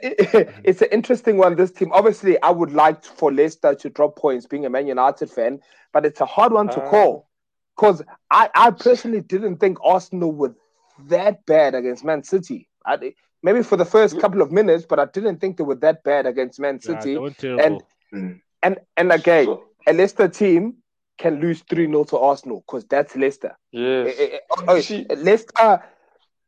It's, 0.02 0.52
it's 0.64 0.82
an 0.82 0.88
interesting 0.92 1.36
one, 1.36 1.56
this 1.56 1.70
team. 1.72 1.92
Obviously, 1.92 2.40
I 2.42 2.50
would 2.50 2.72
like 2.72 3.04
for 3.04 3.30
Leicester 3.30 3.74
to 3.74 3.90
drop 3.90 4.16
points 4.16 4.46
being 4.46 4.64
a 4.64 4.70
Man 4.70 4.86
United 4.86 5.30
fan, 5.30 5.60
but 5.92 6.06
it's 6.06 6.20
a 6.22 6.26
hard 6.26 6.52
one 6.52 6.68
to 6.70 6.80
Uh. 6.82 6.88
call. 6.90 7.28
Because 7.76 8.02
I, 8.30 8.48
I 8.54 8.70
personally 8.70 9.20
didn't 9.20 9.56
think 9.58 9.78
Arsenal 9.84 10.32
were 10.32 10.54
that 11.08 11.44
bad 11.46 11.74
against 11.74 12.04
Man 12.04 12.22
City. 12.22 12.68
I, 12.86 13.12
maybe 13.42 13.62
for 13.62 13.76
the 13.76 13.84
first 13.84 14.20
couple 14.20 14.40
of 14.42 14.52
minutes, 14.52 14.84
but 14.88 14.98
I 14.98 15.06
didn't 15.06 15.38
think 15.40 15.56
they 15.56 15.64
were 15.64 15.74
that 15.76 16.02
bad 16.04 16.26
against 16.26 16.60
Man 16.60 16.80
City. 16.80 17.14
they 17.14 17.18
weren't 17.18 17.82
and 18.62 18.78
and 18.96 19.12
again, 19.12 19.46
So- 19.46 19.64
a 19.86 19.92
Leicester 19.92 20.28
team 20.28 20.76
can 21.18 21.40
lose 21.40 21.62
3 21.68 21.86
0 21.86 22.04
to 22.04 22.18
Arsenal 22.18 22.62
because 22.66 22.84
that's 22.86 23.16
Leicester. 23.16 23.56
yes. 23.70 24.14
Eh, 24.18 24.24
eh, 24.24 24.36
eh, 24.36 24.38
oh, 24.68 25.14
Leicester, 25.16 25.82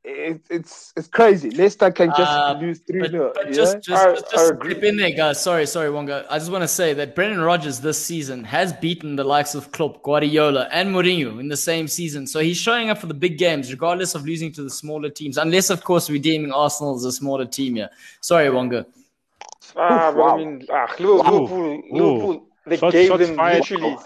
it, 0.05 0.40
it's 0.50 0.92
it's 0.96 1.09
crazy. 1.09 1.50
Leicester 1.50 1.90
can 1.90 2.11
just 2.11 2.20
Uh, 2.30 2.59
lose 2.61 2.80
three 2.80 3.00
But, 3.00 3.11
0 3.11 3.32
but 3.34 3.50
just, 3.52 3.80
just, 3.82 4.07
I- 4.07 4.12
just, 4.14 4.26
I 4.26 4.30
just 4.36 4.50
agree. 4.52 4.70
step 4.72 4.82
in 4.84 4.96
there, 4.98 5.11
guys. 5.12 5.42
Sorry, 5.42 5.66
sorry, 5.66 5.90
Wonga. 5.90 6.26
I 6.30 6.38
just 6.38 6.52
want 6.52 6.62
to 6.62 6.68
say 6.68 6.92
that 6.94 7.14
Brendan 7.14 7.40
Rodgers 7.40 7.80
this 7.80 7.98
season 8.05 8.44
has 8.44 8.72
beaten 8.74 9.16
the 9.16 9.24
likes 9.24 9.55
of 9.55 9.72
Klopp, 9.72 10.02
Guardiola, 10.02 10.68
and 10.70 10.94
Mourinho 10.94 11.40
in 11.40 11.48
the 11.48 11.57
same 11.57 11.88
season. 11.88 12.26
So 12.26 12.40
he's 12.40 12.59
showing 12.59 12.90
up 12.90 12.98
for 12.98 13.07
the 13.07 13.14
big 13.14 13.38
games, 13.38 13.70
regardless 13.72 14.14
of 14.14 14.26
losing 14.26 14.52
to 14.52 14.62
the 14.62 14.70
smaller 14.70 15.09
teams. 15.09 15.38
Unless, 15.38 15.70
of 15.70 15.82
course, 15.84 16.09
we're 16.11 16.20
deeming 16.20 16.52
Arsenal 16.52 16.94
as 16.96 17.05
a 17.05 17.12
smaller 17.12 17.46
team 17.46 17.76
here. 17.76 17.88
Sorry, 18.20 18.50
Wonga. 18.50 18.84
Ah, 19.76 20.12
but 20.12 20.16
Wow. 20.18 20.34
I 20.34 20.36
mean, 20.36 20.66
ah, 20.70 20.86
Liverpool, 20.98 21.22
Liverpool, 21.40 21.82
Liverpool 21.90 22.46
they 22.66 22.76
Shots, 22.76 22.92
gave 22.92 23.09
shots 23.09 23.26
them 23.26 23.36
fired. 23.36 23.57
literally. 23.70 23.96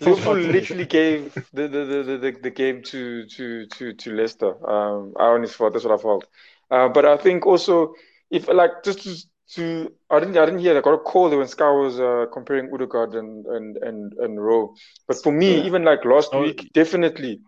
Liverpool 0.00 0.34
literally 0.34 0.84
gave 0.86 1.34
the 1.52 1.68
the, 1.68 1.84
the, 1.84 2.18
the, 2.18 2.38
the, 2.42 2.50
game 2.50 2.82
to 2.84 3.26
to 3.26 3.66
to 3.66 3.92
to 3.94 4.12
Leicester. 4.14 4.52
Um, 4.68 5.12
I 5.18 5.24
honestly 5.26 5.54
thought 5.56 5.72
that's 5.72 5.84
what 5.84 5.98
I 5.98 6.02
felt. 6.02 6.26
Uh, 6.70 6.88
but 6.88 7.04
I 7.04 7.16
think 7.16 7.46
also 7.46 7.94
if 8.30 8.48
like 8.48 8.70
just 8.84 9.02
to, 9.02 9.16
to 9.54 9.92
I 10.10 10.20
didn't 10.20 10.38
I 10.38 10.44
didn't 10.46 10.60
hear 10.60 10.76
I 10.76 10.80
got 10.80 10.94
a 10.94 10.98
call 10.98 11.36
when 11.36 11.46
Sky 11.48 11.70
was 11.70 11.98
uh, 12.00 12.26
comparing 12.32 12.70
Odegaard 12.72 13.14
and 13.14 13.44
and 13.46 13.76
and 13.78 14.12
and 14.18 14.42
Rowe. 14.42 14.74
But 15.08 15.22
for 15.22 15.32
me, 15.32 15.58
Yeah. 15.58 15.66
even 15.66 15.84
like 15.84 16.04
last 16.04 16.32
Oh. 16.32 16.40
week, 16.42 16.70
definitely, 16.72 17.40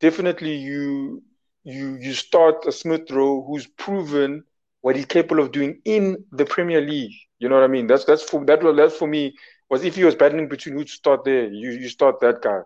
definitely 0.00 0.56
you 0.56 1.22
you 1.64 1.96
you 2.00 2.12
start 2.12 2.66
a 2.66 2.72
Smith 2.72 3.10
Rowe 3.10 3.42
who's 3.46 3.66
proven 3.66 4.44
what 4.82 4.94
he's 4.94 5.06
capable 5.06 5.42
of 5.42 5.52
doing 5.52 5.80
in 5.84 6.24
the 6.32 6.44
Premier 6.44 6.80
League. 6.80 7.14
You 7.38 7.48
know 7.48 7.56
what 7.56 7.64
I 7.64 7.68
mean? 7.68 7.86
That's 7.86 8.04
that's 8.04 8.22
for 8.22 8.44
that 8.44 8.60
that's 8.76 8.96
for 8.96 9.08
me 9.08 9.34
was 9.70 9.84
if 9.84 9.96
he 9.96 10.04
was 10.04 10.14
battling 10.14 10.48
between 10.48 10.74
who 10.76 10.84
to 10.84 10.90
start 10.90 11.24
there, 11.24 11.46
you 11.48 11.70
you 11.72 11.88
start 11.88 12.20
that 12.20 12.42
guy. 12.42 12.60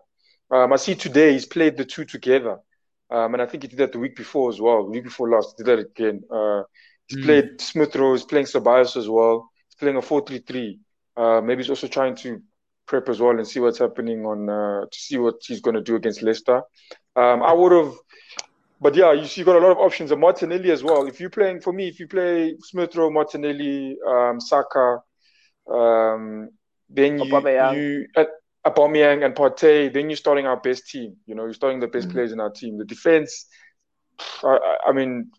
Um, 0.51 0.73
I 0.73 0.77
see 0.77 0.95
today 0.95 1.33
he's 1.33 1.47
played 1.47 1.77
the 1.77 1.85
two 1.85 2.05
together, 2.05 2.59
um, 3.11 3.35
and 3.35 3.43
I 3.43 3.47
think 3.47 3.63
he 3.65 3.69
did 3.69 3.79
that 3.79 3.93
the 3.93 3.99
week 3.99 4.17
before 4.17 4.51
as 4.51 4.61
well. 4.61 4.85
The 4.85 4.91
week 4.91 5.05
before 5.05 5.31
last, 5.31 5.55
he 5.57 5.65
did 5.65 5.71
that 5.71 5.87
again. 5.91 6.23
Uh, 6.31 6.63
he's 7.07 7.19
Mm. 7.19 7.25
played 7.25 7.61
Smith 7.61 7.97
Rowe, 7.97 8.13
he's 8.13 8.25
playing 8.25 8.47
Ceballos 8.47 8.97
as 8.97 9.09
well. 9.09 9.51
He's 9.69 9.77
playing 9.77 9.97
a 9.97 10.03
four-three-three. 10.03 10.79
Uh, 11.17 11.41
maybe 11.41 11.63
he's 11.63 11.71
also 11.71 11.89
trying 11.89 12.15
to 12.17 12.41
prep 12.87 13.09
as 13.09 13.21
well 13.21 13.37
and 13.39 13.47
see 13.47 13.61
what's 13.61 13.79
happening 13.79 14.25
on 14.27 14.49
uh, 14.49 14.83
to 14.91 14.99
see 14.99 15.19
what 15.19 15.37
he's 15.47 15.61
going 15.61 15.75
to 15.75 15.83
do 15.83 15.97
against 15.97 16.23
Leicester. 16.23 16.63
Um, 17.17 17.43
I 17.43 17.53
would 17.53 17.73
have, 17.73 17.95
but 18.81 18.95
yeah, 18.95 19.13
you 19.13 19.27
see, 19.27 19.41
you 19.41 19.45
got 19.45 19.57
a 19.57 19.67
lot 19.67 19.73
of 19.73 19.79
options. 19.79 20.11
And 20.11 20.21
Martinelli 20.21 20.71
as 20.71 20.83
well. 20.83 21.07
If 21.07 21.21
you're 21.21 21.31
playing 21.31 21.61
for 21.61 21.73
me, 21.73 21.89
if 21.89 22.01
you 22.01 22.09
play 22.09 22.57
Smith 22.61 22.95
Rowe, 22.97 23.11
Martinelli, 23.11 23.97
um, 24.07 24.41
Saka, 24.41 24.99
um, 25.71 26.49
then 26.93 27.19
you 27.19 27.25
Aubameyang. 27.33 27.75
you 27.77 28.07
uh, 28.17 28.25
Aubameyang 28.67 29.25
and 29.25 29.35
Partey, 29.35 29.93
then 29.93 30.09
you're 30.11 30.17
starting 30.17 30.47
our 30.47 30.61
best 30.61 30.89
team. 30.89 31.17
You 31.27 31.35
know, 31.35 31.45
you're 31.45 31.55
starting 31.63 31.81
the 31.81 31.89
best 31.89 32.09
Mm. 32.09 32.13
players 32.13 32.33
in 32.33 32.41
our 32.41 32.51
team. 32.51 32.79
The 32.79 32.85
defense, 32.85 33.47
I, 34.43 34.57
I- 34.71 34.79
I 34.89 34.93
mean, 34.93 35.31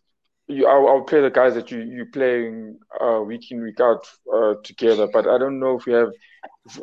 you, 0.47 0.67
I'll, 0.67 0.87
I'll 0.89 1.03
play 1.03 1.21
the 1.21 1.29
guys 1.29 1.53
that 1.55 1.71
you 1.71 1.79
you 1.79 2.05
playing 2.11 2.77
uh, 2.99 3.21
week 3.25 3.49
in 3.51 3.61
week 3.63 3.79
out 3.79 4.05
uh, 4.33 4.55
together. 4.63 5.07
But 5.11 5.25
I 5.27 5.37
don't 5.37 5.59
know 5.59 5.77
if 5.79 5.85
we 5.85 5.93
have. 5.93 6.11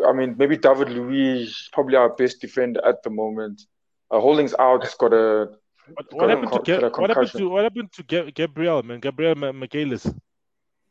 I 0.06 0.12
mean, 0.12 0.34
maybe 0.38 0.56
David 0.56 0.88
Luiz, 0.90 1.68
probably 1.72 1.96
our 1.96 2.10
best 2.10 2.40
defender 2.40 2.80
at 2.86 3.02
the 3.02 3.10
moment. 3.10 3.62
Uh, 4.10 4.18
Holdings 4.20 4.54
out, 4.58 4.82
has 4.84 4.94
got 4.94 5.12
a 5.12 5.48
What, 5.94 6.06
what 6.14 6.30
happened 6.30 6.52
to 6.52 6.58
con- 6.60 6.64
Ga- 6.80 6.88
what 7.00 7.10
happened 7.10 7.32
to 7.32 7.48
what 7.48 7.62
happened 7.64 7.92
to 7.92 8.02
Ga- 8.02 8.30
Gabriel 8.32 8.82
man? 8.82 8.98
Gabriel 9.00 9.34
Ma- 9.36 9.52
Magalhães. 9.52 10.04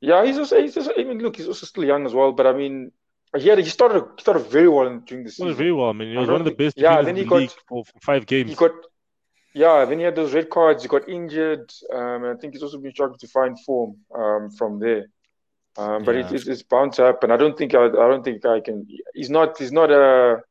Yeah, 0.02 0.26
he's 0.26 0.38
also 0.38 0.62
he's 0.62 0.78
also. 0.78 0.92
I 0.98 1.04
mean, 1.04 1.20
look, 1.20 1.38
he's 1.38 1.48
also 1.48 1.66
still 1.66 1.84
young 1.86 2.06
as 2.06 2.14
well. 2.14 2.32
But 2.32 2.48
I 2.48 2.54
mean, 2.54 2.92
he 3.38 3.48
had 3.50 3.60
he 3.60 3.66
started 3.66 4.04
he 4.18 4.22
started 4.22 4.46
very 4.48 4.68
well 4.70 4.88
in- 4.88 5.02
during 5.02 5.24
the 5.24 5.32
season. 5.32 5.54
very 5.54 5.72
well. 5.72 5.90
I 5.90 5.94
mean, 5.94 6.12
he 6.12 6.18
was 6.18 6.28
one 6.30 6.42
of 6.42 6.46
the 6.46 6.56
best 6.56 6.78
yeah, 6.78 7.02
then 7.02 7.16
he 7.16 7.24
the 7.24 7.30
got- 7.30 7.56
for, 7.68 7.84
five 8.02 8.26
games. 8.26 8.50
He 8.50 8.56
got 8.56 8.72
yeah, 9.54 9.84
then 9.86 9.98
he 10.00 10.06
had 10.06 10.16
those 10.16 10.34
red 10.34 10.50
cards. 10.50 10.84
He 10.84 10.90
got 10.90 11.10
injured. 11.10 11.72
Um, 11.92 12.24
and 12.24 12.28
I 12.28 12.40
think 12.40 12.54
he's 12.54 12.64
also 12.64 12.78
been 12.78 12.92
struggling 12.92 13.20
to 13.20 13.28
find 13.28 13.60
form 13.66 13.98
um, 14.16 14.52
from 14.52 14.80
there. 14.80 15.08
Um, 15.78 16.04
but 16.04 16.16
it, 16.16 16.26
Yeah. 16.28 16.36
it's, 16.36 16.48
it's 16.48 16.64
bound 16.64 16.94
to 16.94 17.04
happen. 17.04 17.32
I 17.32 17.38
don't 17.38 17.58
think 17.58 17.74
I, 17.74 17.86
I 17.86 17.90
don't 18.12 18.24
think 18.24 18.46
I 18.46 18.60
can. 18.60 18.88
He's 19.14 19.30
not. 19.30 19.58
He's 19.58 19.72
not 19.72 19.92
a. 19.92 20.42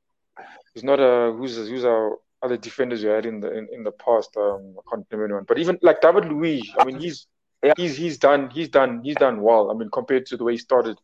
He's 0.74 0.85
not 0.85 1.01
a. 1.01 1.33
Who's 1.33 1.57
who's 1.57 1.85
our 1.85 2.16
other 2.43 2.57
defenders 2.57 3.03
you 3.03 3.09
had 3.09 3.26
in 3.26 3.41
the 3.41 3.51
in, 3.57 3.68
in 3.72 3.83
the 3.85 3.93
past. 3.93 4.37
Um, 4.37 4.74
I 4.79 4.83
can't 4.91 5.07
remember 5.11 5.24
anyone, 5.26 5.45
but 5.47 5.59
even 5.59 5.79
like 5.83 6.01
David 6.01 6.26
Luiz, 6.26 6.68
I 6.79 6.85
mean, 6.85 6.99
he's 7.01 7.26
yeah. 7.62 7.74
he's 7.76 7.97
he's 7.97 8.18
done 8.18 8.51
he's 8.51 8.68
done 8.68 9.03
he's 9.03 9.16
done 9.16 9.43
well. 9.43 9.70
I 9.70 9.74
mean, 9.74 9.91
compared 9.93 10.26
to 10.26 10.37
the 10.37 10.45
way 10.45 10.53
he 10.53 10.59
started 10.59 10.99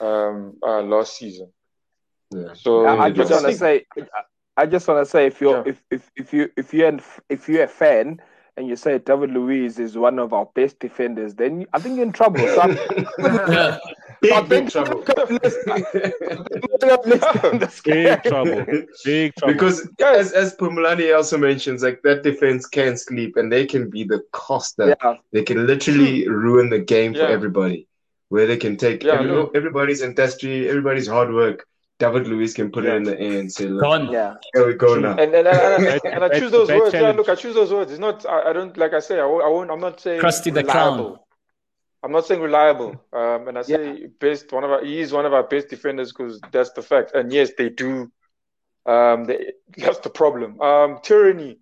um, 0.00 0.56
uh, 0.62 0.82
last 0.82 1.16
season. 1.16 1.52
Yeah. 2.30 2.54
So 2.54 2.86
I, 2.86 3.04
I 3.04 3.10
just 3.10 3.30
want 3.30 3.46
to 3.46 3.54
say, 3.54 3.84
I 4.56 4.66
just 4.66 4.88
want 4.88 5.04
to 5.04 5.10
say, 5.10 5.26
if 5.26 5.40
you're 5.40 5.58
yeah. 5.66 5.72
if, 5.72 5.84
if 5.90 6.10
if 6.16 6.32
you 6.32 6.50
if 6.56 6.74
you 6.74 7.00
if 7.28 7.48
you're 7.48 7.64
a 7.64 7.68
fan 7.68 8.20
and 8.56 8.66
you 8.66 8.76
say 8.76 8.98
David 8.98 9.30
Luiz 9.30 9.78
is 9.78 9.96
one 9.96 10.18
of 10.18 10.32
our 10.32 10.46
best 10.54 10.78
defenders, 10.78 11.34
then 11.34 11.66
I 11.72 11.78
think 11.78 11.96
you're 11.96 12.06
in 12.06 12.12
trouble. 12.12 12.40
So 12.40 12.76
yeah. 13.18 13.78
Big, 14.22 14.48
big 14.48 14.70
trouble. 14.70 15.02
big 17.84 18.22
trouble. 18.22 18.64
Big 19.04 19.34
trouble. 19.34 19.52
Because 19.52 19.88
as 20.00 20.32
as 20.32 20.54
Pumulani 20.54 21.14
also 21.14 21.36
mentions, 21.36 21.82
like 21.82 22.00
that 22.02 22.22
defense 22.22 22.66
can 22.68 22.96
sleep 22.96 23.36
and 23.36 23.50
they 23.50 23.66
can 23.66 23.90
be 23.90 24.04
the 24.04 24.22
cost 24.30 24.76
that 24.76 24.96
yeah. 25.02 25.16
they 25.32 25.42
can 25.42 25.66
literally 25.66 26.28
ruin 26.28 26.70
the 26.70 26.78
game 26.78 27.14
yeah. 27.14 27.26
for 27.26 27.32
everybody. 27.32 27.88
Where 28.32 28.46
they 28.46 28.56
can 28.56 28.78
take 28.78 29.02
yeah, 29.02 29.20
every, 29.20 29.46
everybody's 29.54 30.00
industry, 30.00 30.66
everybody's 30.66 31.06
hard 31.06 31.34
work. 31.34 31.66
David 31.98 32.26
Luiz 32.26 32.54
can 32.54 32.70
put 32.72 32.86
it 32.86 32.94
in 32.94 33.02
the 33.02 33.20
air 33.20 33.40
and 33.40 33.52
say, 33.52 33.66
Look, 33.66 34.10
yeah, 34.10 34.36
here 34.54 34.66
we 34.66 34.72
go 34.72 34.98
now. 34.98 35.10
And 35.10 35.34
and, 35.34 35.46
and, 35.46 35.86
and, 35.86 36.00
and 36.14 36.24
I 36.24 36.38
choose 36.38 36.50
those 36.50 36.70
words. 36.70 36.94
Yeah, 36.94 37.10
look, 37.10 37.28
I 37.28 37.34
choose 37.34 37.54
those 37.54 37.70
words. 37.70 37.90
It's 37.90 38.00
not. 38.00 38.24
I, 38.24 38.48
I 38.48 38.52
don't 38.54 38.74
like 38.78 38.94
I 38.94 39.00
say. 39.00 39.20
I 39.20 39.26
won't. 39.26 39.44
I 39.44 39.48
won't 39.48 39.70
I'm 39.70 39.80
not 39.80 40.00
saying 40.00 40.20
Crusty 40.20 40.50
the 40.50 40.62
reliable. 40.62 41.08
clown. 41.10 41.18
I'm 42.02 42.12
not 42.12 42.24
saying 42.24 42.40
reliable. 42.40 43.04
Um, 43.12 43.48
and 43.48 43.58
I 43.58 43.62
say 43.62 43.98
yeah. 43.98 44.06
best. 44.18 44.50
One 44.50 44.64
of 44.64 44.70
our, 44.70 44.82
he 44.82 45.00
is 45.00 45.12
one 45.12 45.26
of 45.26 45.34
our 45.34 45.42
best 45.42 45.68
defenders 45.68 46.10
because 46.10 46.40
that's 46.50 46.72
the 46.72 46.80
fact. 46.80 47.14
And 47.14 47.30
yes, 47.30 47.50
they 47.58 47.68
do. 47.68 48.10
Um, 48.86 49.26
they, 49.26 49.52
that's 49.76 49.98
the 49.98 50.08
problem. 50.08 50.58
Um, 50.58 51.00
tyranny, 51.02 51.58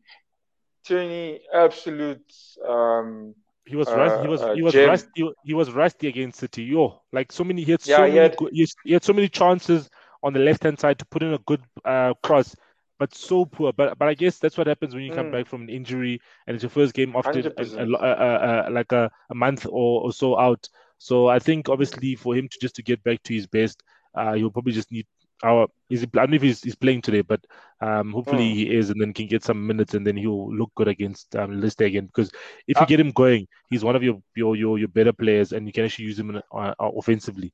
tyranny, 0.84 1.40
absolute. 1.52 2.32
Um, 2.64 3.34
he 3.70 3.76
was 3.76 3.88
uh, 3.88 4.20
he 4.22 4.28
was 4.28 4.42
uh, 4.42 4.54
he 4.54 4.62
was 4.62 4.74
rusty. 4.74 5.30
He 5.44 5.54
was 5.54 5.70
rusty 5.70 6.08
against 6.08 6.38
City. 6.38 6.64
Yo, 6.64 7.00
like 7.12 7.32
so 7.32 7.44
many. 7.44 7.62
He 7.62 7.70
had 7.70 7.80
so 7.80 7.92
yeah, 7.92 7.98
many. 8.00 8.12
He 8.52 8.60
had, 8.60 8.70
he 8.84 8.92
had 8.92 9.04
so 9.04 9.12
many 9.12 9.28
chances 9.28 9.88
on 10.22 10.32
the 10.32 10.40
left 10.40 10.64
hand 10.64 10.78
side 10.78 10.98
to 10.98 11.06
put 11.06 11.22
in 11.22 11.32
a 11.32 11.38
good 11.38 11.62
uh, 11.84 12.12
cross 12.22 12.54
but 13.00 13.14
so 13.14 13.46
poor. 13.46 13.72
But 13.72 13.98
but 13.98 14.06
I 14.06 14.14
guess 14.14 14.38
that's 14.38 14.56
what 14.56 14.68
happens 14.68 14.94
when 14.94 15.02
you 15.02 15.12
come 15.12 15.26
mm. 15.26 15.32
back 15.32 15.46
from 15.46 15.62
an 15.62 15.70
injury 15.70 16.20
and 16.46 16.54
it's 16.54 16.62
your 16.62 16.70
first 16.70 16.94
game 16.94 17.14
after 17.16 17.40
a, 17.56 17.82
a, 17.82 18.68
a, 18.68 18.70
like 18.70 18.92
a, 18.92 19.10
a 19.30 19.34
month 19.34 19.66
or, 19.66 20.02
or 20.02 20.12
so 20.12 20.38
out. 20.38 20.68
So 20.98 21.26
I 21.26 21.38
think 21.38 21.68
obviously 21.68 22.14
for 22.14 22.36
him 22.36 22.46
to 22.48 22.58
just 22.60 22.76
to 22.76 22.82
get 22.82 23.02
back 23.02 23.22
to 23.24 23.34
his 23.34 23.46
best, 23.46 23.82
uh, 24.14 24.34
he'll 24.34 24.50
probably 24.50 24.74
just 24.74 24.92
need 24.92 25.06
our. 25.42 25.68
Is 25.88 26.04
I 26.04 26.06
don't 26.06 26.30
know 26.30 26.36
if 26.36 26.42
he's, 26.42 26.62
he's 26.62 26.76
playing 26.76 27.02
today, 27.02 27.22
but 27.22 27.40
um, 27.80 28.12
hopefully 28.12 28.44
mm. 28.44 28.54
he 28.54 28.76
is, 28.76 28.90
and 28.90 29.00
then 29.00 29.12
can 29.12 29.26
get 29.26 29.42
some 29.42 29.66
minutes, 29.66 29.94
and 29.94 30.06
then 30.06 30.16
he'll 30.16 30.54
look 30.54 30.70
good 30.76 30.88
against 30.88 31.34
um, 31.34 31.60
Leicester 31.60 31.84
again. 31.84 32.06
Because 32.06 32.30
if 32.68 32.76
uh, 32.76 32.80
you 32.82 32.86
get 32.86 33.00
him 33.00 33.10
going, 33.10 33.48
he's 33.68 33.84
one 33.84 33.96
of 33.96 34.02
your 34.02 34.22
your 34.36 34.54
your, 34.54 34.78
your 34.78 34.88
better 34.88 35.12
players, 35.12 35.52
and 35.52 35.66
you 35.66 35.72
can 35.72 35.84
actually 35.84 36.04
use 36.04 36.18
him 36.18 36.30
in, 36.30 36.42
uh, 36.52 36.74
offensively. 36.78 37.52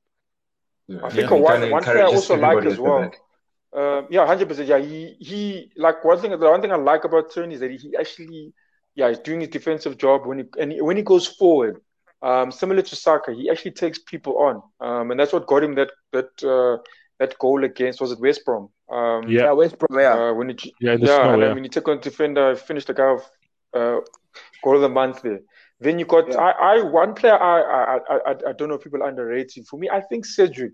Yeah. 0.87 1.01
I 1.03 1.11
think 1.11 1.31
yeah, 1.31 1.37
one, 1.37 1.71
one 1.71 1.83
player 1.83 1.99
I 1.99 2.03
also 2.03 2.37
like 2.37 2.65
as 2.65 2.79
well. 2.79 3.11
Uh, 3.75 4.03
yeah, 4.11 4.27
hundred 4.27 4.49
percent. 4.49 4.69
Yeah, 4.69 4.79
he 4.79 5.17
he 5.19 5.73
like 5.77 6.05
one 6.05 6.19
thing. 6.19 6.31
The 6.31 6.39
one 6.39 6.61
thing 6.61 6.73
I 6.73 6.77
like 6.77 7.05
about 7.05 7.33
Turn 7.33 7.53
is 7.53 7.61
that 7.61 7.71
he 7.71 7.95
actually, 7.99 8.53
yeah, 8.95 9.09
he's 9.09 9.19
doing 9.19 9.41
his 9.41 9.51
defensive 9.51 9.99
job 9.99 10.27
when 10.27 10.39
he 10.39 10.45
and 10.59 10.73
he, 10.73 10.81
when 10.81 10.97
he 10.97 11.03
goes 11.03 11.27
forward. 11.27 11.81
Um, 12.23 12.51
similar 12.51 12.81
to 12.83 12.97
Saka, 12.97 13.35
he 13.35 13.51
actually 13.51 13.73
takes 13.73 13.99
people 13.99 14.39
on, 14.39 14.63
um, 14.81 15.11
and 15.11 15.21
that's 15.21 15.33
what 15.33 15.47
got 15.47 15.63
him 15.63 15.75
that 15.75 15.91
that 16.13 16.43
uh, 16.43 16.83
that 17.19 17.39
goal 17.39 17.65
against 17.65 18.01
was 18.01 18.13
it 18.13 18.21
West 18.21 18.45
Brom? 18.45 18.69
Um, 18.91 19.29
yeah. 19.29 19.51
West 19.53 19.79
Brom. 19.79 19.99
Yeah, 19.99 20.15
uh, 20.15 20.35
when 20.35 20.51
he, 20.51 20.75
yeah, 20.81 20.97
yeah, 20.99 21.07
snow, 21.07 21.33
and 21.33 21.43
yeah. 21.43 21.53
when 21.53 21.63
he 21.63 21.69
took 21.69 21.89
on 21.89 22.01
defender, 22.01 22.55
finished 22.57 22.89
the 22.89 22.95
guy 22.95 23.11
of 23.11 23.21
uh, 23.75 24.01
goal 24.63 24.77
of 24.77 24.83
the 24.83 24.89
month 24.89 25.23
there. 25.23 25.41
Then 25.81 25.99
you 25.99 26.05
got 26.07 26.31
yeah. 26.31 26.39
I, 26.39 26.77
I 26.77 26.83
one 26.83 27.15
player 27.15 27.37
I, 27.37 27.61
I 27.61 27.99
I 28.09 28.31
I 28.31 28.53
don't 28.53 28.69
know 28.69 28.77
if 28.77 28.83
people 28.83 29.03
underrate 29.03 29.57
him. 29.57 29.65
For 29.65 29.79
me, 29.79 29.91
I 29.91 30.01
think 30.01 30.25
Cedric 30.25 30.73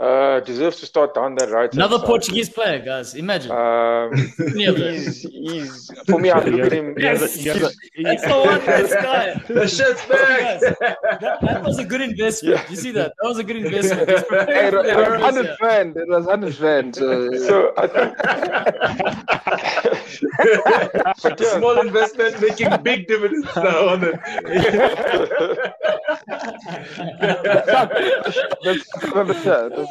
uh, 0.00 0.38
deserves 0.40 0.78
to 0.78 0.86
start 0.86 1.12
down 1.14 1.34
that 1.34 1.50
right. 1.50 1.72
Another 1.74 1.98
Portuguese 1.98 2.48
player, 2.48 2.78
guys. 2.78 3.14
Imagine. 3.14 3.50
Um, 3.50 4.14
he's, 4.54 5.22
he's 5.22 5.90
for 6.06 6.20
me. 6.20 6.30
I 6.30 6.38
look 6.44 6.60
at 6.66 6.72
him. 6.72 6.94
Yes, 6.96 7.36
yes. 7.44 7.74
That's 8.02 8.24
the 8.24 8.38
one. 8.38 8.60
This 8.64 8.94
guy. 8.94 9.34
The 9.48 9.66
shit's 9.66 10.06
back. 10.06 10.60
That, 10.60 11.38
that, 11.42 11.64
was 11.64 11.78
a 11.78 11.84
good 11.84 12.00
investment. 12.00 12.58
Yeah. 12.58 12.70
You 12.70 12.76
see 12.76 12.92
that? 12.92 13.14
That 13.20 13.28
was 13.28 13.38
a 13.38 13.44
good 13.44 13.56
investment. 13.56 14.08
Hey, 14.48 14.68
it, 14.68 14.74
it 14.74 14.96
was 14.96 15.20
hundred 15.20 15.56
friend. 15.58 15.96
It 15.96 16.08
was 16.08 16.26
hundred 16.26 16.54
friend. 16.54 16.94
So, 16.94 17.32
so 17.36 17.72
I 17.76 17.86
think. 17.86 18.14
yeah. 20.44 21.58
Small 21.58 21.80
investment 21.80 22.40
making 22.40 22.82
big 22.82 23.06
dividends 23.06 23.46
now 23.56 23.88
on 23.88 24.04
it. 24.04 24.14
that's, 28.64 28.86
that's, 28.94 29.87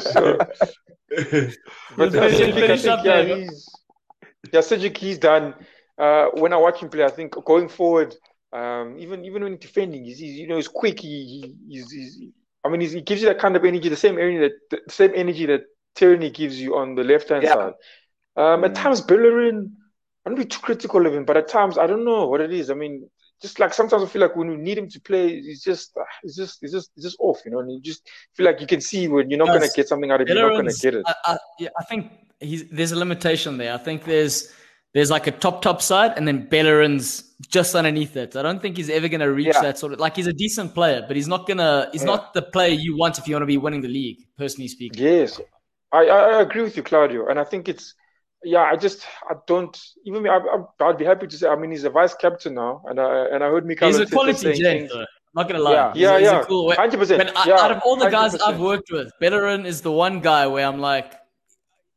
so, 0.00 0.38
but 1.96 2.16
I 2.16 2.30
think, 2.30 2.56
I 2.56 2.76
think 2.76 3.04
yeah, 3.04 3.22
he's, 3.22 3.68
yeah, 4.52 4.60
Cedric, 4.60 4.96
he's 4.96 5.18
done. 5.18 5.54
Uh, 5.96 6.26
when 6.34 6.52
I 6.52 6.56
watch 6.56 6.80
him 6.80 6.88
play, 6.88 7.04
I 7.04 7.10
think 7.10 7.34
going 7.44 7.68
forward, 7.68 8.14
um, 8.52 8.96
even 8.98 9.24
even 9.24 9.42
when 9.42 9.58
defending, 9.58 10.04
he's, 10.04 10.18
he's, 10.18 10.38
you 10.38 10.46
know 10.46 10.56
he's 10.56 10.68
quick. 10.68 11.00
He, 11.00 11.54
he's, 11.68 11.90
he's 11.90 12.20
I 12.64 12.68
mean, 12.68 12.80
he 12.80 13.00
gives 13.00 13.22
you 13.22 13.28
that 13.28 13.38
kind 13.38 13.56
of 13.56 13.64
energy, 13.64 13.88
the 13.88 13.96
same 13.96 14.18
energy 14.18 14.38
that 14.38 14.86
the 14.86 14.92
same 14.92 15.12
energy 15.14 15.46
that 15.46 15.62
Tierney 15.94 16.30
gives 16.30 16.60
you 16.60 16.76
on 16.76 16.94
the 16.94 17.04
left 17.04 17.28
hand 17.28 17.42
yeah. 17.42 17.54
side. 17.54 17.72
Um, 18.36 18.60
mm. 18.60 18.66
At 18.66 18.74
times, 18.74 19.00
Bellerin, 19.00 19.76
I 20.24 20.30
don't 20.30 20.38
be 20.38 20.44
too 20.44 20.60
critical 20.60 21.06
of 21.06 21.14
him, 21.14 21.24
but 21.24 21.36
at 21.36 21.48
times 21.48 21.78
I 21.78 21.86
don't 21.86 22.04
know 22.04 22.26
what 22.26 22.40
it 22.40 22.52
is. 22.52 22.70
I 22.70 22.74
mean, 22.74 23.08
just 23.40 23.58
like 23.58 23.72
sometimes 23.72 24.02
I 24.02 24.06
feel 24.06 24.22
like 24.22 24.34
when 24.36 24.48
we 24.48 24.56
need 24.56 24.78
him 24.78 24.88
to 24.88 25.00
play, 25.00 25.40
he's 25.40 25.62
just, 25.62 25.96
uh, 25.96 26.02
he's 26.22 26.36
just, 26.36 26.58
he's 26.60 26.72
just, 26.72 26.90
just 26.98 27.16
off, 27.20 27.40
you 27.44 27.50
know. 27.50 27.60
And 27.60 27.70
you 27.70 27.80
just 27.80 28.08
feel 28.34 28.46
like 28.46 28.60
you 28.60 28.66
can 28.66 28.80
see 28.80 29.08
when 29.08 29.30
you're 29.30 29.38
not 29.38 29.48
going 29.48 29.62
to 29.62 29.70
get 29.74 29.88
something 29.88 30.10
out 30.10 30.20
of 30.20 30.28
him, 30.28 30.36
you're 30.36 30.50
not 30.50 30.60
going 30.60 30.74
to 30.74 30.80
get 30.80 30.94
it. 30.94 31.04
I, 31.06 31.14
I, 31.24 31.38
yeah, 31.58 31.68
I 31.78 31.84
think 31.84 32.12
he's, 32.40 32.68
there's 32.70 32.92
a 32.92 32.96
limitation 32.96 33.58
there. 33.58 33.74
I 33.74 33.78
think 33.78 34.04
there's 34.04 34.52
there's 34.94 35.10
like 35.10 35.26
a 35.26 35.32
top 35.32 35.62
top 35.62 35.82
side, 35.82 36.14
and 36.16 36.26
then 36.26 36.48
Bellerin's 36.48 37.34
just 37.48 37.74
underneath 37.74 38.16
it. 38.16 38.34
I 38.36 38.42
don't 38.42 38.60
think 38.60 38.76
he's 38.76 38.90
ever 38.90 39.06
going 39.06 39.20
to 39.20 39.32
reach 39.32 39.48
yeah. 39.48 39.62
that 39.62 39.78
sort 39.78 39.92
of 39.92 40.00
like 40.00 40.16
he's 40.16 40.26
a 40.26 40.32
decent 40.32 40.74
player, 40.74 41.04
but 41.06 41.14
he's 41.14 41.28
not 41.28 41.46
gonna. 41.46 41.88
He's 41.92 42.02
yeah. 42.02 42.06
not 42.06 42.34
the 42.34 42.42
player 42.42 42.70
you 42.72 42.96
want 42.96 43.18
if 43.18 43.28
you 43.28 43.34
want 43.34 43.42
to 43.42 43.46
be 43.46 43.58
winning 43.58 43.82
the 43.82 43.88
league. 43.88 44.18
Personally 44.36 44.68
speaking. 44.68 45.02
Yes, 45.02 45.40
I, 45.92 46.06
I 46.06 46.40
agree 46.40 46.62
with 46.62 46.76
you, 46.76 46.82
Claudio, 46.82 47.28
and 47.28 47.38
I 47.38 47.44
think 47.44 47.68
it's 47.68 47.94
yeah, 48.44 48.62
I 48.62 48.76
just 48.76 49.06
I 49.28 49.34
don't 49.46 49.76
even 50.04 50.26
I, 50.28 50.38
I 50.80 50.86
would 50.86 50.98
be 50.98 51.04
happy 51.04 51.26
to 51.26 51.36
say 51.36 51.48
I 51.48 51.56
mean 51.56 51.70
he's 51.70 51.84
a 51.84 51.90
vice 51.90 52.14
captain 52.14 52.54
now, 52.54 52.82
and 52.86 53.00
I 53.00 53.26
and 53.26 53.42
I 53.42 53.48
heard 53.48 53.66
Mikel. 53.66 53.88
He's 53.88 53.98
a 53.98 54.06
quality 54.06 54.54
gent. 54.54 54.90
I'm 54.92 55.06
not 55.34 55.48
gonna 55.48 55.62
lie, 55.62 55.72
yeah, 55.72 55.92
he's, 55.92 56.02
yeah, 56.02 56.18
he's 56.18 56.26
yeah. 56.26 56.44
cool 56.44 56.72
hundred 56.72 56.98
percent. 56.98 57.30
Yeah, 57.46 57.60
out 57.60 57.70
of 57.70 57.82
all 57.84 57.96
the 57.96 58.08
guys 58.08 58.34
i 58.36 58.50
have 58.50 58.60
worked 58.60 58.90
with, 58.90 59.12
Bellerin 59.20 59.66
is 59.66 59.82
the 59.82 59.92
one 59.92 60.20
guy 60.20 60.46
where 60.46 60.66
I'm 60.66 60.80
like, 60.80 61.14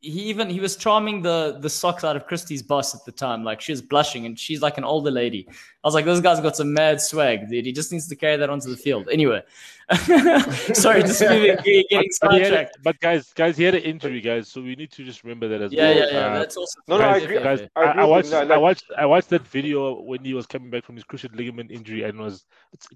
he 0.02 0.24
even 0.24 0.50
he 0.50 0.60
was 0.60 0.76
charming 0.76 1.22
the 1.22 1.58
the 1.60 1.70
socks 1.70 2.04
out 2.04 2.16
of 2.16 2.26
Christie's 2.26 2.64
boss 2.64 2.96
at 2.96 3.06
the 3.06 3.12
time. 3.12 3.44
Like 3.44 3.62
she 3.62 3.72
was 3.72 3.82
blushing, 3.82 4.26
and 4.26 4.38
she's 4.38 4.62
like 4.62 4.78
an 4.78 4.84
older 4.84 5.12
lady. 5.12 5.48
I 5.48 5.88
was 5.88 5.94
like, 5.94 6.06
this 6.06 6.20
guy's 6.20 6.39
got 6.39 6.56
some 6.56 6.74
mad 6.74 7.00
swag, 7.00 7.50
dude. 7.50 7.66
He 7.66 7.72
just 7.72 7.92
needs 7.92 8.08
to 8.10 8.16
carry 8.16 8.36
that 8.38 8.50
onto 8.50 8.70
the 8.70 8.78
field. 8.78 9.10
Anyway, 9.12 9.44
sorry, 10.74 11.02
just 11.02 11.20
getting, 11.20 11.84
getting 11.89 12.12
sidetracked. 12.12 12.78
But 12.84 13.00
guys, 13.00 13.34
guys, 13.34 13.58
he 13.58 13.64
had 13.64 13.76
an 13.76 13.84
injury, 13.84 14.22
guys, 14.22 14.48
so 14.48 14.62
we 14.62 14.76
need 14.76 14.92
to 14.92 15.04
just 15.04 15.24
remember 15.24 15.48
that 15.50 15.62
as 15.62 15.74
yeah, 15.74 15.84
well. 15.84 15.98
Yeah, 15.98 16.06
yeah, 16.12 16.20
uh, 16.20 16.39
that's 16.39 16.58
also 16.58 16.80
no, 16.88 16.98
no, 16.98 17.04
I 17.06 17.18
agree. 17.18 17.39
Guys, 17.39 17.62
I, 17.76 17.82
I, 17.82 17.92
I 18.02 18.06
watched, 18.06 18.34
I 18.34 18.58
watched, 18.58 18.86
I 18.98 19.06
watched 19.06 19.30
that 19.30 19.46
video 19.48 20.02
when 20.02 20.24
he 20.24 20.34
was 20.34 20.46
coming 20.46 20.70
back 20.70 20.86
from 20.86 20.96
his 20.96 21.04
cruciate 21.04 21.36
ligament 21.36 21.72
injury, 21.72 22.04
and 22.04 22.20
was 22.20 22.46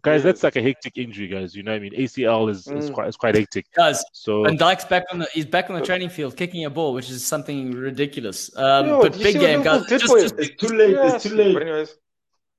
guys, 0.01 0.23
that's 0.23 0.43
like 0.43 0.55
a 0.55 0.61
hectic 0.61 0.97
injury, 0.97 1.27
guys. 1.27 1.55
You 1.55 1.63
know, 1.63 1.71
what 1.71 1.77
I 1.77 1.79
mean, 1.79 1.93
ACL 1.93 2.49
is, 2.49 2.65
mm. 2.65 2.77
is 2.77 2.89
quite 2.89 3.07
is 3.07 3.17
quite 3.17 3.35
hectic. 3.35 3.65
Guys, 3.73 4.03
so 4.13 4.45
and 4.45 4.57
Dykes 4.57 4.85
back 4.85 5.03
on 5.11 5.19
the 5.19 5.27
he's 5.33 5.45
back 5.45 5.69
on 5.69 5.77
the 5.77 5.85
training 5.85 6.09
field 6.09 6.37
kicking 6.37 6.65
a 6.65 6.69
ball, 6.69 6.93
which 6.93 7.09
is 7.09 7.25
something 7.25 7.71
ridiculous. 7.71 8.55
Um, 8.57 8.87
Yo, 8.87 9.01
but 9.01 9.17
big 9.17 9.39
game, 9.39 9.63
guys. 9.63 9.85
Just, 9.87 10.05
just, 10.05 10.35
it's 10.37 10.55
too 10.55 10.75
late. 10.75 10.91
Yeah, 10.91 11.15
it's 11.15 11.23
too 11.23 11.35
late. 11.35 11.53
But 11.53 11.63
anyways. 11.63 11.95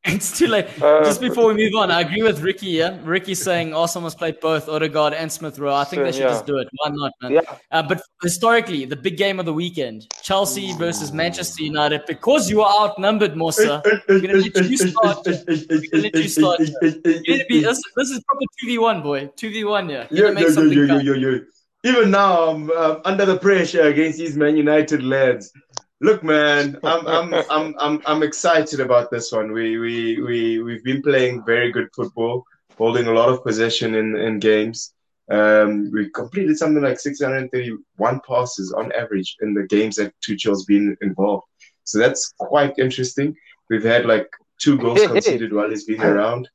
It's 0.16 0.38
too 0.38 0.46
late. 0.46 0.66
Uh, 0.80 1.02
Just 1.02 1.20
before 1.20 1.48
we 1.48 1.54
move 1.54 1.74
on, 1.74 1.90
I 1.90 2.02
agree 2.02 2.22
with 2.22 2.40
Ricky. 2.40 2.68
Yeah, 2.68 2.96
Ricky's 3.02 3.42
saying 3.42 3.74
Arsenal 3.74 4.04
must 4.04 4.18
play 4.18 4.30
both 4.30 4.68
Odegaard 4.68 5.14
and 5.14 5.30
Smith 5.30 5.58
Rowe. 5.58 5.74
I 5.74 5.82
think 5.82 6.02
they 6.04 6.12
should 6.12 6.20
yeah. 6.20 6.28
just 6.28 6.46
do 6.46 6.58
it. 6.58 6.68
Why 6.78 6.90
not, 6.90 7.12
man? 7.20 7.32
Yeah. 7.32 7.40
Uh, 7.72 7.82
but 7.82 8.00
historically, 8.22 8.84
the 8.84 8.94
big 8.94 9.16
game 9.16 9.40
of 9.40 9.46
the 9.46 9.52
weekend: 9.52 10.06
Chelsea 10.22 10.72
versus 10.74 11.12
Manchester 11.12 11.64
United. 11.64 12.02
Because 12.06 12.48
you 12.48 12.62
are 12.62 12.88
outnumbered, 12.88 13.36
Musa, 13.36 13.82
we're 14.08 14.20
gonna 14.20 14.34
let 14.34 14.70
you 14.70 14.76
start. 14.76 15.26
We're 15.26 15.82
gonna 15.90 16.02
let 16.04 16.14
you 16.14 16.28
start. 16.28 16.60
You 16.60 17.44
be, 17.48 17.60
this, 17.62 17.82
this 17.96 18.10
is 18.10 18.22
probably 18.28 18.46
two 18.60 18.66
v 18.68 18.78
one, 18.78 19.02
boy. 19.02 19.26
Two 19.34 19.50
v 19.50 19.64
one, 19.64 19.88
yeah. 19.88 20.06
Yo, 20.10 20.30
yo, 20.30 20.48
yo, 20.48 20.82
yo, 20.84 20.98
yo, 20.98 21.14
yo, 21.14 21.40
Even 21.82 22.12
now, 22.12 22.50
I'm 22.50 22.70
um, 22.70 23.00
under 23.04 23.26
the 23.26 23.38
pressure 23.38 23.82
against 23.82 24.18
these 24.18 24.36
Man 24.36 24.56
United 24.56 25.02
lads. 25.02 25.52
Look, 26.00 26.22
man, 26.22 26.78
I'm 26.84 27.06
I'm 27.06 27.34
I'm 27.50 27.74
I'm 27.78 28.02
I'm 28.06 28.22
excited 28.22 28.80
about 28.80 29.10
this 29.10 29.32
one. 29.32 29.52
We 29.52 29.78
we 29.78 30.22
we 30.22 30.62
we've 30.62 30.84
been 30.84 31.02
playing 31.02 31.44
very 31.44 31.72
good 31.72 31.88
football, 31.94 32.44
holding 32.76 33.06
a 33.06 33.12
lot 33.12 33.28
of 33.28 33.42
possession 33.42 33.94
in 33.94 34.16
in 34.16 34.38
games. 34.38 34.92
Um, 35.28 35.90
we 35.92 36.08
completed 36.10 36.56
something 36.56 36.82
like 36.82 37.00
631 37.00 38.20
passes 38.28 38.72
on 38.72 38.92
average 38.92 39.36
in 39.40 39.54
the 39.54 39.66
games 39.66 39.96
that 39.96 40.14
Tuchel's 40.24 40.64
been 40.66 40.96
involved. 41.00 41.46
So 41.82 41.98
that's 41.98 42.32
quite 42.38 42.78
interesting. 42.78 43.34
We've 43.68 43.82
had 43.82 44.06
like 44.06 44.28
two 44.60 44.78
goals 44.78 45.04
conceded 45.06 45.52
while 45.52 45.70
he's 45.70 45.84
been 45.84 46.00
around. 46.02 46.48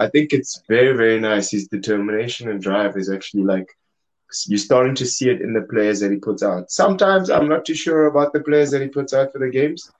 I 0.00 0.08
think 0.08 0.32
it's 0.32 0.62
very, 0.68 0.96
very 0.96 1.20
nice. 1.20 1.50
His 1.50 1.68
determination 1.68 2.50
and 2.50 2.60
drive 2.60 2.96
is 2.96 3.10
actually 3.10 3.44
like 3.44 3.68
you're 4.46 4.58
starting 4.58 4.94
to 4.96 5.06
see 5.06 5.30
it 5.30 5.40
in 5.40 5.52
the 5.52 5.62
players 5.62 6.00
that 6.00 6.12
he 6.12 6.18
puts 6.18 6.42
out. 6.42 6.70
Sometimes 6.70 7.30
I'm 7.30 7.48
not 7.48 7.64
too 7.64 7.74
sure 7.74 8.06
about 8.06 8.32
the 8.32 8.40
players 8.40 8.70
that 8.70 8.82
he 8.82 8.88
puts 8.88 9.12
out 9.12 9.32
for 9.32 9.38
the 9.38 9.50
games, 9.50 9.90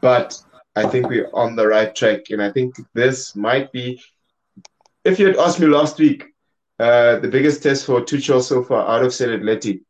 but 0.00 0.40
I 0.76 0.86
think 0.86 1.08
we're 1.08 1.30
on 1.32 1.56
the 1.56 1.66
right 1.66 1.94
track. 1.94 2.30
And 2.30 2.42
I 2.42 2.50
think 2.52 2.76
this 2.94 3.34
might 3.34 3.72
be, 3.72 4.00
if 5.04 5.18
you 5.18 5.26
had 5.26 5.36
asked 5.36 5.60
me 5.60 5.66
last 5.66 5.98
week, 5.98 6.24
uh, 6.78 7.18
the 7.18 7.28
biggest 7.28 7.62
test 7.62 7.84
for 7.86 8.00
Tuchel 8.00 8.42
so 8.42 8.62
far 8.62 8.88
out 8.88 9.04
of 9.04 9.12
said 9.12 9.28
Atleti, 9.28 9.82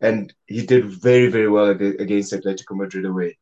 and 0.00 0.32
he 0.46 0.66
did 0.66 0.84
very, 0.86 1.28
very 1.28 1.48
well 1.48 1.70
against 1.70 2.32
Atletico 2.32 2.76
Madrid 2.76 3.06
away. 3.06 3.38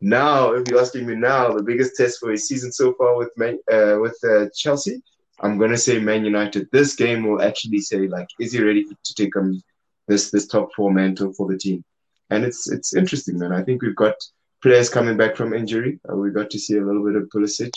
Now, 0.00 0.52
if 0.52 0.68
you're 0.68 0.80
asking 0.80 1.06
me 1.06 1.14
now, 1.16 1.52
the 1.52 1.62
biggest 1.62 1.96
test 1.96 2.20
for 2.20 2.30
his 2.30 2.46
season 2.46 2.70
so 2.70 2.92
far 2.94 3.16
with 3.16 3.30
uh, 3.40 3.96
with 4.00 4.16
uh, 4.22 4.46
Chelsea, 4.54 5.02
I'm 5.40 5.58
gonna 5.58 5.76
say 5.76 5.98
Man 5.98 6.24
United. 6.24 6.68
This 6.72 6.94
game 6.94 7.26
will 7.26 7.42
actually 7.42 7.80
say 7.80 8.08
like, 8.08 8.28
is 8.40 8.52
he 8.52 8.62
ready 8.62 8.84
to 8.84 9.14
take 9.14 9.36
on 9.36 9.62
this 10.08 10.30
this 10.30 10.46
top 10.46 10.70
four 10.74 10.92
mantle 10.92 11.32
for 11.32 11.46
the 11.48 11.58
team? 11.58 11.84
And 12.30 12.44
it's 12.44 12.70
it's 12.70 12.94
interesting, 12.94 13.38
man. 13.38 13.52
I 13.52 13.62
think 13.62 13.82
we've 13.82 13.96
got 13.96 14.14
players 14.62 14.88
coming 14.88 15.16
back 15.16 15.36
from 15.36 15.52
injury. 15.52 16.00
Uh, 16.10 16.16
we 16.16 16.30
got 16.30 16.50
to 16.50 16.58
see 16.58 16.76
a 16.76 16.84
little 16.84 17.04
bit 17.04 17.16
of 17.16 17.28
Pulisic. 17.28 17.72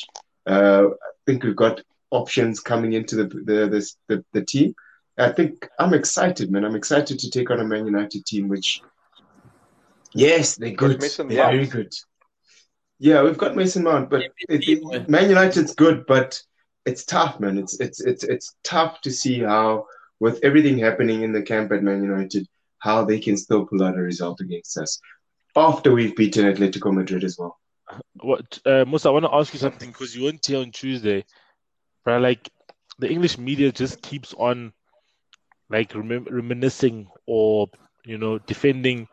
Uh, 0.47 0.87
I 0.87 1.11
think 1.25 1.43
we've 1.43 1.55
got 1.55 1.81
options 2.11 2.59
coming 2.59 2.93
into 2.93 3.15
the 3.17 3.25
the, 3.25 3.67
the 3.67 3.91
the, 4.07 4.25
the 4.33 4.45
team. 4.45 4.73
I 5.17 5.31
think 5.31 5.67
I'm 5.77 5.93
excited, 5.93 6.49
man. 6.49 6.63
I'm 6.63 6.75
excited 6.75 7.19
to 7.19 7.29
take 7.29 7.51
on 7.51 7.59
a 7.59 7.65
Man 7.65 7.85
United 7.85 8.25
team, 8.25 8.47
which 8.47 8.81
yes, 10.13 10.55
they're 10.55 10.71
good. 10.71 11.01
They're 11.01 11.25
very 11.25 11.67
good. 11.67 11.93
Yeah, 12.99 13.23
we've 13.23 13.37
got 13.37 13.55
Mason 13.55 13.83
Mount, 13.83 14.09
but 14.09 14.23
it, 14.23 14.33
it, 14.49 15.09
Man 15.09 15.29
United's 15.29 15.73
good, 15.73 16.05
but 16.05 16.41
it's 16.89 17.05
tough, 17.05 17.39
man. 17.39 17.57
It's 17.57 17.79
it's 17.79 18.01
it's 18.01 18.23
it's 18.23 18.55
tough 18.63 19.01
to 19.01 19.11
see 19.11 19.39
how, 19.39 19.85
with 20.19 20.39
everything 20.43 20.77
happening 20.77 21.21
in 21.21 21.31
the 21.31 21.41
camp 21.41 21.71
at 21.71 21.83
Man 21.83 22.03
United, 22.03 22.47
how 22.79 23.05
they 23.05 23.19
can 23.19 23.37
still 23.37 23.65
pull 23.65 23.83
out 23.83 23.97
a 23.97 24.01
result 24.01 24.41
against 24.41 24.77
us 24.77 24.99
after 25.55 25.93
we've 25.93 26.15
beaten 26.15 26.45
Atletico 26.45 26.93
Madrid 26.93 27.23
as 27.23 27.37
well. 27.37 27.57
What, 28.21 28.59
uh, 28.65 28.85
Musa? 28.87 29.09
I 29.09 29.11
want 29.11 29.25
to 29.25 29.33
ask 29.33 29.53
you 29.53 29.59
something 29.59 29.89
because 29.89 30.15
you 30.15 30.23
weren't 30.23 30.45
here 30.45 30.59
on 30.59 30.71
Tuesday, 30.71 31.25
but 32.05 32.21
like 32.21 32.49
the 32.97 33.09
English 33.09 33.37
media 33.37 33.71
just 33.71 34.01
keeps 34.01 34.33
on 34.33 34.73
like 35.69 35.93
rem- 35.95 36.27
reminiscing 36.29 37.07
or 37.27 37.67
you 38.05 38.17
know 38.17 38.39
defending 38.39 39.07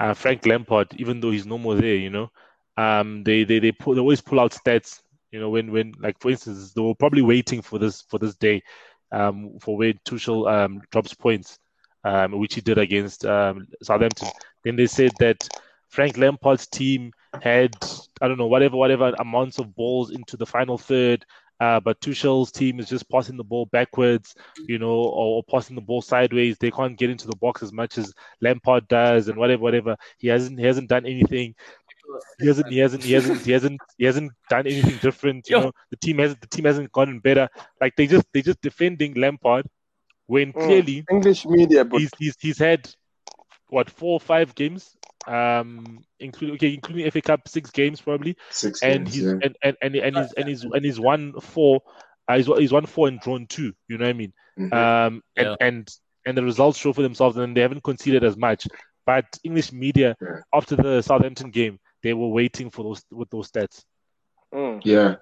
uh, 0.00 0.14
Frank 0.14 0.46
Lampard, 0.46 0.88
even 0.96 1.20
though 1.20 1.30
he's 1.30 1.46
no 1.46 1.58
more 1.58 1.74
there. 1.74 1.96
You 1.96 2.10
know, 2.10 2.30
um, 2.76 3.24
they 3.24 3.44
they 3.44 3.58
they, 3.58 3.72
pull, 3.72 3.94
they 3.94 4.00
always 4.00 4.20
pull 4.20 4.40
out 4.40 4.52
stats 4.52 5.00
you 5.32 5.40
know, 5.40 5.50
when 5.50 5.72
when 5.72 5.94
like 5.98 6.20
for 6.20 6.30
instance, 6.30 6.72
they 6.72 6.80
were 6.80 6.94
probably 6.94 7.22
waiting 7.22 7.62
for 7.62 7.78
this 7.78 8.02
for 8.02 8.18
this 8.18 8.36
day, 8.36 8.62
um, 9.10 9.58
for 9.60 9.76
when 9.76 9.98
Tuchel 10.04 10.48
um 10.48 10.82
drops 10.92 11.14
points, 11.14 11.58
um, 12.04 12.38
which 12.38 12.54
he 12.54 12.60
did 12.60 12.78
against 12.78 13.24
um 13.24 13.66
Southampton. 13.82 14.28
Then 14.62 14.76
they 14.76 14.86
said 14.86 15.12
that 15.18 15.48
Frank 15.88 16.18
Lampard's 16.18 16.66
team 16.66 17.12
had 17.42 17.74
I 18.20 18.28
don't 18.28 18.38
know 18.38 18.46
whatever 18.46 18.76
whatever 18.76 19.12
amounts 19.18 19.58
of 19.58 19.74
balls 19.74 20.10
into 20.10 20.36
the 20.36 20.46
final 20.46 20.78
third. 20.78 21.24
Uh, 21.60 21.78
but 21.78 22.00
Tuchel's 22.00 22.50
team 22.50 22.80
is 22.80 22.88
just 22.88 23.08
passing 23.08 23.36
the 23.36 23.44
ball 23.44 23.66
backwards, 23.66 24.34
you 24.66 24.80
know, 24.80 24.88
or, 24.88 25.36
or, 25.36 25.44
passing 25.48 25.76
the 25.76 25.80
ball 25.80 26.02
sideways. 26.02 26.58
They 26.58 26.72
can't 26.72 26.98
get 26.98 27.08
into 27.08 27.28
the 27.28 27.36
box 27.36 27.62
as 27.62 27.72
much 27.72 27.98
as 27.98 28.12
Lampard 28.40 28.88
does, 28.88 29.28
and 29.28 29.38
whatever, 29.38 29.62
whatever. 29.62 29.96
He 30.18 30.26
hasn't 30.26 30.58
he 30.58 30.66
hasn't 30.66 30.88
done 30.88 31.06
anything 31.06 31.54
he 32.38 32.46
hasn't 32.46 32.68
he 32.68 32.78
hasn't 32.78 33.04
he 33.04 33.12
hasn't 33.12 33.40
he 33.44 33.52
hasn't 33.52 33.80
he 33.98 34.04
hasn't 34.04 34.32
done 34.48 34.66
anything 34.66 34.98
different. 35.00 35.48
You 35.48 35.56
Yo. 35.56 35.62
know, 35.62 35.72
the 35.90 35.96
team 35.96 36.18
has 36.18 36.36
the 36.36 36.46
team 36.46 36.64
hasn't 36.64 36.92
gotten 36.92 37.20
better. 37.20 37.48
Like 37.80 37.96
they 37.96 38.06
just 38.06 38.26
they 38.32 38.42
just 38.42 38.60
defending 38.60 39.14
Lampard 39.14 39.66
when 40.26 40.52
mm, 40.52 40.62
clearly 40.64 41.04
English 41.10 41.44
media 41.46 41.84
but... 41.84 42.00
he's, 42.00 42.10
he's 42.18 42.36
he's 42.40 42.58
had 42.58 42.88
what 43.68 43.90
four 43.90 44.14
or 44.14 44.20
five 44.20 44.54
games 44.54 44.96
um 45.26 45.98
including 46.20 46.56
okay 46.56 46.74
including 46.74 47.10
FA 47.10 47.20
Cup 47.20 47.46
six 47.46 47.70
games 47.70 48.00
probably 48.00 48.36
six 48.50 48.82
and 48.82 49.04
games, 49.04 49.14
he's 49.14 49.24
yeah. 49.24 49.30
and, 49.42 49.56
and, 49.62 49.76
and 49.82 49.96
and 49.96 50.16
he's 50.16 50.32
and 50.32 50.48
he's 50.48 50.64
and 50.64 50.84
he's 50.84 51.00
won 51.00 51.32
four 51.40 51.80
uh, 52.28 52.36
he's, 52.36 52.46
he's 52.46 52.72
won 52.72 52.86
four 52.86 53.08
and 53.08 53.20
drawn 53.20 53.46
two 53.46 53.72
you 53.88 53.98
know 53.98 54.04
what 54.04 54.10
I 54.10 54.14
mean 54.14 54.32
mm-hmm. 54.58 54.72
um 54.72 55.22
and 55.36 55.46
yeah. 55.46 55.56
and 55.60 55.88
and 56.24 56.36
the 56.36 56.42
results 56.42 56.78
show 56.78 56.92
for 56.92 57.02
themselves 57.02 57.36
and 57.36 57.56
they 57.56 57.60
haven't 57.60 57.84
conceded 57.84 58.24
as 58.24 58.36
much 58.36 58.66
but 59.06 59.26
English 59.44 59.72
media 59.72 60.16
yeah. 60.20 60.40
after 60.52 60.76
the 60.76 61.02
Southampton 61.02 61.50
game 61.50 61.78
they 62.02 62.14
were 62.14 62.28
waiting 62.28 62.70
for 62.70 62.82
those 62.82 63.04
with 63.10 63.30
those 63.30 63.50
stats. 63.50 63.84
Mm. 64.52 64.82
Yeah. 64.84 65.16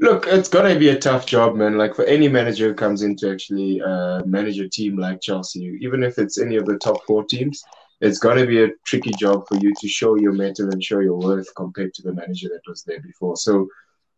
Look, 0.00 0.26
it's 0.26 0.48
gonna 0.48 0.78
be 0.78 0.90
a 0.90 0.98
tough 0.98 1.26
job, 1.26 1.56
man. 1.56 1.76
Like 1.76 1.94
for 1.94 2.04
any 2.04 2.28
manager 2.28 2.68
who 2.68 2.74
comes 2.74 3.02
in 3.02 3.16
to 3.16 3.32
actually 3.32 3.80
uh, 3.80 4.24
manage 4.24 4.60
a 4.60 4.68
team 4.68 4.96
like 4.96 5.20
Chelsea, 5.20 5.76
even 5.80 6.02
if 6.02 6.18
it's 6.18 6.38
any 6.38 6.56
of 6.56 6.66
the 6.66 6.78
top 6.78 7.04
four 7.04 7.24
teams, 7.24 7.64
it's 8.00 8.18
gonna 8.18 8.46
be 8.46 8.62
a 8.62 8.70
tricky 8.84 9.10
job 9.18 9.48
for 9.48 9.56
you 9.56 9.72
to 9.80 9.88
show 9.88 10.14
your 10.16 10.32
mettle 10.32 10.70
and 10.70 10.82
show 10.82 11.00
your 11.00 11.18
worth 11.18 11.52
compared 11.56 11.94
to 11.94 12.02
the 12.02 12.12
manager 12.12 12.48
that 12.48 12.68
was 12.68 12.84
there 12.84 13.00
before. 13.00 13.36
So, 13.36 13.68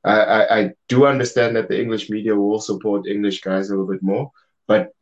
I, 0.05 0.21
I, 0.21 0.59
I 0.59 0.71
do 0.89 1.07
understand 1.07 1.57
that 1.57 1.69
the 1.69 1.81
English 1.81 2.11
media 2.11 2.35
will 2.37 2.61
support 2.61 3.07
English 3.07 3.41
guys 3.41 3.69
a 3.69 3.73
little 3.73 3.91
bit 3.91 4.03
more, 4.03 4.31
but 4.67 4.93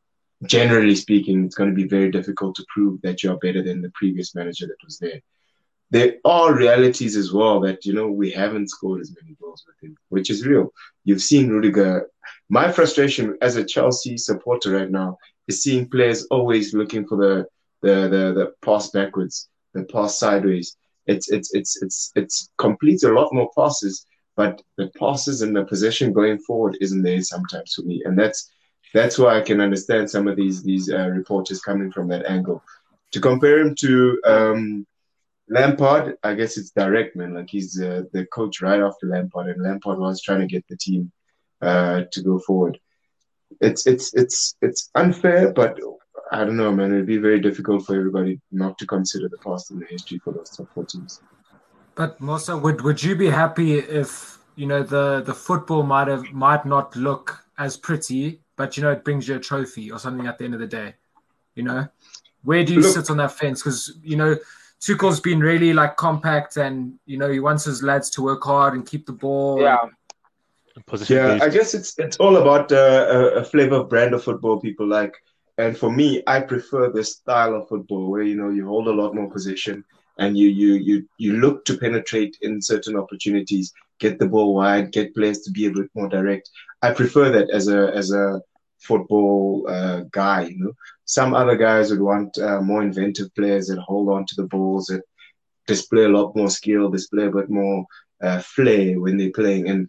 generally 0.47 0.95
speaking, 0.95 1.45
it's 1.45 1.57
going 1.57 1.71
to 1.71 1.77
be 1.77 1.89
very 1.89 2.11
difficult 2.11 2.55
to 2.57 2.67
prove 2.73 3.01
that 3.03 3.23
you're 3.23 3.39
better 3.39 3.63
than 3.63 3.83
the 3.83 3.91
previous 3.95 4.35
manager 4.37 4.67
that 4.67 4.85
was 4.85 4.99
there 4.99 5.21
there 5.91 6.15
are 6.25 6.55
realities 6.55 7.17
as 7.17 7.33
well 7.33 7.61
that 7.61 7.85
you 7.87 7.95
know 7.95 8.09
we 8.09 8.31
haven't 8.31 8.69
scored 8.69 9.01
as 9.01 9.15
many 9.21 9.37
goals 9.41 9.65
with 9.67 9.77
him, 9.83 9.97
which 10.11 10.31
is 10.31 10.47
real. 10.47 10.73
You've 11.05 11.23
seen 11.23 11.49
Rudiger. 11.49 12.09
My 12.51 12.71
frustration 12.71 13.37
as 13.41 13.57
a 13.57 13.65
Chelsea 13.65 14.19
supporter 14.19 14.73
right 14.73 14.91
now 14.91 15.19
is 15.47 15.63
seeing 15.63 15.89
players 15.89 16.27
always 16.31 16.75
looking 16.75 17.07
for 17.07 17.17
the 17.17 17.47
the 17.83 18.09
the, 18.09 18.33
the 18.35 18.53
pass 18.63 18.91
backwards, 18.91 19.49
the 19.73 19.85
pass 19.85 20.19
sideways. 20.19 20.77
It's 21.07 21.31
it's 21.31 21.55
it's 21.55 21.83
it's 21.83 22.13
it's 22.15 22.51
completes 22.59 23.05
a 23.05 23.13
lot 23.13 23.33
more 23.33 23.51
passes, 23.57 24.05
but 24.37 24.61
the 24.77 24.89
passes 24.99 25.41
and 25.41 25.57
the 25.57 25.65
possession 25.65 26.13
going 26.13 26.39
forward 26.39 26.77
isn't 26.83 27.03
there 27.03 27.23
sometimes 27.23 27.73
for 27.75 27.83
me, 27.83 28.03
and 28.05 28.19
that's 28.19 28.51
that's 28.93 29.19
why 29.19 29.39
I 29.39 29.41
can 29.41 29.61
understand 29.63 30.11
some 30.11 30.29
of 30.29 30.37
these 30.37 30.63
these 30.63 30.91
uh, 30.93 31.09
reporters 31.09 31.61
coming 31.63 31.91
from 31.91 32.09
that 32.09 32.27
angle. 32.27 32.63
To 33.13 33.21
compare 33.21 33.61
him 33.61 33.75
to 33.77 34.21
um, 34.27 34.87
Lampard, 35.51 36.17
I 36.23 36.35
guess 36.35 36.57
it's 36.59 36.71
direct, 36.71 37.17
man. 37.17 37.35
Like 37.35 37.49
he's 37.49 37.81
uh, 37.81 38.03
the 38.13 38.27
coach 38.27 38.61
right 38.61 38.81
after 38.81 39.07
Lampard, 39.07 39.49
and 39.49 39.63
Lampard 39.63 39.99
was 39.99 40.23
trying 40.23 40.41
to 40.41 40.47
get 40.47 40.67
the 40.69 40.77
team 40.77 41.11
uh, 41.63 42.03
to 42.13 42.23
go 42.23 42.39
forward. 42.39 42.79
It's 43.61 43.87
it's 43.87 44.15
it's 44.15 44.57
it's 44.61 44.91
unfair, 44.95 45.53
but 45.53 45.79
I 46.31 46.45
don't 46.45 46.57
know, 46.57 46.73
man. 46.73 46.93
It'd 46.93 47.07
be 47.07 47.17
very 47.17 47.41
difficult 47.41 47.87
for 47.87 47.97
everybody 47.97 48.41
not 48.53 48.77
to 48.79 48.87
consider 48.87 49.29
the 49.29 49.39
past 49.39 49.71
and 49.71 49.81
the 49.81 49.87
history 49.87 50.19
for 50.19 50.33
those 50.33 50.51
top 50.51 50.69
four 50.75 50.85
teams. 50.85 51.21
But 51.95 52.21
Musa, 52.21 52.57
would 52.57 52.83
would 52.83 53.03
you 53.03 53.17
be 53.17 53.31
happy 53.31 53.79
if 53.79 54.39
you 54.55 54.67
know 54.67 54.83
the 54.83 55.23
the 55.25 55.35
football 55.35 55.83
might 55.83 56.09
have 56.09 56.31
might 56.33 56.67
not 56.67 56.95
look 56.95 57.43
as 57.57 57.77
pretty, 57.77 58.41
but 58.57 58.77
you 58.77 58.83
know 58.83 58.93
it 58.93 59.03
brings 59.03 59.27
you 59.27 59.37
a 59.37 59.41
trophy 59.41 59.91
or 59.91 59.99
something 59.99 60.27
at 60.27 60.39
the 60.39 60.45
end 60.45 60.55
of 60.55 60.61
the 60.61 60.67
day? 60.67 60.95
You 61.55 61.63
know, 61.63 61.89
where 62.45 62.65
do 62.65 62.75
you 62.75 62.83
look, 62.83 62.95
sit 62.95 63.11
on 63.11 63.17
that 63.17 63.33
fence? 63.33 63.63
Because 63.63 63.97
you 64.03 64.17
know 64.17 64.37
Tuchel's 64.81 65.21
been 65.21 65.41
really 65.41 65.73
like 65.73 65.97
compact, 65.97 66.57
and 66.57 66.95
you 67.07 67.19
know 67.19 67.31
he 67.31 67.41
wants 67.41 67.65
his 67.65 67.83
lads 67.83 68.11
to 68.11 68.23
work 68.23 68.45
hard 68.45 68.75
and 68.75 68.87
keep 68.87 69.07
the 69.07 69.13
ball. 69.13 69.61
Yeah. 69.61 69.79
yeah, 71.09 71.39
I 71.43 71.49
guess 71.49 71.75
it's 71.75 71.99
it's 71.99 72.17
all 72.19 72.37
about 72.37 72.71
uh, 72.71 73.33
a 73.35 73.45
flavor 73.45 73.77
of 73.77 73.89
brand 73.89 74.15
of 74.15 74.23
football 74.23 74.61
people 74.61 74.87
like. 74.87 75.15
And 75.59 75.77
for 75.77 75.91
me, 75.91 76.23
I 76.29 76.41
prefer 76.41 76.93
this 76.93 77.15
style 77.15 77.57
of 77.57 77.69
football 77.69 78.09
where 78.09 78.23
you 78.23 78.37
know 78.37 78.51
you 78.51 78.67
hold 78.67 78.87
a 78.87 78.93
lot 78.93 79.15
more 79.15 79.29
position 79.29 79.85
and 80.19 80.37
you 80.37 80.49
you 80.49 80.75
you 80.75 81.09
you 81.19 81.33
look 81.35 81.65
to 81.65 81.79
penetrate 81.79 82.37
in 82.43 82.61
certain 82.61 82.97
opportunities, 82.97 83.73
get 83.99 84.19
the 84.19 84.27
ball 84.27 84.55
wide, 84.55 84.93
get 84.93 85.15
players 85.15 85.41
to 85.41 85.51
be 85.51 85.67
a 85.67 85.71
bit 85.71 85.89
more 85.95 86.09
direct. 86.09 86.51
I 86.83 86.93
prefer 86.93 87.31
that 87.31 87.51
as 87.51 87.69
a 87.69 87.93
as 87.95 88.13
a 88.13 88.41
football 88.79 89.67
uh, 89.69 90.03
guy. 90.11 90.47
You 90.47 90.59
know, 90.59 90.73
some 91.05 91.35
other 91.35 91.57
guys 91.57 91.91
would 91.91 92.01
want 92.01 92.39
uh, 92.39 92.61
more 92.61 92.83
inventive 92.83 93.35
players 93.35 93.69
that 93.69 93.79
hold 93.79 94.09
on 94.09 94.27
to 94.27 94.35
the 94.37 94.47
balls, 94.47 94.87
that 94.87 95.03
display 95.67 96.05
a 96.05 96.09
lot 96.09 96.35
more 96.37 96.51
skill, 96.51 96.91
display 96.91 97.27
a 97.27 97.31
bit 97.31 97.51
more 97.51 97.85
uh, 98.23 98.41
flair 98.41 99.01
when 99.01 99.17
they're 99.17 99.31
playing. 99.31 99.69
And 99.69 99.89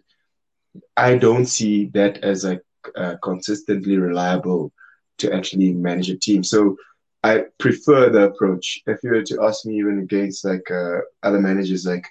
I 0.96 1.18
don't 1.18 1.46
see 1.46 1.90
that 1.94 2.24
as 2.24 2.46
a 2.46 2.60
uh, 2.96 3.16
consistently 3.24 3.98
reliable 3.98 4.72
to 5.20 5.34
actually 5.34 5.74
manage 5.74 6.10
a 6.10 6.18
team. 6.18 6.44
So 6.44 6.76
I 7.24 7.44
prefer 7.58 8.10
the 8.10 8.24
approach. 8.24 8.82
If 8.88 9.00
you 9.04 9.12
were 9.12 9.24
to 9.24 9.44
ask 9.44 9.66
me, 9.66 9.78
even 9.80 10.00
against 10.00 10.46
like 10.46 10.70
uh, 10.72 11.00
other 11.24 11.40
managers, 11.40 11.86
like 11.86 12.06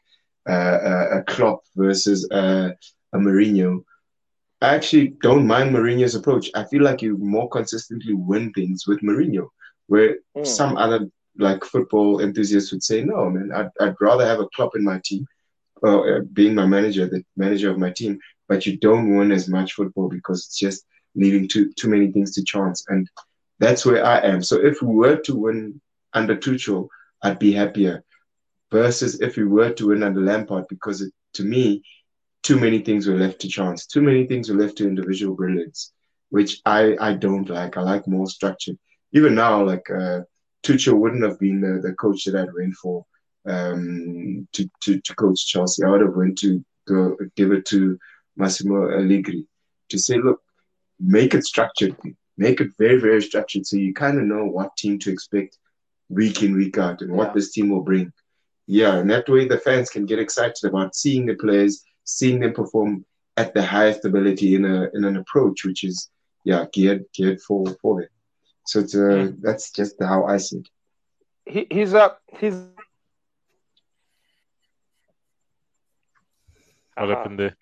uh, 0.49 1.19
a 1.19 1.23
Klopp 1.27 1.61
versus 1.77 2.29
a 2.31 2.75
Mourinho, 3.15 3.83
I 4.61 4.75
actually 4.75 5.15
don't 5.23 5.47
mind 5.47 5.75
Mourinho's 5.75 6.15
approach. 6.15 6.51
I 6.55 6.65
feel 6.65 6.83
like 6.83 7.03
you 7.03 7.17
more 7.19 7.49
consistently 7.49 8.15
win 8.15 8.53
things 8.53 8.87
with 8.87 9.01
Mourinho, 9.01 9.49
where 9.87 10.17
mm. 10.37 10.47
some 10.47 10.77
other 10.77 11.09
like 11.39 11.65
football 11.65 12.21
enthusiasts 12.21 12.73
would 12.73 12.83
say, 12.83 13.05
no, 13.05 13.31
man, 13.31 13.53
I'd, 13.55 13.71
I'd 13.81 13.95
rather 14.01 14.27
have 14.27 14.41
a 14.41 14.49
Klopp 14.55 14.75
in 14.75 14.83
my 14.83 15.01
team 15.05 15.27
uh, 15.83 16.21
being 16.33 16.55
my 16.55 16.67
manager, 16.67 17.07
the 17.07 17.25
manager 17.37 17.71
of 17.71 17.79
my 17.79 17.91
team, 17.91 18.19
but 18.49 18.67
you 18.67 18.77
don't 18.79 19.17
win 19.17 19.33
as 19.33 19.49
much 19.49 19.75
football 19.75 20.09
because 20.09 20.47
it's 20.47 20.59
just 20.59 20.85
leaving 21.15 21.49
too 21.49 21.73
too 21.75 21.89
many 21.89 22.11
things 22.13 22.33
to 22.35 22.45
chance. 22.45 22.85
And 22.89 23.09
that's 23.59 23.85
where 23.85 24.05
I 24.05 24.19
am. 24.19 24.43
So 24.43 24.57
if 24.57 24.83
we 24.83 24.95
were 24.95 25.17
to 25.17 25.35
win 25.35 25.81
under 26.13 26.37
Tuchel, 26.37 26.89
I'd 27.23 27.39
be 27.39 27.53
happier. 27.53 28.05
Versus 28.71 29.21
if 29.21 29.37
we 29.37 29.45
were 29.45 29.73
to 29.73 29.89
win 29.89 30.03
under 30.03 30.21
Lampard, 30.21 30.67
because 30.69 31.01
it, 31.01 31.13
to 31.35 31.43
me, 31.43 31.83
too 32.49 32.59
many 32.59 32.79
things 32.79 33.07
were 33.07 33.15
left 33.25 33.39
to 33.41 33.47
chance. 33.47 33.85
Too 33.85 34.01
many 34.01 34.27
things 34.27 34.49
were 34.49 34.57
left 34.57 34.79
to 34.79 34.89
individual 34.89 35.37
brilliance, 35.37 35.93
which 36.31 36.63
I 36.65 36.97
I 36.99 37.13
don't 37.13 37.51
like. 37.51 37.77
I 37.77 37.83
like 37.83 38.09
more 38.09 38.27
structure. 38.27 38.73
Even 39.13 39.35
now, 39.35 39.63
like 39.63 39.87
uh, 39.91 40.21
Tuchel 40.63 40.99
wouldn't 40.99 41.25
have 41.29 41.39
been 41.39 41.61
the, 41.61 41.73
the 41.87 41.95
coach 41.97 42.25
that 42.25 42.37
I'd 42.37 42.55
went 42.55 42.75
for 42.83 43.05
um, 43.47 44.49
to, 44.55 44.71
to 44.85 44.99
to 44.99 45.15
coach 45.17 45.47
Chelsea. 45.47 45.85
I 45.85 45.91
would 45.91 46.01
have 46.01 46.17
went 46.17 46.39
to 46.39 46.65
go 46.87 47.19
give 47.37 47.53
it 47.53 47.67
to 47.67 47.99
Massimo 48.35 48.79
Allegri 48.99 49.47
to 49.91 49.99
say, 49.99 50.17
look, 50.17 50.41
make 50.99 51.35
it 51.35 51.45
structured, 51.45 51.95
make 52.39 52.63
it 52.63 52.71
very 52.79 52.99
very 52.99 53.21
structured, 53.21 53.67
so 53.67 53.77
you 53.77 53.93
kind 53.93 54.19
of 54.19 54.25
know 54.25 54.47
what 54.47 54.75
team 54.79 54.99
to 55.01 55.13
expect 55.13 55.59
week 56.09 56.43
in 56.43 56.57
week 56.57 56.79
out 56.79 57.03
and 57.03 57.13
what 57.13 57.35
this 57.35 57.53
team 57.53 57.69
will 57.69 57.83
bring. 57.83 58.11
Yeah, 58.67 58.97
and 58.97 59.11
that 59.11 59.29
way 59.29 59.47
the 59.47 59.59
fans 59.59 59.91
can 59.91 60.07
get 60.07 60.19
excited 60.19 60.65
about 60.65 60.97
seeing 60.97 61.27
the 61.27 61.35
players, 61.35 61.85
seeing 62.09 62.41
them 62.41 62.53
perform 62.55 63.05
at 63.37 63.53
the 63.55 63.63
highest 63.63 64.05
ability 64.05 64.55
in 64.55 64.65
a 64.65 64.89
in 64.95 65.05
an 65.05 65.17
approach 65.17 65.65
which 65.65 65.85
is 65.85 66.11
yeah 66.45 66.65
geared 66.73 67.05
geared 67.15 67.41
for 67.47 67.65
for 67.83 68.01
them. 68.01 68.09
So 68.67 68.81
it's, 68.81 68.95
uh, 68.95 69.33
that's 69.41 69.71
just 69.71 69.95
how 70.03 70.25
I 70.27 70.37
see 70.39 70.59
it. 70.59 70.69
He, 71.55 71.67
he's 71.71 71.93
a 71.95 72.17
he's. 72.39 72.55
What 76.95 77.11
Aha. 77.11 77.15
happened 77.15 77.39
there? 77.39 77.57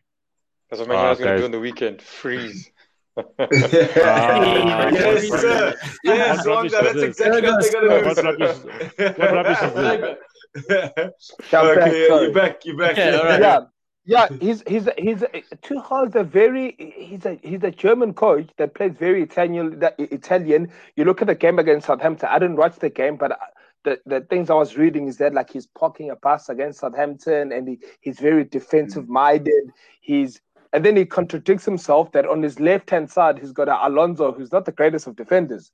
That's 0.71 0.81
what 0.81 0.89
Man 0.89 0.97
Ah, 0.97 1.03
United's 1.13 1.21
going 1.21 1.35
to 1.35 1.39
do 1.39 1.45
on 1.45 1.51
the 1.53 1.61
weekend. 1.61 2.03
Freeze. 2.03 2.71
Ah. 3.19 4.89
yes, 4.93 5.29
sir. 5.41 5.75
Yes, 6.05 6.45
What 6.45 6.47
rubbish 6.47 6.73
Wonga, 6.73 6.85
that's 6.85 6.97
is 6.97 7.03
this? 7.03 7.05
exactly 7.05 7.43
what 7.49 7.63
they're 7.63 7.73
gonna 7.73 7.89
do. 7.89 8.07
What 8.07 8.25
rubbish- 8.25 9.19
what 9.19 9.33
rubbish 9.37 9.63
is 9.63 9.73
this? 9.73 11.33
Come 11.51 11.67
back, 11.67 11.79
okay, 11.79 12.03
yeah, 12.03 12.09
sorry. 12.09 12.25
you're 12.25 12.33
back. 12.35 12.65
You're 12.67 12.77
back. 12.77 12.93
Okay, 12.93 13.17
all 13.17 13.25
right. 13.25 13.41
yeah, 13.41 13.61
yeah. 14.07 14.29
He's 14.41 14.63
he's 14.67 14.89
he's 14.97 15.23
uh, 15.23 15.29
Tuchel's 15.63 16.15
a 16.15 16.23
very 16.23 16.77
he's 16.97 17.27
a 17.27 17.39
he's 17.43 17.63
a 17.65 17.71
German 17.71 18.15
coach 18.15 18.49
that 18.57 18.75
plays 18.75 18.93
very 18.99 19.23
Italian. 19.23 19.81
That 19.81 19.97
Italian. 19.99 20.71
You 20.95 21.05
look 21.05 21.21
at 21.21 21.27
the 21.27 21.35
game 21.35 21.59
against 21.59 21.89
Southampton. 21.89 22.29
I 22.31 22.39
didn't 22.39 22.57
watch 22.57 22.77
the 22.77 22.89
game, 22.89 23.17
but 23.17 23.33
uh, 23.33 23.37
the, 23.85 24.01
the 24.07 24.21
things 24.23 24.49
I 24.49 24.55
was 24.55 24.77
reading 24.77 25.09
is 25.09 25.19
that 25.19 25.35
like 25.35 25.51
he's 25.51 25.67
parking 25.67 26.11
a 26.11 26.17
pass 26.17 26.49
against 26.49 26.81
Southampton, 26.81 27.53
and 27.53 27.69
he, 27.69 27.79
he's 28.01 28.21
very 28.21 28.45
defensive 28.45 29.05
mm. 29.05 29.09
minded. 29.09 29.71
He's 30.01 30.41
and 30.73 30.85
then 30.85 30.97
he 30.97 31.05
contradicts 31.05 31.65
himself 31.65 32.13
that 32.13 32.27
on 32.27 32.43
his 32.43 32.61
left 32.61 32.91
hand 32.91 33.11
side 33.11 33.39
he's 33.39 33.53
got 33.53 33.69
a 33.69 33.87
Alonso 33.87 34.33
who's 34.33 34.53
not 34.53 34.65
the 34.65 34.73
greatest 34.73 35.07
of 35.07 35.17
defenders. 35.17 35.73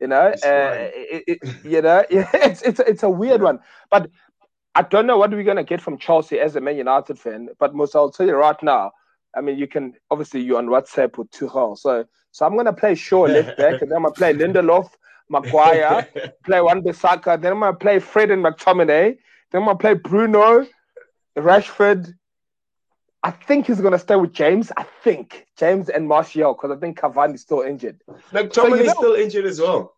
You 0.00 0.08
know, 0.08 0.34
uh, 0.44 0.48
right. 0.48 0.90
it, 0.94 1.24
it, 1.28 1.64
you 1.64 1.80
know, 1.80 2.04
it's 2.10 2.62
it's 2.62 2.80
it's 2.80 3.02
a 3.04 3.10
weird 3.10 3.40
one, 3.40 3.60
but 3.90 4.10
I 4.74 4.82
don't 4.82 5.06
know 5.06 5.18
what 5.18 5.30
we're 5.30 5.42
gonna 5.44 5.64
get 5.64 5.80
from 5.80 5.98
Chelsea 5.98 6.40
as 6.40 6.56
a 6.56 6.60
Man 6.60 6.76
United 6.76 7.18
fan. 7.18 7.48
But 7.58 7.74
Musa, 7.74 7.98
I'll 7.98 8.10
tell 8.10 8.26
you 8.26 8.34
right 8.34 8.60
now. 8.62 8.92
I 9.36 9.40
mean, 9.40 9.58
you 9.58 9.66
can 9.66 9.94
obviously 10.10 10.40
you're 10.40 10.58
on 10.58 10.66
WhatsApp 10.68 11.16
with 11.18 11.30
Tuchel, 11.30 11.76
so 11.78 12.04
so 12.30 12.46
I'm 12.46 12.56
gonna 12.56 12.72
play 12.72 12.94
Shaw 12.94 13.22
left 13.22 13.56
back, 13.62 13.82
and 13.82 13.90
then 13.90 13.96
I'm 13.96 14.02
gonna 14.04 14.14
play 14.14 14.32
Lindelof, 14.32 14.88
Maguire, 15.28 16.08
play 16.44 16.60
one 16.60 16.82
Bissaka, 16.82 17.40
then 17.40 17.52
I'm 17.52 17.60
gonna 17.60 17.76
play 17.76 17.98
Fred 17.98 18.30
and 18.30 18.44
McTominay, 18.44 19.16
then 19.50 19.62
I'm 19.62 19.66
gonna 19.66 19.78
play 19.78 19.94
Bruno, 19.94 20.66
Rashford. 21.36 22.14
I 23.24 23.30
think 23.30 23.66
he's 23.68 23.80
gonna 23.80 23.98
stay 23.98 24.16
with 24.16 24.32
James. 24.32 24.72
I 24.76 24.84
think 25.04 25.46
James 25.56 25.88
and 25.88 26.08
Martial 26.08 26.54
because 26.54 26.76
I 26.76 26.80
think 26.80 26.98
Cavani's 26.98 27.42
still 27.42 27.60
injured. 27.60 28.02
McTominay's 28.32 28.54
So 28.54 28.66
you 28.74 28.84
know- 28.84 28.92
still 28.94 29.14
injured 29.14 29.44
as 29.46 29.60
well. 29.60 29.94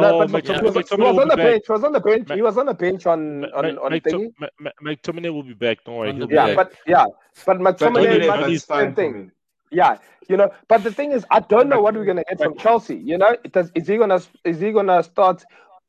No, 0.00 0.18
but 0.18 0.28
McTominay, 0.30 0.60
he 0.60 0.70
was, 0.78 0.90
he 0.90 0.96
was 1.02 1.18
on 1.18 1.28
the 1.28 1.36
bench. 1.36 1.64
He 1.66 1.72
was 1.72 1.84
on 1.84 1.92
the 1.92 2.00
bench. 2.00 2.30
He 2.32 2.42
was 2.42 2.58
on 2.58 2.66
the 2.66 2.74
bench 2.74 3.06
on 3.06 3.44
on 3.46 3.74
Ma- 3.74 3.80
on 3.82 3.92
Mc- 3.92 4.04
thingy. 4.04 4.32
Ma- 4.38 4.46
Ma- 4.60 4.70
McTominay 4.82 5.32
will 5.32 5.42
be 5.42 5.54
back. 5.54 5.84
Don't 5.84 5.96
worry. 5.96 6.12
He'll 6.12 6.20
the 6.20 6.26
be 6.26 6.34
Yeah, 6.34 6.54
back. 6.54 6.56
back. 6.56 6.70
but 6.70 6.78
yeah, 6.86 7.06
but 7.46 7.58
But 7.62 7.78
McTominay 7.78 7.78
Totally 7.78 8.26
might 8.28 8.40
fine. 8.40 8.50
the 8.50 8.58
same 8.58 8.94
thing. 8.94 9.32
Yeah, 9.70 9.98
you 10.28 10.36
know. 10.36 10.50
But 10.68 10.84
the 10.84 10.92
thing 10.92 11.12
is, 11.12 11.24
I 11.30 11.40
don't 11.40 11.68
know 11.68 11.80
what 11.80 11.94
we're 11.94 12.04
gonna 12.04 12.24
get 12.28 12.38
from 12.40 12.56
Chelsea. 12.56 12.96
You 12.96 13.18
know, 13.18 13.36
does, 13.52 13.70
is 13.74 13.88
he 13.88 13.96
gonna 13.96 14.20
is 14.44 14.60
he 14.60 14.72
gonna 14.72 15.02
start 15.02 15.44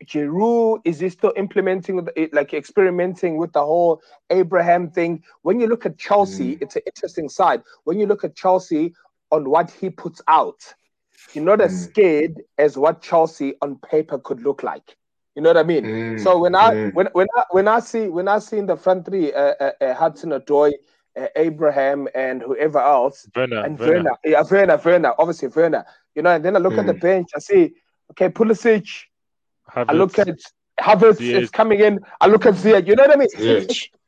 Giroud? 0.06 0.82
Is 0.86 1.00
he 1.00 1.10
still 1.10 1.34
implementing 1.36 2.08
it, 2.16 2.34
like 2.34 2.54
experimenting 2.54 3.38
with 3.38 3.54
the 3.54 3.64
whole 3.64 4.02
Abraham 4.30 4.90
thing? 4.90 5.24
When 5.44 5.60
you 5.60 5.68
look 5.68 5.86
at 5.86 5.98
Chelsea, 5.98 6.56
mm. 6.56 6.62
it's 6.62 6.76
an 6.76 6.82
interesting 6.86 7.30
side. 7.30 7.62
When 7.84 8.00
you 8.00 8.08
look 8.08 8.24
at 8.24 8.36
Chelsea 8.36 8.94
on 9.32 9.50
what 9.50 9.70
he 9.72 9.90
puts 9.90 10.22
out, 10.28 10.62
you're 11.34 11.44
not 11.44 11.62
as 11.62 11.74
Mm. 11.74 11.90
scared 11.90 12.42
as 12.58 12.78
what 12.78 13.02
Chelsea 13.02 13.56
on 13.62 13.78
paper 13.78 14.18
could 14.20 14.42
look 14.42 14.64
like. 14.64 14.96
You 15.36 15.42
know 15.42 15.50
what 15.50 15.58
I 15.58 15.64
mean? 15.64 15.86
Mm, 15.86 16.20
So 16.20 16.38
when 16.40 16.56
I 16.56 16.72
mm. 16.72 16.94
when 16.94 17.08
when 17.14 17.28
I 17.36 17.44
when 17.52 17.68
I 17.68 17.80
see 17.80 18.08
when 18.08 18.28
I 18.28 18.40
see 18.40 18.58
in 18.58 18.66
the 18.68 18.78
front 18.78 19.06
three, 19.06 19.34
uh, 19.34 19.54
uh, 19.60 19.72
uh, 19.82 19.94
Hudson 19.94 20.30
Odoi, 20.32 20.72
uh, 21.20 21.28
Abraham, 21.36 22.08
and 22.16 22.42
whoever 22.42 22.80
else, 22.80 23.28
Werner, 23.36 23.64
and 23.66 23.78
Werner. 23.78 23.94
Werner, 23.94 24.12
yeah, 24.24 24.44
Werner, 24.50 24.82
Werner, 24.84 25.14
obviously 25.18 25.50
Werner. 25.50 25.86
You 26.16 26.22
know, 26.22 26.32
and 26.32 26.44
then 26.46 26.56
I 26.56 26.60
look 26.60 26.78
at 26.78 26.86
the 26.86 26.94
Mm. 26.94 27.02
bench, 27.02 27.30
I 27.36 27.40
see, 27.40 27.74
okay, 28.12 28.30
Pulisic. 28.30 28.88
I 29.76 29.94
look 29.94 30.18
at 30.20 30.38
Havertz 30.80 31.20
is 31.34 31.50
coming 31.50 31.80
in. 31.82 32.00
I 32.22 32.28
look 32.28 32.46
at 32.46 32.54
Ziyech. 32.54 32.88
You 32.88 32.96
know 32.96 33.04
what 33.04 33.14
I 33.14 33.18
mean? 33.18 33.28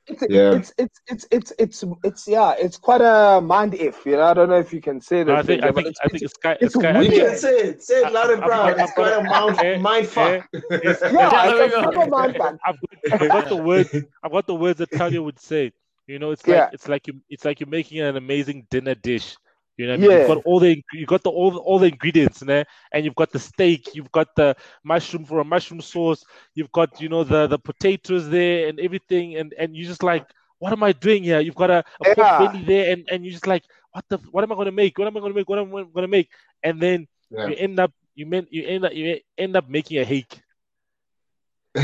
It's, 0.10 0.22
it's, 0.24 0.34
Yeah. 0.34 0.52
it's, 0.56 0.74
it's, 0.78 1.00
it's, 1.08 1.26
it's, 1.32 1.54
it's, 1.60 1.84
it's, 2.04 2.28
yeah, 2.28 2.54
it's 2.58 2.78
quite 2.78 3.02
a 3.02 3.42
mind 3.42 3.74
if. 3.74 4.06
You 4.06 4.14
know, 4.14 4.24
I 4.24 4.34
don't 4.34 4.50
know 4.50 4.58
if 4.60 4.72
you 4.74 4.82
can 4.82 5.02
say 5.02 5.24
that. 5.24 5.32
No, 5.32 5.36
I 5.36 5.44
think 5.44 5.64
I 5.64 5.72
think 5.72 5.88
it's, 5.88 6.00
I 6.04 6.08
think 6.08 6.24
it's, 6.24 6.32
it's 6.32 6.34
Sky. 6.36 6.58
it's 6.62 6.74
Sky 6.74 7.02
You 7.02 7.10
weird. 7.10 7.28
can 7.32 7.38
say 7.38 7.58
it. 7.58 7.84
Say 7.84 7.96
it 8.02 8.12
loud 8.14 8.30
and 8.32 8.42
I've 8.42 8.48
proud. 8.48 8.78
got- 8.78 8.84
It's 8.86 8.94
quite 8.94 9.14
a 9.14 9.24
mind, 9.24 9.82
mind 9.84 10.08
fuck. 10.08 10.48
yeah, 10.54 10.60
Yeah, 10.72 10.90
it's 10.90 11.02
a 11.02 11.08
we 11.10 11.70
go. 11.70 11.92
proper 11.92 12.10
mind 12.10 12.36
fuck. 12.38 12.58
I've 12.66 12.76
I've 13.12 13.30
got 13.30 13.50
the 13.50 13.58
words. 13.58 13.96
I've 14.24 14.32
got 14.32 14.48
the 14.48 14.56
words 14.56 14.80
that 14.80 14.92
Talia 14.92 15.22
would 15.22 15.40
say. 15.40 15.72
You 16.08 16.20
know, 16.20 16.32
it's 16.32 16.48
like 16.48 16.56
Yeah. 16.56 16.70
it's 16.72 16.88
like 16.88 17.08
you 17.08 17.20
it's 17.30 17.44
like 17.44 17.60
you're 17.60 17.68
making 17.70 18.00
an 18.00 18.16
amazing 18.16 18.66
dinner 18.70 18.96
dish. 18.96 19.36
You 19.78 19.86
know, 19.88 19.94
what 19.94 19.98
I 20.00 20.02
mean? 20.02 20.12
Yeah. 20.12 20.18
you've 20.18 20.26
got 20.26 20.38
all 20.46 20.60
the 20.60 20.84
you've 20.94 21.08
got 21.08 21.24
the 21.24 21.30
all 21.30 21.52
the, 21.52 21.60
all 21.60 21.80
the 21.80 21.88
ingredients, 21.88 22.42
né? 22.44 22.66
and 22.92 23.06
you've 23.06 23.16
got 23.16 23.32
the 23.32 23.40
steak, 23.40 23.94
you've 23.96 24.12
got 24.12 24.28
the 24.36 24.56
mushroom 24.84 25.26
for 25.26 25.40
a 25.40 25.46
mushroom 25.46 25.82
sauce, 25.82 26.24
you've 26.56 26.72
got 26.72 27.00
you 27.00 27.10
know 27.10 27.24
the 27.24 27.48
the 27.48 27.60
potatoes 27.60 28.30
there 28.30 28.68
and 28.68 28.80
everything, 28.80 29.36
and 29.38 29.54
and 29.58 29.76
you 29.76 29.86
just 29.86 30.04
like, 30.04 30.26
what 30.60 30.74
am 30.74 30.84
I 30.84 30.94
doing 30.94 31.24
here? 31.24 31.40
You've 31.40 31.56
got 31.56 31.70
a, 31.70 31.84
a 32.02 32.06
pork 32.06 32.30
Yeah. 32.30 32.38
belly 32.38 32.64
there, 32.64 32.92
and 32.94 33.08
and 33.12 33.26
you 33.26 33.32
just 33.32 33.48
like, 33.48 33.64
what 33.92 34.06
the 34.10 34.18
what 34.32 34.44
am 34.44 34.52
I 34.52 34.56
gonna 34.56 34.72
make? 34.72 34.98
What 34.98 35.08
am 35.08 35.18
I 35.18 35.20
gonna 35.20 35.34
make? 35.36 35.50
What 35.50 35.60
am 35.60 35.76
I 35.76 35.84
gonna 35.94 36.08
make? 36.08 36.30
And 36.64 36.82
then 36.82 37.08
Yeah. 37.32 37.50
you 37.50 37.56
end 37.56 37.80
up 37.80 37.92
you 38.16 38.26
meant 38.26 38.48
you 38.52 38.66
end 38.66 38.86
up 38.86 38.94
you 38.94 39.20
end 39.38 39.56
up 39.56 39.70
making 39.70 40.00
a 40.00 40.06
hake. 40.06 40.42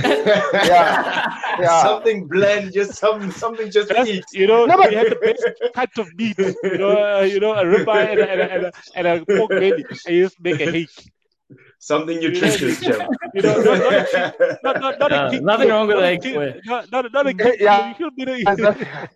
Yeah. 0.04 1.30
Yeah. 1.60 1.84
Something 1.84 2.28
bland, 2.28 2.74
just 2.74 2.96
some 2.96 3.30
something 3.32 3.70
just 3.70 3.90
to 3.90 3.94
That's, 3.94 4.10
eat. 4.10 4.26
you 4.34 4.48
know, 4.48 4.66
No, 4.66 4.76
but- 4.78 4.92
you 4.92 4.98
had 4.98 5.12
the 5.12 5.16
best 5.22 5.44
cut 5.76 5.90
of 6.00 6.08
meat, 6.16 6.36
you 6.40 6.78
know, 6.80 7.18
uh, 7.18 7.22
you 7.22 7.40
know, 7.40 7.54
a 7.54 7.64
ribeye 7.64 8.10
and 8.12 8.20
a, 8.20 8.32
and, 8.32 8.42
a, 8.42 8.54
and, 8.54 8.66
a, 8.66 8.72
and 8.96 9.08
a 9.22 9.26
pork 9.38 9.50
belly, 9.52 9.86
and 10.08 10.16
you 10.16 10.24
just 10.24 10.40
make 10.42 10.60
a 10.60 10.72
hake. 10.72 10.90
Something 11.78 12.20
nutritious, 12.20 12.80
Jim. 12.82 13.02
You 13.36 13.42
know, 13.44 13.62
not, 13.62 14.64
not 14.64 14.64
not, 14.64 14.82
not, 14.82 15.00
not 15.00 15.12
Yeah, 15.12 15.28
a 15.28 15.30
king, 15.32 15.46
nothing 15.46 15.70
wrong 15.70 15.88
with 15.88 15.98
not 15.98 16.04
a 16.06 16.08
egg 16.08 16.22
king- 16.24 16.34
boy. 16.36 16.60
Not, 16.66 16.92
not, 16.92 17.14
not 17.14 17.28
a 17.28 17.34
king, 17.36 17.54
Yeah. 17.60 17.90
you 17.90 17.96
could 17.96 18.16
be 18.16 18.26
the- 18.26 19.10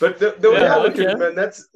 But 0.00 0.18
the, 0.18 0.36
the 0.38 0.50
way 0.50 0.60
Yeah, 0.62 0.74
I 0.76 0.82
look 0.82 0.94
at 0.94 1.00
okay. 1.00 1.12
it, 1.12 1.18
man, 1.18 1.34
that's 1.34 1.68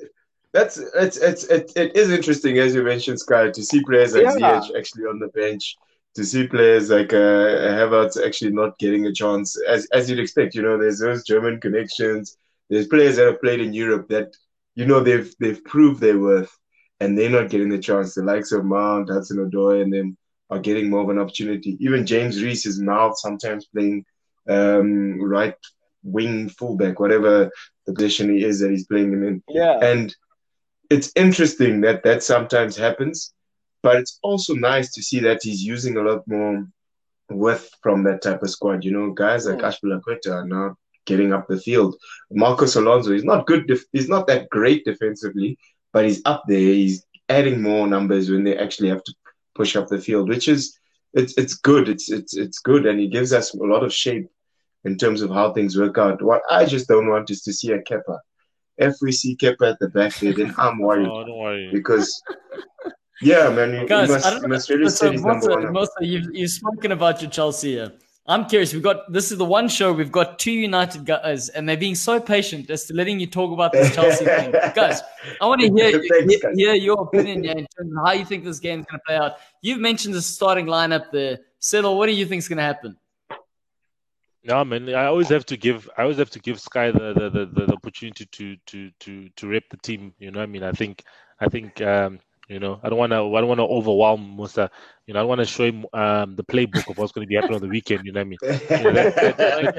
that's 0.52 0.78
it's 0.78 1.18
it's 1.18 1.44
it, 1.44 1.70
it 1.76 1.94
is 1.96 2.10
interesting 2.10 2.58
as 2.58 2.74
you 2.74 2.82
mentioned, 2.82 3.20
Sky, 3.20 3.50
to 3.50 3.62
see 3.62 3.82
players 3.84 4.14
like 4.14 4.22
Yeah. 4.24 4.36
Ziyech 4.60 4.76
actually 4.78 5.04
on 5.04 5.18
the 5.18 5.28
bench, 5.28 5.76
to 6.16 6.24
see 6.24 6.46
players 6.46 6.90
like 6.90 7.12
uh, 7.12 7.72
Havertz 7.78 8.22
actually 8.22 8.52
not 8.52 8.78
getting 8.78 9.06
a 9.06 9.12
chance, 9.12 9.56
as 9.68 9.86
as 9.92 10.08
you'd 10.08 10.18
expect. 10.18 10.54
You 10.54 10.62
know, 10.62 10.78
there's 10.78 11.00
those 11.00 11.24
German 11.24 11.60
connections. 11.60 12.36
There's 12.68 12.88
players 12.88 13.16
that 13.16 13.26
have 13.26 13.40
played 13.40 13.60
in 13.60 13.72
Europe 13.72 14.08
that 14.08 14.34
you 14.74 14.86
know 14.86 15.00
they've 15.00 15.32
they've 15.38 15.62
proved 15.64 16.00
their 16.00 16.18
worth, 16.18 16.52
and 17.00 17.16
they're 17.16 17.30
not 17.30 17.50
getting 17.50 17.68
the 17.68 17.78
chance. 17.78 18.14
The 18.14 18.22
likes 18.22 18.52
of 18.52 18.64
Mount, 18.64 19.10
Hudson 19.10 19.38
Odoi, 19.38 19.82
and 19.82 19.92
them 19.92 20.16
are 20.50 20.58
getting 20.58 20.88
more 20.90 21.02
of 21.02 21.10
an 21.10 21.18
opportunity. 21.18 21.76
Even 21.80 22.06
James 22.06 22.42
Reese 22.42 22.66
is 22.66 22.80
now 22.80 23.12
sometimes 23.12 23.66
playing 23.66 24.04
um, 24.48 25.20
right 25.20 25.54
wing 26.02 26.48
fullback, 26.48 27.00
whatever 27.00 27.50
the 27.86 27.92
position 27.92 28.30
he 28.30 28.44
is 28.44 28.60
that 28.60 28.70
he's 28.70 28.86
playing 28.86 29.12
him 29.12 29.24
in. 29.24 29.42
yeah. 29.48 29.78
And 29.82 30.14
it's 30.88 31.12
interesting 31.16 31.80
that 31.80 32.04
that 32.04 32.22
sometimes 32.22 32.76
happens, 32.76 33.34
but 33.82 33.96
it's 33.96 34.18
also 34.22 34.54
nice 34.54 34.92
to 34.94 35.02
see 35.02 35.20
that 35.20 35.40
he's 35.42 35.62
using 35.62 35.96
a 35.96 36.02
lot 36.02 36.22
more 36.26 36.66
width 37.30 37.70
from 37.82 38.02
that 38.04 38.22
type 38.22 38.42
of 38.42 38.50
squad. 38.50 38.84
You 38.84 38.92
know, 38.92 39.10
guys 39.10 39.46
like 39.46 39.58
Mm. 39.58 39.68
Azpilicueta 39.72 40.30
are 40.32 40.46
now 40.46 40.76
getting 41.06 41.32
up 41.32 41.46
the 41.48 41.58
field. 41.60 41.96
Marcos 42.30 42.76
Alonso, 42.76 43.12
he's 43.12 43.24
not 43.24 43.46
good. 43.46 43.66
Def- 43.66 43.86
he's 43.92 44.08
not 44.08 44.26
that 44.26 44.48
great 44.50 44.84
defensively, 44.84 45.56
but 45.92 46.04
he's 46.04 46.20
up 46.24 46.42
there. 46.48 46.58
He's 46.58 47.04
adding 47.28 47.60
more 47.62 47.86
numbers 47.86 48.30
when 48.30 48.44
they 48.44 48.56
actually 48.56 48.88
have 48.88 49.02
to 49.04 49.14
push 49.54 49.76
up 49.76 49.88
the 49.88 49.98
field, 49.98 50.28
which 50.28 50.48
is 50.48 50.78
it's 51.14 51.36
it's 51.38 51.54
good. 51.54 51.88
It's 51.88 52.10
it's 52.10 52.36
it's 52.36 52.58
good, 52.58 52.86
and 52.86 52.98
he 53.00 53.08
gives 53.08 53.32
us 53.32 53.54
a 53.54 53.58
lot 53.58 53.84
of 53.84 53.92
shape 53.92 54.28
in 54.84 54.96
terms 54.96 55.22
of 55.22 55.30
how 55.30 55.52
things 55.52 55.76
work 55.78 55.96
out. 55.98 56.22
What 56.22 56.42
I 56.50 56.64
just 56.64 56.86
don't 56.88 57.08
want 57.08 57.30
is 57.30 57.42
to 57.42 57.52
see 57.52 57.72
a 57.72 57.80
Kepa. 57.80 58.18
If 58.78 58.96
we 59.00 59.10
see 59.12 59.36
Kepa 59.36 59.72
at 59.72 59.78
the 59.80 59.88
back 59.88 60.14
there, 60.16 60.32
then 60.34 60.54
I'm 60.58 60.78
worried. 60.78 61.08
Oh, 61.08 61.24
don't 61.24 61.38
worry. 61.38 61.70
Because, 61.72 62.22
yeah, 63.22 63.48
man, 63.50 63.72
you, 63.74 63.86
Guys, 63.86 64.08
you 64.08 64.14
must, 64.14 64.26
I 64.26 64.30
don't 64.30 64.42
know. 64.42 64.48
must 64.48 64.70
really 64.70 64.88
So, 64.90 65.06
set 65.06 65.12
his 65.12 65.24
number 65.24 65.46
Mosa, 65.48 65.50
one. 65.50 65.66
up. 65.66 65.72
Mosa, 65.72 65.88
you've, 66.00 66.34
you've 66.34 66.50
spoken 66.50 66.92
about 66.92 67.22
your 67.22 67.30
Chelsea 67.30 67.72
here. 67.72 67.92
I'm 68.28 68.46
curious. 68.46 68.74
We've 68.74 68.82
got 68.82 69.12
this 69.12 69.30
is 69.30 69.38
the 69.38 69.44
one 69.44 69.68
show 69.68 69.92
we've 69.92 70.10
got 70.10 70.40
two 70.40 70.50
United 70.50 71.04
guys, 71.06 71.48
and 71.50 71.68
they're 71.68 71.76
being 71.76 71.94
so 71.94 72.18
patient 72.18 72.68
as 72.70 72.84
to 72.86 72.94
letting 72.94 73.20
you 73.20 73.28
talk 73.28 73.52
about 73.52 73.70
this 73.72 73.94
Chelsea 73.94 74.24
thing. 74.36 74.50
Guys, 74.74 75.00
I 75.40 75.46
want 75.46 75.60
to 75.60 75.68
hear, 75.72 75.92
Thanks, 75.92 76.42
hear, 76.42 76.52
hear 76.56 76.74
your 76.74 77.02
opinion 77.02 77.44
here 77.44 77.52
in 77.52 77.66
terms 77.76 77.92
of 77.96 78.04
how 78.04 78.12
you 78.12 78.24
think 78.24 78.42
this 78.42 78.58
game's 78.58 78.84
going 78.86 78.98
to 78.98 79.04
play 79.06 79.16
out. 79.16 79.34
You've 79.62 79.78
mentioned 79.78 80.12
the 80.14 80.22
starting 80.22 80.66
lineup 80.66 81.12
there. 81.12 81.38
Settle, 81.60 81.96
what 81.96 82.06
do 82.06 82.12
you 82.14 82.26
think 82.26 82.40
is 82.40 82.48
going 82.48 82.56
to 82.58 82.64
happen? 82.64 82.96
No, 84.42 84.64
man. 84.64 84.88
I 84.92 85.06
always 85.06 85.28
have 85.28 85.46
to 85.46 85.56
give. 85.56 85.88
I 85.96 86.02
always 86.02 86.18
have 86.18 86.30
to 86.30 86.40
give 86.40 86.60
Sky 86.60 86.90
the 86.90 87.12
the, 87.14 87.30
the, 87.30 87.66
the 87.66 87.72
opportunity 87.72 88.26
to 88.26 88.56
to 88.66 88.90
to 89.00 89.28
to 89.28 89.46
rep 89.48 89.64
the 89.70 89.76
team. 89.76 90.14
You 90.18 90.32
know, 90.32 90.38
what 90.40 90.44
I 90.44 90.46
mean, 90.46 90.62
I 90.64 90.72
think 90.72 91.04
I 91.40 91.48
think 91.48 91.80
um, 91.80 92.18
you 92.48 92.60
know, 92.60 92.78
I 92.82 92.88
don't 92.88 92.98
want 92.98 93.12
to 93.12 93.16
I 93.16 93.40
don't 93.40 93.48
want 93.48 93.58
to 93.58 93.64
overwhelm 93.64 94.36
Musa. 94.36 94.70
You 95.06 95.14
know, 95.14 95.20
I 95.20 95.24
want 95.24 95.40
to 95.40 95.44
show 95.46 95.64
him 95.64 95.86
um, 95.92 96.36
the 96.36 96.44
playbook 96.44 96.88
of 96.90 96.98
what's 96.98 97.12
going 97.12 97.24
to 97.24 97.28
be 97.28 97.34
happening 97.34 97.56
on 97.56 97.62
the 97.62 97.68
weekend. 97.68 98.04
You 98.04 98.12
know 98.12 98.20
what 98.20 98.26
I 98.26 98.28
mean? 98.28 98.38
You 98.70 98.82
know, 98.84 98.92
that, 98.92 99.14
that, 99.16 99.36
that, 99.36 99.74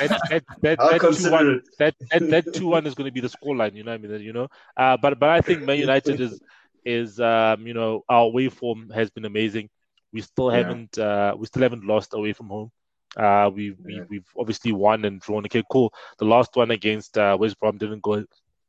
that, 0.00 0.12
that, 0.30 0.44
that, 0.62 0.78
I'll 0.78 0.90
that 0.90 1.10
two 1.12 1.30
one, 1.30 1.60
that 1.78 1.94
that 2.28 2.52
two 2.52 2.66
one 2.66 2.86
is 2.86 2.94
going 2.94 3.06
to 3.06 3.12
be 3.12 3.20
the 3.20 3.28
scoreline. 3.28 3.74
You 3.74 3.84
know 3.84 3.92
what 3.92 4.00
I 4.04 4.06
mean? 4.06 4.20
You 4.20 4.32
know, 4.32 4.48
uh, 4.76 4.96
but 5.00 5.18
but 5.18 5.28
I 5.30 5.40
think 5.40 5.62
Man 5.62 5.78
United 5.78 6.20
is 6.20 6.40
is 6.84 7.20
um, 7.20 7.66
you 7.66 7.74
know 7.74 8.04
our 8.08 8.24
away 8.24 8.48
form 8.48 8.90
has 8.90 9.10
been 9.10 9.24
amazing. 9.24 9.68
We 10.12 10.20
still 10.22 10.50
haven't 10.50 10.98
uh, 10.98 11.34
we 11.38 11.46
still 11.46 11.62
haven't 11.62 11.84
lost 11.84 12.14
away 12.14 12.32
from 12.32 12.48
home. 12.48 12.70
Uh, 13.16 13.50
we, 13.52 13.72
we 13.84 13.96
Yeah. 13.96 14.02
we've 14.08 14.28
obviously 14.38 14.72
won 14.72 15.04
and 15.04 15.20
drawn. 15.20 15.44
Okay, 15.46 15.64
cool. 15.70 15.92
The 16.18 16.24
last 16.26 16.54
one 16.54 16.70
against 16.70 17.16
uh, 17.18 17.36
West 17.40 17.58
Brom 17.58 17.78
didn't 17.78 18.02
go 18.02 18.24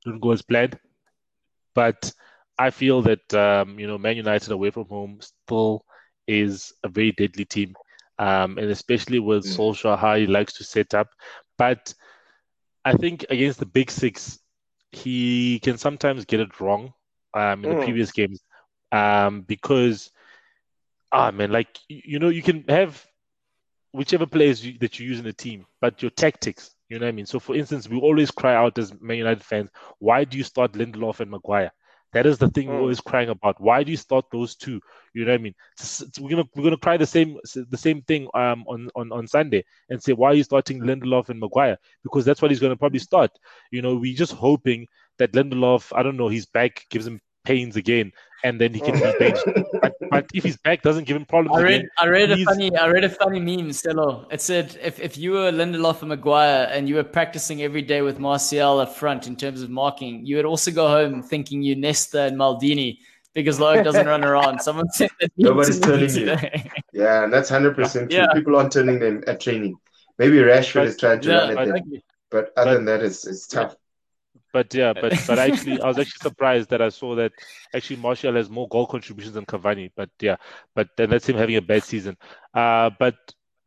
didn't 0.06 0.20
go 0.22 0.32
as 0.32 0.42
planned, 0.42 0.80
but 1.74 2.12
I 2.62 2.72
feel 2.72 3.02
that 3.04 3.34
um, 3.34 3.80
you 3.80 3.88
know 3.88 3.98
Man 3.98 4.18
United 4.18 4.52
away 4.52 4.72
from 4.72 4.88
home 4.88 5.20
still 5.22 5.86
is 6.28 6.74
a 6.84 6.90
very 6.90 7.12
deadly 7.12 7.46
team, 7.46 7.76
um, 8.20 8.58
and 8.58 8.70
especially 8.72 9.20
with 9.20 9.44
Mm. 9.46 9.56
Solskjaer 9.56 9.98
how 9.98 10.16
he 10.16 10.28
likes 10.28 10.54
to 10.58 10.64
set 10.64 10.94
up. 10.94 11.08
But 11.58 11.94
I 12.86 12.94
think 12.94 13.26
against 13.30 13.60
the 13.60 13.66
big 13.66 13.92
six, 13.92 14.40
he 14.92 15.60
can 15.60 15.78
sometimes 15.78 16.26
get 16.26 16.40
it 16.40 16.60
wrong 16.60 16.94
um, 17.34 17.64
in 17.64 17.70
the 17.70 17.76
Mm. 17.76 17.86
previous 17.86 18.12
games 18.12 18.42
um, 18.92 19.42
because 19.42 20.12
ah 21.12 21.32
man, 21.32 21.52
like 21.52 21.80
you 21.90 22.02
you 22.06 22.20
know 22.20 22.30
you 22.30 22.42
can 22.42 22.64
have 22.68 23.06
whichever 23.92 24.26
players 24.28 24.66
you, 24.66 24.78
that 24.80 25.00
you 25.00 25.08
use 25.08 25.20
in 25.20 25.26
the 25.26 25.34
team, 25.34 25.66
but 25.82 26.02
your 26.02 26.12
tactics, 26.12 26.76
you 26.90 27.00
know 27.00 27.06
what 27.06 27.10
I 27.10 27.14
mean? 27.14 27.26
So, 27.26 27.40
for 27.40 27.56
instance, 27.56 27.90
we 27.90 27.98
always 28.00 28.32
cry 28.32 28.56
out 28.56 28.78
as 28.78 28.94
Man 29.02 29.18
United 29.18 29.44
fans, 29.44 29.70
why 30.00 30.24
do 30.26 30.38
you 30.38 30.44
start 30.44 30.74
Lindelof 30.74 31.20
and 31.22 31.32
Maguire? 31.32 31.72
That 32.14 32.26
is 32.26 32.38
the 32.38 32.50
thing 32.50 32.70
we're 32.70 32.80
Mm. 32.80 32.82
always 32.82 33.02
crying 33.02 33.30
about. 33.30 33.60
Why 33.60 33.84
do 33.84 33.92
you 33.92 33.98
start 33.98 34.26
those 34.32 34.56
two? 34.56 34.80
You 35.14 35.26
know 35.26 35.32
what 35.32 35.40
I 35.40 35.44
mean? 35.44 35.54
S- 35.80 36.02
s- 36.04 36.20
We're 36.20 36.30
gonna 36.32 36.46
we're 36.56 36.64
gonna 36.64 36.78
cry 36.78 36.98
the 36.98 37.06
same 37.06 37.38
the 37.56 37.78
same 37.78 38.02
thing 38.02 38.28
um 38.34 38.64
on, 38.68 38.90
on, 38.96 39.12
on 39.12 39.28
Sunday 39.28 39.64
and 39.90 40.02
say 40.02 40.14
why 40.14 40.30
are 40.30 40.34
you 40.36 40.44
starting 40.44 40.82
Lindelof 40.82 41.30
and 41.30 41.40
Maguire? 41.40 41.78
Because 42.04 42.26
that's 42.26 42.42
what 42.42 42.52
he's 42.52 42.60
gonna 42.60 42.76
probably 42.78 43.00
start. 43.00 43.32
You 43.72 43.82
know, 43.82 43.96
we're 43.96 44.16
just 44.16 44.34
hoping 44.34 44.88
that 45.18 45.34
Lindelof, 45.34 45.92
I 45.96 46.04
don't 46.04 46.18
know, 46.18 46.30
his 46.30 46.46
back 46.46 46.86
gives 46.90 47.08
him 47.08 47.20
pains 47.44 47.76
again, 47.76 48.12
and 48.44 48.60
then 48.60 48.74
he 48.74 48.80
can 48.80 48.96
oh. 48.96 49.12
be 49.14 49.20
benched. 49.20 49.44
But, 49.82 49.94
but 50.10 50.26
if 50.34 50.44
his 50.44 50.58
back 50.58 50.82
doesn't 50.82 51.06
give 51.06 51.16
him 51.16 51.26
problems 51.26 51.60
I 51.60 51.64
read, 51.64 51.76
again, 51.76 51.90
I 51.98 52.08
read 52.08 52.32
a 52.32 52.44
funny, 52.44 52.76
I 52.76 52.88
read 52.88 53.04
a 53.04 53.10
funny 53.10 53.40
meme, 53.40 53.72
Stella. 53.74 54.28
It 54.32 54.42
said 54.42 54.78
if, 54.82 55.00
if 55.00 55.18
you 55.18 55.32
were 55.32 55.52
Lindelof 55.52 56.02
and 56.02 56.10
Maguire 56.10 56.68
and 56.72 56.88
you 56.88 56.96
were 56.96 57.04
practicing 57.04 57.62
every 57.62 57.82
day 57.82 58.02
with 58.02 58.20
Martial 58.20 58.80
up 58.80 58.96
front 58.96 59.28
in 59.28 59.36
terms 59.36 59.62
of 59.62 59.70
marking, 59.70 60.26
you 60.26 60.36
would 60.36 60.46
also 60.46 60.72
go 60.72 60.88
home 60.88 61.24
thinking 61.24 61.62
you 61.62 61.76
Nesta 61.76 62.22
and 62.24 62.38
Maldini 62.38 63.00
because 63.34 63.60
Loic 63.60 63.84
doesn't 63.84 64.06
run 64.06 64.24
around. 64.24 64.60
Someone 64.62 64.90
said 64.90 65.10
that 65.20 65.32
Nobody's 65.38 65.80
to 65.80 65.98
me 65.98 66.08
telling 66.08 66.44
you. 66.44 66.50
Yeah, 66.94 67.24
and 67.24 67.32
that's 67.32 67.50
hundred 67.50 67.76
percent 67.76 68.12
true. 68.12 68.20
Yeah. 68.20 68.28
People 68.34 68.58
aren't 68.58 68.74
turning 68.74 69.00
them 69.00 69.24
at 69.26 69.40
training. 69.40 69.76
Maybe 70.18 70.38
Rashford 70.38 70.74
But- 70.74 70.88
is 70.88 70.98
trying 70.98 71.22
to 71.22 71.30
Yeah, 71.30 71.36
run 71.36 71.50
at 71.50 71.56
but- 71.56 71.66
them, 71.66 72.02
but 72.30 72.54
other 72.58 72.72
but- 72.72 72.74
than 72.74 72.86
that, 72.86 73.02
it's 73.02 73.26
it's 73.26 73.48
tough. 73.48 73.76
But 74.54 74.74
yeah, 74.74 74.94
but 75.02 75.14
but 75.28 75.40
actually, 75.40 75.82
I 75.82 75.88
was 75.88 76.00
actually 76.00 76.22
surprised 76.22 76.70
that 76.70 76.82
I 76.82 76.90
saw 76.90 77.16
that 77.16 77.32
actually 77.74 77.98
Martial 77.98 78.36
has 78.36 78.50
more 78.50 78.68
goal 78.68 78.88
contributions 78.88 79.36
than 79.36 79.46
Cavani. 79.46 79.92
But 79.96 80.10
yeah, 80.20 80.38
but 80.76 80.90
then 80.98 81.10
that's 81.10 81.28
him 81.28 81.38
having 81.38 81.58
a 81.58 81.62
bad 81.62 81.84
season. 81.84 82.18
Uh, 82.54 82.90
but 83.00 83.16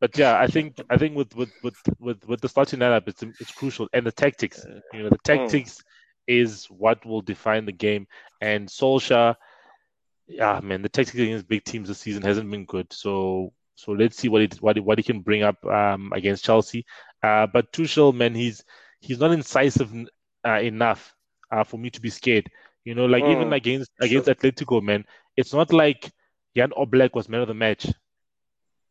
but 0.01 0.17
yeah, 0.19 0.39
I 0.39 0.47
think 0.47 0.81
I 0.91 0.97
think 0.97 1.17
with 1.17 1.35
with 1.35 1.51
with 1.63 1.77
with, 1.99 2.29
with 2.29 2.41
the 2.41 2.49
starting 2.49 2.81
lineup, 2.81 3.09
it's 3.09 3.23
it's 3.23 3.53
crucial, 3.53 3.89
and 3.93 4.07
the 4.07 4.13
tactics. 4.13 4.65
You 4.93 5.05
know, 5.05 5.09
the 5.11 5.19
tactics 5.25 5.83
is 6.27 6.67
what 6.67 7.05
will 7.05 7.21
define 7.21 7.67
the 7.67 7.73
game. 7.73 8.07
And 8.41 8.69
Solskjaer, 8.69 9.37
yeah, 10.27 10.61
man, 10.63 10.83
the 10.83 10.89
tactics 10.89 11.19
against 11.19 11.49
big 11.49 11.65
teams 11.65 11.89
this 11.89 11.99
season 11.99 12.23
hasn't 12.23 12.51
been 12.51 12.65
good. 12.65 12.93
So 12.93 13.53
so 13.77 13.93
let's 13.93 14.17
see 14.17 14.29
what 14.29 14.43
it 14.43 14.55
what 14.57 14.77
he, 14.77 14.81
what 14.81 14.99
he 14.99 15.03
can 15.03 15.21
bring 15.21 15.43
up 15.43 15.65
um, 15.67 16.13
against 16.15 16.45
Chelsea. 16.45 16.85
Uh, 17.23 17.47
but 17.47 17.73
Tuchel, 17.73 18.15
man, 18.15 18.35
he's 18.35 18.65
he's 19.01 19.19
not 19.19 19.33
incisive 19.33 19.93
uh, 20.47 20.61
enough 20.61 21.15
uh, 21.51 21.65
for 21.65 21.79
me 21.79 21.91
to 21.91 22.01
be 22.01 22.11
scared. 22.11 22.51
You 22.85 22.95
know, 22.95 23.07
like 23.07 23.25
even 23.25 23.49
Mm. 23.49 23.57
against 23.57 23.91
against 24.01 24.29
Atletico, 24.29 24.83
man, 24.83 25.05
it's 25.37 25.53
not 25.55 25.73
like 25.73 26.11
Jan 26.57 26.71
Oblak 26.77 27.15
was 27.15 27.29
man 27.29 27.41
of 27.41 27.49
the 27.49 27.55
match. 27.55 27.87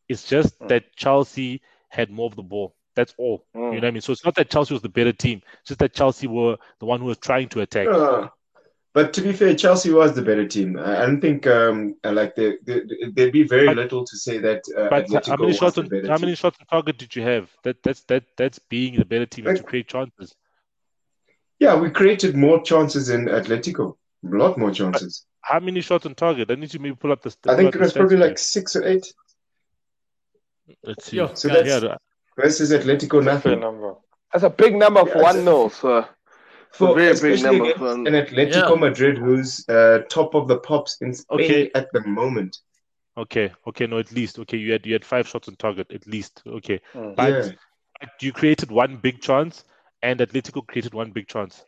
It's 0.09 0.27
just 0.27 0.59
Mm. 0.59 0.67
that 0.69 0.95
Chelsea 0.95 1.61
had 1.89 2.09
more 2.09 2.25
of 2.27 2.35
the 2.35 2.43
ball. 2.43 2.75
That's 2.95 3.13
all. 3.17 3.45
You 3.53 3.61
know 3.61 3.67
Mm. 3.69 3.73
what 3.75 3.85
I 3.85 3.91
mean? 3.91 4.01
So 4.01 4.11
it's 4.11 4.25
not 4.25 4.35
that 4.35 4.49
Chelsea 4.49 4.73
was 4.73 4.81
the 4.83 4.89
better 4.89 5.13
team. 5.13 5.41
It's 5.61 5.69
just 5.69 5.79
that 5.79 5.93
Chelsea 5.93 6.27
were 6.27 6.57
the 6.79 6.85
one 6.85 6.99
who 6.99 7.05
was 7.07 7.17
trying 7.17 7.49
to 7.49 7.61
attack. 7.61 7.87
Uh, 7.87 8.27
but 8.93 9.13
to 9.13 9.21
be 9.21 9.33
fair, 9.33 9.55
Chelsea 9.55 9.91
was 9.91 10.13
the 10.13 10.21
better 10.21 10.47
team. 10.47 10.77
I 10.77 11.05
don't 11.05 11.21
think 11.21 11.47
um 11.47 11.95
like 12.03 12.35
there 12.35 12.57
there- 12.63 12.85
there'd 13.13 13.31
be 13.33 13.43
very 13.43 13.67
But- 13.67 13.77
little 13.77 14.05
to 14.05 14.17
say 14.17 14.37
that 14.39 14.61
uh, 14.77 14.89
But 14.89 15.05
Atletico 15.07 15.27
how 15.27 15.37
many 15.37 15.53
shots 15.53 15.77
on 15.77 15.85
how 15.85 16.17
team. 16.17 16.21
many 16.25 16.35
shots 16.35 16.57
on 16.59 16.65
target 16.67 16.97
did 16.97 17.15
you 17.15 17.23
have? 17.23 17.49
That 17.63 17.81
that's 17.83 18.03
that 18.05 18.23
that's 18.37 18.59
being 18.59 18.95
the 18.97 19.05
better 19.05 19.25
team 19.25 19.47
and 19.47 19.57
to 19.57 19.63
create 19.63 19.87
chances. 19.87 20.35
Yeah, 21.63 21.75
we 21.79 21.89
created 21.89 22.35
more 22.35 22.61
chances 22.61 23.09
in 23.09 23.27
Atletico, 23.27 23.95
a 24.25 24.35
lot 24.35 24.57
more 24.57 24.69
chances. 24.71 25.25
How 25.39 25.61
many 25.61 25.79
shots 25.79 26.05
on 26.05 26.13
target? 26.13 26.51
I 26.51 26.55
need 26.55 26.71
to 26.71 26.79
maybe 26.79 26.95
pull 26.95 27.13
up 27.13 27.21
the. 27.21 27.29
Stats. 27.29 27.53
I 27.53 27.55
think 27.55 27.69
up 27.69 27.75
it 27.75 27.79
was 27.81 27.93
probably 27.93 28.17
stats 28.17 28.27
like 28.27 28.37
six 28.37 28.75
or 28.75 28.83
eight. 28.85 29.05
Let's 30.83 31.05
see. 31.05 31.17
Yo, 31.17 31.33
So 31.33 31.47
guys, 31.47 31.57
that's- 31.65 31.83
yeah, 31.83 31.95
versus 32.37 32.71
Atletico 32.73 33.23
Fair 33.23 33.33
nothing. 33.33 33.59
number. 33.61 33.95
That's 34.33 34.43
a 34.43 34.49
big 34.49 34.75
number 34.75 35.05
for 35.05 35.17
Yeah, 35.19 35.23
one 35.23 35.37
it's- 35.37 35.45
nil. 35.45 35.69
So 35.69 36.05
For 36.73 36.95
very 36.95 37.07
big 37.07 37.13
especially 37.13 37.43
number 37.43 37.63
against 37.65 37.79
for- 37.79 37.91
an 37.93 38.05
Atletico 38.25 38.69
Yeah. 38.75 38.75
Madrid 38.87 39.17
who's 39.17 39.63
uh, 39.69 39.99
top 40.09 40.33
of 40.35 40.49
the 40.49 40.57
pops 40.57 40.97
in 41.01 41.13
Spain 41.13 41.39
Okay. 41.39 41.71
at 41.75 41.87
the 41.93 42.01
moment. 42.05 42.57
Okay, 43.15 43.53
okay, 43.67 43.85
no, 43.87 43.99
at 43.99 44.11
least 44.11 44.37
okay. 44.39 44.57
You 44.57 44.73
had 44.73 44.85
you 44.85 44.91
had 44.93 45.05
five 45.05 45.27
shots 45.29 45.47
on 45.47 45.55
target, 45.55 45.91
at 45.93 46.05
least. 46.07 46.41
Okay, 46.45 46.81
Mm. 46.93 47.15
but, 47.15 47.31
Yeah. 47.31 47.51
but 48.01 48.09
you 48.21 48.33
created 48.33 48.69
one 48.71 48.97
big 48.97 49.21
chance, 49.21 49.63
and 50.03 50.19
Atletico 50.19 50.65
created 50.67 50.93
one 50.93 51.09
big 51.11 51.27
chance. 51.27 51.63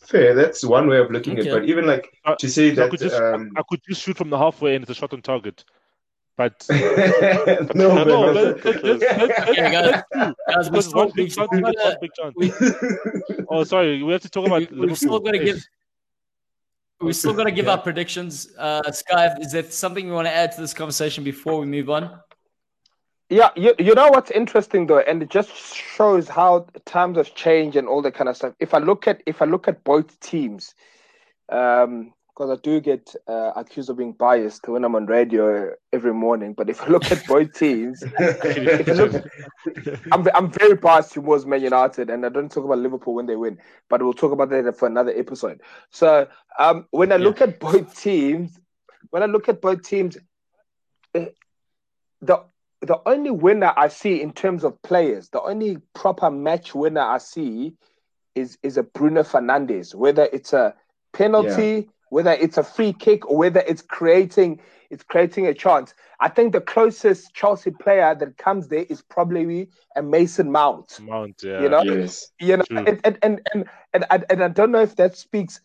Fair, 0.00 0.34
that's 0.34 0.64
one 0.64 0.88
way 0.88 0.98
of 0.98 1.10
looking 1.10 1.38
at 1.38 1.46
it. 1.46 1.52
But 1.52 1.64
even 1.64 1.86
like 1.86 2.06
Uh, 2.24 2.34
to 2.34 2.48
say 2.48 2.74
So 2.74 2.82
I 2.82 2.84
that 2.84 2.90
could 2.90 3.00
just 3.00 3.14
um, 3.22 3.50
I 3.56 3.62
could 3.68 3.80
just 3.88 4.02
shoot 4.02 4.16
from 4.16 4.30
the 4.30 4.36
halfway, 4.38 4.74
and 4.74 4.82
it's 4.82 4.90
a 4.90 4.94
shot 4.94 5.12
on 5.14 5.22
target. 5.22 5.64
But 6.36 6.66
no, 6.70 8.04
no, 8.04 8.32
but 8.32 8.32
that- 8.34 8.62
that- 8.62 8.82
that's, 8.82 9.36
that's, 9.36 9.56
Yeah, 9.56 9.70
guys, 9.70 10.02
guys, 10.48 10.70
we 10.70 10.70
Because 10.70 10.86
still, 10.86 10.98
one 10.98 11.12
big 11.14 11.30
chance, 11.30 11.50
get 11.50 11.62
one 11.62 11.96
big 12.00 12.10
chance. 12.18 12.34
we, 12.36 12.46
Oh, 13.48 13.64
sorry, 13.64 14.02
we 14.02 14.12
have 14.12 14.22
to 14.22 14.30
talk 14.30 14.46
about 14.46 14.68
we, 14.72 14.86
we've 14.86 14.96
still 14.96 15.12
Liverpool. 15.12 15.32
got 15.32 15.38
to 15.38 15.44
give. 15.44 15.64
We 17.00 17.12
still 17.12 17.34
got 17.34 17.44
to 17.44 17.50
give 17.52 17.68
our 17.68 17.78
predictions. 17.78 18.48
Uh, 18.58 18.90
Sky, 18.92 19.34
is 19.40 19.52
there 19.52 19.64
something 19.70 20.06
you 20.06 20.12
want 20.12 20.26
to 20.26 20.32
add 20.32 20.52
to 20.52 20.60
this 20.60 20.72
conversation 20.74 21.22
before 21.22 21.58
we 21.60 21.66
move 21.66 21.90
on? 21.90 22.18
Yeah, 23.32 23.50
you, 23.56 23.74
you 23.78 23.94
know 23.94 24.08
what's 24.08 24.30
interesting 24.30 24.86
though, 24.86 24.98
and 24.98 25.22
it 25.22 25.30
just 25.30 25.50
shows 25.74 26.28
how 26.28 26.66
times 26.84 27.16
have 27.16 27.34
changed 27.34 27.76
and 27.76 27.88
all 27.88 28.02
that 28.02 28.14
kind 28.14 28.28
of 28.28 28.36
stuff. 28.36 28.54
If 28.60 28.74
I 28.74 28.78
look 28.78 29.08
at 29.08 29.22
if 29.26 29.40
I 29.40 29.46
look 29.46 29.68
at 29.68 29.82
both 29.84 30.20
teams, 30.20 30.74
um, 31.48 32.12
because 32.28 32.50
I 32.50 32.60
do 32.62 32.80
get 32.80 33.14
uh, 33.26 33.52
accused 33.56 33.88
of 33.88 33.96
being 33.96 34.12
biased 34.12 34.68
when 34.68 34.84
I'm 34.84 34.94
on 34.94 35.06
radio 35.06 35.70
every 35.92 36.12
morning. 36.12 36.52
But 36.52 36.68
if 36.68 36.82
I 36.82 36.88
look 36.88 37.10
at 37.10 37.26
both 37.26 37.54
teams, 37.54 38.02
look, 38.20 39.24
I'm 40.12 40.28
I'm 40.34 40.50
very 40.50 40.74
biased 40.76 41.12
towards 41.12 41.46
Man 41.46 41.62
United, 41.62 42.10
and 42.10 42.26
I 42.26 42.28
don't 42.28 42.52
talk 42.52 42.64
about 42.64 42.78
Liverpool 42.78 43.14
when 43.14 43.26
they 43.26 43.36
win, 43.36 43.58
but 43.88 44.02
we'll 44.02 44.12
talk 44.12 44.32
about 44.32 44.50
that 44.50 44.78
for 44.78 44.86
another 44.88 45.12
episode. 45.16 45.62
So 45.90 46.28
um, 46.58 46.86
when 46.90 47.12
I 47.12 47.16
look 47.16 47.40
at 47.40 47.58
both 47.60 47.98
teams, 47.98 48.60
when 49.08 49.22
I 49.22 49.26
look 49.26 49.48
at 49.48 49.62
both 49.62 49.82
teams, 49.82 50.18
eh, 51.14 51.28
the 52.20 52.44
the 52.82 53.00
only 53.06 53.30
winner 53.30 53.72
I 53.76 53.88
see 53.88 54.20
in 54.20 54.32
terms 54.32 54.64
of 54.64 54.80
players, 54.82 55.28
the 55.28 55.40
only 55.40 55.78
proper 55.94 56.30
match 56.30 56.74
winner 56.74 57.00
I 57.00 57.18
see 57.18 57.74
is 58.34 58.58
is 58.62 58.76
a 58.76 58.82
Bruno 58.82 59.22
Fernandes, 59.22 59.94
whether 59.94 60.28
it's 60.32 60.52
a 60.52 60.74
penalty, 61.12 61.88
whether 62.08 62.32
it's 62.32 62.58
a 62.58 62.64
free 62.64 62.92
kick, 62.92 63.28
or 63.30 63.36
whether 63.36 63.60
it's 63.60 63.82
creating 63.82 64.60
it's 64.90 65.04
creating 65.04 65.46
a 65.46 65.54
chance. 65.54 65.94
I 66.20 66.28
think 66.28 66.52
the 66.52 66.60
closest 66.60 67.32
Chelsea 67.34 67.70
player 67.70 68.14
that 68.16 68.36
comes 68.36 68.68
there 68.68 68.84
is 68.88 69.00
probably 69.00 69.68
a 69.96 70.02
Mason 70.02 70.50
Mount. 70.50 70.98
Mount, 71.00 71.40
yeah. 71.42 71.62
You 71.62 71.68
know, 71.68 71.82
Yes. 71.82 72.30
you 72.40 72.56
know, 72.56 72.64
True. 72.64 72.84
and 72.86 73.00
and, 73.04 73.18
and 73.22 73.40
and 73.54 73.64
and 73.94 74.04
I, 74.10 74.22
and 74.28 74.42
I 74.42 74.48
don't 74.48 74.72
know 74.72 74.82
if 74.82 74.96
that 74.96 75.16
speaks 75.16 75.60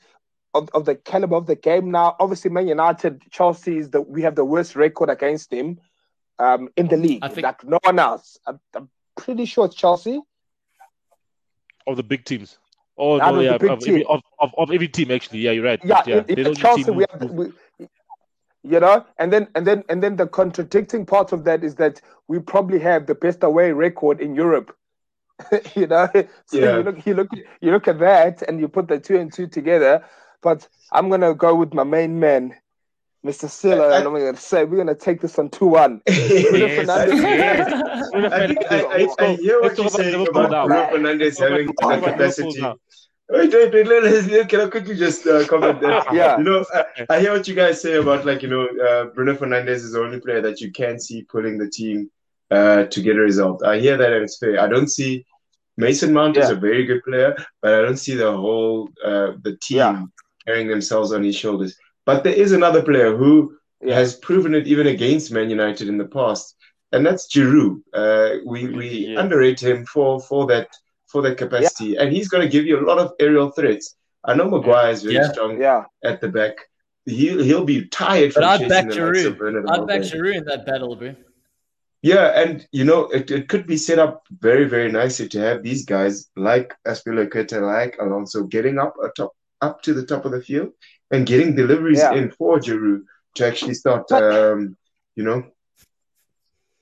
of, 0.54 0.70
of 0.74 0.86
the 0.86 0.96
caliber 0.96 1.36
of 1.36 1.48
the 1.48 1.56
game. 1.56 1.90
Now, 1.90 2.16
obviously, 2.20 2.52
Man 2.52 2.68
United, 2.68 3.24
Chelsea 3.32 3.80
is 3.80 3.90
the 3.90 4.02
we 4.02 4.22
have 4.22 4.36
the 4.36 4.46
worst 4.46 4.76
record 4.76 5.10
against 5.10 5.50
them 5.50 5.80
um, 6.40 6.70
in 6.78 6.88
the 6.88 6.98
league. 6.98 7.20
I 7.24 7.30
think- 7.30 7.44
like 7.46 7.64
no 7.64 7.80
one 7.84 8.00
else. 8.00 8.38
I'm, 8.46 8.60
I'm 8.76 8.90
pretty 9.16 9.46
sure 9.46 9.66
it's 9.66 9.76
Chelsea. 9.76 10.22
Of 11.86 11.98
the 11.98 12.04
big 12.04 12.26
teams. 12.26 12.58
Oh 12.98 13.18
no, 13.18 13.36
of 13.36 13.44
yeah, 13.44 13.58
big 13.58 13.70
of, 13.72 13.82
every, 13.82 14.00
team. 14.00 14.06
of, 14.10 14.22
of, 14.40 14.52
of 14.58 14.72
every 14.72 14.88
team 14.88 15.12
actually. 15.12 15.40
Yeah, 15.40 15.52
you're 15.52 15.64
right. 15.64 15.80
Yeah, 15.84 16.02
yeah. 16.06 16.24
in- 16.28 16.40
in 16.48 16.56
Chelsea, 16.56 16.84
team 16.84 16.96
we 16.96 17.06
have, 17.12 17.30
we, 17.32 17.52
you 18.64 18.80
know, 18.80 19.06
and 19.20 19.32
then 19.32 19.48
and 19.56 19.66
then 19.66 19.84
and 19.88 20.02
then 20.04 20.16
the 20.16 20.28
contradicting 20.28 21.06
part 21.06 21.32
of 21.32 21.44
that 21.46 21.64
is 21.64 21.76
that 21.76 22.02
we 22.28 22.40
probably 22.40 22.80
have 22.80 23.06
the 23.06 23.16
best 23.16 23.44
away 23.44 23.72
record 23.72 24.20
in 24.20 24.36
Europe. 24.36 24.76
you 25.76 25.86
know, 25.88 26.10
so 26.48 26.58
Yeah. 26.58 26.78
you 26.78 26.84
look, 26.84 27.06
you 27.06 27.14
look, 27.14 27.28
you 27.62 27.72
look 27.72 27.88
at 27.88 28.00
that, 28.00 28.42
and 28.42 28.60
you 28.60 28.68
put 28.68 28.88
the 28.88 29.00
two 29.00 29.18
and 29.18 29.32
two 29.32 29.48
together. 29.48 30.04
But 30.42 30.68
I'm 30.92 31.10
gonna 31.10 31.34
go 31.36 31.54
with 31.56 31.74
my 31.74 31.84
main 31.84 32.20
man, 32.20 32.56
Mr. 33.28 33.50
Silla, 33.50 33.90
I- 33.90 33.98
and 33.98 34.08
I'm 34.08 34.14
gonna 34.14 34.36
say 34.38 34.64
we're 34.64 34.78
gonna 34.78 34.96
take 34.96 35.20
this 35.22 35.38
on 35.40 35.50
two 35.50 35.68
one. 35.68 36.02
Yes, 36.08 36.88
Fernandes. 36.88 37.22
yes. 37.22 38.10
Bruno 38.12 38.30
I 38.32 38.48
think 38.48 38.60
I, 38.72 38.80
I, 38.82 38.98
Let's 38.98 39.16
I 39.20 39.36
go- 39.36 39.42
hear 39.44 39.60
let's 39.62 39.62
what 39.62 39.70
talk 39.70 39.78
you're 39.78 39.86
about 39.88 39.92
saying 39.92 40.20
Liverpool 40.20 40.46
about 40.46 40.70
now. 40.70 40.90
Bruno 40.90 41.10
Fernandes 41.10 41.20
Let's 41.20 41.38
talk 41.38 41.50
having 41.50 41.70
about- 41.70 41.76
the 41.78 41.82
talk 41.82 41.98
about 41.98 42.20
Liverpool 42.20 42.52
capacity. 42.54 42.62
now. 42.62 42.76
Wait, 43.30 43.52
wait, 43.54 43.74
wait, 43.74 43.88
let 43.88 44.04
us, 44.06 44.28
let- 44.32 44.48
can 44.50 44.62
I 44.62 44.68
quickly 44.70 44.96
just 44.96 45.28
uh, 45.28 45.46
comment 45.48 45.82
that? 45.82 46.08
Yeah. 46.14 46.38
You 46.38 46.44
know, 46.46 46.66
I, 46.74 47.06
I 47.10 47.20
hear 47.20 47.34
what 47.34 47.46
you 47.48 47.56
guys 47.56 47.82
say 47.82 47.96
about 47.96 48.26
like, 48.26 48.42
you 48.42 48.48
know, 48.48 48.66
uh, 48.88 49.06
Bruno 49.14 49.34
Fernandes 49.36 49.84
is 49.88 49.92
the 49.92 50.02
only 50.02 50.20
player 50.22 50.42
that 50.42 50.62
you 50.62 50.72
can 50.72 50.98
see 51.00 51.24
pulling 51.24 51.58
the 51.58 51.70
team 51.70 52.10
uh, 52.52 52.86
to 52.86 53.02
get 53.02 53.18
a 53.18 53.20
result. 53.20 53.66
I 53.66 53.80
hear 53.80 53.98
that 53.98 54.14
and 54.14 54.24
it's 54.24 54.38
fair. 54.38 54.62
I 54.62 54.68
don't 54.68 54.88
see 54.90 55.26
Mason 55.76 56.14
Mount 56.14 56.38
is 56.38 56.50
Yeah. 56.50 56.56
a 56.56 56.60
very 56.60 56.86
good 56.86 57.04
player, 57.04 57.36
but 57.62 57.74
I 57.74 57.82
don't 57.82 57.98
see 57.98 58.16
the 58.16 58.32
whole 58.32 58.90
uh, 59.04 59.34
the 59.42 59.58
team 59.62 59.78
Yeah. 59.80 60.04
carrying 60.46 60.70
themselves 60.70 61.12
on 61.12 61.22
his 61.24 61.36
shoulders. 61.36 61.78
But 62.08 62.24
there 62.24 62.34
is 62.46 62.52
another 62.54 62.82
player 62.90 63.12
who 63.22 63.34
Yeah. 63.82 63.96
has 64.02 64.16
proven 64.28 64.56
it 64.60 64.66
even 64.74 64.88
against 64.96 65.32
Man 65.38 65.50
United 65.58 65.88
in 65.94 65.98
the 66.00 66.10
past, 66.20 66.46
and 66.94 67.06
that's 67.06 67.28
Giroud. 67.34 67.76
Uh, 68.02 68.30
we 68.52 68.60
we 68.80 68.88
Yeah. 68.90 69.20
underrate 69.22 69.62
him 69.70 69.80
for 69.94 70.10
for 70.30 70.42
that 70.52 70.70
for 71.12 71.20
that 71.26 71.38
capacity, 71.44 71.90
and 72.00 72.08
he's 72.16 72.30
going 72.32 72.46
to 72.48 72.54
give 72.56 72.66
you 72.70 72.76
a 72.80 72.88
lot 72.90 73.00
of 73.04 73.14
aerial 73.26 73.50
threats. 73.58 73.86
I 74.30 74.32
know 74.38 74.50
Maguire 74.50 74.92
is 74.96 75.04
very 75.04 75.16
Yeah. 75.20 75.32
strong 75.34 75.52
Yeah, 75.68 75.84
at 76.12 76.18
the 76.22 76.30
back. 76.40 76.56
He'll 77.18 77.44
he'll 77.48 77.70
be 77.76 77.80
tired 78.04 78.32
But 78.34 78.42
from 78.42 78.50
I'd 78.52 78.60
chasing 78.62 78.70
back 78.76 78.86
the 78.90 78.96
likes 79.06 79.26
of 79.26 79.36
Giroud. 79.38 79.70
I'd 79.74 79.88
back 79.92 80.02
Giroud 80.10 80.36
in 80.42 80.46
that 80.52 80.66
battle, 80.70 80.96
bro. 81.00 81.12
Yeah, 82.12 82.28
and 82.42 82.66
you 82.78 82.86
know 82.90 83.02
it, 83.18 83.26
it 83.38 83.44
could 83.52 83.66
be 83.74 83.78
set 83.88 84.00
up 84.06 84.16
very 84.48 84.66
very 84.76 84.92
nicely 85.02 85.28
to 85.34 85.40
have 85.48 85.60
these 85.62 85.84
guys 85.96 86.16
like 86.50 86.70
Azpilicueta, 86.92 87.60
like 87.76 87.94
Alonso, 88.04 88.44
getting 88.56 88.76
up 88.86 88.94
atop 89.08 89.32
up 89.68 89.82
to 89.86 89.94
the 89.94 90.06
top 90.12 90.24
of 90.26 90.32
the 90.36 90.42
field 90.50 90.72
and 91.12 91.26
getting 91.26 91.56
deliveries 91.56 92.00
Yeah. 92.00 92.14
in 92.14 92.32
for 92.32 92.60
Giroud 92.60 93.04
to 93.36 93.46
actually 93.48 93.74
start, 93.76 94.06
But- 94.10 94.24
um, 94.24 94.78
you 95.16 95.24
know, 95.24 95.44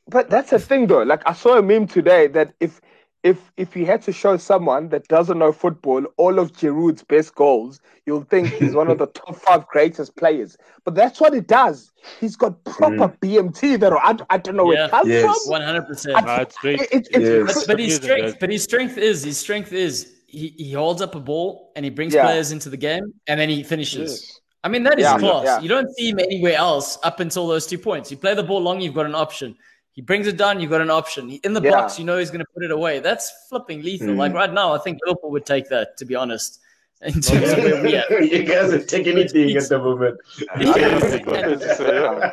but 0.07 0.29
that's 0.29 0.51
the 0.51 0.59
thing 0.59 0.87
though. 0.87 1.03
Like 1.03 1.21
I 1.25 1.33
saw 1.33 1.57
a 1.57 1.61
meme 1.61 1.87
today 1.87 2.27
that 2.27 2.53
if 2.59 2.79
if 3.23 3.51
if 3.57 3.75
you 3.75 3.87
had 3.87 4.03
to 4.03 4.11
show 4.11 4.37
someone 4.37 4.89
that 4.89 5.07
doesn't 5.07 5.39
know 5.39 5.51
football 5.51 6.03
all 6.17 6.37
of 6.37 6.51
Giroud's 6.51 7.03
best 7.03 7.33
goals, 7.33 7.79
you'll 8.05 8.21
think 8.23 8.49
he's 8.49 8.75
one 8.75 8.87
of 8.87 8.99
the 8.99 9.07
top 9.19 9.35
five 9.37 9.65
greatest 9.67 10.15
players. 10.15 10.57
But 10.83 10.93
that's 10.93 11.19
what 11.19 11.33
it 11.33 11.47
does. 11.47 11.91
He's 12.19 12.35
got 12.35 12.63
proper 12.65 13.07
BMT 13.21 13.79
that 13.79 13.93
I, 13.93 14.15
I 14.29 14.37
don't 14.37 14.55
know 14.55 14.65
where 14.65 14.77
Yeah. 14.77 14.85
it 14.85 14.91
comes 14.91 15.09
Yes. 15.09 15.23
from. 15.23 15.51
One 15.51 15.61
hundred 15.63 15.87
percent. 15.87 16.23
Nah, 16.23 16.41
it's. 16.41 16.55
It- 16.63 16.81
it- 16.91 17.07
Yes. 17.11 17.49
it's 17.49 17.53
But, 17.65 17.67
but 17.67 17.79
his 17.79 17.95
strength, 17.95 18.37
but 18.39 18.49
his 18.51 18.63
strength 18.63 18.97
is 18.99 19.23
his 19.23 19.37
strength 19.39 19.73
is 19.73 20.11
he, 20.39 20.47
he 20.65 20.71
holds 20.73 21.01
up 21.01 21.15
a 21.15 21.19
ball 21.19 21.71
and 21.75 21.83
he 21.85 21.91
brings 21.91 22.13
Yeah. 22.13 22.23
players 22.23 22.51
into 22.51 22.69
the 22.69 22.77
game 22.77 23.05
and 23.27 23.39
then 23.39 23.49
he 23.49 23.63
finishes. 23.63 24.41
I 24.63 24.67
mean 24.67 24.83
that 24.83 24.97
is 24.99 25.03
Yeah, 25.03 25.17
class. 25.17 25.45
yeah. 25.45 25.59
You 25.61 25.69
don't 25.69 25.89
see 25.95 26.09
him 26.09 26.19
anywhere 26.19 26.55
else 26.55 26.97
up 27.03 27.19
until 27.19 27.47
those 27.47 27.65
two 27.67 27.77
points. 27.77 28.11
You 28.11 28.17
play 28.17 28.33
the 28.33 28.43
ball 28.43 28.61
long, 28.61 28.81
you've 28.81 28.95
got 28.95 29.05
an 29.05 29.15
option. 29.15 29.55
He 29.91 30.01
brings 30.01 30.27
it 30.27 30.37
down, 30.37 30.59
you've 30.59 30.71
got 30.71 30.81
an 30.81 30.89
option. 30.89 31.29
In 31.43 31.53
the 31.53 31.61
box, 31.61 31.97
you 31.97 32.03
know 32.03 32.17
he's 32.17 32.29
going 32.29 32.41
to 32.45 32.51
put 32.53 32.63
it 32.65 32.71
away. 32.71 32.99
That's 32.99 33.31
flipping 33.49 33.81
lethal. 33.81 34.09
Mm. 34.09 34.17
Like 34.17 34.33
right 34.33 34.51
now, 34.51 34.73
I 34.73 34.77
think 34.79 34.99
Liverpool 35.05 35.31
would 35.31 35.45
take 35.45 35.69
that. 35.69 35.95
To 35.99 36.03
be 36.05 36.15
honest, 36.15 36.59
in 37.05 37.21
terms 37.21 37.51
of 37.51 37.57
where 37.59 37.83
we 37.83 37.95
are. 37.95 38.03
Uh, 38.11 38.19
you 38.21 38.43
guys 38.43 38.73
are 38.73 38.83
taking 38.83 39.17
anything 39.17 39.55
at 39.55 39.69
the 39.69 39.79
moment. 39.79 40.19
Yeah. 40.59 42.31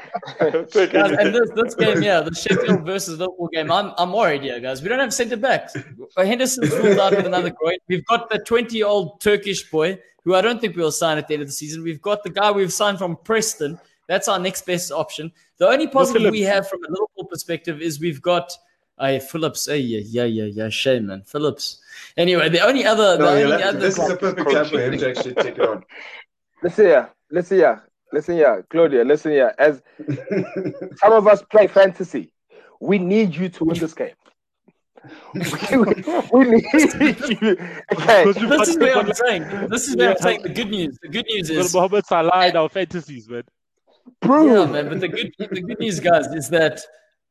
Guys, 0.92 1.12
and 1.12 1.34
this, 1.34 1.50
this 1.54 1.74
game, 1.74 2.02
yeah, 2.02 2.20
the 2.20 2.34
Sheffield 2.34 2.84
versus 2.84 3.18
Liverpool 3.18 3.48
game, 3.52 3.70
I'm, 3.70 3.92
I'm 3.98 4.12
worried 4.12 4.42
here, 4.42 4.60
guys. 4.60 4.82
We 4.82 4.88
don't 4.88 4.98
have 4.98 5.14
centre 5.14 5.36
backs. 5.36 5.76
Henderson's 6.16 6.70
ruled 6.70 6.98
out 6.98 7.16
with 7.16 7.26
another 7.26 7.50
groin. 7.50 7.76
We've 7.88 8.04
got 8.06 8.30
the 8.30 8.38
20 8.38 8.76
year 8.76 8.86
old 8.86 9.20
Turkish 9.20 9.70
boy 9.70 9.98
who 10.24 10.34
I 10.34 10.40
don't 10.40 10.60
think 10.60 10.76
we'll 10.76 10.92
sign 10.92 11.18
at 11.18 11.28
the 11.28 11.34
end 11.34 11.42
of 11.42 11.48
the 11.48 11.52
season. 11.52 11.82
We've 11.82 12.02
got 12.02 12.22
the 12.22 12.30
guy 12.30 12.50
we've 12.50 12.72
signed 12.72 12.98
from 12.98 13.16
Preston. 13.24 13.78
That's 14.08 14.28
our 14.28 14.38
next 14.38 14.66
best 14.66 14.92
option. 14.92 15.32
The 15.58 15.68
only 15.68 15.88
positive 15.88 16.30
we 16.30 16.42
have 16.42 16.68
from 16.68 16.84
a 16.84 16.88
Liverpool 16.88 17.24
perspective 17.24 17.80
is 17.80 18.00
we've 18.00 18.22
got 18.22 18.56
uh, 18.98 19.18
Phillips. 19.18 19.66
Hey, 19.66 19.78
yeah, 19.78 20.00
yeah, 20.04 20.24
yeah, 20.24 20.44
yeah. 20.44 20.68
Shame, 20.68 21.06
man. 21.06 21.22
Phillips. 21.26 21.80
Anyway, 22.16 22.48
the 22.48 22.60
only 22.60 22.84
other. 22.84 23.16
The 23.16 23.24
No, 23.24 23.28
only 23.30 23.40
you'll 23.42 23.50
have 23.52 23.60
to- 23.60 23.68
other 23.68 23.78
this 23.78 23.98
is 23.98 24.10
a 24.10 24.16
perfect 24.16 24.50
time 24.50 24.66
for 24.66 24.80
him 24.80 24.98
to 24.98 25.08
actually 25.10 25.34
take 25.34 25.58
it 25.58 25.60
on. 25.60 25.84
Listen 26.62 26.84
here, 26.86 27.10
listen 27.30 27.56
here, 27.56 27.82
listen 28.12 28.36
here, 28.36 28.64
Claudia, 28.70 29.02
listen 29.04 29.32
here. 29.32 29.52
As 29.58 29.82
some 30.96 31.12
of 31.12 31.26
us 31.26 31.42
play 31.50 31.66
fantasy, 31.66 32.32
we 32.80 32.98
need 32.98 33.34
you 33.34 33.48
to 33.48 33.64
win 33.64 33.76
this 33.78 33.94
game. 33.94 34.14
we, 35.34 35.40
we 36.32 36.44
need 36.50 36.62
you. 37.42 37.56
Okay. 37.92 38.24
Because 38.24 38.36
we've 38.36 38.48
This 38.50 38.68
is 38.68 38.76
we've 38.76 38.82
where 38.94 38.96
I'm 38.98 39.12
saying. 39.12 39.42
This 39.68 39.88
is 39.88 39.96
where 39.96 40.10
I'm 40.10 40.16
Yeah. 40.20 40.22
saying 40.22 40.42
the 40.42 40.50
good 40.50 40.70
news. 40.70 40.98
The 41.02 41.08
good 41.08 41.26
news 41.28 41.50
is 41.50 41.74
Mohamed 41.74 42.06
Salah 42.06 42.46
in 42.46 42.56
our 42.56 42.68
fantasies, 42.68 43.28
man. 43.28 43.42
Bro, 44.20 44.46
Yeah, 44.46 44.66
man. 44.70 44.88
But 44.88 45.00
the 45.00 45.08
good, 45.08 45.32
the 45.38 45.60
good 45.62 45.80
news, 45.80 45.98
guys, 45.98 46.26
is 46.28 46.48
that 46.50 46.80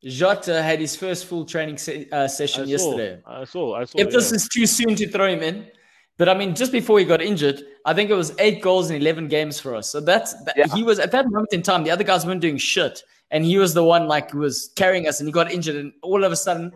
Jota 0.03 0.61
had 0.63 0.79
his 0.79 0.95
first 0.95 1.25
full 1.25 1.45
training 1.45 1.77
se- 1.77 2.07
uh, 2.11 2.23
I 2.23 2.27
session 2.27 2.65
saw, 2.65 2.69
yesterday. 2.69 3.21
I 3.25 3.43
saw. 3.43 3.75
I 3.75 3.85
saw. 3.85 3.99
If 3.99 4.09
this 4.11 4.31
is 4.31 4.47
too 4.47 4.65
soon 4.65 4.95
to 4.95 5.07
throw 5.07 5.27
him 5.27 5.41
in, 5.43 5.67
but 6.17 6.27
I 6.27 6.33
mean, 6.33 6.55
just 6.55 6.71
before 6.71 6.97
he 6.99 7.05
got 7.05 7.21
injured, 7.21 7.61
I 7.85 7.93
think 7.93 8.09
it 8.09 8.15
was 8.15 8.33
eight 8.39 8.61
goals 8.61 8.89
in 8.89 8.99
eleven 8.99 9.27
games 9.27 9.59
for 9.59 9.75
us. 9.75 9.89
So 9.89 9.99
that's 9.99 10.33
that, 10.45 10.57
Yeah. 10.57 10.67
he 10.73 10.81
was 10.83 10.97
at 10.99 11.11
that 11.11 11.25
moment 11.25 11.53
in 11.53 11.61
time. 11.61 11.83
The 11.83 11.91
other 11.91 12.03
guys 12.03 12.25
weren't 12.25 12.41
doing 12.41 12.57
shit, 12.57 13.03
and 13.29 13.45
he 13.45 13.57
was 13.59 13.73
the 13.75 13.83
one 13.83 14.07
like 14.07 14.31
who 14.31 14.39
was 14.39 14.71
carrying 14.75 15.07
us, 15.07 15.19
and 15.19 15.27
he 15.27 15.31
got 15.31 15.51
injured, 15.51 15.75
and 15.75 15.93
all 16.01 16.23
of 16.23 16.31
a 16.31 16.35
sudden. 16.35 16.71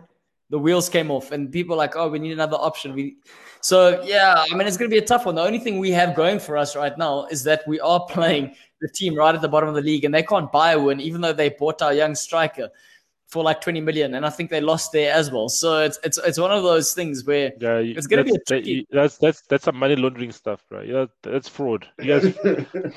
The 0.48 0.60
wheels 0.60 0.88
came 0.88 1.10
off, 1.10 1.32
and 1.32 1.50
people 1.50 1.74
were 1.74 1.78
like, 1.78 1.96
"Oh, 1.96 2.08
we 2.08 2.20
need 2.20 2.30
another 2.30 2.54
option." 2.54 2.94
We, 2.94 3.16
so 3.60 4.00
yeah, 4.04 4.44
I 4.48 4.54
mean, 4.54 4.68
it's 4.68 4.76
going 4.76 4.88
to 4.88 4.94
be 4.94 5.02
a 5.02 5.04
tough 5.04 5.26
one. 5.26 5.34
The 5.34 5.42
only 5.42 5.58
thing 5.58 5.80
we 5.80 5.90
have 5.90 6.14
going 6.14 6.38
for 6.38 6.56
us 6.56 6.76
right 6.76 6.96
now 6.96 7.26
is 7.32 7.42
that 7.42 7.66
we 7.66 7.80
are 7.80 8.06
playing 8.08 8.54
the 8.80 8.88
team 8.88 9.16
right 9.16 9.34
at 9.34 9.40
the 9.40 9.48
bottom 9.48 9.68
of 9.68 9.74
the 9.74 9.80
league, 9.82 10.04
and 10.04 10.14
they 10.14 10.22
can't 10.22 10.52
buy 10.52 10.70
a 10.70 10.78
win, 10.78 11.00
even 11.00 11.20
though 11.20 11.32
they 11.32 11.48
bought 11.48 11.82
our 11.82 11.92
young 11.92 12.14
striker 12.14 12.70
for 13.28 13.42
like 13.42 13.60
20 13.60 13.80
million, 13.80 14.14
and 14.14 14.24
I 14.24 14.30
think 14.30 14.50
they 14.50 14.60
lost 14.60 14.92
there 14.92 15.12
as 15.12 15.32
well. 15.32 15.48
So 15.48 15.80
it's 15.80 15.98
it's 16.04 16.16
it's 16.18 16.38
one 16.38 16.52
of 16.52 16.62
those 16.62 16.94
things 16.94 17.24
where 17.24 17.52
Yeah, 17.60 17.80
you- 17.80 17.94
It's 17.96 18.06
gonna 18.06 18.22
be 18.22 18.34
a 18.34 18.38
tricky- 18.46 18.86
that's 18.90 19.18
that's 19.18 19.42
that's 19.48 19.64
some 19.64 19.76
money 19.76 19.96
laundering 19.96 20.30
stuff, 20.30 20.62
right? 20.70 20.86
Yeah, 20.86 21.06
that's 21.24 21.48
fraud. 21.48 21.88
You 21.98 22.20
guys, 22.20 22.24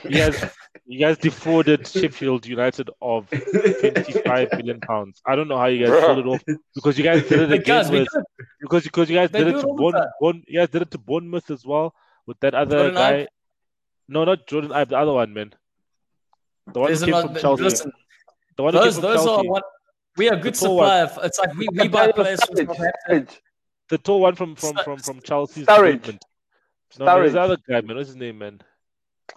you 0.03 0.11
guys, 0.11 0.45
you 0.85 0.99
guys 0.99 1.17
defrauded 1.17 1.87
Sheffield 1.87 2.45
United 2.45 2.91
of 3.01 3.27
twenty-five 3.29 4.51
million 4.53 4.79
pounds. 4.81 5.21
I 5.25 5.35
don't 5.35 5.47
know 5.47 5.57
how 5.57 5.65
you 5.65 5.85
guys 5.85 5.93
Bruh. 5.95 6.05
pulled 6.05 6.19
it 6.19 6.27
off 6.27 6.43
because 6.75 6.97
you 6.97 7.03
guys 7.03 7.27
did 7.27 7.39
it 7.41 7.49
But 7.49 7.59
again 7.59 7.91
we 7.91 7.99
with 8.01 8.07
because 8.61 8.83
because 8.83 9.09
you 9.09 9.15
guys 9.17 9.31
They 9.31 9.39
did 9.39 9.47
it 9.47 9.55
it 9.57 9.61
to 9.61 9.67
all 9.67 9.75
the 9.77 9.81
Bourne. 9.91 10.05
Bourne, 10.19 10.43
you 10.47 10.59
guys 10.59 10.69
did 10.69 10.81
it 10.83 10.91
to 10.91 10.97
Bournemouth 10.99 11.49
as 11.49 11.65
well 11.65 11.93
with 12.27 12.39
that 12.41 12.53
other 12.53 12.77
Jordan 12.77 12.93
guy. 12.95 13.11
Ibe? 13.13 13.27
No, 14.09 14.25
not 14.25 14.47
Jordan 14.47 14.71
Ibe, 14.71 14.89
the 14.89 14.97
other 14.97 15.13
one, 15.13 15.33
man. 15.33 15.53
The 16.73 16.79
one 16.81 16.87
There's 16.89 16.99
who 16.99 17.05
came 17.07 17.15
another- 17.15 17.33
from 17.33 17.41
Chelsea. 17.41 17.63
listen, 17.63 17.91
the 18.57 18.63
one 18.63 18.73
who 18.73 18.79
those 18.79 18.93
came 18.95 19.01
from 19.01 19.11
those 19.15 19.27
are 19.27 19.43
what 19.43 19.63
we 20.17 20.29
are 20.29 20.35
good 20.35 20.55
The 20.55 20.65
tall 20.65 20.77
one. 20.77 21.01
of- 21.03 21.19
It's 21.23 21.39
like 21.39 21.53
we, 21.55 21.67
we 21.71 21.87
buy 21.87 22.11
players 22.11 22.43
from 22.43 22.55
Sturridge, 22.55 22.67
Southampton. 22.67 22.93
Sturridge. 23.27 23.39
The 23.89 23.97
tall 23.97 24.19
one 24.21 24.35
from 24.35 24.55
from 24.55 24.75
from 24.83 24.97
from 24.99 25.21
Chelsea's 25.21 25.65
Sturridge. 25.65 26.01
development. 26.03 26.25
No, 26.99 27.05
man, 27.05 27.15
there's 27.21 27.35
other 27.35 27.57
guy, 27.67 27.81
man. 27.81 27.95
What's 27.97 28.09
his 28.09 28.15
name, 28.15 28.37
man? 28.39 28.61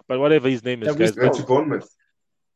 But 0.07 0.19
whatever 0.19 0.49
his 0.49 0.63
name 0.63 0.81
is, 0.81 0.87
Yeah, 0.87 0.93
we 0.93 0.99
guys. 0.99 1.15
Went 1.15 1.31
but- 1.33 1.37
to 1.39 1.45
Bournemouth. 1.45 1.89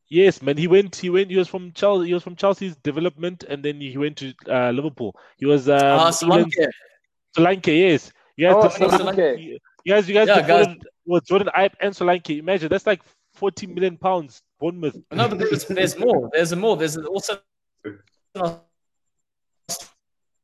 Yes, 0.10 0.42
man. 0.42 0.56
He 0.58 0.68
went. 0.68 0.96
He 0.96 1.10
went. 1.10 1.30
He 1.30 1.38
was 1.38 1.50
from 1.50 1.74
Chelsea. 1.74 2.08
He 2.08 2.14
was 2.14 2.24
from 2.24 2.36
Chelsea's 2.38 2.78
development, 2.78 3.44
and 3.44 3.62
then 3.64 3.82
he 3.82 3.98
went 3.98 4.16
to 4.18 4.34
uh, 4.50 4.72
Liverpool. 4.72 5.14
He 5.38 5.46
was 5.46 5.68
um, 5.68 5.78
England's- 5.80 6.22
Solanke. 6.24 6.68
Solanke. 7.36 7.78
Yes, 7.80 8.12
you 8.38 8.48
guys. 8.48 8.56
Oh, 8.58 8.68
defrauded- 8.70 9.00
Solanke. 9.02 9.44
you 9.44 9.60
guys. 9.94 10.08
You 10.08 10.14
guys 10.14 10.28
Yeah, 10.30 10.42
guys. 10.48 10.66
defrauded 10.66 10.84
with 11.06 11.26
Jordan 11.26 11.50
Ibe 11.54 11.74
and 11.82 11.94
Solanke. 11.94 12.40
Imagine 12.40 12.70
that's 12.70 12.88
like 12.88 13.02
forty 13.34 13.68
million 13.68 13.98
pounds. 13.98 14.42
Bournemouth. 14.60 14.96
No, 15.12 15.28
but 15.28 15.40
there's, 15.40 15.66
there's 15.66 16.00
more. 16.00 16.30
There's 16.32 16.56
more. 16.56 16.78
There's 16.78 16.98
also 16.98 17.34
an 17.34 17.40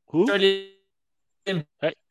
Who? 0.08 0.28
Hey, 0.32 0.70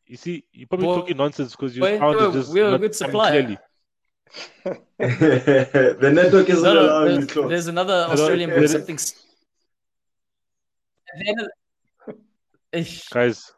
you 0.05 0.17
see, 0.17 0.43
you're 0.51 0.67
probably 0.67 0.87
Well, 0.87 0.97
talking 1.01 1.17
nonsense 1.17 1.51
because 1.55 1.75
you 1.75 1.81
we're- 1.81 1.97
found 1.99 2.19
it 2.19 2.33
just 2.33 2.51
we're 2.53 2.67
a 2.67 2.71
not 2.71 2.81
good 2.81 2.95
supplier. 2.95 3.31
clearly. 3.43 3.57
the 4.99 6.11
network 6.13 6.49
isn't 6.49 6.63
No, 6.63 6.73
no, 6.73 6.85
allowing 6.85 7.11
you 7.11 7.17
there's, 7.19 7.31
close. 7.31 7.49
there's 7.49 7.67
another 7.67 8.07
Australian 8.09 8.49
there 8.49 8.57
book, 8.59 8.65
is- 8.65 8.71
something. 8.71 8.95
s- 8.95 9.23
At 11.13 11.19
the 11.19 11.27
end 11.29 11.39
of 11.41 11.47
the- 11.47 12.77
Ish. 12.79 13.07
Guys, 13.09 13.51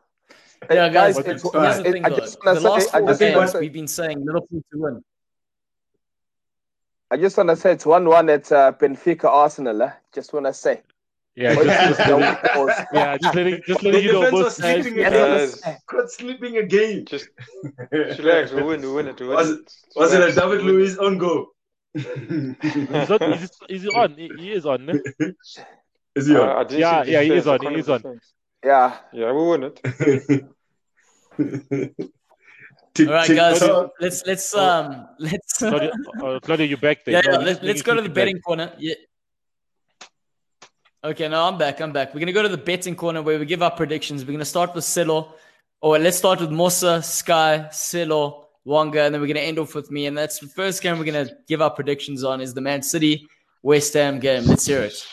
Yeah, 0.70 0.90
guys, 0.90 1.16
Guys, 1.16 1.18
it's, 1.20 1.28
it's- 1.28 1.42
here's 1.44 1.78
the 1.84 1.90
I- 1.90 1.92
thing 1.92 2.06
I 2.06 2.10
though. 2.10 2.16
just 2.18 2.38
wanna 2.46 2.56
The 2.56 2.62
say- 2.62 2.70
last 2.70 2.94
I 2.96 3.00
four 3.00 3.16
games, 3.16 3.52
say- 3.52 3.60
we've 3.60 3.74
been 3.74 3.88
saying 3.88 4.26
Liverpool 4.26 4.62
to 4.72 4.78
win. 4.82 5.04
I 7.12 7.18
just 7.18 7.38
want 7.38 7.50
to 7.50 7.56
say 7.56 7.72
it's 7.72 7.86
one-one 7.86 8.30
at 8.30 8.52
uh, 8.52 8.72
Benfica 8.74 9.26
Arsenal. 9.26 9.82
Eh? 9.84 9.92
Just 10.12 10.34
want 10.34 10.48
to 10.48 10.54
say. 10.54 10.82
Yeah, 11.36 11.54
just, 11.56 11.98
just 11.98 12.00
letting, 12.10 12.36
Pause. 12.54 12.86
yeah, 12.94 13.18
just 13.18 13.36
letting, 13.36 13.62
just 13.68 13.82
The 13.82 13.86
letting 13.92 14.04
you 14.06 14.14
know 14.14 14.20
defense 14.22 14.32
both 14.32 14.44
was 14.46 14.56
sides. 14.56 14.84
sleeping 14.86 14.96
Just 15.04 15.08
again. 15.14 15.22
wanna 15.30 15.40
Yes. 15.42 15.62
say. 15.62 15.78
Quit 15.88 16.10
sleeping 16.10 16.58
again. 16.58 17.06
Just 17.06 17.28
relax. 17.92 18.52
We 18.52 18.64
win. 18.64 18.82
We 18.82 18.92
win 18.94 19.08
it. 19.08 19.20
We 19.20 19.28
win 19.28 19.36
Was 19.38 19.50
it. 19.52 19.74
Was 19.96 20.14
it 20.14 20.22
a 20.30 20.32
David 20.34 20.64
we 20.64 20.72
Luiz 20.72 20.98
on 20.98 21.18
goal? 21.18 21.48
He's, 21.94 23.10
not, 23.10 23.22
he's, 23.40 23.50
he's 23.70 23.88
on. 23.88 24.16
He, 24.16 24.30
he 24.38 24.52
is 24.52 24.66
on. 24.66 24.90
eh? 24.90 24.94
Is 26.16 26.28
he 26.28 26.36
Uh, 26.36 26.42
on? 26.44 26.50
I 26.58 26.64
didn't 26.64 26.80
Yeah, 26.80 27.04
yeah, 27.04 27.22
he 27.22 27.34
is 27.34 27.46
on, 27.48 27.56
I 27.56 27.58
can't 27.58 27.74
he 27.76 27.80
is 27.82 27.90
on. 27.90 28.20
Yeah. 28.64 28.98
Yeah, 29.14 29.32
we 29.34 29.44
win 29.50 29.64
it. 29.64 29.82
Tick, 32.94 33.08
All 33.10 33.14
right, 33.14 33.28
tick, 33.28 33.36
guys, 33.36 33.60
tock. 33.60 33.92
let's 34.00 34.26
let's 34.26 34.56
um 34.56 35.06
let's 35.20 35.58
Claudia, 35.58 35.92
uh, 36.24 36.40
Claudia, 36.40 36.66
you 36.66 36.78
back 36.78 37.04
there? 37.04 37.16
yeah, 37.16 37.22
No, 37.26 37.40
yeah 37.40 37.46
let's, 37.46 37.62
let's 37.62 37.82
go 37.82 37.94
to 37.94 38.00
quickly 38.02 38.08
the 38.08 38.14
back. 38.14 38.16
betting 38.16 38.40
corner. 38.42 38.74
Yeah. 38.80 38.94
Okay, 41.06 41.28
now 41.28 41.48
I'm 41.48 41.60
back. 41.60 41.82
I'm 41.82 41.92
back. 41.92 42.16
We're 42.16 42.20
gonna 42.20 42.34
go 42.34 42.42
to 42.42 42.50
the 42.50 42.58
betting 42.58 42.96
corner 42.96 43.22
where 43.22 43.38
we 43.38 43.46
give 43.46 43.62
our 43.62 43.70
predictions. 43.70 44.26
We're 44.26 44.32
gonna 44.32 44.44
start 44.44 44.74
with 44.74 44.84
Silo, 44.84 45.36
or 45.80 46.00
let's 46.00 46.18
start 46.18 46.42
with 46.42 46.50
Mosa, 46.50 47.04
Sky, 47.04 47.68
Silo, 47.72 48.48
Wanga, 48.66 49.06
and 49.06 49.14
then 49.14 49.22
we're 49.22 49.28
gonna 49.28 49.42
end 49.42 49.60
off 49.60 49.76
with 49.76 49.92
me. 49.92 50.08
And 50.08 50.18
that's 50.18 50.40
the 50.40 50.48
first 50.48 50.82
game 50.82 50.98
we're 50.98 51.06
gonna 51.06 51.30
give 51.48 51.62
our 51.62 51.70
predictions 51.70 52.24
on 52.24 52.42
is 52.42 52.56
the 52.56 52.62
Man 52.62 52.82
City 52.82 53.28
West 53.62 53.94
Ham 53.94 54.20
game. 54.20 54.46
Let's 54.46 54.66
hear 54.66 54.82
it. 54.82 55.06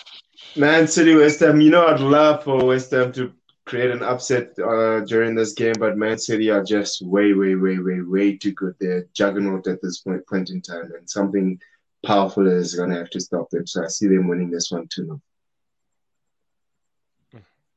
Man 0.57 0.89
City, 0.89 1.15
West 1.15 1.41
Ham. 1.41 1.61
You 1.61 1.69
know, 1.69 1.87
I'd 1.87 2.01
love 2.01 2.43
for 2.43 2.65
West 2.65 2.91
Ham 2.93 3.13
to 3.13 3.31
create 3.67 3.91
an 3.91 4.03
upset 4.03 4.59
uh, 4.61 5.01
during 5.01 5.35
this 5.35 5.53
game, 5.53 5.75
but 5.79 5.99
Man 5.99 6.19
City 6.19 6.49
are 6.49 6.65
just 6.65 7.03
way, 7.03 7.35
way, 7.35 7.55
way, 7.55 7.77
way, 7.77 8.01
way 8.01 8.37
too 8.39 8.53
good. 8.53 8.75
They're 8.81 9.05
juggernaut 9.13 9.67
at 9.67 9.83
this 9.83 10.01
point, 10.01 10.27
point 10.27 10.49
in 10.49 10.63
time, 10.63 10.91
and 10.97 11.09
something 11.11 11.61
powerful 12.03 12.47
is 12.47 12.75
going 12.75 12.89
to 12.89 12.97
have 12.97 13.11
to 13.11 13.21
stop 13.21 13.51
them. 13.51 13.67
So 13.67 13.85
I 13.85 13.89
see 13.89 14.09
them 14.09 14.27
winning 14.27 14.51
this 14.51 14.71
one 14.71 14.89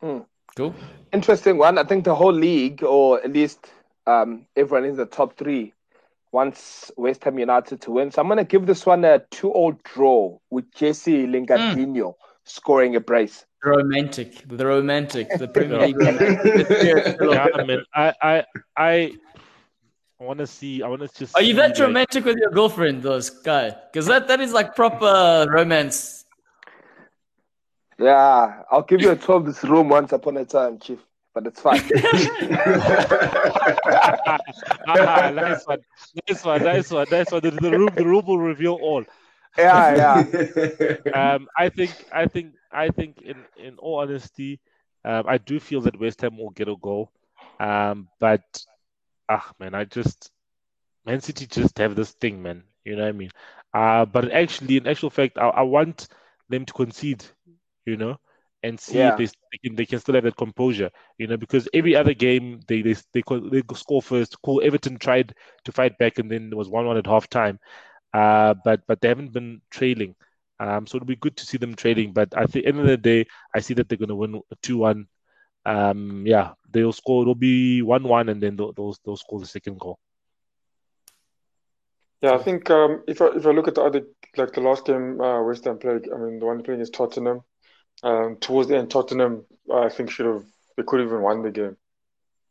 too. 0.01 0.25
Cool. 0.55 0.73
Interesting 1.11 1.57
one. 1.57 1.77
I 1.77 1.83
think 1.83 2.05
the 2.05 2.15
whole 2.15 2.33
league, 2.33 2.83
or 2.83 3.21
at 3.21 3.31
least 3.31 3.67
um, 4.07 4.45
everyone 4.55 4.87
in 4.87 4.95
the 4.95 5.05
top 5.05 5.37
three, 5.37 5.73
wants 6.31 6.91
West 6.97 7.23
Ham 7.23 7.39
United 7.39 7.81
to 7.81 7.91
win. 7.91 8.11
So 8.11 8.21
I'm 8.21 8.27
going 8.27 8.37
to 8.37 8.43
give 8.43 8.65
this 8.65 8.85
one 8.85 9.03
a 9.05 9.19
two-all 9.31 9.73
draw 9.83 10.37
with 10.49 10.71
Jesse 10.73 11.25
Lingardino 11.27 12.13
scoring 12.43 12.95
a 12.95 12.99
brace. 12.99 13.45
The 13.63 13.69
romantic, 13.71 14.47
the 14.47 14.65
romantic, 14.65 15.29
the 15.37 15.47
Premier 15.47 15.79
League. 15.87 15.97
romantic. 15.97 16.69
Let's 16.69 16.81
hear 16.81 16.97
it, 16.97 17.17
Silo. 17.17 17.33
Yeah, 17.33 17.47
I 17.55 17.63
mean, 17.63 17.83
I, 17.93 18.13
I, 18.21 18.43
I, 18.77 19.11
want 20.19 20.39
to 20.39 20.47
see. 20.47 20.83
I 20.83 20.87
want 20.87 21.01
to 21.01 21.07
just. 21.07 21.35
Are 21.35 21.41
you 21.41 21.53
see, 21.53 21.57
that 21.57 21.71
like- 21.71 21.79
romantic 21.79 22.25
with 22.25 22.37
your 22.37 22.51
girlfriend, 22.51 23.01
though, 23.01 23.19
Sky? 23.21 23.75
Because 23.91 24.05
that, 24.05 24.27
that 24.27 24.39
is 24.39 24.53
like 24.53 24.75
proper 24.75 25.47
romance. 25.49 26.24
Yeah, 27.97 28.63
I'll 28.69 28.83
give 28.83 29.01
you 29.01 29.11
a 29.11 29.15
tour 29.15 29.37
of 29.37 29.45
this 29.45 29.63
room 29.63 29.89
once 29.89 30.11
upon 30.11 30.37
a 30.37 30.45
time, 30.45 30.79
Chief. 30.79 30.99
But 31.33 31.47
it's 31.47 31.59
fine. 31.59 31.81
ah, 34.87 35.31
nice 35.33 35.65
one, 35.67 35.79
nice 36.27 36.45
one, 36.45 36.63
nice 36.63 36.91
one, 36.91 37.07
nice 37.11 37.31
one. 37.31 37.41
The, 37.41 37.51
the 37.51 37.71
room, 37.71 37.89
the 37.93 38.05
room 38.05 38.25
will 38.25 38.39
reveal 38.39 38.73
all. 38.73 39.03
yeah, 39.57 39.95
yeah. 39.95 40.95
Um, 41.13 41.47
I 41.57 41.69
think, 41.69 41.91
I 42.11 42.25
think, 42.27 42.53
I 42.71 42.89
think, 42.89 43.21
in 43.21 43.35
in 43.57 43.77
all 43.79 43.99
honesty, 43.99 44.59
um, 45.03 45.25
I 45.27 45.37
do 45.37 45.59
feel 45.59 45.81
that 45.81 45.99
West 45.99 46.21
Ham 46.21 46.37
will 46.37 46.51
get 46.51 46.69
a 46.69 46.75
goal. 46.77 47.11
Um, 47.59 48.07
but 48.19 48.43
ah, 49.29 49.51
man, 49.59 49.75
I 49.75 49.83
just 49.85 50.31
Man 51.05 51.21
City 51.21 51.45
just 51.45 51.77
have 51.77 51.95
this 51.95 52.11
thing, 52.11 52.41
man. 52.41 52.63
You 52.83 52.95
know 52.95 53.03
what 53.03 53.09
I 53.09 53.11
mean? 53.13 53.31
Uh, 53.73 54.05
but 54.05 54.31
actually, 54.31 54.77
in 54.77 54.87
actual 54.87 55.09
fact, 55.09 55.37
I, 55.37 55.47
I 55.49 55.61
want 55.61 56.07
them 56.49 56.65
to 56.65 56.73
concede. 56.73 57.23
You 57.85 57.97
know, 57.97 58.17
and 58.63 58.79
see 58.79 58.97
Yeah. 58.99 59.09
if 59.09 59.17
they, 59.17 59.25
they 59.25 59.57
can 59.63 59.75
they 59.75 59.85
can 59.85 59.99
still 59.99 60.15
have 60.15 60.23
that 60.23 60.37
composure. 60.37 60.89
You 61.17 61.27
know, 61.27 61.37
because 61.37 61.67
every 61.73 61.95
other 61.95 62.13
game 62.13 62.59
they 62.67 62.81
they 62.81 62.95
they, 63.13 63.21
they 63.21 63.61
score 63.75 64.01
first. 64.01 64.41
Cool. 64.41 64.61
Everton 64.63 64.97
tried 64.97 65.33
to 65.65 65.71
fight 65.71 65.97
back, 65.97 66.19
and 66.19 66.29
then 66.29 66.49
there 66.49 66.57
was 66.57 66.69
one 66.69 66.85
one 66.85 66.97
at 66.97 67.07
half 67.07 67.29
time. 67.29 67.59
Uh, 68.13 68.55
but 68.63 68.81
but 68.87 69.01
they 69.01 69.07
haven't 69.07 69.33
been 69.33 69.61
trailing. 69.69 70.15
Um, 70.59 70.87
so 70.87 70.95
it'll 70.95 71.05
be 71.05 71.17
good 71.17 71.35
to 71.37 71.45
see 71.45 71.57
them 71.57 71.75
trailing. 71.75 72.13
But 72.13 72.33
at 72.33 72.51
the 72.51 72.65
end 72.65 72.79
of 72.79 72.87
the 72.87 72.97
day, 72.97 73.25
I 73.53 73.59
see 73.59 73.73
that 73.73 73.89
they're 73.89 73.97
going 73.97 74.09
to 74.09 74.15
win 74.15 74.41
two 74.61 74.77
one. 74.77 75.07
Um, 75.65 76.23
yeah, 76.25 76.53
they'll 76.71 76.93
score. 76.93 77.23
It'll 77.23 77.35
be 77.35 77.81
one 77.81 78.03
one, 78.03 78.29
and 78.29 78.41
then 78.41 78.55
they'll, 78.55 78.71
they'll 78.71 78.95
they'll 79.03 79.17
score 79.17 79.39
the 79.39 79.45
second 79.45 79.79
goal. 79.79 79.99
Yeah, 82.21 82.35
I 82.35 82.37
think 82.37 82.69
um, 82.69 83.03
if 83.07 83.21
I 83.21 83.27
if 83.35 83.45
I 83.45 83.51
look 83.51 83.67
at 83.67 83.75
the 83.75 83.83
other 83.83 84.03
like 84.37 84.53
the 84.53 84.61
last 84.61 84.85
game 84.85 85.19
uh, 85.19 85.43
West 85.43 85.65
Ham 85.65 85.77
played, 85.77 86.09
I 86.13 86.17
mean 86.17 86.39
the 86.39 86.45
one 86.45 86.63
playing 86.63 86.81
is 86.81 86.89
Tottenham. 86.89 87.41
Um, 88.03 88.37
towards 88.37 88.69
the 88.69 88.77
end, 88.77 88.91
Tottenham 88.91 89.45
I 89.73 89.89
think 89.89 90.11
should 90.11 90.25
have 90.25 90.43
they 90.77 90.83
could 90.83 90.99
have 90.99 91.09
even 91.09 91.21
won 91.21 91.41
the 91.43 91.51
game. 91.51 91.77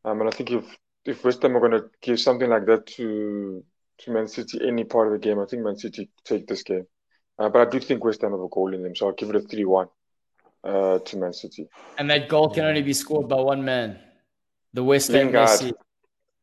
Um, 0.05 0.21
and 0.21 0.29
I 0.29 0.33
think 0.33 0.51
if 0.51 0.65
if 1.05 1.25
West 1.25 1.43
Ham 1.43 1.57
are 1.57 1.61
going 1.61 1.73
to 1.73 1.89
give 2.01 2.19
something 2.21 2.49
like 2.49 2.67
that 2.67 2.87
to 2.97 3.63
to 3.99 4.11
Man 4.11 4.27
City 4.29 4.59
any 4.67 4.85
part 4.85 5.07
of 5.09 5.13
the 5.13 5.19
game, 5.19 5.39
I 5.39 5.45
think 5.47 5.63
Man 5.63 5.77
City 5.79 6.11
take 6.25 6.47
this 6.47 6.63
game. 6.63 6.87
Uh, 7.39 7.49
but 7.49 7.67
I 7.67 7.71
do 7.71 7.79
think 7.81 8.05
West 8.05 8.23
Ham 8.23 8.31
have 8.33 8.41
a 8.41 8.49
goal 8.49 8.73
in 8.75 8.83
them, 8.83 8.95
so 8.97 9.07
I'll 9.07 9.13
give 9.13 9.31
it 9.31 9.37
a 9.37 9.41
three-one 9.41 9.89
uh, 10.65 10.99
to 11.01 11.17
Man 11.17 11.33
City. 11.33 11.69
And 11.99 12.09
that 12.11 12.29
goal 12.29 12.49
can 12.51 12.65
only 12.65 12.83
be 12.83 12.93
scored 12.93 13.29
by 13.29 13.41
one 13.41 13.65
man. 13.65 13.99
The 14.73 14.83
West 14.83 15.09
Ham 15.13 15.27
Lingard. 15.27 15.49
Messi. 15.49 15.73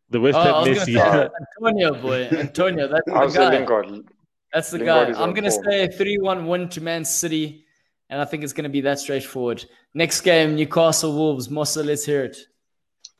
The 0.09 0.19
West 0.19 0.37
Oh, 0.37 0.41
Ham 0.43 0.53
I 0.55 0.59
was 0.69 0.77
Messi. 0.79 0.93
say 0.95 1.29
Antonio, 1.63 1.93
boy. 2.01 2.23
Antonio, 2.37 2.87
that's 2.87 3.07
I'll 3.09 3.27
the 3.27 3.33
say 3.33 3.39
guy. 3.39 3.49
Lingard. 3.57 4.05
That's 4.53 4.71
the 4.71 4.77
Lingard 4.77 5.13
guy. 5.15 5.21
I'm 5.23 5.33
going 5.33 5.45
to 5.45 5.51
form. 5.51 5.65
say 5.65 5.87
3 5.87 6.17
1 6.19 6.47
win 6.47 6.69
to 6.69 6.81
Man 6.81 7.03
City. 7.05 7.65
And 8.11 8.19
I 8.19 8.25
think 8.25 8.43
it's 8.43 8.51
going 8.51 8.65
to 8.65 8.69
be 8.69 8.81
that 8.81 8.99
straightforward. 8.99 9.63
Next 9.93 10.19
game, 10.21 10.55
Newcastle 10.55 11.13
Wolves. 11.13 11.47
Mossa, 11.47 11.81
let's 11.83 12.05
hear 12.05 12.25
it. 12.25 12.37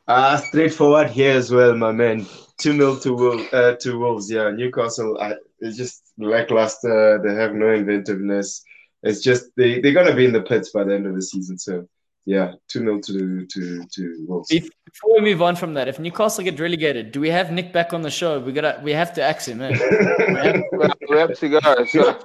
Ah, 0.06 0.36
straightforward 0.48 1.08
here 1.08 1.32
as 1.34 1.50
well, 1.50 1.74
my 1.74 1.92
man. 1.92 2.26
2 2.58 2.72
0 2.76 2.96
to, 2.96 3.14
Wolves, 3.14 3.52
uh, 3.54 3.74
to 3.80 3.98
Wolves. 3.98 4.30
Yeah, 4.30 4.50
Newcastle, 4.50 5.18
I, 5.18 5.34
it's 5.60 5.78
just 5.78 6.02
lackluster. 6.18 7.20
They 7.24 7.34
have 7.34 7.54
no 7.54 7.72
inventiveness. 7.72 8.62
It's 9.02 9.22
just, 9.22 9.46
they, 9.56 9.80
they're 9.80 9.94
going 9.94 10.06
to 10.08 10.14
be 10.14 10.26
in 10.26 10.32
the 10.32 10.42
pits 10.42 10.70
by 10.72 10.84
the 10.84 10.94
end 10.94 11.06
of 11.06 11.14
the 11.14 11.22
season. 11.22 11.56
So, 11.58 11.88
yeah, 12.26 12.52
2 12.68 12.80
0 12.80 13.00
to, 13.00 13.46
to, 13.46 13.84
to 13.90 14.26
Wolves. 14.28 14.50
If, 14.52 14.68
before 14.84 15.14
we 15.14 15.20
move 15.22 15.40
on 15.40 15.56
from 15.56 15.72
that, 15.74 15.88
if 15.88 15.98
Newcastle 15.98 16.44
get 16.44 16.60
relegated, 16.60 17.12
do 17.12 17.20
we 17.20 17.30
have 17.30 17.50
Nick 17.50 17.72
back 17.72 17.94
on 17.94 18.02
the 18.02 18.10
show? 18.10 18.38
We 18.40 18.52
gotta, 18.52 18.78
we 18.82 18.92
have 18.92 19.14
to 19.14 19.22
ask 19.22 19.48
him. 19.48 19.62
Eh? 19.62 19.70
We 19.70 20.34
have- 20.34 20.62
We 20.72 20.82
have- 20.84 20.98
we 21.08 21.16
have 21.18 21.38
to 21.38 21.48
go. 21.48 21.84
So, 21.86 22.18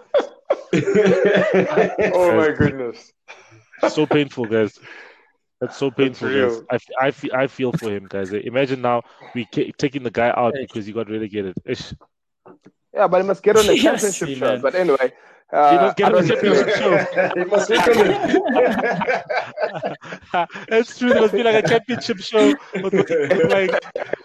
Oh 2.13 2.35
my 2.35 2.51
goodness. 2.51 3.11
so 3.89 4.05
painful, 4.05 4.45
guys. 4.45 4.77
That's 5.61 5.77
so 5.77 5.89
painful, 5.91 6.27
guys. 6.27 6.35
real. 6.35 6.65
I, 6.69 6.75
f- 6.75 6.85
I, 6.99 7.11
feel, 7.11 7.31
I 7.35 7.47
feel 7.47 7.71
for 7.71 7.89
him, 7.89 8.05
guys. 8.09 8.31
Imagine 8.31 8.81
now 8.81 9.01
we 9.33 9.45
ca- 9.53 9.71
taking 9.77 10.03
the 10.03 10.11
guy 10.11 10.29
out 10.35 10.53
because 10.59 10.85
he 10.85 10.91
got 10.93 11.09
relegated. 11.09 11.55
Ish. 11.65 11.93
yeah, 12.93 13.07
but 13.07 13.21
he 13.21 13.27
must 13.27 13.41
get 13.43 13.57
on 13.57 13.65
the 13.65 13.75
Yes, 13.77 13.83
championship 14.01 14.29
show. 14.37 14.59
But 14.59 14.75
anyway, 14.75 15.11
He 15.51 15.55
uh, 15.57 15.81
must 15.81 15.97
get 15.97 16.13
on 16.13 16.21
the 16.21 16.27
championship 16.27 16.69
show. 16.75 16.97
He 17.35 17.43
must 17.45 17.69
work 17.69 17.87
on 17.87 18.07
it. 20.33 20.57
That's 20.69 20.97
true. 20.97 21.09
There 21.09 21.21
must 21.21 21.33
be 21.33 21.43
like 21.43 21.63
a 21.63 21.67
championship 21.67 22.19
show 22.19 22.53
with, 22.75 22.93
with, 22.93 23.09
with 23.09 23.51
like, 23.51 23.71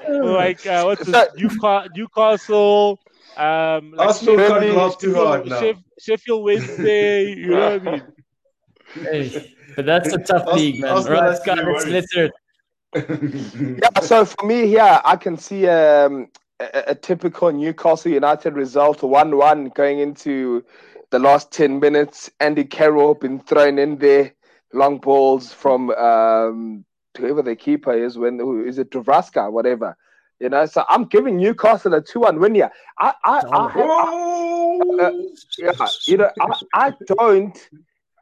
like 0.09 0.67
uh, 0.67 0.85
what's 0.85 1.07
this? 1.07 1.29
Newca- 1.39 1.89
Newcastle. 1.97 2.99
Um, 3.37 3.93
like 3.93 4.09
Arsenal 4.09 4.37
can't 4.37 4.75
laugh 4.77 4.99
too 4.99 5.15
hard 5.15 5.47
now. 5.47 5.61
Sheff- 5.61 5.83
Sheffield 6.01 6.45
Wednesday. 6.45 7.35
You 7.35 7.47
know 7.49 7.79
what 7.79 7.89
I 7.89 7.91
mean? 7.91 8.03
Hey, 8.95 9.55
but 9.75 9.87
that's 9.87 10.13
a 10.13 10.19
tough 10.19 10.47
Ars- 10.47 10.57
league, 10.61 10.81
man. 10.81 10.91
Arsenal 10.93 11.21
Right, 11.23 11.37
Scott, 11.39 11.59
be 11.59 11.65
let's, 11.65 11.85
worried. 11.85 11.93
let's 11.93 12.13
hear 12.13 12.25
it. 12.27 13.79
Yeah, 13.83 14.01
so 14.03 14.25
for 14.27 14.45
me 14.47 14.67
here, 14.67 15.01
I 15.05 15.17
can 15.17 15.39
see 15.39 15.67
um, 15.67 16.29
a, 16.61 16.83
a 16.89 16.95
typical 16.95 17.51
Newcastle 17.51 18.13
United 18.13 18.53
result 18.55 19.03
1 19.03 19.37
1 19.37 19.69
going 19.71 20.01
into 20.01 20.63
the 21.11 21.19
last 21.19 21.51
10 21.53 21.81
minutes. 21.81 22.31
Andy 22.41 22.65
Carroll 22.65 23.15
been 23.15 23.41
thrown 23.41 23.79
in 23.79 23.97
there, 23.97 24.35
long 24.75 24.99
balls 24.99 25.53
from 25.55 25.89
um, 25.93 26.85
whoever 27.17 27.41
the 27.41 27.57
keeper 27.57 27.93
is, 27.95 28.19
when 28.19 28.39
who 28.39 28.63
is 28.65 28.79
it, 28.79 28.91
Dravraska, 28.91 29.51
whatever. 29.51 29.97
You 30.41 30.49
know, 30.49 30.67
so 30.67 30.85
I'm 30.89 31.05
giving 31.05 31.37
Newcastle 31.37 31.95
a 31.95 32.03
2 32.03 32.21
1 32.21 32.41
win 32.41 32.55
here. 32.57 32.71
I, 32.99 33.15
I, 33.25 33.43
I, 33.53 33.67
I, 33.67 35.05
uh, 35.05 35.13
yeah, 35.59 35.87
you 36.07 36.17
know, 36.17 36.31
I, 36.41 36.61
I 36.75 36.93
don't 37.07 37.69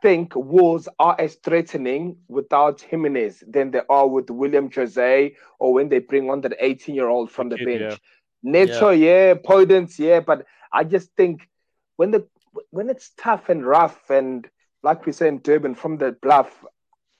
think 0.03 0.35
Wolves 0.35 0.89
are 0.99 1.16
as 1.19 1.37
threatening 1.37 2.16
without 2.28 2.81
Jimenez 2.81 3.45
than 3.47 3.70
they 3.70 3.82
are 3.89 4.07
with 4.07 4.31
Willian 4.31 4.69
José 4.69 5.35
or 5.59 5.73
when 5.73 5.89
they 5.89 5.99
bring 5.99 6.31
on 6.31 6.41
that 6.43 6.55
18 6.59 6.95
year 6.95 7.09
old 7.09 7.31
from 7.31 7.49
the 7.49 7.57
Kid, 7.57 7.65
bench. 7.65 7.93
yeah. 7.93 7.97
Neto, 8.43 8.91
yeah. 8.91 9.35
Podence, 9.35 9.99
yeah, 9.99 10.20
but 10.20 10.47
I 10.73 10.85
just 10.85 11.11
think 11.16 11.49
when 11.97 12.11
the 12.11 12.27
when 12.70 12.91
it's 12.91 13.12
tough 13.16 13.49
and 13.49 13.65
rough 13.65 14.11
and 14.11 14.49
like 14.82 15.07
we 15.07 15.12
say 15.12 15.28
in 15.28 15.41
Durban 15.41 15.74
from 15.74 15.99
the 15.99 16.12
bluff, 16.23 16.65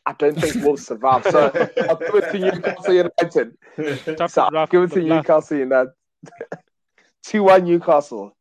I 0.07 0.13
don't 0.15 0.39
think 0.41 0.65
we'll 0.65 0.77
survive. 0.77 1.25
So 1.25 1.53
I'll 1.89 1.97
give 1.97 2.15
it 2.15 2.33
to 2.33 2.39
Newcastle 2.39 2.95
United. 2.95 4.17
Tough 4.17 4.31
so 4.31 4.49
I'll 4.55 4.67
give 4.67 4.83
it 4.85 4.93
to. 4.93 5.03
Newcastle 5.03 5.59
United. 5.59 5.93
Two 7.23 7.45
one 7.45 7.65
Newcastle. 7.65 8.35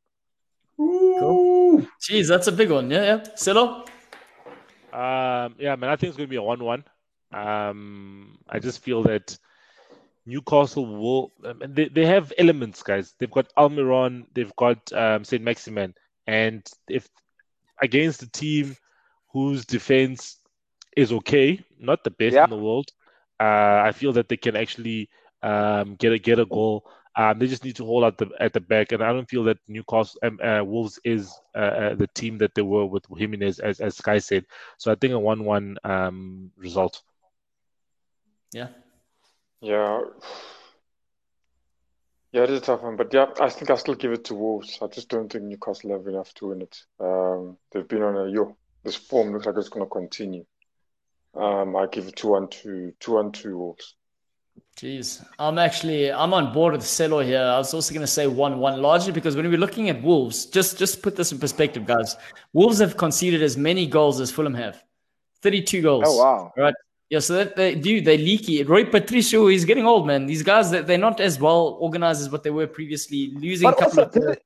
Ooh. 0.79 1.87
Jeez, 2.01 2.27
that's 2.27 2.47
a 2.47 2.51
big 2.51 2.71
one. 2.71 2.89
Yeah, 2.89 3.03
yeah. 3.03 3.23
Silo? 3.35 3.85
Um, 4.93 5.55
yeah, 5.59 5.75
man, 5.75 5.89
I 5.89 5.95
think 5.95 6.09
it's 6.09 6.17
going 6.17 6.27
to 6.27 6.31
be 6.31 6.37
a 6.37 6.41
one-one. 6.41 6.83
Um, 7.31 8.39
I 8.47 8.59
just 8.59 8.79
feel 8.79 9.03
that 9.03 9.37
Newcastle 10.25 10.85
will. 10.85 11.31
Um, 11.45 11.61
and 11.61 11.75
they 11.75 11.89
they 11.89 12.05
have 12.05 12.33
elements, 12.37 12.81
guys. 12.81 13.13
They've 13.19 13.29
got 13.29 13.53
Almiron, 13.55 14.25
they've 14.33 14.55
got 14.55 14.91
um, 14.93 15.23
Saint 15.23 15.43
Maximin, 15.43 15.93
and 16.25 16.67
if 16.87 17.07
against 17.81 18.23
a 18.23 18.31
team 18.31 18.75
whose 19.31 19.65
defense 19.65 20.38
is 20.95 21.11
okay, 21.11 21.63
not 21.79 22.03
the 22.03 22.11
best 22.11 22.33
Yeah. 22.35 22.43
in 22.43 22.49
the 22.49 22.57
world, 22.57 22.91
uh, 23.39 23.81
I 23.85 23.91
feel 23.91 24.13
that 24.13 24.27
they 24.29 24.37
can 24.37 24.55
actually 24.55 25.09
um, 25.41 25.95
get 25.95 26.11
a 26.13 26.19
get 26.19 26.39
a 26.39 26.45
goal. 26.45 26.85
Um, 27.15 27.39
they 27.39 27.47
just 27.47 27.63
need 27.65 27.75
to 27.77 27.85
hold 27.85 28.03
out 28.03 28.17
the 28.17 28.29
at 28.39 28.53
the 28.53 28.59
back, 28.59 28.91
and 28.91 29.03
I 29.03 29.11
don't 29.11 29.29
feel 29.29 29.43
that 29.45 29.57
Newcastle 29.67 30.19
um, 30.23 30.39
uh, 30.43 30.63
Wolves 30.63 30.99
is 31.03 31.33
uh, 31.55 31.57
uh, 31.57 31.95
the 31.95 32.07
team 32.07 32.37
that 32.39 32.53
they 32.55 32.61
were 32.61 32.85
with 32.85 33.05
Jimenez, 33.15 33.59
as 33.59 33.79
as 33.79 33.97
Sky 33.97 34.19
said. 34.19 34.45
So 34.77 34.91
I 34.91 34.95
think 34.95 35.13
a 35.13 35.19
one-one 35.19 35.77
um, 35.83 36.51
result. 36.57 37.01
Yeah. 38.53 38.67
Yeah. 39.61 40.01
Yeah, 42.31 42.43
it 42.43 42.51
is 42.51 42.59
a 42.59 42.61
tough 42.61 42.83
one, 42.83 42.95
but 42.95 43.11
yeah, 43.11 43.25
I 43.41 43.49
think 43.49 43.71
I 43.71 43.75
still 43.75 43.95
give 43.95 44.11
it 44.11 44.25
to 44.25 44.35
Wolves. 44.35 44.77
I 44.81 44.87
just 44.87 45.09
don't 45.09 45.31
think 45.31 45.45
Newcastle 45.45 45.91
have 45.91 46.05
enough 46.07 46.31
to 46.35 46.47
win 46.49 46.61
it. 46.61 46.83
Um, 46.99 47.57
they've 47.71 47.87
been 47.87 48.03
on 48.03 48.15
a 48.15 48.29
yo. 48.29 48.55
This 48.83 48.95
form 48.95 49.33
looks 49.33 49.47
like 49.47 49.55
it's 49.57 49.69
going 49.69 49.85
to 49.85 49.89
continue. 49.89 50.45
Um, 51.39 51.75
I 51.75 51.87
give 51.87 52.13
two 52.15 52.29
one 52.29 52.47
two, 52.49 52.93
two 52.99 53.13
one 53.13 53.31
two 53.31 53.57
Wolves. 53.57 53.95
Jeez, 54.77 55.25
I'm 55.39 55.57
actually 55.57 56.11
I'm 56.11 56.33
on 56.33 56.53
board 56.53 56.73
with 56.73 56.83
Silo 56.85 57.19
here. 57.21 57.41
I 57.41 57.57
was 57.57 57.73
also 57.73 57.93
going 57.93 58.01
to 58.01 58.07
say 58.07 58.27
one-one, 58.27 58.81
largely 58.81 59.11
because 59.11 59.35
when 59.35 59.49
we're 59.49 59.57
looking 59.57 59.89
at 59.89 60.01
Wolves, 60.01 60.45
just 60.45 60.77
just 60.77 61.01
put 61.01 61.15
this 61.15 61.31
in 61.31 61.39
perspective, 61.39 61.85
guys. 61.85 62.15
Wolves 62.53 62.79
have 62.79 62.95
conceded 62.97 63.41
as 63.43 63.57
many 63.57 63.85
goals 63.87 64.19
as 64.21 64.31
Fulham 64.31 64.53
have, 64.53 64.81
32 65.41 65.81
goals. 65.81 66.03
Oh 66.07 66.17
wow. 66.17 66.53
Right. 66.57 66.73
Yeah, 67.09 67.19
so 67.19 67.33
that 67.35 67.55
they 67.55 67.75
do 67.75 68.01
they 68.01 68.17
leaky. 68.17 68.63
Rui 68.63 68.85
Patricio, 68.85 69.47
he's 69.47 69.65
getting 69.65 69.85
old, 69.85 70.05
man. 70.07 70.27
These 70.27 70.43
guys 70.43 70.71
they- 70.71 70.81
they're 70.81 70.97
not 70.97 71.19
as 71.19 71.39
well 71.39 71.77
organized 71.79 72.21
as 72.21 72.29
what 72.29 72.43
they 72.43 72.51
were 72.51 72.67
previously, 72.67 73.31
losing 73.35 73.67
a 73.67 73.71
couple 73.73 73.85
also, 73.87 74.01
of 74.03 74.11
didn't, 74.11 74.39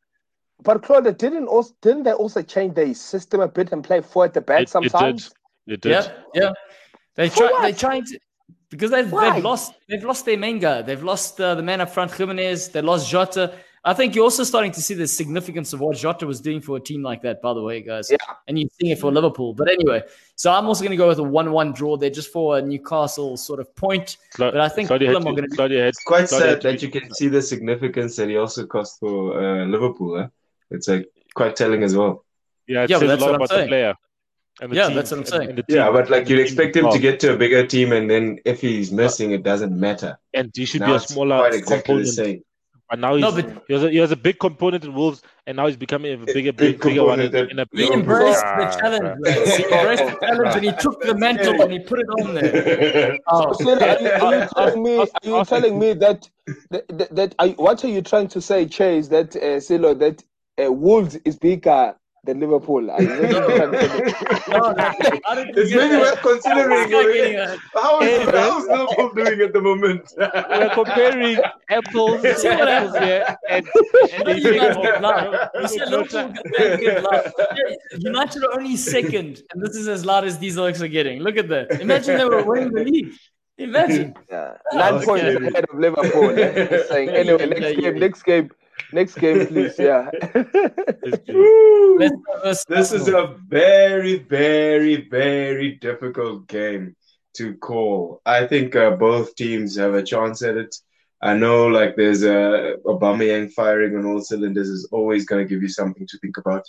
but 0.64 0.82
Claude, 0.82 1.18
didn't 1.18 1.48
also 1.48 1.74
didn't 1.82 2.04
they 2.04 2.14
also 2.14 2.42
change 2.42 2.74
their 2.76 2.94
system 2.94 3.42
a 3.42 3.48
bit 3.48 3.72
and 3.72 3.84
play 3.84 4.02
four 4.02 4.26
at 4.26 4.34
the 4.34 4.42
back 4.42 4.60
It- 4.62 4.64
it 4.64 4.70
sometimes? 4.70 5.30
did. 5.68 5.74
It 5.76 5.82
did. 5.82 5.92
Yeah, 5.92 6.12
yeah. 6.34 6.52
They 7.16 7.30
For 7.30 7.38
try. 7.38 7.52
what? 7.52 7.62
They're 7.64 7.74
trying 7.74 8.06
to 8.06 8.20
because 8.70 8.92
they've 8.92 9.12
Why? 9.12 9.34
they've 9.34 9.44
lost 9.44 9.74
they've 9.88 10.04
lost 10.04 10.26
their 10.26 10.38
main 10.38 10.60
guy. 10.60 10.82
They've 10.82 11.04
lost 11.04 11.40
uh, 11.40 11.56
the 11.56 11.64
man 11.64 11.82
up 11.82 11.90
front, 11.92 12.12
Jimenez. 12.14 12.70
They 12.70 12.82
lost 12.82 13.10
Jota. 13.10 13.54
I 13.86 13.94
think 13.94 14.16
you're 14.16 14.24
also 14.24 14.46
starting 14.46 14.72
to 14.72 14.82
see 14.82 14.94
the 14.94 15.06
significance 15.06 15.74
of 15.74 15.82
what 15.82 15.98
Jota 15.98 16.26
was 16.26 16.40
doing 16.40 16.62
for 16.62 16.78
a 16.78 16.80
team 16.80 17.04
like 17.04 17.22
that. 17.24 17.42
By 17.42 17.54
the 17.54 17.62
way, 17.62 17.82
guys, 17.82 18.10
Yeah. 18.10 18.16
and 18.48 18.58
you're 18.58 18.70
seeing 18.80 18.94
it 18.94 19.00
for 19.00 19.12
Liverpool. 19.12 19.54
But 19.54 19.70
anyway, 19.70 20.04
so 20.38 20.54
I'm 20.54 20.68
also 20.68 20.82
going 20.86 20.92
to 20.92 20.98
go 20.98 21.10
with 21.10 21.20
a 21.20 21.24
one-one 21.24 21.74
draw 21.74 21.98
there, 21.98 22.10
just 22.10 22.32
for 22.32 22.58
a 22.58 22.62
Newcastle 22.62 23.36
sort 23.36 23.60
of 23.60 23.76
point. 23.76 24.16
Cla- 24.36 24.54
But 24.54 24.62
I 24.62 24.70
think 24.70 24.88
Claudia 24.88 25.10
Fulham 25.12 25.28
are 25.28 25.32
to- 25.32 25.36
going 25.36 25.50
to. 25.50 25.56
Claudia 25.58 25.86
It's 25.88 26.02
quite 26.02 26.30
Claudia 26.30 26.52
sad 26.54 26.62
to 26.62 26.68
that 26.72 26.82
you 26.82 26.90
can 26.90 27.14
see 27.14 27.28
the 27.28 27.42
significance 27.42 28.16
that 28.16 28.30
he 28.30 28.38
also 28.38 28.66
cost 28.66 29.02
for 29.02 29.38
uh, 29.38 29.66
Liverpool. 29.66 30.18
Eh? 30.18 30.28
It's 30.72 30.88
like 30.88 31.10
quite 31.36 31.58
telling 31.58 31.84
as 31.84 31.94
well. 31.94 32.24
Yeah, 32.68 32.84
it 32.86 32.90
Yeah, 32.90 33.00
says 33.00 33.04
a 33.04 33.08
that's 33.08 33.22
lot 33.22 33.26
what 33.32 33.36
I'm 33.36 33.42
about 33.42 33.50
saying. 33.50 33.62
the 33.64 33.68
player. 33.68 33.94
And 34.62 34.72
the 34.72 34.76
Yeah, 34.76 34.88
team, 34.88 34.96
that's 34.96 35.12
what 35.12 35.20
I'm 35.22 35.26
saying. 35.26 35.50
and 35.50 35.58
the 35.58 35.66
Yeah, 35.68 35.90
but 35.92 36.10
like 36.10 36.30
you'd 36.30 36.40
expect 36.40 36.76
him 36.76 36.90
to 36.92 37.00
get 37.00 37.20
to 37.22 37.34
a 37.34 37.38
bigger 37.38 37.66
team, 37.66 37.92
and 37.92 38.10
then 38.10 38.40
if 38.46 38.62
he's 38.62 38.92
missing, 38.92 39.32
it 39.32 39.44
doesn't 39.44 39.78
matter. 39.78 40.18
and 40.34 40.52
he 40.56 40.66
should 40.66 40.82
now 40.82 40.88
be 40.88 40.94
a 40.96 41.00
smaller 41.00 41.38
quite 41.40 41.54
exactly 41.54 41.78
component. 41.96 42.06
the 42.08 42.12
same. 42.14 42.42
But 42.90 43.00
now 43.00 43.16
he's, 43.16 43.22
No, 43.22 43.32
but- 43.32 43.64
he, 43.68 43.74
has 43.74 43.84
a, 43.84 43.90
he 43.90 43.98
has 43.98 44.12
a 44.12 44.16
big 44.16 44.38
component 44.40 44.84
in 44.84 44.94
Wolves, 44.94 45.24
and 45.48 45.58
now 45.58 45.66
he's 45.66 45.78
becoming 45.78 46.14
a 46.14 46.18
bigger, 46.18 46.52
big 46.54 46.78
big, 46.78 46.82
bigger 46.82 47.04
one 47.04 47.20
in, 47.22 47.32
component 47.32 47.52
in 47.52 47.60
a 47.60 47.66
He 47.74 47.92
embraced 47.92 48.44
Ah, 48.46 48.56
the 48.58 48.80
challenge. 48.80 49.20
bruh. 49.20 49.58
He 49.58 49.64
embraced 49.64 50.06
the 50.06 50.18
challenge 50.28 50.56
and 50.58 50.66
he 50.66 50.72
took 50.74 51.02
the 51.02 51.16
mantle 51.16 51.62
and 51.62 51.72
he 51.72 51.80
put 51.80 52.00
it 52.00 52.06
on 52.20 52.34
there. 52.36 53.18
Oh, 53.28 53.54
So, 53.54 53.72
are 53.80 54.00
you, 54.00 54.10
are 54.10 54.36
you 54.42 54.48
telling 54.56 54.84
me? 54.84 55.06
You 55.24 55.46
telling 55.46 55.80
me 55.80 55.94
that 55.94 56.30
that, 56.70 56.88
that, 56.90 57.16
that 57.16 57.36
are, 57.40 57.48
you- 57.48 57.54
what 57.56 57.84
are 57.84 57.88
you 57.88 58.02
trying 58.04 58.28
to 58.28 58.42
say, 58.42 58.68
Chase? 58.68 59.08
That 59.08 59.36
uh, 59.36 59.60
Silo, 59.60 59.96
that 59.96 60.24
uh, 60.64 60.72
Wolves 60.72 61.16
is 61.26 61.38
bigger 61.38 61.96
than 62.24 62.40
Liverpool. 62.40 62.90
Are 62.90 63.02
you 63.02 63.08
trying 63.08 63.72
to 63.72 63.90
say- 63.90 64.50
no, 64.50 64.72
no, 64.72 64.76
I 64.78 64.94
It's 65.56 65.70
get 65.72 65.78
maybe 65.78 65.96
that. 65.96 66.00
worth 66.02 66.22
considering. 66.22 66.82
It's 66.84 66.92
not 66.92 67.14
getting 67.14 67.36
that. 67.36 67.60
How 67.74 68.02
is, 68.02 68.10
Hey, 68.10 68.26
man. 68.26 68.36
how 68.36 68.60
is 68.60 68.68
Liverpool 68.68 69.14
doing 69.14 69.42
at 69.42 69.54
the 69.54 69.62
moment? 69.62 70.14
We're 70.18 70.70
comparing 70.74 71.38
apples 71.70 72.22
to 72.42 72.50
apples 72.50 72.98
here, 72.98 73.36
and, 73.50 73.66
and 74.14 74.24
What 74.24 74.36
you 74.38 74.42
think, 74.44 74.62
guys 74.62 74.76
oh, 74.78 74.82
get 74.84 75.02
love? 75.02 75.34
no, 75.54 75.62
You 75.62 75.68
said 75.68 75.90
Liverpool 75.90 76.28
no, 76.30 76.34
get 76.58 76.80
give. 76.80 78.02
United 78.04 78.44
are 78.46 78.54
only 78.58 78.78
second, 78.78 79.42
and 79.54 79.62
this 79.64 79.76
is 79.76 79.88
as 79.90 80.06
loud 80.06 80.24
as 80.24 80.38
these 80.40 80.56
looks 80.56 80.82
are 80.82 80.88
getting. 80.88 81.20
Look 81.22 81.36
at 81.38 81.50
that. 81.50 81.82
Imagine 81.82 82.18
they 82.18 82.26
were 82.26 82.44
winning 82.44 82.72
the 82.72 82.84
league. 82.86 83.14
Imagine. 83.58 84.16
Yeah. 84.32 84.54
Nine 84.72 84.94
Okay. 84.96 85.36
ahead 85.36 85.66
of 85.72 85.78
Liverpool. 85.78 86.34
Just 86.36 86.90
saying. 86.90 87.10
Anyway, 87.10 87.46
next 87.48 87.62
Yeah, 87.62 87.68
yeah, 87.68 87.76
game, 87.92 88.00
next 88.00 88.24
game, 88.24 88.50
next 88.94 89.16
game, 89.16 89.48
please. 89.48 89.76
Yeah. 89.78 90.10
it's 90.14 91.24
good. 91.28 92.12
Let's 92.44 92.66
This 92.66 92.92
is 92.92 93.08
a 93.08 93.36
very, 93.48 94.20
very, 94.20 95.08
very 95.10 95.76
difficult 95.76 96.48
game 96.48 96.96
to 97.36 97.56
call. 97.56 98.22
I 98.26 98.46
think 98.48 98.76
uh, 98.76 98.92
both 98.92 99.36
teams 99.36 99.76
have 99.78 99.94
a 99.94 100.04
chance 100.04 100.42
at 100.42 100.58
it. 100.58 100.76
I 101.22 101.34
know, 101.36 101.68
like, 101.68 101.96
there's 101.96 102.24
a 102.24 102.76
Aubameyang 102.86 103.52
firing 103.54 103.96
on 103.96 104.06
all 104.06 104.22
cylinders 104.22 104.70
is 104.70 104.90
always 104.92 105.26
going 105.26 105.44
to 105.44 105.50
give 105.50 105.62
you 105.62 105.70
something 105.70 106.06
to 106.08 106.18
think 106.20 106.38
about. 106.38 106.66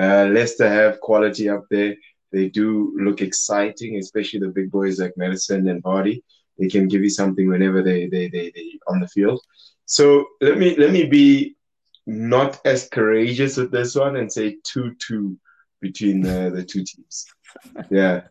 Uh, 0.00 0.26
Leicester 0.32 0.68
have 0.68 1.00
quality 1.00 1.48
up 1.48 1.64
there. 1.70 1.94
They 2.32 2.48
do 2.48 2.96
look 2.98 3.20
exciting, 3.20 3.96
especially 3.98 4.40
the 4.40 4.48
big 4.48 4.70
boys 4.70 5.00
like 5.00 5.16
Maddison 5.16 5.68
and 5.68 5.82
Vardy. 5.82 6.22
They 6.58 6.68
can 6.68 6.88
give 6.88 7.02
you 7.02 7.10
something 7.10 7.48
whenever 7.48 7.82
they 7.82 8.06
they 8.06 8.28
they 8.28 8.52
they 8.54 8.78
on 8.86 9.00
the 9.00 9.08
field. 9.08 9.40
So 9.86 10.26
let 10.40 10.58
me 10.58 10.76
let 10.76 10.92
me 10.92 11.04
be 11.06 11.56
not 12.06 12.60
as 12.64 12.88
courageous 12.88 13.56
with 13.56 13.70
this 13.70 13.94
one 13.94 14.16
and 14.16 14.32
say 14.32 14.56
two 14.64 14.94
two 14.98 15.38
between 15.80 16.20
the, 16.20 16.50
the 16.54 16.64
two 16.64 16.84
teams. 16.84 17.26
Yeah, 17.90 18.22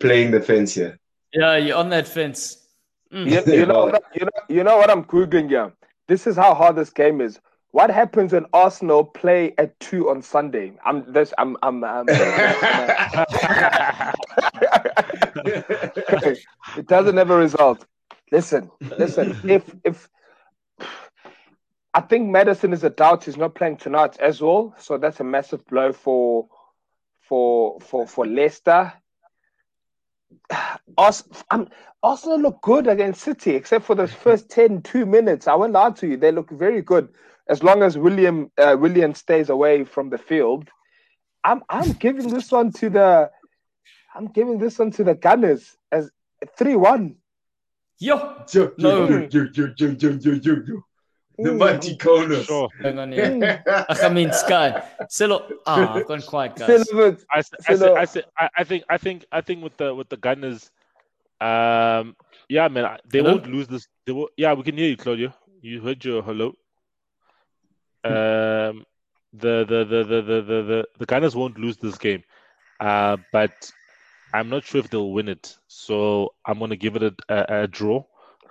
playing 0.00 0.30
the 0.30 0.40
fence 0.40 0.74
here. 0.74 0.98
Yeah, 1.32 1.56
you're 1.56 1.76
on 1.76 1.90
that 1.90 2.08
fence. 2.08 2.58
Mm. 3.12 3.30
you, 3.30 3.52
you 3.52 3.66
know, 3.66 3.92
you 4.14 4.24
know, 4.24 4.30
you 4.48 4.64
know 4.64 4.76
what 4.76 4.90
I'm 4.90 5.04
googling 5.04 5.48
here. 5.48 5.72
This 6.08 6.26
is 6.26 6.36
how 6.36 6.54
hard 6.54 6.76
this 6.76 6.90
game 6.90 7.20
is. 7.20 7.38
What 7.70 7.90
happens 7.90 8.32
when 8.32 8.46
Arsenal 8.52 9.04
play 9.04 9.54
at 9.58 9.78
two 9.80 10.08
on 10.08 10.22
Sunday? 10.22 10.72
I'm 10.84 11.12
this. 11.12 11.34
I'm. 11.36 11.56
I'm. 11.62 11.84
I'm 11.84 12.06
it 16.76 16.86
doesn't 16.86 17.16
have 17.16 17.30
a 17.30 17.36
result. 17.36 17.84
Listen, 18.32 18.70
listen. 18.80 19.38
If 19.44 19.74
if 19.84 20.08
I 21.96 22.02
think 22.02 22.28
Maddison 22.28 22.74
is 22.74 22.84
a 22.84 22.90
doubt, 22.90 23.24
he's 23.24 23.38
not 23.38 23.54
playing 23.54 23.78
tonight 23.78 24.18
as 24.20 24.42
well. 24.42 24.74
So 24.78 24.98
that's 24.98 25.20
a 25.20 25.24
massive 25.24 25.64
blow 25.64 25.94
for 25.94 26.46
for 27.22 27.80
for 27.80 28.06
for 28.06 28.26
Leicester. 28.26 28.92
Ars- 30.98 31.24
I'm, 31.50 31.68
Arsenal 32.02 32.38
look 32.38 32.60
good 32.60 32.86
against 32.86 33.22
City, 33.22 33.54
except 33.54 33.86
for 33.86 33.94
those 33.94 34.12
first 34.12 34.50
10, 34.50 34.82
two 34.82 35.06
minutes. 35.06 35.48
I 35.48 35.54
won't 35.54 35.72
lie 35.72 35.90
to 35.92 36.06
you; 36.06 36.18
they 36.18 36.32
look 36.32 36.50
very 36.50 36.82
good 36.82 37.08
as 37.48 37.62
long 37.62 37.82
as 37.82 37.96
Willian 37.96 38.50
uh, 38.58 38.76
Willian 38.78 39.14
stays 39.14 39.48
away 39.48 39.84
from 39.84 40.10
the 40.10 40.18
field. 40.18 40.68
I'm 41.44 41.62
I'm 41.70 41.92
giving 41.92 42.28
this 42.28 42.52
one 42.52 42.72
to 42.72 42.90
the 42.90 43.30
I'm 44.14 44.26
giving 44.26 44.58
this 44.58 44.78
one 44.78 44.90
to 44.92 45.04
the 45.04 45.14
Gunners 45.14 45.78
as 45.90 46.10
three 46.58 46.76
one. 46.76 47.16
Yo, 47.98 48.44
Yo, 48.52 48.72
No. 48.76 49.08
yo, 49.08 49.28
yo, 49.30 49.46
yo, 49.54 49.68
yo, 49.78 49.94
yo, 49.98 50.10
yo, 50.10 50.32
yo, 50.34 50.56
yo. 50.66 50.85
The 51.38 51.52
mighty 51.52 51.96
corners. 51.96 52.46
Sure. 52.46 52.68
hang 52.82 52.98
on 52.98 53.12
here. 53.12 53.62
Ach, 53.88 54.02
I 54.02 54.08
mean, 54.08 54.32
Sky. 54.32 54.82
Silo. 55.08 55.46
Ah, 55.66 55.94
I've 55.94 56.06
gone 56.06 56.22
quiet, 56.22 56.52
Still 56.56 56.78
guys. 56.78 56.90
a 56.90 56.94
bit- 56.96 57.24
I, 57.30 57.38
s- 57.38 57.50
I, 57.60 57.62
So 57.62 57.72
s- 57.74 57.78
the- 57.80 57.92
I, 57.92 58.02
s- 58.02 58.16
I, 58.38 58.48
I 58.58 58.64
think 58.64 58.84
I 58.88 58.96
think 58.98 59.24
I 59.32 59.40
think 59.42 59.62
with 59.62 59.76
the 59.76 59.94
with 59.94 60.08
the 60.08 60.16
Gunners, 60.16 60.70
um, 61.40 62.16
yeah, 62.48 62.68
man, 62.68 62.98
they 63.06 63.18
Hello? 63.18 63.32
won't 63.32 63.46
lose 63.48 63.68
this. 63.68 63.86
They 64.06 64.12
will, 64.12 64.28
yeah, 64.36 64.54
we 64.54 64.62
can 64.62 64.76
hear 64.76 64.88
you, 64.88 64.96
Claudio. 64.96 65.34
You 65.60 65.80
heard 65.82 66.04
your 66.04 66.22
hello. 66.22 66.54
Um, 68.04 68.84
the 69.32 69.64
the 69.68 69.84
the 69.84 70.04
the 70.04 70.22
the 70.22 70.42
the 70.42 70.62
the, 70.62 70.88
the 70.98 71.06
Gunners 71.06 71.34
won't 71.34 71.58
lose 71.58 71.76
this 71.76 71.98
game, 71.98 72.22
uh, 72.80 73.16
but 73.32 73.70
I'm 74.32 74.48
not 74.48 74.64
sure 74.64 74.78
if 74.80 74.88
they'll 74.90 75.10
win 75.12 75.28
it. 75.28 75.56
So 75.66 76.32
I'm 76.46 76.58
gonna 76.58 76.76
give 76.76 76.96
it 76.96 77.02
a, 77.02 77.14
a, 77.28 77.62
a 77.64 77.66
draw, 77.66 78.04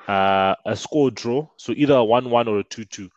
uh, 0.07 0.55
a 0.65 0.75
score 0.75 1.11
draw. 1.11 1.47
So 1.57 1.73
either 1.75 1.95
a 1.95 2.03
one-one 2.03 2.47
or 2.47 2.59
a 2.59 2.63
two-two. 2.63 3.09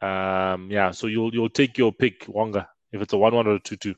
Um, 0.00 0.70
yeah, 0.70 0.90
so 0.90 1.06
you'll 1.06 1.32
you'll 1.32 1.48
take 1.48 1.78
your 1.78 1.92
pick, 1.92 2.26
Wonga, 2.28 2.68
if 2.92 3.00
it's 3.00 3.12
a 3.12 3.18
one-one 3.18 3.46
or 3.46 3.54
a 3.54 3.60
two-two. 3.60 3.94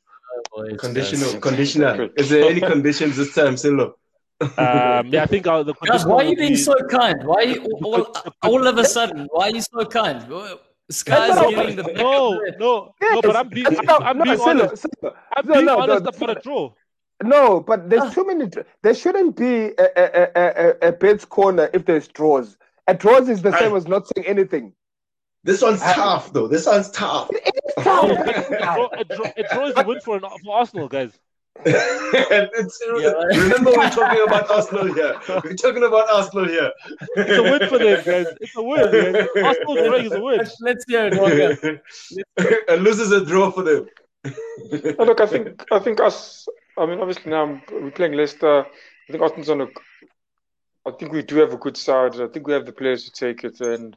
Conditional, 0.79 1.41
conditional. 1.41 2.11
Is 2.17 2.29
there 2.29 2.51
any 2.51 2.61
conditions 2.61 3.17
this 3.17 3.35
time, 3.35 3.57
Silo? 3.57 3.97
Um, 4.41 5.07
yeah, 5.07 5.23
I 5.23 5.27
think 5.27 5.47
I'll, 5.47 5.65
the 5.65 5.75
Guys, 5.87 6.05
why 6.05 6.25
are 6.25 6.29
you 6.29 6.37
being 6.37 6.51
be... 6.51 6.57
so 6.57 6.75
kind? 6.91 7.25
Why 7.25 7.37
are 7.37 7.45
you 7.45 7.63
all, 7.83 8.07
all, 8.43 8.67
of 8.67 8.79
a 8.79 8.85
sudden? 8.85 9.27
Why 9.31 9.49
are 9.49 9.51
you 9.51 9.61
so 9.61 9.85
kind? 9.87 10.21
Sky's 10.91 11.39
getting 11.55 11.77
the 11.77 11.83
no, 11.95 12.41
no, 12.59 12.95
no, 13.01 13.23
but 13.23 13.37
I'm 13.37 13.49
being, 13.49 13.67
I'm 13.67 14.23
being 14.23 14.37
no, 14.37 14.45
honest. 14.45 14.87
I'm 15.37 15.47
being 15.47 15.65
no, 15.65 15.79
honest 15.79 16.07
about 16.07 16.37
a 16.37 16.41
draw. 16.41 16.73
No, 17.23 17.61
but 17.61 17.89
there's 17.89 18.03
ah. 18.03 18.11
too 18.11 18.27
many. 18.27 18.51
There 18.83 18.95
shouldn't 18.95 19.37
be 19.37 19.73
a, 19.79 19.89
a, 19.97 20.23
a, 20.23 20.29
a, 20.35 20.89
a 20.89 20.93
bed's 20.93 21.25
corner 21.25 21.71
if 21.73 21.85
there's 21.87 22.09
draws. 22.09 22.57
A 22.87 22.95
draws 22.95 23.29
is 23.29 23.41
the 23.43 23.57
same 23.59 23.75
as 23.77 23.87
not 23.87 24.07
saying 24.09 24.27
anything. 24.27 24.73
This 25.45 25.61
one's 25.61 25.81
tough, 25.81 26.33
though. 26.33 26.49
This 26.49 26.67
one's 26.67 26.91
tough. 26.91 27.29
It 27.31 27.55
is 27.55 27.85
tough. 27.85 28.09
it, 28.11 29.09
draw, 29.09 29.33
it 29.37 29.47
draws 29.53 29.75
a 29.77 29.85
win 29.85 30.01
for, 30.01 30.17
an, 30.17 30.23
for 30.43 30.57
Arsenal, 30.57 30.89
guys. 30.89 31.19
yeah, 31.67 32.47
remember, 32.57 33.71
we're 33.71 33.91
talking 33.91 34.23
about 34.27 34.51
Arsenal 34.51 34.93
here. 34.93 35.15
We're 35.29 35.55
talking 35.55 35.85
about 35.85 36.11
Arsenal 36.11 36.49
here. 36.49 36.73
it's 37.17 37.39
a 37.39 37.43
win 37.43 37.69
for 37.69 37.79
them, 37.79 38.03
guys. 38.05 38.27
It's 38.41 38.57
a 38.57 38.63
win. 38.63 38.91
Guys. 38.91 39.29
Arsenal 39.45 39.75
drawing 39.87 40.07
is 40.07 40.13
a 40.13 40.21
win. 40.21 40.41
Let's 40.61 40.85
hear 40.89 41.11
it, 41.13 41.83
and 42.69 42.83
loses 42.83 43.13
a 43.13 43.25
draw 43.25 43.53
for 43.53 43.63
them. 43.63 43.87
look, 44.99 45.21
I 45.21 45.27
think 45.27 45.65
I 45.71 45.79
think 45.79 46.01
us. 46.01 46.49
I 46.77 46.87
mean, 46.87 47.01
obviously 47.01 47.31
now 47.31 47.61
we're 47.71 47.91
playing 47.91 48.15
Leicester. 48.15 48.61
I 48.65 49.13
think 49.13 49.23
Arsenal's 49.23 49.51
on 49.51 49.61
a. 49.63 49.67
I 50.87 50.91
think 50.93 51.13
we 51.13 51.23
do 51.23 51.37
have 51.37 51.53
a 51.53 51.59
good 51.59 51.77
side. 51.77 52.21
I 52.21 52.27
think 52.29 52.47
we 52.47 52.53
have 52.53 52.67
the 52.67 52.73
players 52.73 53.05
to 53.05 53.13
take 53.13 53.45
it, 53.45 53.61
and 53.61 53.97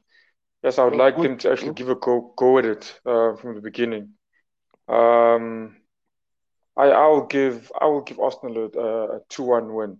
Yes, 0.63 0.79
I 0.79 0.83
would 0.83 0.95
like 0.95 1.15
them 1.17 1.37
to 1.37 1.51
actually 1.51 1.73
give 1.73 1.89
a 1.89 1.95
go 1.95 2.33
go 2.35 2.57
at 2.57 2.65
it 2.65 2.99
uh, 3.05 3.35
from 3.35 3.55
the 3.55 3.61
beginning. 3.61 4.13
Um, 4.87 5.77
I 6.75 6.85
I 6.85 7.07
will 7.07 7.25
give 7.25 7.71
I 7.79 7.85
will 7.85 8.01
give 8.01 8.19
Arsenal 8.19 8.69
a, 8.75 9.15
a 9.17 9.19
two 9.29 9.43
one 9.43 9.73
win. 9.73 9.99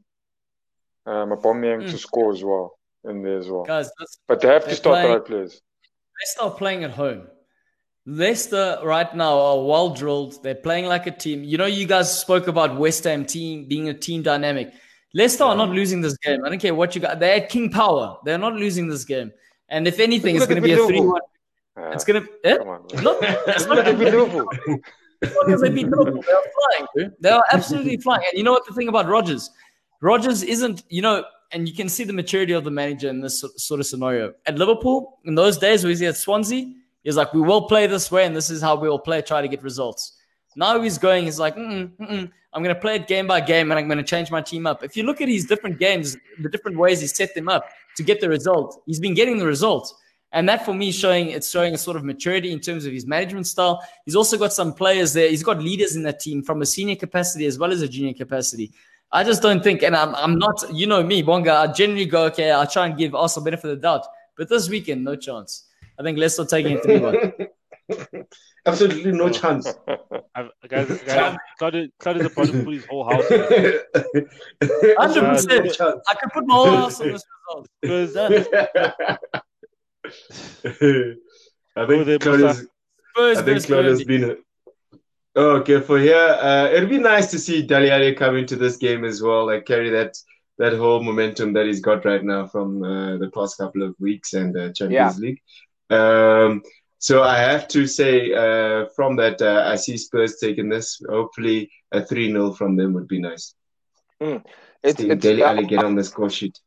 Um, 1.05 1.29
Aubameyang 1.29 1.83
mm. 1.83 1.91
to 1.91 1.97
score 1.97 2.33
as 2.33 2.43
well 2.43 2.77
in 3.05 3.21
there 3.23 3.37
as 3.37 3.47
well. 3.47 3.63
Guys, 3.63 3.89
but 4.27 4.41
they 4.41 4.49
have 4.49 4.67
to 4.67 4.75
start 4.75 4.95
playing, 4.95 5.07
the 5.07 5.17
right 5.17 5.25
players. 5.25 5.61
Leicester 6.19 6.41
are 6.41 6.51
playing 6.51 6.83
at 6.83 6.91
home. 6.91 7.27
Leicester 8.07 8.79
right 8.83 9.13
now 9.13 9.37
are 9.37 9.65
well 9.65 9.89
drilled. 9.89 10.41
They're 10.41 10.55
playing 10.55 10.85
like 10.85 11.07
a 11.07 11.11
team. 11.11 11.43
You 11.43 11.57
know, 11.57 11.65
you 11.65 11.85
guys 11.85 12.17
spoke 12.17 12.47
about 12.47 12.77
West 12.77 13.03
Ham 13.03 13.25
team 13.25 13.67
being 13.67 13.89
a 13.89 13.93
team 13.93 14.23
dynamic. 14.23 14.73
Leicester 15.13 15.43
yeah. 15.43 15.49
are 15.49 15.55
not 15.57 15.69
losing 15.69 15.99
this 15.99 16.17
game. 16.17 16.45
I 16.45 16.49
don't 16.49 16.59
care 16.59 16.73
what 16.73 16.95
you 16.95 17.01
got. 17.01 17.19
They're 17.19 17.35
at 17.35 17.49
King 17.49 17.69
Power. 17.69 18.17
They're 18.23 18.37
not 18.37 18.53
losing 18.53 18.87
this 18.87 19.03
game. 19.03 19.33
And 19.67 19.89
if 19.89 19.99
anything, 19.99 20.37
it's 20.37 20.45
going 20.45 20.55
to 20.55 20.61
be 20.61 20.71
a 20.71 20.77
3 20.77 21.01
1. 21.01 21.21
Uh, 21.75 21.89
it's 21.89 22.05
going 22.05 22.23
to. 22.23 22.29
Eh? 22.45 22.57
Come 22.57 22.69
on, 22.69 22.85
not, 23.03 23.17
it's 23.21 23.65
not 23.65 23.83
going 23.83 23.97
to 23.97 24.05
be 24.05 24.05
Liverpool. 24.09 24.49
As 25.21 25.35
long 25.35 25.53
as 25.53 25.61
they 25.61 25.69
beat 25.69 25.87
Liverpool, 25.87 26.21
they 26.21 26.31
are 26.31 26.43
flying, 26.55 26.87
dude. 26.95 27.13
They 27.19 27.29
are 27.29 27.43
absolutely 27.51 27.97
flying. 28.01 28.23
And 28.31 28.37
you 28.37 28.43
know 28.43 28.53
what 28.53 28.65
the 28.65 28.73
thing 28.73 28.87
about 28.87 29.07
Rodgers? 29.07 29.49
Rodgers 29.99 30.43
isn't, 30.43 30.83
you 30.87 31.01
know, 31.01 31.25
and 31.51 31.67
you 31.67 31.75
can 31.75 31.89
see 31.89 32.05
the 32.05 32.13
maturity 32.13 32.53
of 32.53 32.63
the 32.63 32.71
manager 32.71 33.09
in 33.09 33.19
this 33.19 33.43
sort 33.57 33.81
of 33.81 33.85
scenario. 33.85 34.33
At 34.45 34.57
Liverpool, 34.57 35.19
in 35.25 35.35
those 35.35 35.57
days 35.57 35.83
where 35.83 35.89
he's 35.89 36.01
at 36.03 36.15
Swansea, 36.15 36.71
he's 37.07 37.15
like, 37.15 37.33
we 37.33 37.41
will 37.41 37.63
play 37.63 37.87
this 37.87 38.11
way, 38.11 38.25
and 38.25 38.35
this 38.35 38.49
is 38.49 38.61
how 38.61 38.75
we 38.75 38.89
will 38.89 38.99
play, 38.99 39.21
try 39.21 39.41
to 39.41 39.47
get 39.47 39.63
results. 39.63 40.17
Now 40.55 40.81
he's 40.81 40.97
going, 40.97 41.25
he's 41.25 41.39
like, 41.39 41.55
mm-mm, 41.55 41.91
mm-mm. 41.97 42.31
I'm 42.53 42.63
going 42.63 42.75
to 42.75 42.81
play 42.81 42.95
it 42.95 43.07
game 43.07 43.27
by 43.27 43.39
game, 43.39 43.71
and 43.71 43.79
I'm 43.79 43.87
going 43.87 43.99
to 43.99 44.03
change 44.03 44.29
my 44.31 44.41
team 44.41 44.67
up. 44.67 44.83
If 44.83 44.97
you 44.97 45.03
look 45.03 45.21
at 45.21 45.29
his 45.29 45.45
different 45.45 45.79
games, 45.79 46.17
the 46.41 46.49
different 46.49 46.77
ways 46.77 46.99
he 46.99 47.07
set 47.07 47.33
them 47.35 47.47
up, 47.47 47.65
to 47.95 48.03
get 48.03 48.19
the 48.19 48.27
result. 48.27 48.81
He's 48.85 48.99
been 48.99 49.13
getting 49.13 49.37
the 49.37 49.45
results. 49.45 49.93
And 50.33 50.49
that 50.49 50.65
for 50.65 50.73
me 50.73 50.89
is 50.89 50.95
showing 50.95 51.29
it's 51.29 51.49
showing 51.49 51.73
a 51.73 51.77
sort 51.77 51.95
of 51.95 52.03
maturity 52.03 52.51
in 52.51 52.59
terms 52.59 52.85
of 52.85 52.91
his 52.91 53.07
management 53.07 53.47
style. 53.47 53.81
He's 54.05 54.15
also 54.15 54.37
got 54.37 54.51
some 54.51 54.73
players 54.73 55.13
there. 55.13 55.29
He's 55.29 55.43
got 55.43 55.59
leaders 55.59 55.95
in 55.95 56.03
that 56.03 56.19
team 56.19 56.43
from 56.43 56.61
a 56.61 56.65
senior 56.65 56.95
capacity 56.95 57.45
as 57.45 57.57
well 57.57 57.71
as 57.71 57.81
a 57.81 57.87
junior 57.87 58.13
capacity. 58.13 58.71
I 59.11 59.23
just 59.23 59.41
don't 59.41 59.63
think, 59.63 59.83
and 59.83 59.95
I'm, 59.95 60.13
I'm 60.15 60.37
not, 60.37 60.65
you 60.73 60.85
know 60.85 61.01
me, 61.01 61.21
Bonga, 61.21 61.53
I 61.53 61.67
generally 61.67 62.05
go, 62.05 62.25
okay, 62.25 62.51
I 62.51 62.65
try 62.65 62.87
and 62.87 62.97
give 62.97 63.15
Arsenal 63.15 63.45
benefit 63.45 63.71
of 63.71 63.77
the 63.77 63.81
doubt. 63.81 64.05
But 64.35 64.49
this 64.49 64.67
weekend, 64.67 65.05
no 65.05 65.15
chance. 65.15 65.66
I 65.99 66.03
think 66.03 66.17
Leicester 66.17 66.45
taking 66.45 66.77
it 66.77 66.83
to 66.83 66.87
be 66.87 66.99
one. 66.99 67.33
Absolutely 68.65 69.11
no 69.13 69.29
chance. 69.29 69.67
I've, 70.35 70.49
guys, 70.67 70.87
guys 71.03 71.37
Claudio, 71.57 71.87
Claudio 71.99 72.25
is 72.25 72.31
about 72.31 72.47
to 72.47 72.63
put 72.63 72.73
his 72.73 72.85
whole 72.85 73.09
house. 73.09 73.23
Hundred 74.97 75.21
percent. 75.21 76.01
I 76.07 76.13
could 76.15 76.31
put 76.33 76.45
my 76.45 76.53
whole 76.53 76.75
house 76.75 77.01
on 77.01 77.13
this 77.13 77.23
result. 77.83 78.47
I 81.75 81.85
think 81.85 82.21
Claudio's, 82.21 82.67
I 83.17 83.41
think 83.41 83.65
Claudio's 83.65 84.03
been. 84.03 84.37
okay, 85.35 85.79
for 85.79 85.97
here, 85.97 86.37
uh, 86.41 86.69
it'd 86.71 86.89
be 86.89 86.97
nice 86.97 87.31
to 87.31 87.39
see 87.39 87.61
Dele 87.61 87.89
Alli 87.89 88.15
come 88.15 88.35
into 88.35 88.57
this 88.57 88.75
game 88.75 89.05
as 89.05 89.21
well, 89.21 89.45
like 89.45 89.65
carry 89.65 89.89
that 89.91 90.17
that 90.57 90.73
whole 90.73 91.01
momentum 91.01 91.53
that 91.53 91.67
he's 91.67 91.79
got 91.79 92.03
right 92.03 92.23
now 92.23 92.47
from 92.47 92.83
uh, 92.83 93.17
the 93.17 93.29
past 93.29 93.57
couple 93.57 93.83
of 93.83 93.95
weeks 93.99 94.33
and 94.33 94.53
the 94.53 94.73
Champions 94.73 94.91
yeah. 94.91 95.13
League. 95.21 95.41
Um, 95.89 96.63
so 96.99 97.23
I 97.23 97.37
have 97.37 97.67
to 97.69 97.85
say, 97.85 98.33
uh, 98.33 98.87
from 98.95 99.15
that, 99.17 99.41
uh, 99.41 99.63
I 99.67 99.75
see 99.75 99.97
Spurs 99.97 100.37
taking 100.37 100.69
this. 100.69 100.99
Hopefully, 101.07 101.69
a 101.91 102.03
3 102.03 102.31
0 102.31 102.53
from 102.53 102.75
them 102.75 102.93
would 102.93 103.07
be 103.07 103.19
nice. 103.19 103.53
Mm. 104.21 104.43
It's, 104.83 104.99
it's 104.99 105.21
Dele 105.21 105.43
Alli 105.43 105.65
get 105.65 105.83
on 105.83 105.95
the 105.95 106.03
score 106.03 106.29
sheet. 106.29 106.59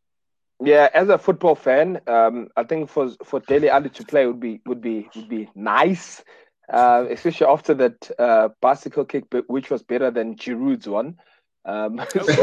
Yeah, 0.62 0.88
as 0.92 1.09
a 1.09 1.18
football 1.18 1.55
fan, 1.55 2.01
um, 2.06 2.48
I 2.56 2.64
think 2.64 2.90
for 2.90 3.10
for 3.24 3.40
Dele 3.40 3.70
Alli 3.70 3.88
to 3.90 4.05
play 4.05 4.26
would 4.26 4.40
be 4.40 4.60
would 4.66 4.82
be 4.82 5.09
would 5.16 5.28
be 5.28 5.48
nice, 5.55 6.22
uh, 6.70 7.06
especially 7.09 7.47
after 7.47 7.72
that 7.74 8.10
uh, 8.18 8.51
bicycle 8.60 9.06
kick, 9.06 9.24
which 9.47 9.70
was 9.70 9.82
better 9.82 10.10
than 10.10 10.36
Giroud's 10.36 10.86
one. 10.86 11.16
Um, 11.65 12.01
so... 12.11 12.20
to 12.24 12.37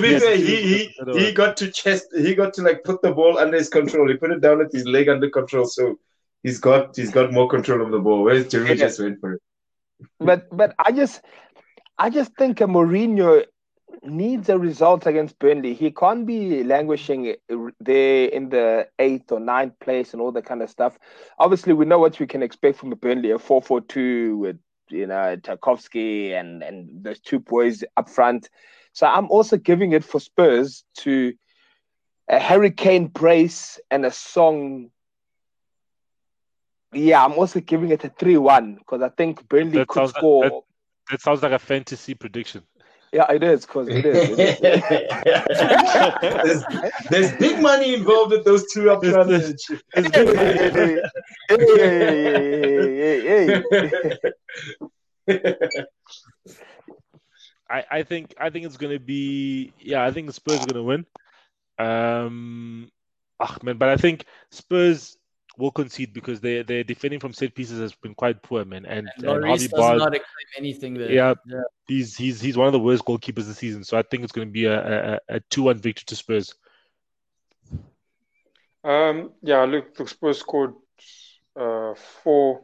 be 0.00 0.18
fair, 0.18 0.36
he, 0.36 0.62
he 0.62 0.94
he 1.14 1.32
got 1.32 1.56
to 1.56 1.70
chest. 1.70 2.06
He 2.16 2.34
got 2.34 2.52
to 2.54 2.62
like 2.62 2.84
put 2.84 3.00
the 3.02 3.12
ball 3.12 3.38
under 3.38 3.56
his 3.56 3.68
control. 3.68 4.08
He 4.08 4.14
put 4.14 4.30
it 4.30 4.40
down 4.40 4.58
with 4.58 4.72
his 4.72 4.84
leg 4.86 5.08
under 5.08 5.30
control, 5.30 5.66
so 5.66 5.98
he's 6.42 6.58
got 6.58 6.94
he's 6.96 7.10
got 7.10 7.32
more 7.32 7.48
control 7.48 7.82
of 7.82 7.90
the 7.90 7.98
ball. 7.98 8.22
Whereas 8.22 8.48
Jerry 8.48 8.70
yeah. 8.70 8.74
just 8.74 9.00
went 9.00 9.20
for 9.20 9.34
it. 9.34 9.42
But 10.18 10.54
but 10.54 10.74
I 10.78 10.92
just 10.92 11.22
I 11.98 12.10
just 12.10 12.32
think 12.36 12.60
a 12.60 12.64
Mourinho 12.64 13.44
needs 14.02 14.48
a 14.48 14.58
result 14.58 15.06
against 15.06 15.38
Burnley. 15.38 15.74
He 15.74 15.90
can't 15.90 16.26
be 16.26 16.62
languishing 16.62 17.34
there 17.80 18.26
in 18.26 18.48
the 18.48 18.88
eighth 18.98 19.32
or 19.32 19.40
ninth 19.40 19.78
place 19.80 20.12
and 20.12 20.20
all 20.20 20.32
that 20.32 20.44
kind 20.44 20.62
of 20.62 20.70
stuff. 20.70 20.98
Obviously, 21.38 21.72
we 21.72 21.86
know 21.86 21.98
what 21.98 22.18
we 22.20 22.26
can 22.26 22.42
expect 22.42 22.78
from 22.78 22.92
a 22.92 22.96
Burnley, 22.96 23.30
a 23.30 23.38
4 23.38 23.62
4 23.62 23.80
2 23.80 24.36
with 24.36 24.58
you 24.88 25.06
know, 25.06 25.36
Tarkowski 25.36 26.32
and 26.38 26.62
and 26.62 27.04
those 27.04 27.20
two 27.20 27.38
boys 27.38 27.84
up 27.96 28.08
front. 28.08 28.48
So 28.92 29.06
I'm 29.06 29.28
also 29.30 29.56
giving 29.56 29.92
it 29.92 30.04
for 30.04 30.20
Spurs 30.20 30.84
to 30.98 31.34
a 32.28 32.38
Harry 32.38 32.70
Kane 32.70 33.08
brace 33.08 33.80
and 33.90 34.06
a 34.06 34.10
song. 34.10 34.90
Yeah, 36.92 37.24
I'm 37.24 37.32
also 37.32 37.60
giving 37.60 37.90
it 37.90 38.04
a 38.04 38.08
3 38.08 38.36
1 38.36 38.74
because 38.76 39.02
I 39.02 39.08
think 39.08 39.48
Burnley 39.48 39.78
that 39.78 39.88
could 39.88 40.08
score. 40.10 40.44
Like, 40.44 40.52
that, 40.52 40.62
that 41.10 41.20
sounds 41.20 41.42
like 41.42 41.52
a 41.52 41.58
fantasy 41.58 42.14
prediction. 42.14 42.62
Yeah, 43.14 43.30
it 43.30 43.44
is 43.44 43.64
because 43.64 43.86
it 43.88 44.04
is. 44.04 44.28
It 44.36 44.60
is. 46.40 46.64
there's, 46.64 46.64
there's, 47.10 47.30
big 47.38 47.60
money 47.60 47.94
involved 47.94 48.32
with 48.32 48.44
those 48.44 48.64
two 48.72 48.90
up 48.90 49.04
front. 49.04 49.30
I, 57.70 57.84
I 57.88 58.02
think 58.02 58.34
I 58.40 58.50
think 58.50 58.66
it's 58.66 58.76
gonna 58.76 58.98
be 58.98 59.72
yeah 59.78 60.04
I 60.04 60.10
think 60.10 60.32
Spurs 60.32 60.58
are 60.62 60.66
gonna 60.66 60.82
win. 60.82 61.06
Um, 61.78 62.90
ah, 63.38 63.56
man, 63.62 63.78
but 63.78 63.90
I 63.90 63.96
think 63.96 64.24
Spurs 64.50 65.16
will 65.58 65.70
concede 65.70 66.12
because 66.12 66.40
they 66.40 66.62
they're 66.62 66.84
defending 66.84 67.20
from 67.20 67.32
set 67.32 67.54
pieces 67.54 67.80
has 67.80 67.94
been 67.94 68.14
quite 68.14 68.42
poor, 68.42 68.64
man. 68.64 68.84
And, 68.86 69.08
and, 69.16 69.26
and 69.26 69.44
Harvey 69.44 69.68
does 69.68 69.98
not 69.98 70.16
anything 70.58 70.94
there. 70.94 71.10
Yeah, 71.10 71.34
yeah, 71.46 71.62
he's 71.86 72.16
he's 72.16 72.40
he's 72.40 72.56
one 72.56 72.66
of 72.66 72.72
the 72.72 72.80
worst 72.80 73.04
goalkeepers 73.04 73.46
this 73.46 73.58
season. 73.58 73.84
So 73.84 73.98
I 73.98 74.02
think 74.02 74.22
it's 74.22 74.32
going 74.32 74.48
to 74.48 74.52
be 74.52 74.66
a 74.66 75.14
a, 75.14 75.36
a 75.36 75.40
two 75.50 75.64
one 75.64 75.78
victory 75.78 76.04
to 76.06 76.16
Spurs. 76.16 76.54
Um, 78.82 79.32
yeah, 79.42 79.64
look, 79.64 79.94
the 79.96 80.06
Spurs 80.06 80.40
scored 80.40 80.74
uh, 81.58 81.94
four. 82.22 82.60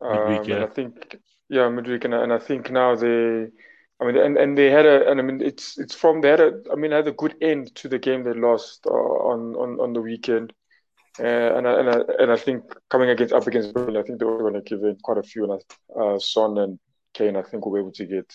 Um, 0.00 0.32
midweek, 0.32 0.48
yeah. 0.48 0.64
I 0.64 0.66
think 0.68 1.16
yeah, 1.48 1.68
midweek, 1.68 2.04
and, 2.04 2.14
and 2.14 2.32
I 2.32 2.38
think 2.38 2.70
now 2.70 2.94
they. 2.94 3.48
I 4.00 4.06
mean, 4.06 4.16
and, 4.16 4.36
and 4.36 4.58
they 4.58 4.70
had 4.70 4.86
a, 4.86 5.08
and 5.08 5.20
I 5.20 5.22
mean, 5.22 5.40
it's 5.40 5.78
it's 5.78 5.94
from 5.94 6.20
they 6.20 6.28
had 6.28 6.40
a, 6.40 6.60
I 6.72 6.74
mean, 6.74 6.90
had 6.90 7.06
a 7.06 7.12
good 7.12 7.36
end 7.40 7.74
to 7.76 7.88
the 7.88 7.98
game 7.98 8.24
they 8.24 8.32
lost 8.32 8.86
uh, 8.86 8.90
on 8.90 9.54
on 9.54 9.80
on 9.80 9.92
the 9.92 10.00
weekend. 10.00 10.52
Uh, 11.18 11.56
and, 11.56 11.68
I, 11.68 11.80
and, 11.80 11.88
I, 11.88 12.00
and 12.18 12.32
I 12.32 12.36
think 12.36 12.64
coming 12.90 13.10
against 13.10 13.32
up 13.32 13.46
against 13.46 13.72
Burnley, 13.72 14.00
I 14.00 14.02
think 14.02 14.18
they 14.18 14.24
were 14.24 14.38
going 14.38 14.54
to 14.54 14.60
give 14.62 14.82
in 14.82 14.96
quite 15.02 15.18
a 15.18 15.22
few. 15.22 15.50
And 15.50 15.62
uh, 15.98 16.18
Son 16.18 16.58
and 16.58 16.78
Kane, 17.12 17.36
I 17.36 17.42
think, 17.42 17.64
will 17.64 17.72
be 17.72 17.80
able 17.80 17.92
to 17.92 18.06
get 18.06 18.34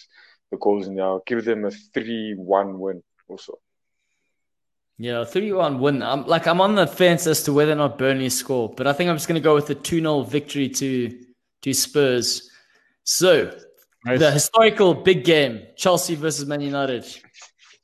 the 0.51 0.57
goals 0.57 0.87
in 0.87 0.95
there. 0.95 1.05
I'll 1.05 1.23
give 1.25 1.43
them 1.43 1.65
a 1.65 1.71
3 1.71 2.35
1 2.37 2.79
win 2.79 3.03
also. 3.27 3.59
Yeah, 4.97 5.23
3 5.23 5.51
1 5.53 5.79
win. 5.79 6.03
I'm 6.03 6.25
like 6.25 6.47
I'm 6.47 6.61
on 6.61 6.75
the 6.75 6.87
fence 6.87 7.27
as 7.27 7.43
to 7.43 7.53
whether 7.53 7.71
or 7.71 7.75
not 7.75 7.97
Burnley 7.97 8.29
score, 8.29 8.73
but 8.75 8.87
I 8.87 8.93
think 8.93 9.09
I'm 9.09 9.15
just 9.15 9.27
gonna 9.27 9.39
go 9.39 9.55
with 9.55 9.67
the 9.67 9.75
2 9.75 9.99
0 9.99 10.21
victory 10.23 10.69
to 10.69 11.25
to 11.61 11.73
Spurs. 11.73 12.49
So 13.03 13.57
nice. 14.05 14.19
the 14.19 14.31
historical 14.31 14.93
big 14.93 15.23
game, 15.23 15.63
Chelsea 15.75 16.15
versus 16.15 16.45
Man 16.45 16.61
United. 16.61 17.05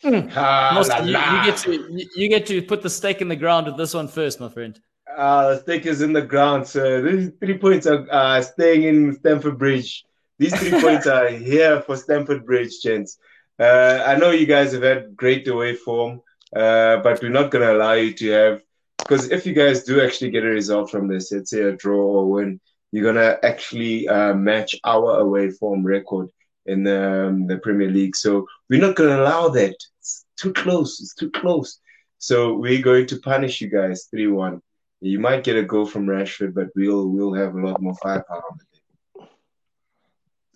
Ah, 0.08 0.78
you, 1.04 1.08
you, 1.08 1.46
get 1.46 1.58
to 1.58 1.72
you, 1.72 2.10
you, 2.16 2.30
get 2.30 2.46
to 2.46 2.62
put 2.62 2.84
the 2.84 2.90
stake 2.92 3.22
in 3.22 3.28
the 3.28 3.36
ground 3.36 3.66
with 3.66 3.76
this 3.76 3.96
one 3.96 4.08
first, 4.08 4.40
my 4.40 4.48
friend. 4.48 4.80
Uh, 5.16 5.54
the 5.54 5.62
stake 5.62 5.86
is 5.86 6.02
in 6.02 6.14
the 6.14 6.22
ground, 6.22 6.68
sir. 6.68 7.02
These 7.02 7.32
three 7.40 7.58
points 7.58 7.88
are 7.88 8.06
uh, 8.12 8.42
staying 8.42 8.84
in 8.84 9.14
Stamford 9.16 9.58
Bridge. 9.58 10.06
These 10.40 10.56
three 10.60 10.82
points 10.86 11.08
are 11.08 11.30
here 11.30 11.82
for 11.82 11.96
Stamford 11.96 12.46
Bridge, 12.46 12.82
gents. 12.82 13.18
Uh, 13.58 14.04
I 14.06 14.18
know 14.18 14.32
you 14.32 14.46
guys 14.46 14.74
have 14.74 14.84
had 14.84 15.16
great 15.16 15.48
away 15.48 15.76
form, 15.76 16.22
uh, 16.56 16.98
but 16.98 17.22
we're 17.22 17.30
not 17.30 17.52
going 17.52 17.66
to 17.66 17.74
allow 17.74 17.94
you 17.94 18.14
to 18.14 18.30
have 18.32 18.62
because 19.00 19.30
if 19.30 19.46
you 19.46 19.54
guys 19.54 19.84
do 19.84 20.02
actually 20.02 20.32
get 20.32 20.44
a 20.44 20.48
result 20.48 20.90
from 20.90 21.08
this, 21.08 21.32
let's 21.32 21.52
say 21.52 21.62
a 21.62 21.76
draw 21.76 22.02
or 22.02 22.32
win, 22.32 22.60
you're 22.92 23.04
going 23.04 23.16
to 23.16 23.46
actually 23.46 24.08
uh, 24.08 24.34
match 24.34 24.76
our 24.84 25.20
away 25.20 25.52
form 25.52 25.86
record 25.86 26.30
in 26.66 26.84
the, 26.84 27.28
um, 27.28 27.46
the 27.46 27.58
Premier 27.58 27.90
League. 27.90 28.16
So 28.16 28.48
we're 28.68 28.82
not 28.82 28.96
going 28.96 29.10
to 29.10 29.22
allow 29.22 29.50
that. 29.50 29.76
It's 30.00 30.26
too 30.38 30.54
close. 30.54 31.00
It's 31.00 31.14
too 31.14 31.30
close. 31.30 31.80
So 32.18 32.56
we're 32.56 32.82
going 32.82 33.06
to 33.08 33.20
punish 33.20 33.62
you 33.62 33.70
guys 33.70 34.08
3 34.10 34.28
1. 34.28 34.62
You 35.06 35.19
might 35.19 35.44
get 35.44 35.56
a 35.56 35.64
goal 35.64 35.86
from 35.86 36.07
Rashford, 36.07 36.53
but 36.56 36.69
we'll 36.76 37.07
we'll 37.07 37.34
have 37.34 37.53
a 37.53 37.60
lot 37.60 37.82
more 37.82 37.95
firepower 37.95 38.41
on 38.49 38.57
the 38.57 38.65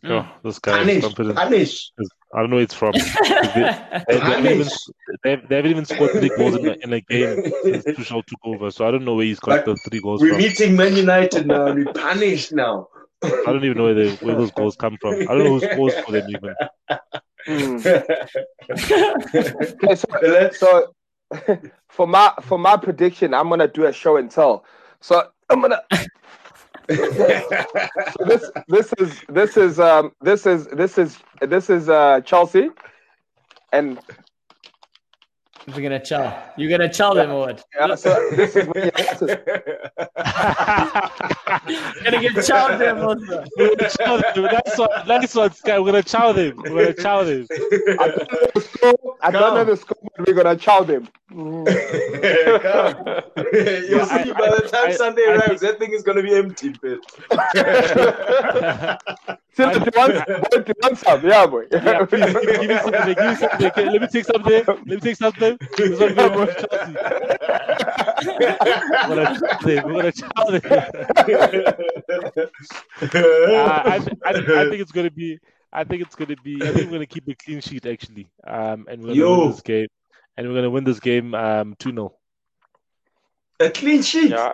Oh, 0.06 0.26
this 0.44 0.60
guy 0.60 0.78
punish, 0.78 1.04
punish. 1.14 1.92
I 2.34 2.40
don't 2.40 2.50
know 2.50 2.56
where 2.56 2.64
it's 2.64 2.74
from. 2.74 2.94
they, 2.94 3.00
they, 4.08 4.16
they, 4.16 4.20
haven't 4.20 4.46
even, 4.46 4.68
they, 5.24 5.36
they, 5.36 5.56
haven't 5.58 5.72
even, 5.72 5.86
scored 5.86 6.12
three 6.12 6.32
goals 6.38 6.56
in 6.56 6.68
a, 6.68 6.76
in 6.82 6.94
a 6.94 7.02
game 7.02 7.52
since 7.64 7.84
Tuchel 7.98 8.26
took 8.26 8.40
over, 8.46 8.72
so 8.72 8.88
I 8.88 8.92
don't 8.92 9.04
know 9.04 9.16
where 9.16 9.26
he's 9.26 9.42
got 9.42 9.66
but 9.66 9.76
the 9.76 9.90
three 9.90 10.00
goals 10.00 10.22
from. 10.22 10.30
we're 10.30 10.36
from. 10.36 10.44
meeting 10.44 10.76
Man 10.78 10.96
United 10.96 11.48
now. 11.48 11.74
We're 11.74 11.92
punished 11.92 12.54
now. 12.54 12.88
I 13.22 13.44
don't 13.48 13.66
even 13.66 13.78
know 13.78 13.86
where, 13.86 13.94
they, 13.94 14.16
where 14.16 14.36
those 14.36 14.52
goals 14.52 14.78
come 14.78 14.98
from. 15.02 15.16
I 15.16 15.26
don't 15.26 15.44
know 15.44 15.60
who 15.60 15.70
scores 15.70 15.94
for 16.06 16.12
them 16.14 16.30
even. 16.30 16.56
Mm. 17.48 17.86
okay, 18.70 19.96
so, 19.96 20.50
so 20.52 20.94
for 21.90 22.08
my 22.08 22.34
for 22.42 22.58
my 22.58 22.78
prediction, 22.78 23.34
I'm 23.34 23.50
gonna 23.50 23.68
do 23.68 23.86
a 23.86 23.94
show 23.94 24.18
and 24.18 24.30
tell. 24.30 24.66
So 25.02 25.30
I'm 25.50 25.62
gonna 25.62 25.82
this 26.88 28.52
this 28.68 28.94
is 28.98 29.22
this 29.30 29.58
is 29.58 29.80
um 29.80 30.12
this 30.22 30.46
is 30.46 30.68
this 30.68 30.98
is 30.98 31.20
this 31.42 31.70
is 31.70 31.90
uh 31.90 32.22
Chelsea, 32.22 32.70
and 33.72 34.00
we're 35.68 35.82
gonna 35.82 36.04
chow. 36.04 36.52
You're 36.58 36.70
gonna 36.70 36.92
chow 36.92 37.14
them 37.14 37.32
or 37.32 37.40
what? 37.40 37.64
Yeah, 37.76 37.96
so 37.96 38.30
this 38.32 38.56
is 38.56 38.68
when 38.68 38.90
gonna 42.04 42.22
get 42.22 42.46
chow 42.46 42.78
them 42.78 43.00
also. 43.00 43.44
We're 43.58 43.76
gonna 43.76 43.90
chow 43.90 44.18
them. 44.18 44.48
That's 44.52 44.78
what. 44.78 45.08
That's 45.08 45.36
what. 45.36 45.60
We're 45.66 45.84
gonna 45.84 46.04
chow 46.04 46.32
them. 46.32 46.58
We're 46.58 46.70
gonna 46.70 46.94
chow 46.94 47.24
them. 47.24 47.48
I 47.52 48.08
don't 48.08 48.32
know 48.32 48.48
the 48.56 48.62
score. 48.62 49.18
I 49.22 49.32
don't 49.32 49.56
know 49.56 49.66
the 49.66 49.76
score, 49.78 49.98
but 50.18 50.28
we're 50.28 50.34
gonna 50.34 50.56
chow 50.56 50.84
them. 50.84 51.08
You'll 51.32 51.66
see 54.06 54.32
by 54.34 54.50
the 54.50 54.68
time 54.72 54.90
I, 54.90 54.92
Sunday 54.94 55.26
I, 55.28 55.36
arrives, 55.36 55.64
I, 55.64 55.68
that 55.68 55.80
thing 55.80 55.92
is 55.94 56.02
gonna 56.04 56.24
be 56.24 56.34
empty, 56.34 56.74
bitch. 56.74 57.04
Still, 59.54 59.72
do 59.74 59.80
you 59.80 59.92
want, 59.96 60.14
do 60.52 60.64
you 60.68 60.74
want 60.82 60.98
some? 60.98 61.24
Yeah, 61.26 61.46
boy. 61.46 61.66
Yeah, 61.72 62.06
please 62.06 62.34
give, 62.34 62.60
give 62.62 62.70
me 62.70 62.78
something. 62.78 63.14
Give 63.14 63.26
me 63.26 63.36
something. 63.36 63.86
Let 63.86 64.02
me 64.02 64.08
take 64.08 64.26
something. 64.26 64.64
Let 64.66 64.86
me 64.88 65.00
take 65.00 65.16
something. 65.18 65.49
This 65.78 66.00
one 66.00 66.16
going 66.16 66.48
to 66.48 66.54
Chelsea. 66.54 66.96
We're 69.10 69.16
gonna 69.16 69.26
chow 69.32 69.50
them. 69.64 69.82
We're 69.86 70.02
gonna 70.02 70.12
chow 70.12 70.50
them. 72.36 72.50
uh, 73.02 73.82
I, 73.86 74.00
I, 74.26 74.30
I 74.30 74.70
think 74.70 74.82
it's 74.82 74.92
gonna 74.92 75.12
be. 75.12 75.40
I 75.72 75.84
think 75.84 76.02
it's 76.02 76.16
gonna 76.16 76.36
be. 76.44 76.62
I 76.62 76.72
think 76.74 76.86
we're 76.86 76.98
gonna 76.98 77.06
keep 77.06 77.28
a 77.28 77.36
clean 77.36 77.62
sheet 77.62 77.86
actually. 77.86 78.28
Um, 78.46 78.88
and 78.90 79.02
we're 79.02 79.10
gonna 79.10 79.16
Yo. 79.16 79.40
win 79.40 79.52
this 79.52 79.62
game. 79.62 79.88
And 80.38 80.48
we're 80.48 80.56
gonna 80.56 80.70
win 80.70 80.84
this 80.84 81.00
game. 81.00 81.34
Um, 81.36 81.76
two 81.80 81.92
0 81.92 82.14
A 83.60 83.70
clean 83.70 84.02
sheet. 84.02 84.32
Yeah. 84.32 84.54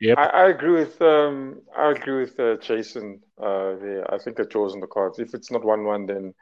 Yep. 0.00 0.18
I, 0.18 0.26
I 0.26 0.48
agree 0.50 0.72
with 0.72 1.00
um 1.02 1.60
I 1.76 1.90
agree 1.90 2.20
with 2.22 2.38
uh, 2.38 2.56
Jason. 2.58 3.20
Uh, 3.40 3.74
there. 3.80 4.12
I 4.12 4.18
think 4.18 4.38
a 4.38 4.44
draws 4.44 4.74
in 4.74 4.80
the 4.80 4.86
cards. 4.86 5.18
If 5.18 5.34
it's 5.34 5.50
not 5.50 5.64
one 5.64 5.84
one, 5.84 6.06
then 6.06 6.34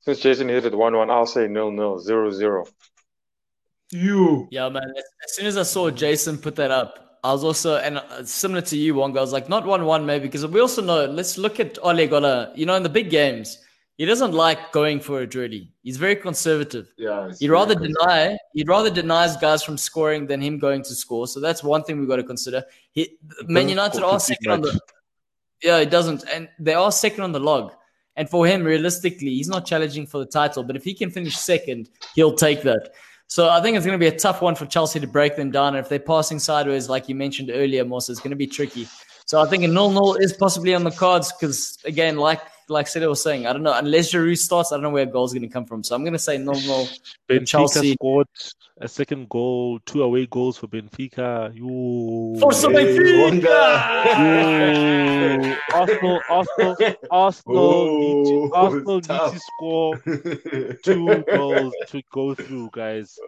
since 0.00 0.20
Jason 0.20 0.48
hit 0.48 0.64
it 0.64 0.74
one 0.76 0.94
one, 0.94 1.10
I'll 1.10 1.26
say 1.26 1.48
nil 1.48 1.70
nil 1.70 1.98
zero 1.98 2.30
zero. 2.30 2.64
You. 3.90 4.48
Yeah, 4.50 4.68
man. 4.68 4.92
As 5.24 5.34
soon 5.34 5.46
as 5.46 5.56
I 5.56 5.62
saw 5.62 5.90
Jason 5.90 6.38
put 6.38 6.56
that 6.56 6.70
up, 6.70 7.18
I 7.24 7.32
was 7.32 7.42
also 7.42 7.76
and 7.76 7.98
uh, 7.98 8.24
similar 8.24 8.60
to 8.62 8.76
you, 8.76 8.94
Wonga. 8.94 9.18
I 9.18 9.22
was 9.22 9.32
like, 9.32 9.48
not 9.48 9.66
one 9.66 9.84
one 9.84 10.06
maybe 10.06 10.26
because 10.26 10.46
we 10.46 10.60
also 10.60 10.82
know. 10.82 11.06
Let's 11.06 11.38
look 11.38 11.58
at 11.58 11.78
Ole 11.82 12.06
Gunnar. 12.06 12.52
You 12.54 12.66
know, 12.66 12.74
in 12.74 12.82
the 12.82 12.88
big 12.88 13.10
games, 13.10 13.58
he 13.96 14.04
doesn't 14.04 14.32
like 14.32 14.70
going 14.72 15.00
for 15.00 15.22
it 15.22 15.34
really. 15.34 15.72
He's 15.82 15.96
very 15.96 16.14
conservative. 16.14 16.92
Yeah. 16.96 17.32
He'd 17.38 17.50
rather 17.50 17.74
deny. 17.74 18.38
He'd 18.52 18.68
rather 18.68 18.90
denies 18.90 19.36
guys 19.36 19.62
from 19.64 19.76
scoring 19.76 20.26
than 20.26 20.40
him 20.40 20.58
going 20.58 20.82
to 20.84 20.94
score. 20.94 21.26
So 21.26 21.40
that's 21.40 21.64
one 21.64 21.82
thing 21.82 21.98
we've 21.98 22.08
got 22.08 22.16
to 22.16 22.24
consider. 22.24 22.64
He, 22.92 23.18
Man 23.44 23.68
United 23.68 24.02
are 24.02 24.20
second 24.20 24.50
on 24.52 24.60
the. 24.62 24.78
Yeah, 25.62 25.78
it 25.78 25.90
doesn't, 25.90 26.24
and 26.32 26.48
they 26.60 26.74
are 26.74 26.92
second 26.92 27.24
on 27.24 27.32
the 27.32 27.40
log. 27.40 27.72
And 28.14 28.30
for 28.30 28.46
him, 28.46 28.62
realistically, 28.62 29.30
he's 29.30 29.48
not 29.48 29.66
challenging 29.66 30.06
for 30.06 30.18
the 30.18 30.26
title. 30.26 30.62
But 30.62 30.76
if 30.76 30.84
he 30.84 30.94
can 30.94 31.10
finish 31.10 31.36
second, 31.36 31.90
he'll 32.14 32.34
take 32.34 32.62
that. 32.62 32.90
So 33.28 33.50
I 33.50 33.60
think 33.60 33.76
it's 33.76 33.84
going 33.84 33.98
to 33.98 34.02
be 34.02 34.14
a 34.14 34.18
tough 34.18 34.40
one 34.40 34.54
for 34.54 34.64
Chelsea 34.66 34.98
to 35.00 35.06
break 35.06 35.36
them 35.36 35.50
down. 35.50 35.76
And 35.76 35.84
if 35.84 35.88
they're 35.88 35.98
passing 35.98 36.38
sideways, 36.38 36.88
like 36.88 37.08
you 37.08 37.14
mentioned 37.14 37.50
earlier, 37.52 37.84
Moss, 37.84 38.08
it's 38.08 38.20
going 38.20 38.30
to 38.30 38.36
be 38.36 38.46
tricky. 38.46 38.88
So 39.26 39.40
I 39.40 39.46
think 39.46 39.62
a 39.64 39.68
nil-nil 39.68 40.14
is 40.14 40.32
possibly 40.32 40.74
on 40.74 40.82
the 40.82 40.90
cards 40.90 41.30
because, 41.32 41.78
again, 41.84 42.16
like 42.16 42.40
like 42.68 42.86
Sida 42.86 43.08
was 43.08 43.22
saying, 43.22 43.46
I 43.46 43.52
don't 43.52 43.62
know 43.62 43.74
unless 43.74 44.12
Giroud 44.12 44.38
starts, 44.38 44.72
I 44.72 44.76
don't 44.76 44.82
know 44.82 44.90
where 44.90 45.06
goals 45.06 45.32
are 45.32 45.38
going 45.38 45.48
to 45.48 45.52
come 45.52 45.64
from. 45.64 45.82
So 45.82 45.94
I'm 45.94 46.02
going 46.02 46.12
to 46.12 46.18
say 46.18 46.38
nil-nil. 46.38 46.88
Benfica 47.28 47.46
Chelsea 47.46 47.92
scored 47.94 48.26
a 48.80 48.88
second 48.88 49.28
goal, 49.28 49.80
two 49.86 50.02
away 50.02 50.26
goals 50.26 50.58
for 50.58 50.68
Benfica. 50.68 51.54
You, 51.54 52.36
Forza 52.40 52.68
Benfica! 52.68 53.48
Arsenal, 55.74 56.20
Arsenal, 56.28 56.76
Arsenal, 57.10 57.98
need 57.98 58.24
to, 58.26 58.50
Arsenal 58.54 58.96
need 58.96 59.04
to 59.04 59.40
score 59.40 59.98
two 60.84 61.24
goals 61.26 61.74
to 61.88 62.02
go 62.12 62.34
through, 62.34 62.70
guys. 62.72 63.18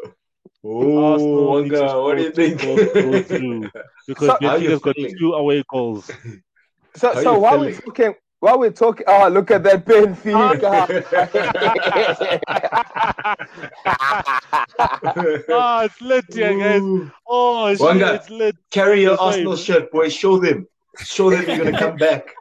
Oh, 0.63 1.47
Wonga, 1.47 2.03
what 2.03 2.19
do 2.19 2.25
you 2.25 2.33
think? 2.33 2.61
Go 2.61 2.77
through 3.25 3.61
because 4.07 4.29
so, 4.29 4.37
Benfica's 4.41 4.81
got 4.81 4.97
two 5.19 5.33
away 5.33 5.63
goals. 5.69 6.11
So, 6.97 7.15
so 7.23 7.39
while 7.39 7.61
we're 7.61 7.75
talking, 7.75 8.15
while 8.41 8.59
we're 8.59 8.71
talking, 8.71 9.05
oh, 9.07 9.29
look 9.29 9.51
at 9.51 9.63
that 9.65 9.85
Benfica. 9.85 10.89
oh, 15.49 15.55
ah, 15.55 15.85
it's 15.85 16.01
lit, 16.01 16.25
yeah, 16.31 16.55
guys. 16.55 17.11
Oh, 17.29 17.71
shit, 17.71 17.81
Wanga, 17.81 18.15
it's 18.15 18.31
lit. 18.31 18.57
Carry 18.71 19.03
your 19.03 19.21
Arsenal 19.21 19.57
shirt, 19.57 19.93
boy. 19.93 20.09
Show 20.09 20.39
them. 20.39 20.67
Show 20.99 21.31
them 21.31 21.45
you're 21.47 21.59
going 21.59 21.73
to 21.73 21.79
come 21.79 21.97
back. 21.97 22.35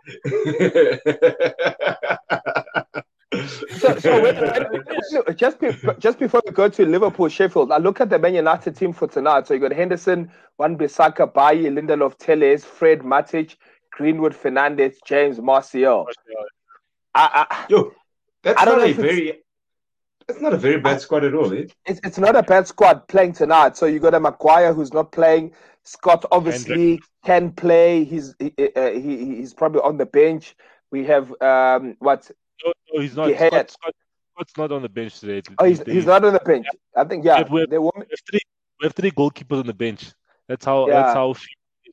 so, 3.77 3.97
so 3.99 4.21
when, 4.21 5.35
just 5.35 5.59
be, 5.59 5.71
just 5.99 6.17
before 6.17 6.41
we 6.45 6.51
go 6.51 6.69
to 6.69 6.85
Liverpool, 6.85 7.27
Sheffield, 7.27 7.73
I 7.73 7.77
look 7.77 7.99
at 7.99 8.09
the 8.09 8.17
Man 8.17 8.35
United 8.35 8.75
team 8.75 8.93
for 8.93 9.07
tonight. 9.07 9.47
So 9.47 9.53
you 9.53 9.59
got 9.59 9.73
Henderson, 9.73 10.31
Wan-Bissaka, 10.57 11.33
Bailly, 11.33 11.69
Lindelof, 11.69 12.17
Telles, 12.17 12.63
Fred, 12.63 13.01
Matic, 13.01 13.57
Greenwood, 13.99 14.33
Fernandes, 14.33 14.95
James, 15.05 15.41
Martial. 15.41 16.07
I, 17.13 17.45
I, 17.51 17.65
Yo, 17.67 17.91
that's 18.41 18.61
I 18.61 18.63
don't 18.63 18.77
not 18.77 18.85
know 18.85 18.91
a 18.91 18.93
very. 18.93 19.41
That's 20.25 20.39
not 20.39 20.53
a 20.53 20.57
very 20.57 20.79
bad 20.79 21.01
squad 21.01 21.25
at 21.25 21.33
all, 21.33 21.51
eh? 21.51 21.65
It's, 21.85 21.99
it's 22.05 22.17
not 22.17 22.37
a 22.37 22.43
bad 22.43 22.65
squad 22.65 23.09
playing 23.09 23.33
tonight. 23.33 23.75
So 23.75 23.87
you 23.87 23.99
got 23.99 24.13
a 24.13 24.19
Maguire 24.21 24.73
who's 24.73 24.93
not 24.93 25.11
playing. 25.11 25.51
Scott 25.83 26.23
obviously 26.31 27.01
can 27.25 27.51
play. 27.51 28.05
He's 28.05 28.35
he, 28.39 28.53
uh, 28.73 28.91
he, 28.91 29.35
he's 29.35 29.53
probably 29.53 29.81
on 29.81 29.97
the 29.97 30.05
bench. 30.05 30.55
We 30.91 31.03
have 31.03 31.29
um 31.41 31.97
what 31.99 32.31
no, 32.63 32.71
no, 32.93 33.01
he's 33.01 33.17
not. 33.17 33.35
Scott, 33.35 33.71
Scott, 33.71 33.95
Scott's 34.33 34.57
not 34.57 34.71
on 34.71 34.81
the 34.81 34.87
bench 34.87 35.19
today. 35.19 35.41
Oh, 35.57 35.65
he's, 35.65 35.81
he's 35.81 36.05
not 36.05 36.23
on 36.23 36.31
the 36.31 36.39
bench. 36.39 36.67
I 36.95 37.03
think 37.03 37.25
yeah. 37.25 37.43
We 37.49 37.59
have, 37.61 37.69
we 37.69 37.79
have, 37.79 38.21
three, 38.29 38.39
we 38.79 38.85
have 38.85 38.93
three 38.93 39.11
goalkeepers 39.11 39.59
on 39.59 39.67
the 39.67 39.73
bench. 39.73 40.13
That's 40.47 40.63
how 40.63 40.87
yeah. 40.87 41.01
that's 41.01 41.15
how 41.15 41.35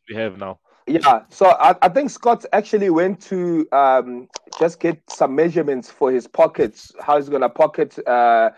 we 0.09 0.15
have 0.15 0.39
now. 0.39 0.61
Yeah, 0.89 1.23
so 1.31 1.47
I, 1.59 1.75
I 1.83 1.89
think 1.89 2.11
Scott 2.11 2.45
actually 2.53 2.91
went 2.91 3.21
to 3.23 3.67
um, 3.73 4.29
just 4.57 4.79
get 4.79 5.03
some 5.11 5.35
measurements 5.35 5.91
for 5.91 6.13
his 6.13 6.29
pockets, 6.29 6.93
how 7.01 7.17
he's 7.17 7.29
gonna 7.29 7.49
pocket 7.49 7.99
uh, 8.07 8.51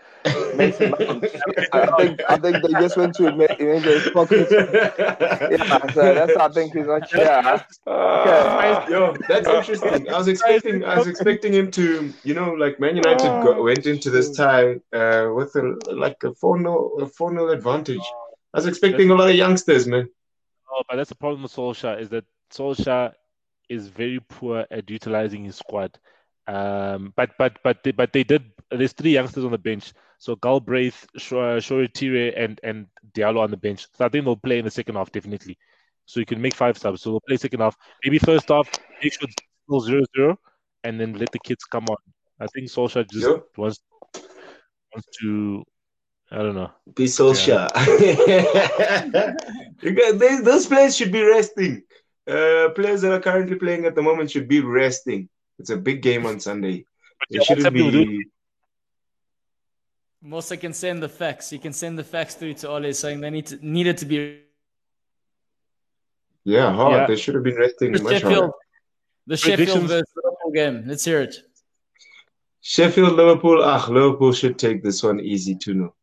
Mason 0.55 0.91
Mount. 0.91 1.25
I 1.73 1.87
think 1.97 2.21
I 2.29 2.37
think 2.37 2.63
they 2.63 2.71
just 2.73 2.97
went 2.97 3.15
to 3.15 3.35
measure 3.35 3.79
his 3.79 4.09
pockets. 4.11 4.51
Yeah, 4.51 5.91
so 5.91 6.13
that's 6.13 6.35
I 6.35 6.49
think 6.49 6.73
he's 6.73 6.85
not 6.85 7.09
sure. 7.09 7.25
Uh, 7.25 7.59
okay. 7.87 8.91
Yo, 8.91 9.15
that's 9.27 9.47
interesting. 9.47 10.09
I 10.09 10.17
was 10.17 10.27
expecting 10.27 10.83
I 10.83 10.97
was 10.97 11.07
expecting 11.07 11.53
him 11.53 11.71
to, 11.71 12.13
you 12.23 12.35
know, 12.35 12.51
like 12.53 12.79
Man 12.79 12.95
United 12.95 13.27
got, 13.43 13.63
went 13.63 13.87
into 13.87 14.11
this 14.11 14.35
tie 14.35 14.75
uh, 14.93 15.29
with 15.33 15.55
a, 15.55 15.75
like 15.91 16.17
a 16.23 16.33
four 16.35 16.59
0 16.59 16.97
a 16.99 17.07
four 17.07 17.31
0 17.31 17.49
advantage 17.49 18.05
I 18.53 18.57
was 18.57 18.65
expecting 18.65 19.11
a 19.11 19.15
lot 19.15 19.29
of 19.29 19.35
youngsters, 19.35 19.85
man. 19.85 20.09
Oh, 20.71 20.83
but 20.87 20.97
that's 20.97 21.09
the 21.09 21.15
problem 21.15 21.43
with 21.43 21.53
Solskjaer 21.53 21.99
is 21.99 22.09
that 22.09 22.25
Solskjaer 22.51 23.13
is 23.69 23.87
very 23.87 24.19
poor 24.19 24.65
at 24.69 24.89
utilizing 24.89 25.45
his 25.45 25.57
squad. 25.57 25.97
Um, 26.47 27.13
but 27.15 27.31
but 27.37 27.59
but 27.63 27.83
they, 27.83 27.91
but 27.91 28.11
they 28.11 28.23
did. 28.23 28.51
There's 28.71 28.93
three 28.93 29.11
youngsters 29.11 29.45
on 29.45 29.51
the 29.51 29.57
bench. 29.57 29.93
So 30.17 30.35
Galbraith, 30.35 31.07
Shoretire, 31.17 32.33
and 32.35 32.59
and 32.63 32.87
Diallo 33.13 33.41
on 33.41 33.51
the 33.51 33.57
bench. 33.57 33.87
So 33.93 34.05
I 34.05 34.09
think 34.09 34.25
they'll 34.25 34.35
play 34.35 34.59
in 34.59 34.65
the 34.65 34.71
second 34.71 34.95
half 34.95 35.11
definitely. 35.11 35.57
So 36.05 36.19
you 36.19 36.25
can 36.25 36.41
make 36.41 36.55
five 36.55 36.77
subs. 36.77 37.01
So 37.01 37.11
they'll 37.11 37.21
play 37.21 37.37
second 37.37 37.59
half. 37.59 37.77
Maybe 38.03 38.17
first 38.19 38.49
half 38.49 38.69
they 39.01 39.09
should 39.09 39.29
still 39.63 39.79
zero 39.79 40.03
zero, 40.15 40.39
and 40.83 40.99
then 40.99 41.13
let 41.13 41.31
the 41.31 41.39
kids 41.39 41.63
come 41.65 41.85
on. 41.89 41.97
I 42.39 42.47
think 42.47 42.67
Solskjaer 42.67 43.09
just 43.09 43.27
yep. 43.27 43.45
wants 43.57 43.79
wants 44.93 45.07
to 45.21 45.63
I 46.31 46.37
don't 46.37 46.55
know. 46.55 46.71
Be 46.95 47.05
Solskjaer. 47.05 47.69
Yeah. 49.81 50.41
those 50.41 50.67
players 50.67 50.95
should 50.95 51.11
be 51.11 51.23
resting. 51.23 51.83
Uh, 52.27 52.69
players 52.75 53.01
that 53.01 53.11
are 53.11 53.19
currently 53.19 53.55
playing 53.55 53.85
at 53.85 53.95
the 53.95 54.01
moment 54.01 54.29
should 54.29 54.47
be 54.47 54.61
resting. 54.61 55.27
It's 55.57 55.71
a 55.71 55.77
big 55.77 56.03
game 56.03 56.27
on 56.27 56.39
Sunday. 56.39 56.85
It 57.29 57.43
shouldn't 57.43 57.73
be. 57.73 58.25
Musa 60.21 60.57
can 60.57 60.73
send 60.73 61.01
the 61.01 61.09
facts. 61.09 61.51
You 61.51 61.59
can 61.59 61.73
send 61.73 61.97
the 61.97 62.03
facts 62.03 62.35
through 62.35 62.55
to 62.55 62.69
Ole 62.69 62.93
saying 62.93 63.21
they 63.21 63.29
need 63.29 63.47
to, 63.47 63.59
needed 63.65 63.97
to 63.99 64.05
be. 64.05 64.41
Yeah, 66.43 66.71
hard. 66.73 66.93
Yeah. 66.93 67.07
They 67.07 67.15
should 67.15 67.35
have 67.35 67.43
been 67.43 67.55
resting 67.55 67.91
the 67.93 68.03
much 68.03 68.21
Sheffield, 68.21 68.51
The 69.27 69.37
Sheffield 69.37 69.83
versus 69.83 70.13
Liverpool 70.15 70.51
game. 70.53 70.83
Let's 70.85 71.05
hear 71.05 71.21
it. 71.21 71.35
Sheffield 72.61 73.13
Liverpool. 73.13 73.63
Ah, 73.63 73.87
Liverpool 73.89 74.33
should 74.33 74.59
take 74.59 74.83
this 74.83 75.01
one 75.01 75.19
easy 75.19 75.55
2 75.55 75.73
0. 75.73 75.95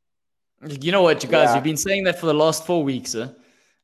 You 0.63 0.93
know 0.93 1.03
what, 1.03 1.23
you 1.23 1.29
guys? 1.29 1.49
Yeah. 1.49 1.57
You've 1.57 1.65
been 1.65 1.77
saying 1.77 2.05
that 2.05 2.19
for 2.19 2.27
the 2.27 2.35
last 2.35 2.65
four 2.65 2.83
weeks. 2.83 3.13
Huh? 3.13 3.29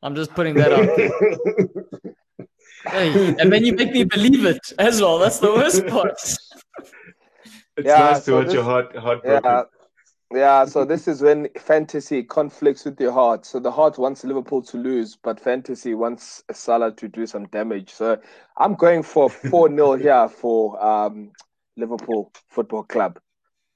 I'm 0.02 0.14
just 0.14 0.32
putting 0.34 0.54
that 0.54 0.72
up. 0.72 2.46
hey, 2.92 3.34
and 3.38 3.52
then 3.52 3.64
you 3.64 3.74
make 3.74 3.92
me 3.92 4.04
believe 4.04 4.44
it 4.44 4.72
as 4.78 5.00
well. 5.00 5.18
That's 5.18 5.38
the 5.38 5.52
worst 5.52 5.86
part. 5.86 6.16
It's 7.74 7.86
yeah, 7.86 8.00
nice 8.00 8.18
to 8.18 8.24
so 8.24 8.36
watch 8.36 8.44
this, 8.46 8.54
your 8.54 8.64
heart, 8.64 8.94
heart 8.96 9.20
yeah, 9.24 9.62
yeah, 10.30 10.64
so 10.64 10.84
this 10.84 11.08
is 11.08 11.22
when 11.22 11.48
fantasy 11.58 12.22
conflicts 12.22 12.84
with 12.84 13.00
your 13.00 13.12
heart. 13.12 13.44
So 13.44 13.60
the 13.60 13.70
heart 13.70 13.98
wants 13.98 14.24
Liverpool 14.24 14.62
to 14.62 14.76
lose, 14.76 15.16
but 15.16 15.40
fantasy 15.40 15.94
wants 15.94 16.42
Salah 16.52 16.92
to 16.92 17.08
do 17.08 17.26
some 17.26 17.46
damage. 17.48 17.90
So 17.90 18.18
I'm 18.56 18.74
going 18.74 19.02
for 19.02 19.30
4 19.30 19.70
0 19.70 19.92
here 19.96 20.28
for 20.28 20.82
um, 20.84 21.32
Liverpool 21.76 22.32
Football 22.48 22.84
Club. 22.84 23.18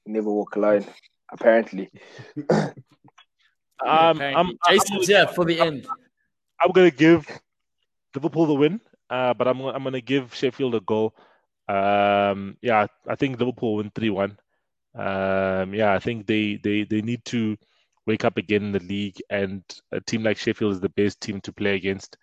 Never 0.05 0.31
walk 0.31 0.55
alone, 0.55 0.85
apparently. 1.31 1.89
um, 2.49 2.73
I'm, 4.21 4.51
Jason's, 4.69 5.09
yeah, 5.09 5.25
for 5.25 5.45
the 5.45 5.59
end. 5.59 5.87
I'm 6.59 6.71
going 6.71 6.89
to 6.89 6.95
give 6.95 7.27
Liverpool 8.15 8.45
the 8.45 8.55
win, 8.55 8.81
uh, 9.09 9.33
but 9.33 9.47
I'm, 9.47 9.61
I'm 9.61 9.83
going 9.83 9.93
to 9.93 10.01
give 10.01 10.33
Sheffield 10.33 10.75
a 10.75 10.79
goal. 10.79 11.13
Um, 11.67 12.57
yeah, 12.61 12.87
I 13.07 13.15
think 13.15 13.39
Liverpool 13.39 13.75
win 13.75 13.91
3 13.93 14.09
1 14.09 14.37
um, 14.97 15.73
yeah, 15.75 15.93
I 15.93 15.99
think 15.99 16.25
they, 16.25 16.59
they, 16.63 16.83
they 16.83 17.01
need 17.01 17.23
to 17.25 17.55
wake 18.07 18.25
up 18.25 18.37
again 18.37 18.63
in 18.63 18.71
the 18.71 18.79
league, 18.79 19.17
and 19.29 19.63
a 19.91 20.01
team 20.01 20.23
like 20.23 20.37
Sheffield 20.37 20.73
is 20.73 20.79
the 20.79 20.89
best 20.89 21.21
team 21.21 21.39
to 21.41 21.53
play 21.53 21.75
against 21.75 22.17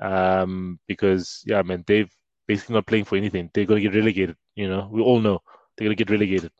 um, 0.00 0.80
because, 0.88 1.42
yeah, 1.46 1.62
man, 1.62 1.84
they've 1.86 2.10
basically 2.48 2.74
not 2.74 2.86
playing 2.86 3.04
for 3.04 3.16
anything. 3.16 3.48
They're 3.54 3.64
going 3.64 3.82
to 3.82 3.88
get 3.88 3.96
relegated. 3.96 4.36
You 4.56 4.68
know, 4.68 4.88
we 4.90 5.02
all 5.02 5.20
know 5.20 5.40
they're 5.76 5.86
going 5.86 5.96
to 5.96 6.04
get 6.04 6.10
relegated. 6.10 6.50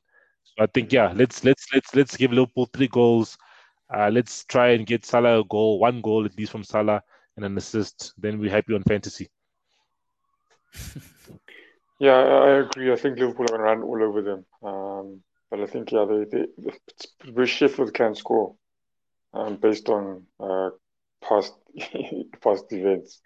I 0.58 0.66
think, 0.66 0.92
yeah, 0.92 1.12
let's 1.14 1.44
let's 1.44 1.66
let's 1.74 1.94
let's 1.94 2.16
give 2.16 2.32
Liverpool 2.32 2.68
three 2.72 2.88
goals. 2.88 3.36
Uh, 3.94 4.10
let's 4.12 4.44
try 4.44 4.70
and 4.70 4.86
get 4.86 5.04
Salah 5.04 5.40
a 5.40 5.44
goal, 5.44 5.78
one 5.78 6.00
goal 6.00 6.24
at 6.24 6.36
least 6.36 6.52
from 6.52 6.64
Salah, 6.64 7.02
and 7.36 7.44
an 7.44 7.56
assist. 7.56 8.14
Then 8.18 8.38
we're 8.38 8.50
happy 8.50 8.74
on 8.74 8.82
fantasy. 8.82 9.28
yeah, 11.98 12.16
I 12.16 12.60
agree. 12.60 12.92
I 12.92 12.96
think 12.96 13.18
Liverpool 13.18 13.44
are 13.44 13.58
going 13.58 13.60
to 13.60 13.64
run 13.64 13.82
all 13.82 14.02
over 14.02 14.22
them. 14.22 14.44
Um, 14.62 15.22
but 15.50 15.60
I 15.60 15.66
think 15.66 15.92
yeah, 15.92 16.04
they, 16.04 16.24
they 16.24 17.32
the 17.32 17.46
Sheffield 17.46 17.94
can 17.94 18.14
score, 18.14 18.56
um, 19.32 19.56
based 19.56 19.88
on 19.88 20.24
uh, 20.40 20.70
past 21.22 21.54
past 22.42 22.64
events. 22.72 23.20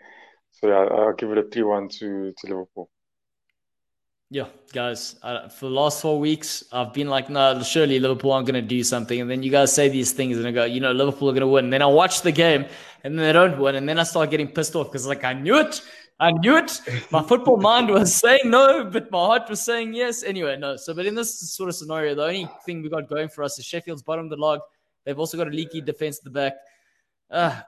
So 0.52 0.68
yeah, 0.68 0.94
I'll 0.94 1.14
give 1.14 1.30
it 1.30 1.38
a 1.38 1.44
three-one 1.44 1.88
to 2.00 2.32
to 2.36 2.46
Liverpool. 2.46 2.90
Yeah, 4.32 4.46
guys, 4.72 5.16
uh, 5.24 5.48
for 5.48 5.66
the 5.66 5.72
last 5.72 6.00
four 6.00 6.20
weeks, 6.20 6.62
I've 6.70 6.94
been 6.94 7.08
like, 7.08 7.28
no, 7.28 7.60
surely 7.64 7.98
Liverpool 7.98 8.30
aren't 8.30 8.46
going 8.46 8.62
to 8.62 8.66
do 8.66 8.84
something. 8.84 9.20
And 9.20 9.28
then 9.28 9.42
you 9.42 9.50
guys 9.50 9.72
say 9.72 9.88
these 9.88 10.12
things 10.12 10.38
and 10.38 10.46
I 10.46 10.52
go, 10.52 10.64
you 10.64 10.78
know, 10.78 10.92
Liverpool 10.92 11.28
are 11.30 11.32
going 11.32 11.40
to 11.40 11.48
win. 11.48 11.64
And 11.64 11.72
then 11.72 11.82
I 11.82 11.86
watch 11.86 12.22
the 12.22 12.30
game 12.30 12.64
and 13.02 13.18
then 13.18 13.26
they 13.26 13.32
don't 13.32 13.58
win. 13.58 13.74
And 13.74 13.88
then 13.88 13.98
I 13.98 14.04
start 14.04 14.30
getting 14.30 14.46
pissed 14.46 14.76
off 14.76 14.86
because, 14.86 15.04
like, 15.04 15.24
I 15.24 15.32
knew 15.32 15.58
it. 15.58 15.82
I 16.20 16.30
knew 16.30 16.56
it. 16.56 16.80
My 17.10 17.24
football 17.24 17.56
mind 17.70 17.88
was 17.88 18.14
saying 18.14 18.42
no, 18.44 18.84
but 18.84 19.10
my 19.10 19.18
heart 19.18 19.50
was 19.50 19.60
saying 19.60 19.94
yes. 19.94 20.22
Anyway, 20.22 20.56
no. 20.56 20.76
So, 20.76 20.94
but 20.94 21.06
in 21.06 21.16
this 21.16 21.50
sort 21.50 21.68
of 21.68 21.74
scenario, 21.74 22.14
the 22.14 22.22
only 22.22 22.48
thing 22.64 22.82
we 22.82 22.88
got 22.88 23.08
going 23.08 23.28
for 23.28 23.42
us 23.42 23.58
is 23.58 23.64
Sheffield's 23.64 24.02
bottom 24.02 24.26
of 24.26 24.30
the 24.30 24.36
log. 24.36 24.60
They've 25.04 25.18
also 25.18 25.38
got 25.38 25.48
a 25.48 25.50
leaky 25.50 25.80
defense 25.80 26.18
at 26.18 26.24
the 26.24 26.30
back. 26.30 26.52
Uh, 27.30 27.60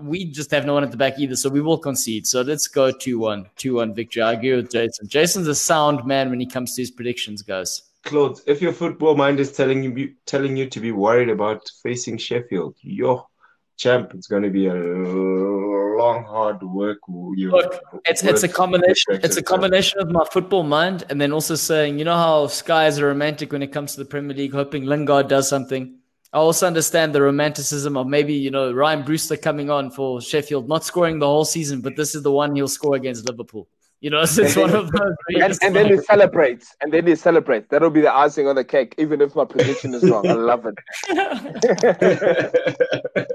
we 0.00 0.24
just 0.24 0.50
have 0.50 0.66
no 0.66 0.74
one 0.74 0.82
at 0.82 0.90
the 0.90 0.96
back 0.96 1.18
either, 1.18 1.36
so 1.36 1.48
we 1.48 1.60
will 1.60 1.78
concede. 1.78 2.26
So 2.26 2.42
let's 2.42 2.66
go 2.66 2.90
2 2.90 3.18
1. 3.18 3.46
2 3.56 3.74
1 3.74 3.94
victory. 3.94 4.22
I 4.22 4.32
agree 4.32 4.56
with 4.56 4.70
Jason. 4.70 5.08
Jason's 5.08 5.46
a 5.46 5.54
sound 5.54 6.04
man 6.04 6.30
when 6.30 6.40
he 6.40 6.46
comes 6.46 6.74
to 6.74 6.82
his 6.82 6.90
predictions, 6.90 7.42
guys. 7.42 7.82
Claude, 8.02 8.40
if 8.46 8.62
your 8.62 8.72
football 8.72 9.14
mind 9.14 9.40
is 9.40 9.52
telling 9.52 9.82
you 9.84 10.14
telling 10.26 10.56
you 10.56 10.68
to 10.68 10.80
be 10.80 10.90
worried 10.90 11.28
about 11.28 11.70
facing 11.82 12.16
Sheffield, 12.16 12.74
yo, 12.80 13.28
champ, 13.76 14.12
it's 14.14 14.26
going 14.26 14.42
to 14.42 14.50
be 14.50 14.66
a 14.66 14.74
long, 14.74 16.24
hard 16.24 16.62
work. 16.62 16.98
You 17.08 17.50
Look, 17.50 17.80
it's 18.06 18.24
it's 18.24 18.42
a 18.42 18.48
combination. 18.48 19.20
It's 19.22 19.36
a 19.36 19.42
combination 19.42 20.00
of 20.00 20.10
my 20.10 20.24
football 20.32 20.62
mind 20.62 21.04
and 21.10 21.20
then 21.20 21.32
also 21.32 21.54
saying, 21.54 21.98
you 21.98 22.04
know 22.04 22.16
how 22.16 22.46
Sky 22.46 22.86
is 22.86 22.98
a 22.98 23.04
romantic 23.04 23.52
when 23.52 23.62
it 23.62 23.70
comes 23.70 23.92
to 23.92 23.98
the 23.98 24.06
Premier 24.06 24.36
League, 24.36 24.52
hoping 24.52 24.86
Lingard 24.86 25.28
does 25.28 25.48
something. 25.48 25.99
I 26.32 26.38
also 26.38 26.66
understand 26.66 27.12
the 27.12 27.22
romanticism 27.22 27.96
of 27.96 28.06
maybe 28.06 28.34
you 28.34 28.50
know 28.50 28.72
Ryan 28.72 29.02
Brewster 29.02 29.36
coming 29.36 29.68
on 29.68 29.90
for 29.90 30.20
Sheffield, 30.20 30.68
not 30.68 30.84
scoring 30.84 31.18
the 31.18 31.26
whole 31.26 31.44
season, 31.44 31.80
but 31.80 31.96
this 31.96 32.14
is 32.14 32.22
the 32.22 32.30
one 32.30 32.54
he'll 32.54 32.68
score 32.68 32.94
against 32.94 33.28
Liverpool. 33.28 33.68
You 34.00 34.10
know, 34.10 34.24
so 34.24 34.42
it's 34.42 34.56
one 34.56 34.74
of 34.74 34.90
those. 34.92 35.14
and, 35.28 35.58
and 35.62 35.76
then 35.76 35.86
he 35.86 35.98
celebrates, 35.98 36.74
and 36.80 36.92
then 36.92 37.06
he 37.06 37.16
celebrates. 37.16 37.66
That'll 37.68 37.90
be 37.90 38.00
the 38.00 38.14
icing 38.14 38.46
on 38.46 38.54
the 38.54 38.64
cake, 38.64 38.94
even 38.96 39.20
if 39.20 39.34
my 39.34 39.44
prediction 39.44 39.92
is 39.92 40.08
wrong. 40.08 40.26
I 40.26 40.32
love 40.32 40.66
it. 40.66 40.74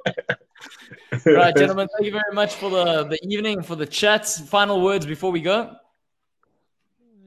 right, 1.25 1.55
gentlemen, 1.55 1.87
thank 1.95 2.05
you 2.05 2.11
very 2.11 2.33
much 2.33 2.55
for 2.55 2.69
the, 2.69 3.03
the 3.03 3.19
evening, 3.27 3.61
for 3.61 3.75
the 3.75 3.85
chats. 3.85 4.39
Final 4.39 4.81
words 4.81 5.05
before 5.05 5.31
we 5.31 5.41
go. 5.41 5.75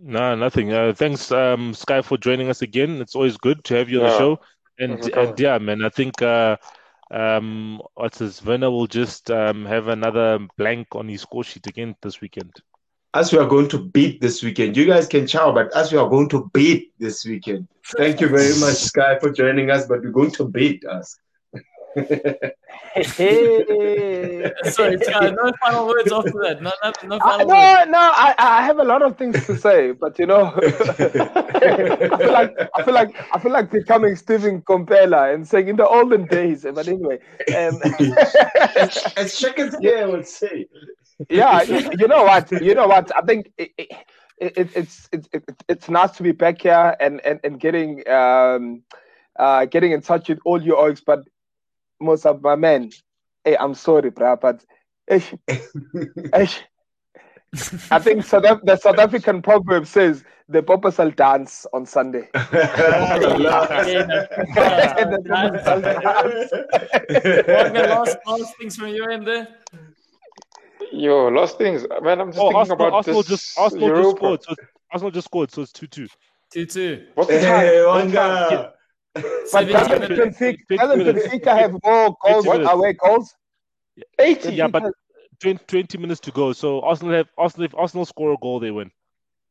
No, 0.00 0.34
nothing. 0.34 0.72
Uh, 0.72 0.92
thanks, 0.94 1.32
um, 1.32 1.74
Sky, 1.74 2.02
for 2.02 2.16
joining 2.16 2.48
us 2.48 2.62
again. 2.62 3.00
It's 3.00 3.14
always 3.14 3.36
good 3.36 3.64
to 3.64 3.74
have 3.74 3.88
you 3.88 4.00
on 4.00 4.06
yeah. 4.06 4.12
the 4.12 4.18
show. 4.18 4.40
And, 4.78 5.02
and 5.14 5.38
yeah, 5.40 5.58
man, 5.58 5.82
I 5.82 5.88
think 5.88 6.22
uh, 6.22 6.56
um, 7.10 7.80
what's 7.94 8.18
his 8.18 8.44
Werner 8.44 8.70
will 8.70 8.86
just 8.86 9.30
um, 9.30 9.64
have 9.66 9.88
another 9.88 10.38
blank 10.56 10.88
on 10.92 11.08
his 11.08 11.22
score 11.22 11.44
sheet 11.44 11.66
again 11.66 11.96
this 12.02 12.20
weekend. 12.20 12.52
As 13.14 13.32
we 13.32 13.38
are 13.38 13.46
going 13.46 13.68
to 13.70 13.78
beat 13.78 14.20
this 14.20 14.42
weekend, 14.42 14.76
you 14.76 14.86
guys 14.86 15.08
can 15.08 15.26
chow, 15.26 15.50
but 15.50 15.74
as 15.74 15.90
we 15.90 15.98
are 15.98 16.08
going 16.08 16.28
to 16.28 16.50
beat 16.52 16.92
this 16.98 17.24
weekend, 17.24 17.66
thank 17.96 18.20
you 18.20 18.28
very 18.28 18.56
much, 18.60 18.76
Sky, 18.76 19.18
for 19.18 19.32
joining 19.32 19.70
us. 19.70 19.86
But 19.86 20.02
we're 20.02 20.10
going 20.10 20.30
to 20.32 20.44
beat 20.44 20.84
us 20.84 21.18
hey. 22.94 24.52
Sorry, 24.64 24.96
no 24.96 25.52
final 25.62 25.86
words 25.86 26.12
after 26.12 26.32
that. 26.42 26.58
No, 26.62 26.72
no, 26.82 26.92
no 27.04 27.18
final 27.18 27.50
uh, 27.50 27.84
no, 27.84 27.90
no. 27.90 27.98
I, 27.98 28.34
I 28.38 28.62
have 28.64 28.78
a 28.78 28.84
lot 28.84 29.02
of 29.02 29.16
things 29.16 29.44
to 29.46 29.56
say, 29.56 29.92
but 29.92 30.18
you 30.18 30.26
know, 30.26 30.52
I 30.62 32.18
feel 32.18 32.32
like 32.32 32.70
I 32.74 32.82
feel 32.82 32.94
like 32.94 33.14
I 33.34 33.38
feel 33.38 33.52
like 33.52 33.70
becoming 33.70 34.16
Stephen 34.16 34.62
Komphela 34.62 35.34
and 35.34 35.46
saying 35.46 35.68
in 35.68 35.76
the 35.76 35.86
olden 35.86 36.26
days. 36.26 36.64
But 36.64 36.88
anyway, 36.88 37.18
um, 37.56 37.80
as, 38.76 38.96
as 39.16 39.34
Shekins 39.40 39.80
here 39.80 40.08
would 40.08 40.26
say. 40.26 40.66
Yeah, 41.28 41.62
you, 41.62 41.90
you, 41.98 42.06
know 42.06 42.22
what? 42.22 42.50
You 42.62 42.74
know 42.74 42.86
what? 42.86 43.10
I 43.16 43.22
think. 43.22 43.50
It, 43.58 43.72
it, 43.76 43.88
it, 44.40 44.70
it's 44.76 45.08
it's 45.12 45.28
it, 45.32 45.42
it's 45.68 45.88
nice 45.88 46.12
to 46.12 46.22
be 46.22 46.32
back 46.32 46.62
here 46.62 46.96
and 47.00 47.20
and 47.24 47.40
and 47.42 47.58
getting 47.58 48.08
um 48.08 48.84
uh 49.38 49.64
getting 49.64 49.90
in 49.90 50.00
touch 50.00 50.28
with 50.28 50.38
all 50.44 50.62
you 50.62 50.76
oaks, 50.76 51.02
but 51.04 51.20
most 52.00 52.26
of 52.26 52.42
my 52.42 52.56
men, 52.56 52.90
hey, 53.44 53.56
I'm 53.56 53.74
sorry, 53.74 54.10
bro, 54.10 54.36
but 54.36 54.64
ish, 55.06 55.32
ish. 56.34 56.62
I 57.90 57.98
think 57.98 58.24
South 58.24 58.44
Af- 58.44 58.60
the 58.62 58.76
South 58.76 58.98
African 58.98 59.40
proverb 59.40 59.86
says 59.86 60.22
the 60.48 60.62
Papa 60.62 60.92
shall 60.92 61.10
dance 61.10 61.66
on 61.72 61.86
Sunday. 61.86 62.28
last, 62.34 63.22
last 68.26 68.58
things 68.58 68.76
from 68.76 68.88
your 68.88 69.10
end 69.10 69.26
there? 69.26 69.48
Yo, 70.92 71.28
last 71.28 71.56
things. 71.58 71.86
Man, 72.02 72.20
I'm 72.20 72.32
just 72.32 72.38
oh, 72.38 72.48
thinking 72.48 72.56
Arsenal, 72.56 72.86
about 72.86 72.92
Arsenal 72.92 73.22
this. 73.22 73.30
Just, 73.30 73.58
Arsenal 73.58 73.96
just 73.96 74.16
scored. 74.16 74.42
So 74.42 74.54
Arsenal 74.92 75.10
just 75.10 75.26
scored, 75.26 75.50
so 75.50 75.62
it's 75.62 75.72
2 75.72 75.86
2. 75.86 76.06
2 76.52 76.66
2. 76.66 77.06
What's 77.14 77.30
the 77.30 77.40
time? 77.40 77.60
Hey, 77.60 78.74
But 79.52 79.68
doesn't 79.68 80.02
Benfica, 80.02 80.76
doesn't 80.76 81.00
Benfica 81.00 81.56
have 81.58 81.76
more 81.84 82.16
goals 82.24 82.46
away 82.46 82.92
goals? 82.94 83.34
80. 84.18 84.52
Yeah, 84.54 84.68
but 84.68 84.92
20, 85.40 85.58
20 85.66 85.98
minutes 85.98 86.20
to 86.20 86.30
go. 86.30 86.52
So 86.52 86.80
Arsenal 86.82 87.14
have 87.14 87.28
Arsenal 87.36 87.64
if 87.66 87.74
Arsenal 87.74 88.04
score 88.04 88.32
a 88.32 88.36
goal, 88.36 88.60
they 88.60 88.70
win. 88.70 88.90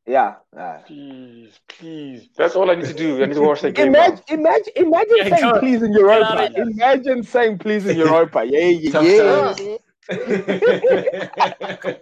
Yeah. 0.06 0.36
Uh, 0.58 0.78
Please, 0.86 1.60
please. 1.68 2.30
That's 2.38 2.56
all 2.56 2.72
I 2.72 2.76
need 2.76 2.86
to 2.86 2.94
do. 2.94 3.22
I 3.22 3.26
need 3.26 3.34
to 3.34 3.42
watch 3.42 3.60
the 3.62 3.72
game. 3.72 3.88
imagine, 3.88 4.24
now. 4.30 4.36
imagine, 4.36 4.74
imagine 4.78 5.18
Yeah, 5.18 5.36
saying 5.36 5.60
please 5.60 5.82
in 5.84 5.92
get 5.92 6.00
Europa. 6.00 6.26
out 6.26 6.46
of 6.46 6.56
here. 6.56 6.64
Imagine 6.64 7.24
saying 7.24 7.58
please 7.58 7.86
in 7.86 7.98
Europa. 8.06 8.46
Yeah, 8.46 8.60
yeah, 8.60 9.02
yeah. 9.02 9.78
Times. 10.08 11.98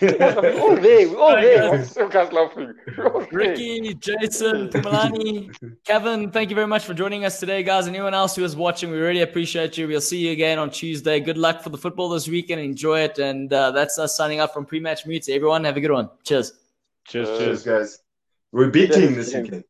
All 0.00 0.76
there. 0.76 1.08
We're 1.08 1.18
all 1.18 1.36
there. 1.36 1.74
I'm 1.74 1.84
so 1.84 2.08
guys 2.08 2.32
laughing. 2.32 2.74
All. 2.98 3.26
Ricky, 3.32 3.94
Jason, 3.94 4.68
Pumalani, 4.70 5.52
Kevin, 5.84 6.30
thank 6.30 6.50
you 6.50 6.54
very 6.54 6.66
much 6.66 6.84
for 6.84 6.94
joining 6.94 7.24
us 7.24 7.40
today, 7.40 7.62
guys. 7.62 7.86
Anyone 7.86 8.14
else 8.14 8.36
who 8.36 8.44
is 8.44 8.56
watching, 8.56 8.90
we 8.90 8.98
really 8.98 9.22
appreciate 9.22 9.76
you. 9.76 9.88
We'll 9.88 10.00
see 10.00 10.18
you 10.18 10.32
again 10.32 10.58
on 10.58 10.70
Tuesday. 10.70 11.20
Good 11.20 11.38
luck 11.38 11.62
for 11.62 11.70
the 11.70 11.78
football 11.78 12.08
this 12.08 12.28
weekend. 12.28 12.60
Enjoy 12.60 13.00
it. 13.00 13.18
And 13.18 13.52
uh, 13.52 13.72
that's 13.72 13.98
us 13.98 14.16
signing 14.16 14.40
up 14.40 14.54
from 14.54 14.64
pre 14.64 14.80
match 14.80 15.06
mute. 15.06 15.28
Everyone, 15.28 15.64
have 15.64 15.76
a 15.76 15.80
good 15.80 15.92
one. 15.92 16.08
Cheers. 16.24 16.52
Cheers, 17.06 17.28
cheers. 17.28 17.38
Cheers, 17.38 17.62
guys. 17.64 17.98
We're 18.52 18.70
beating 18.70 19.14
this 19.14 19.32
yeah. 19.32 19.42
weekend. 19.42 19.64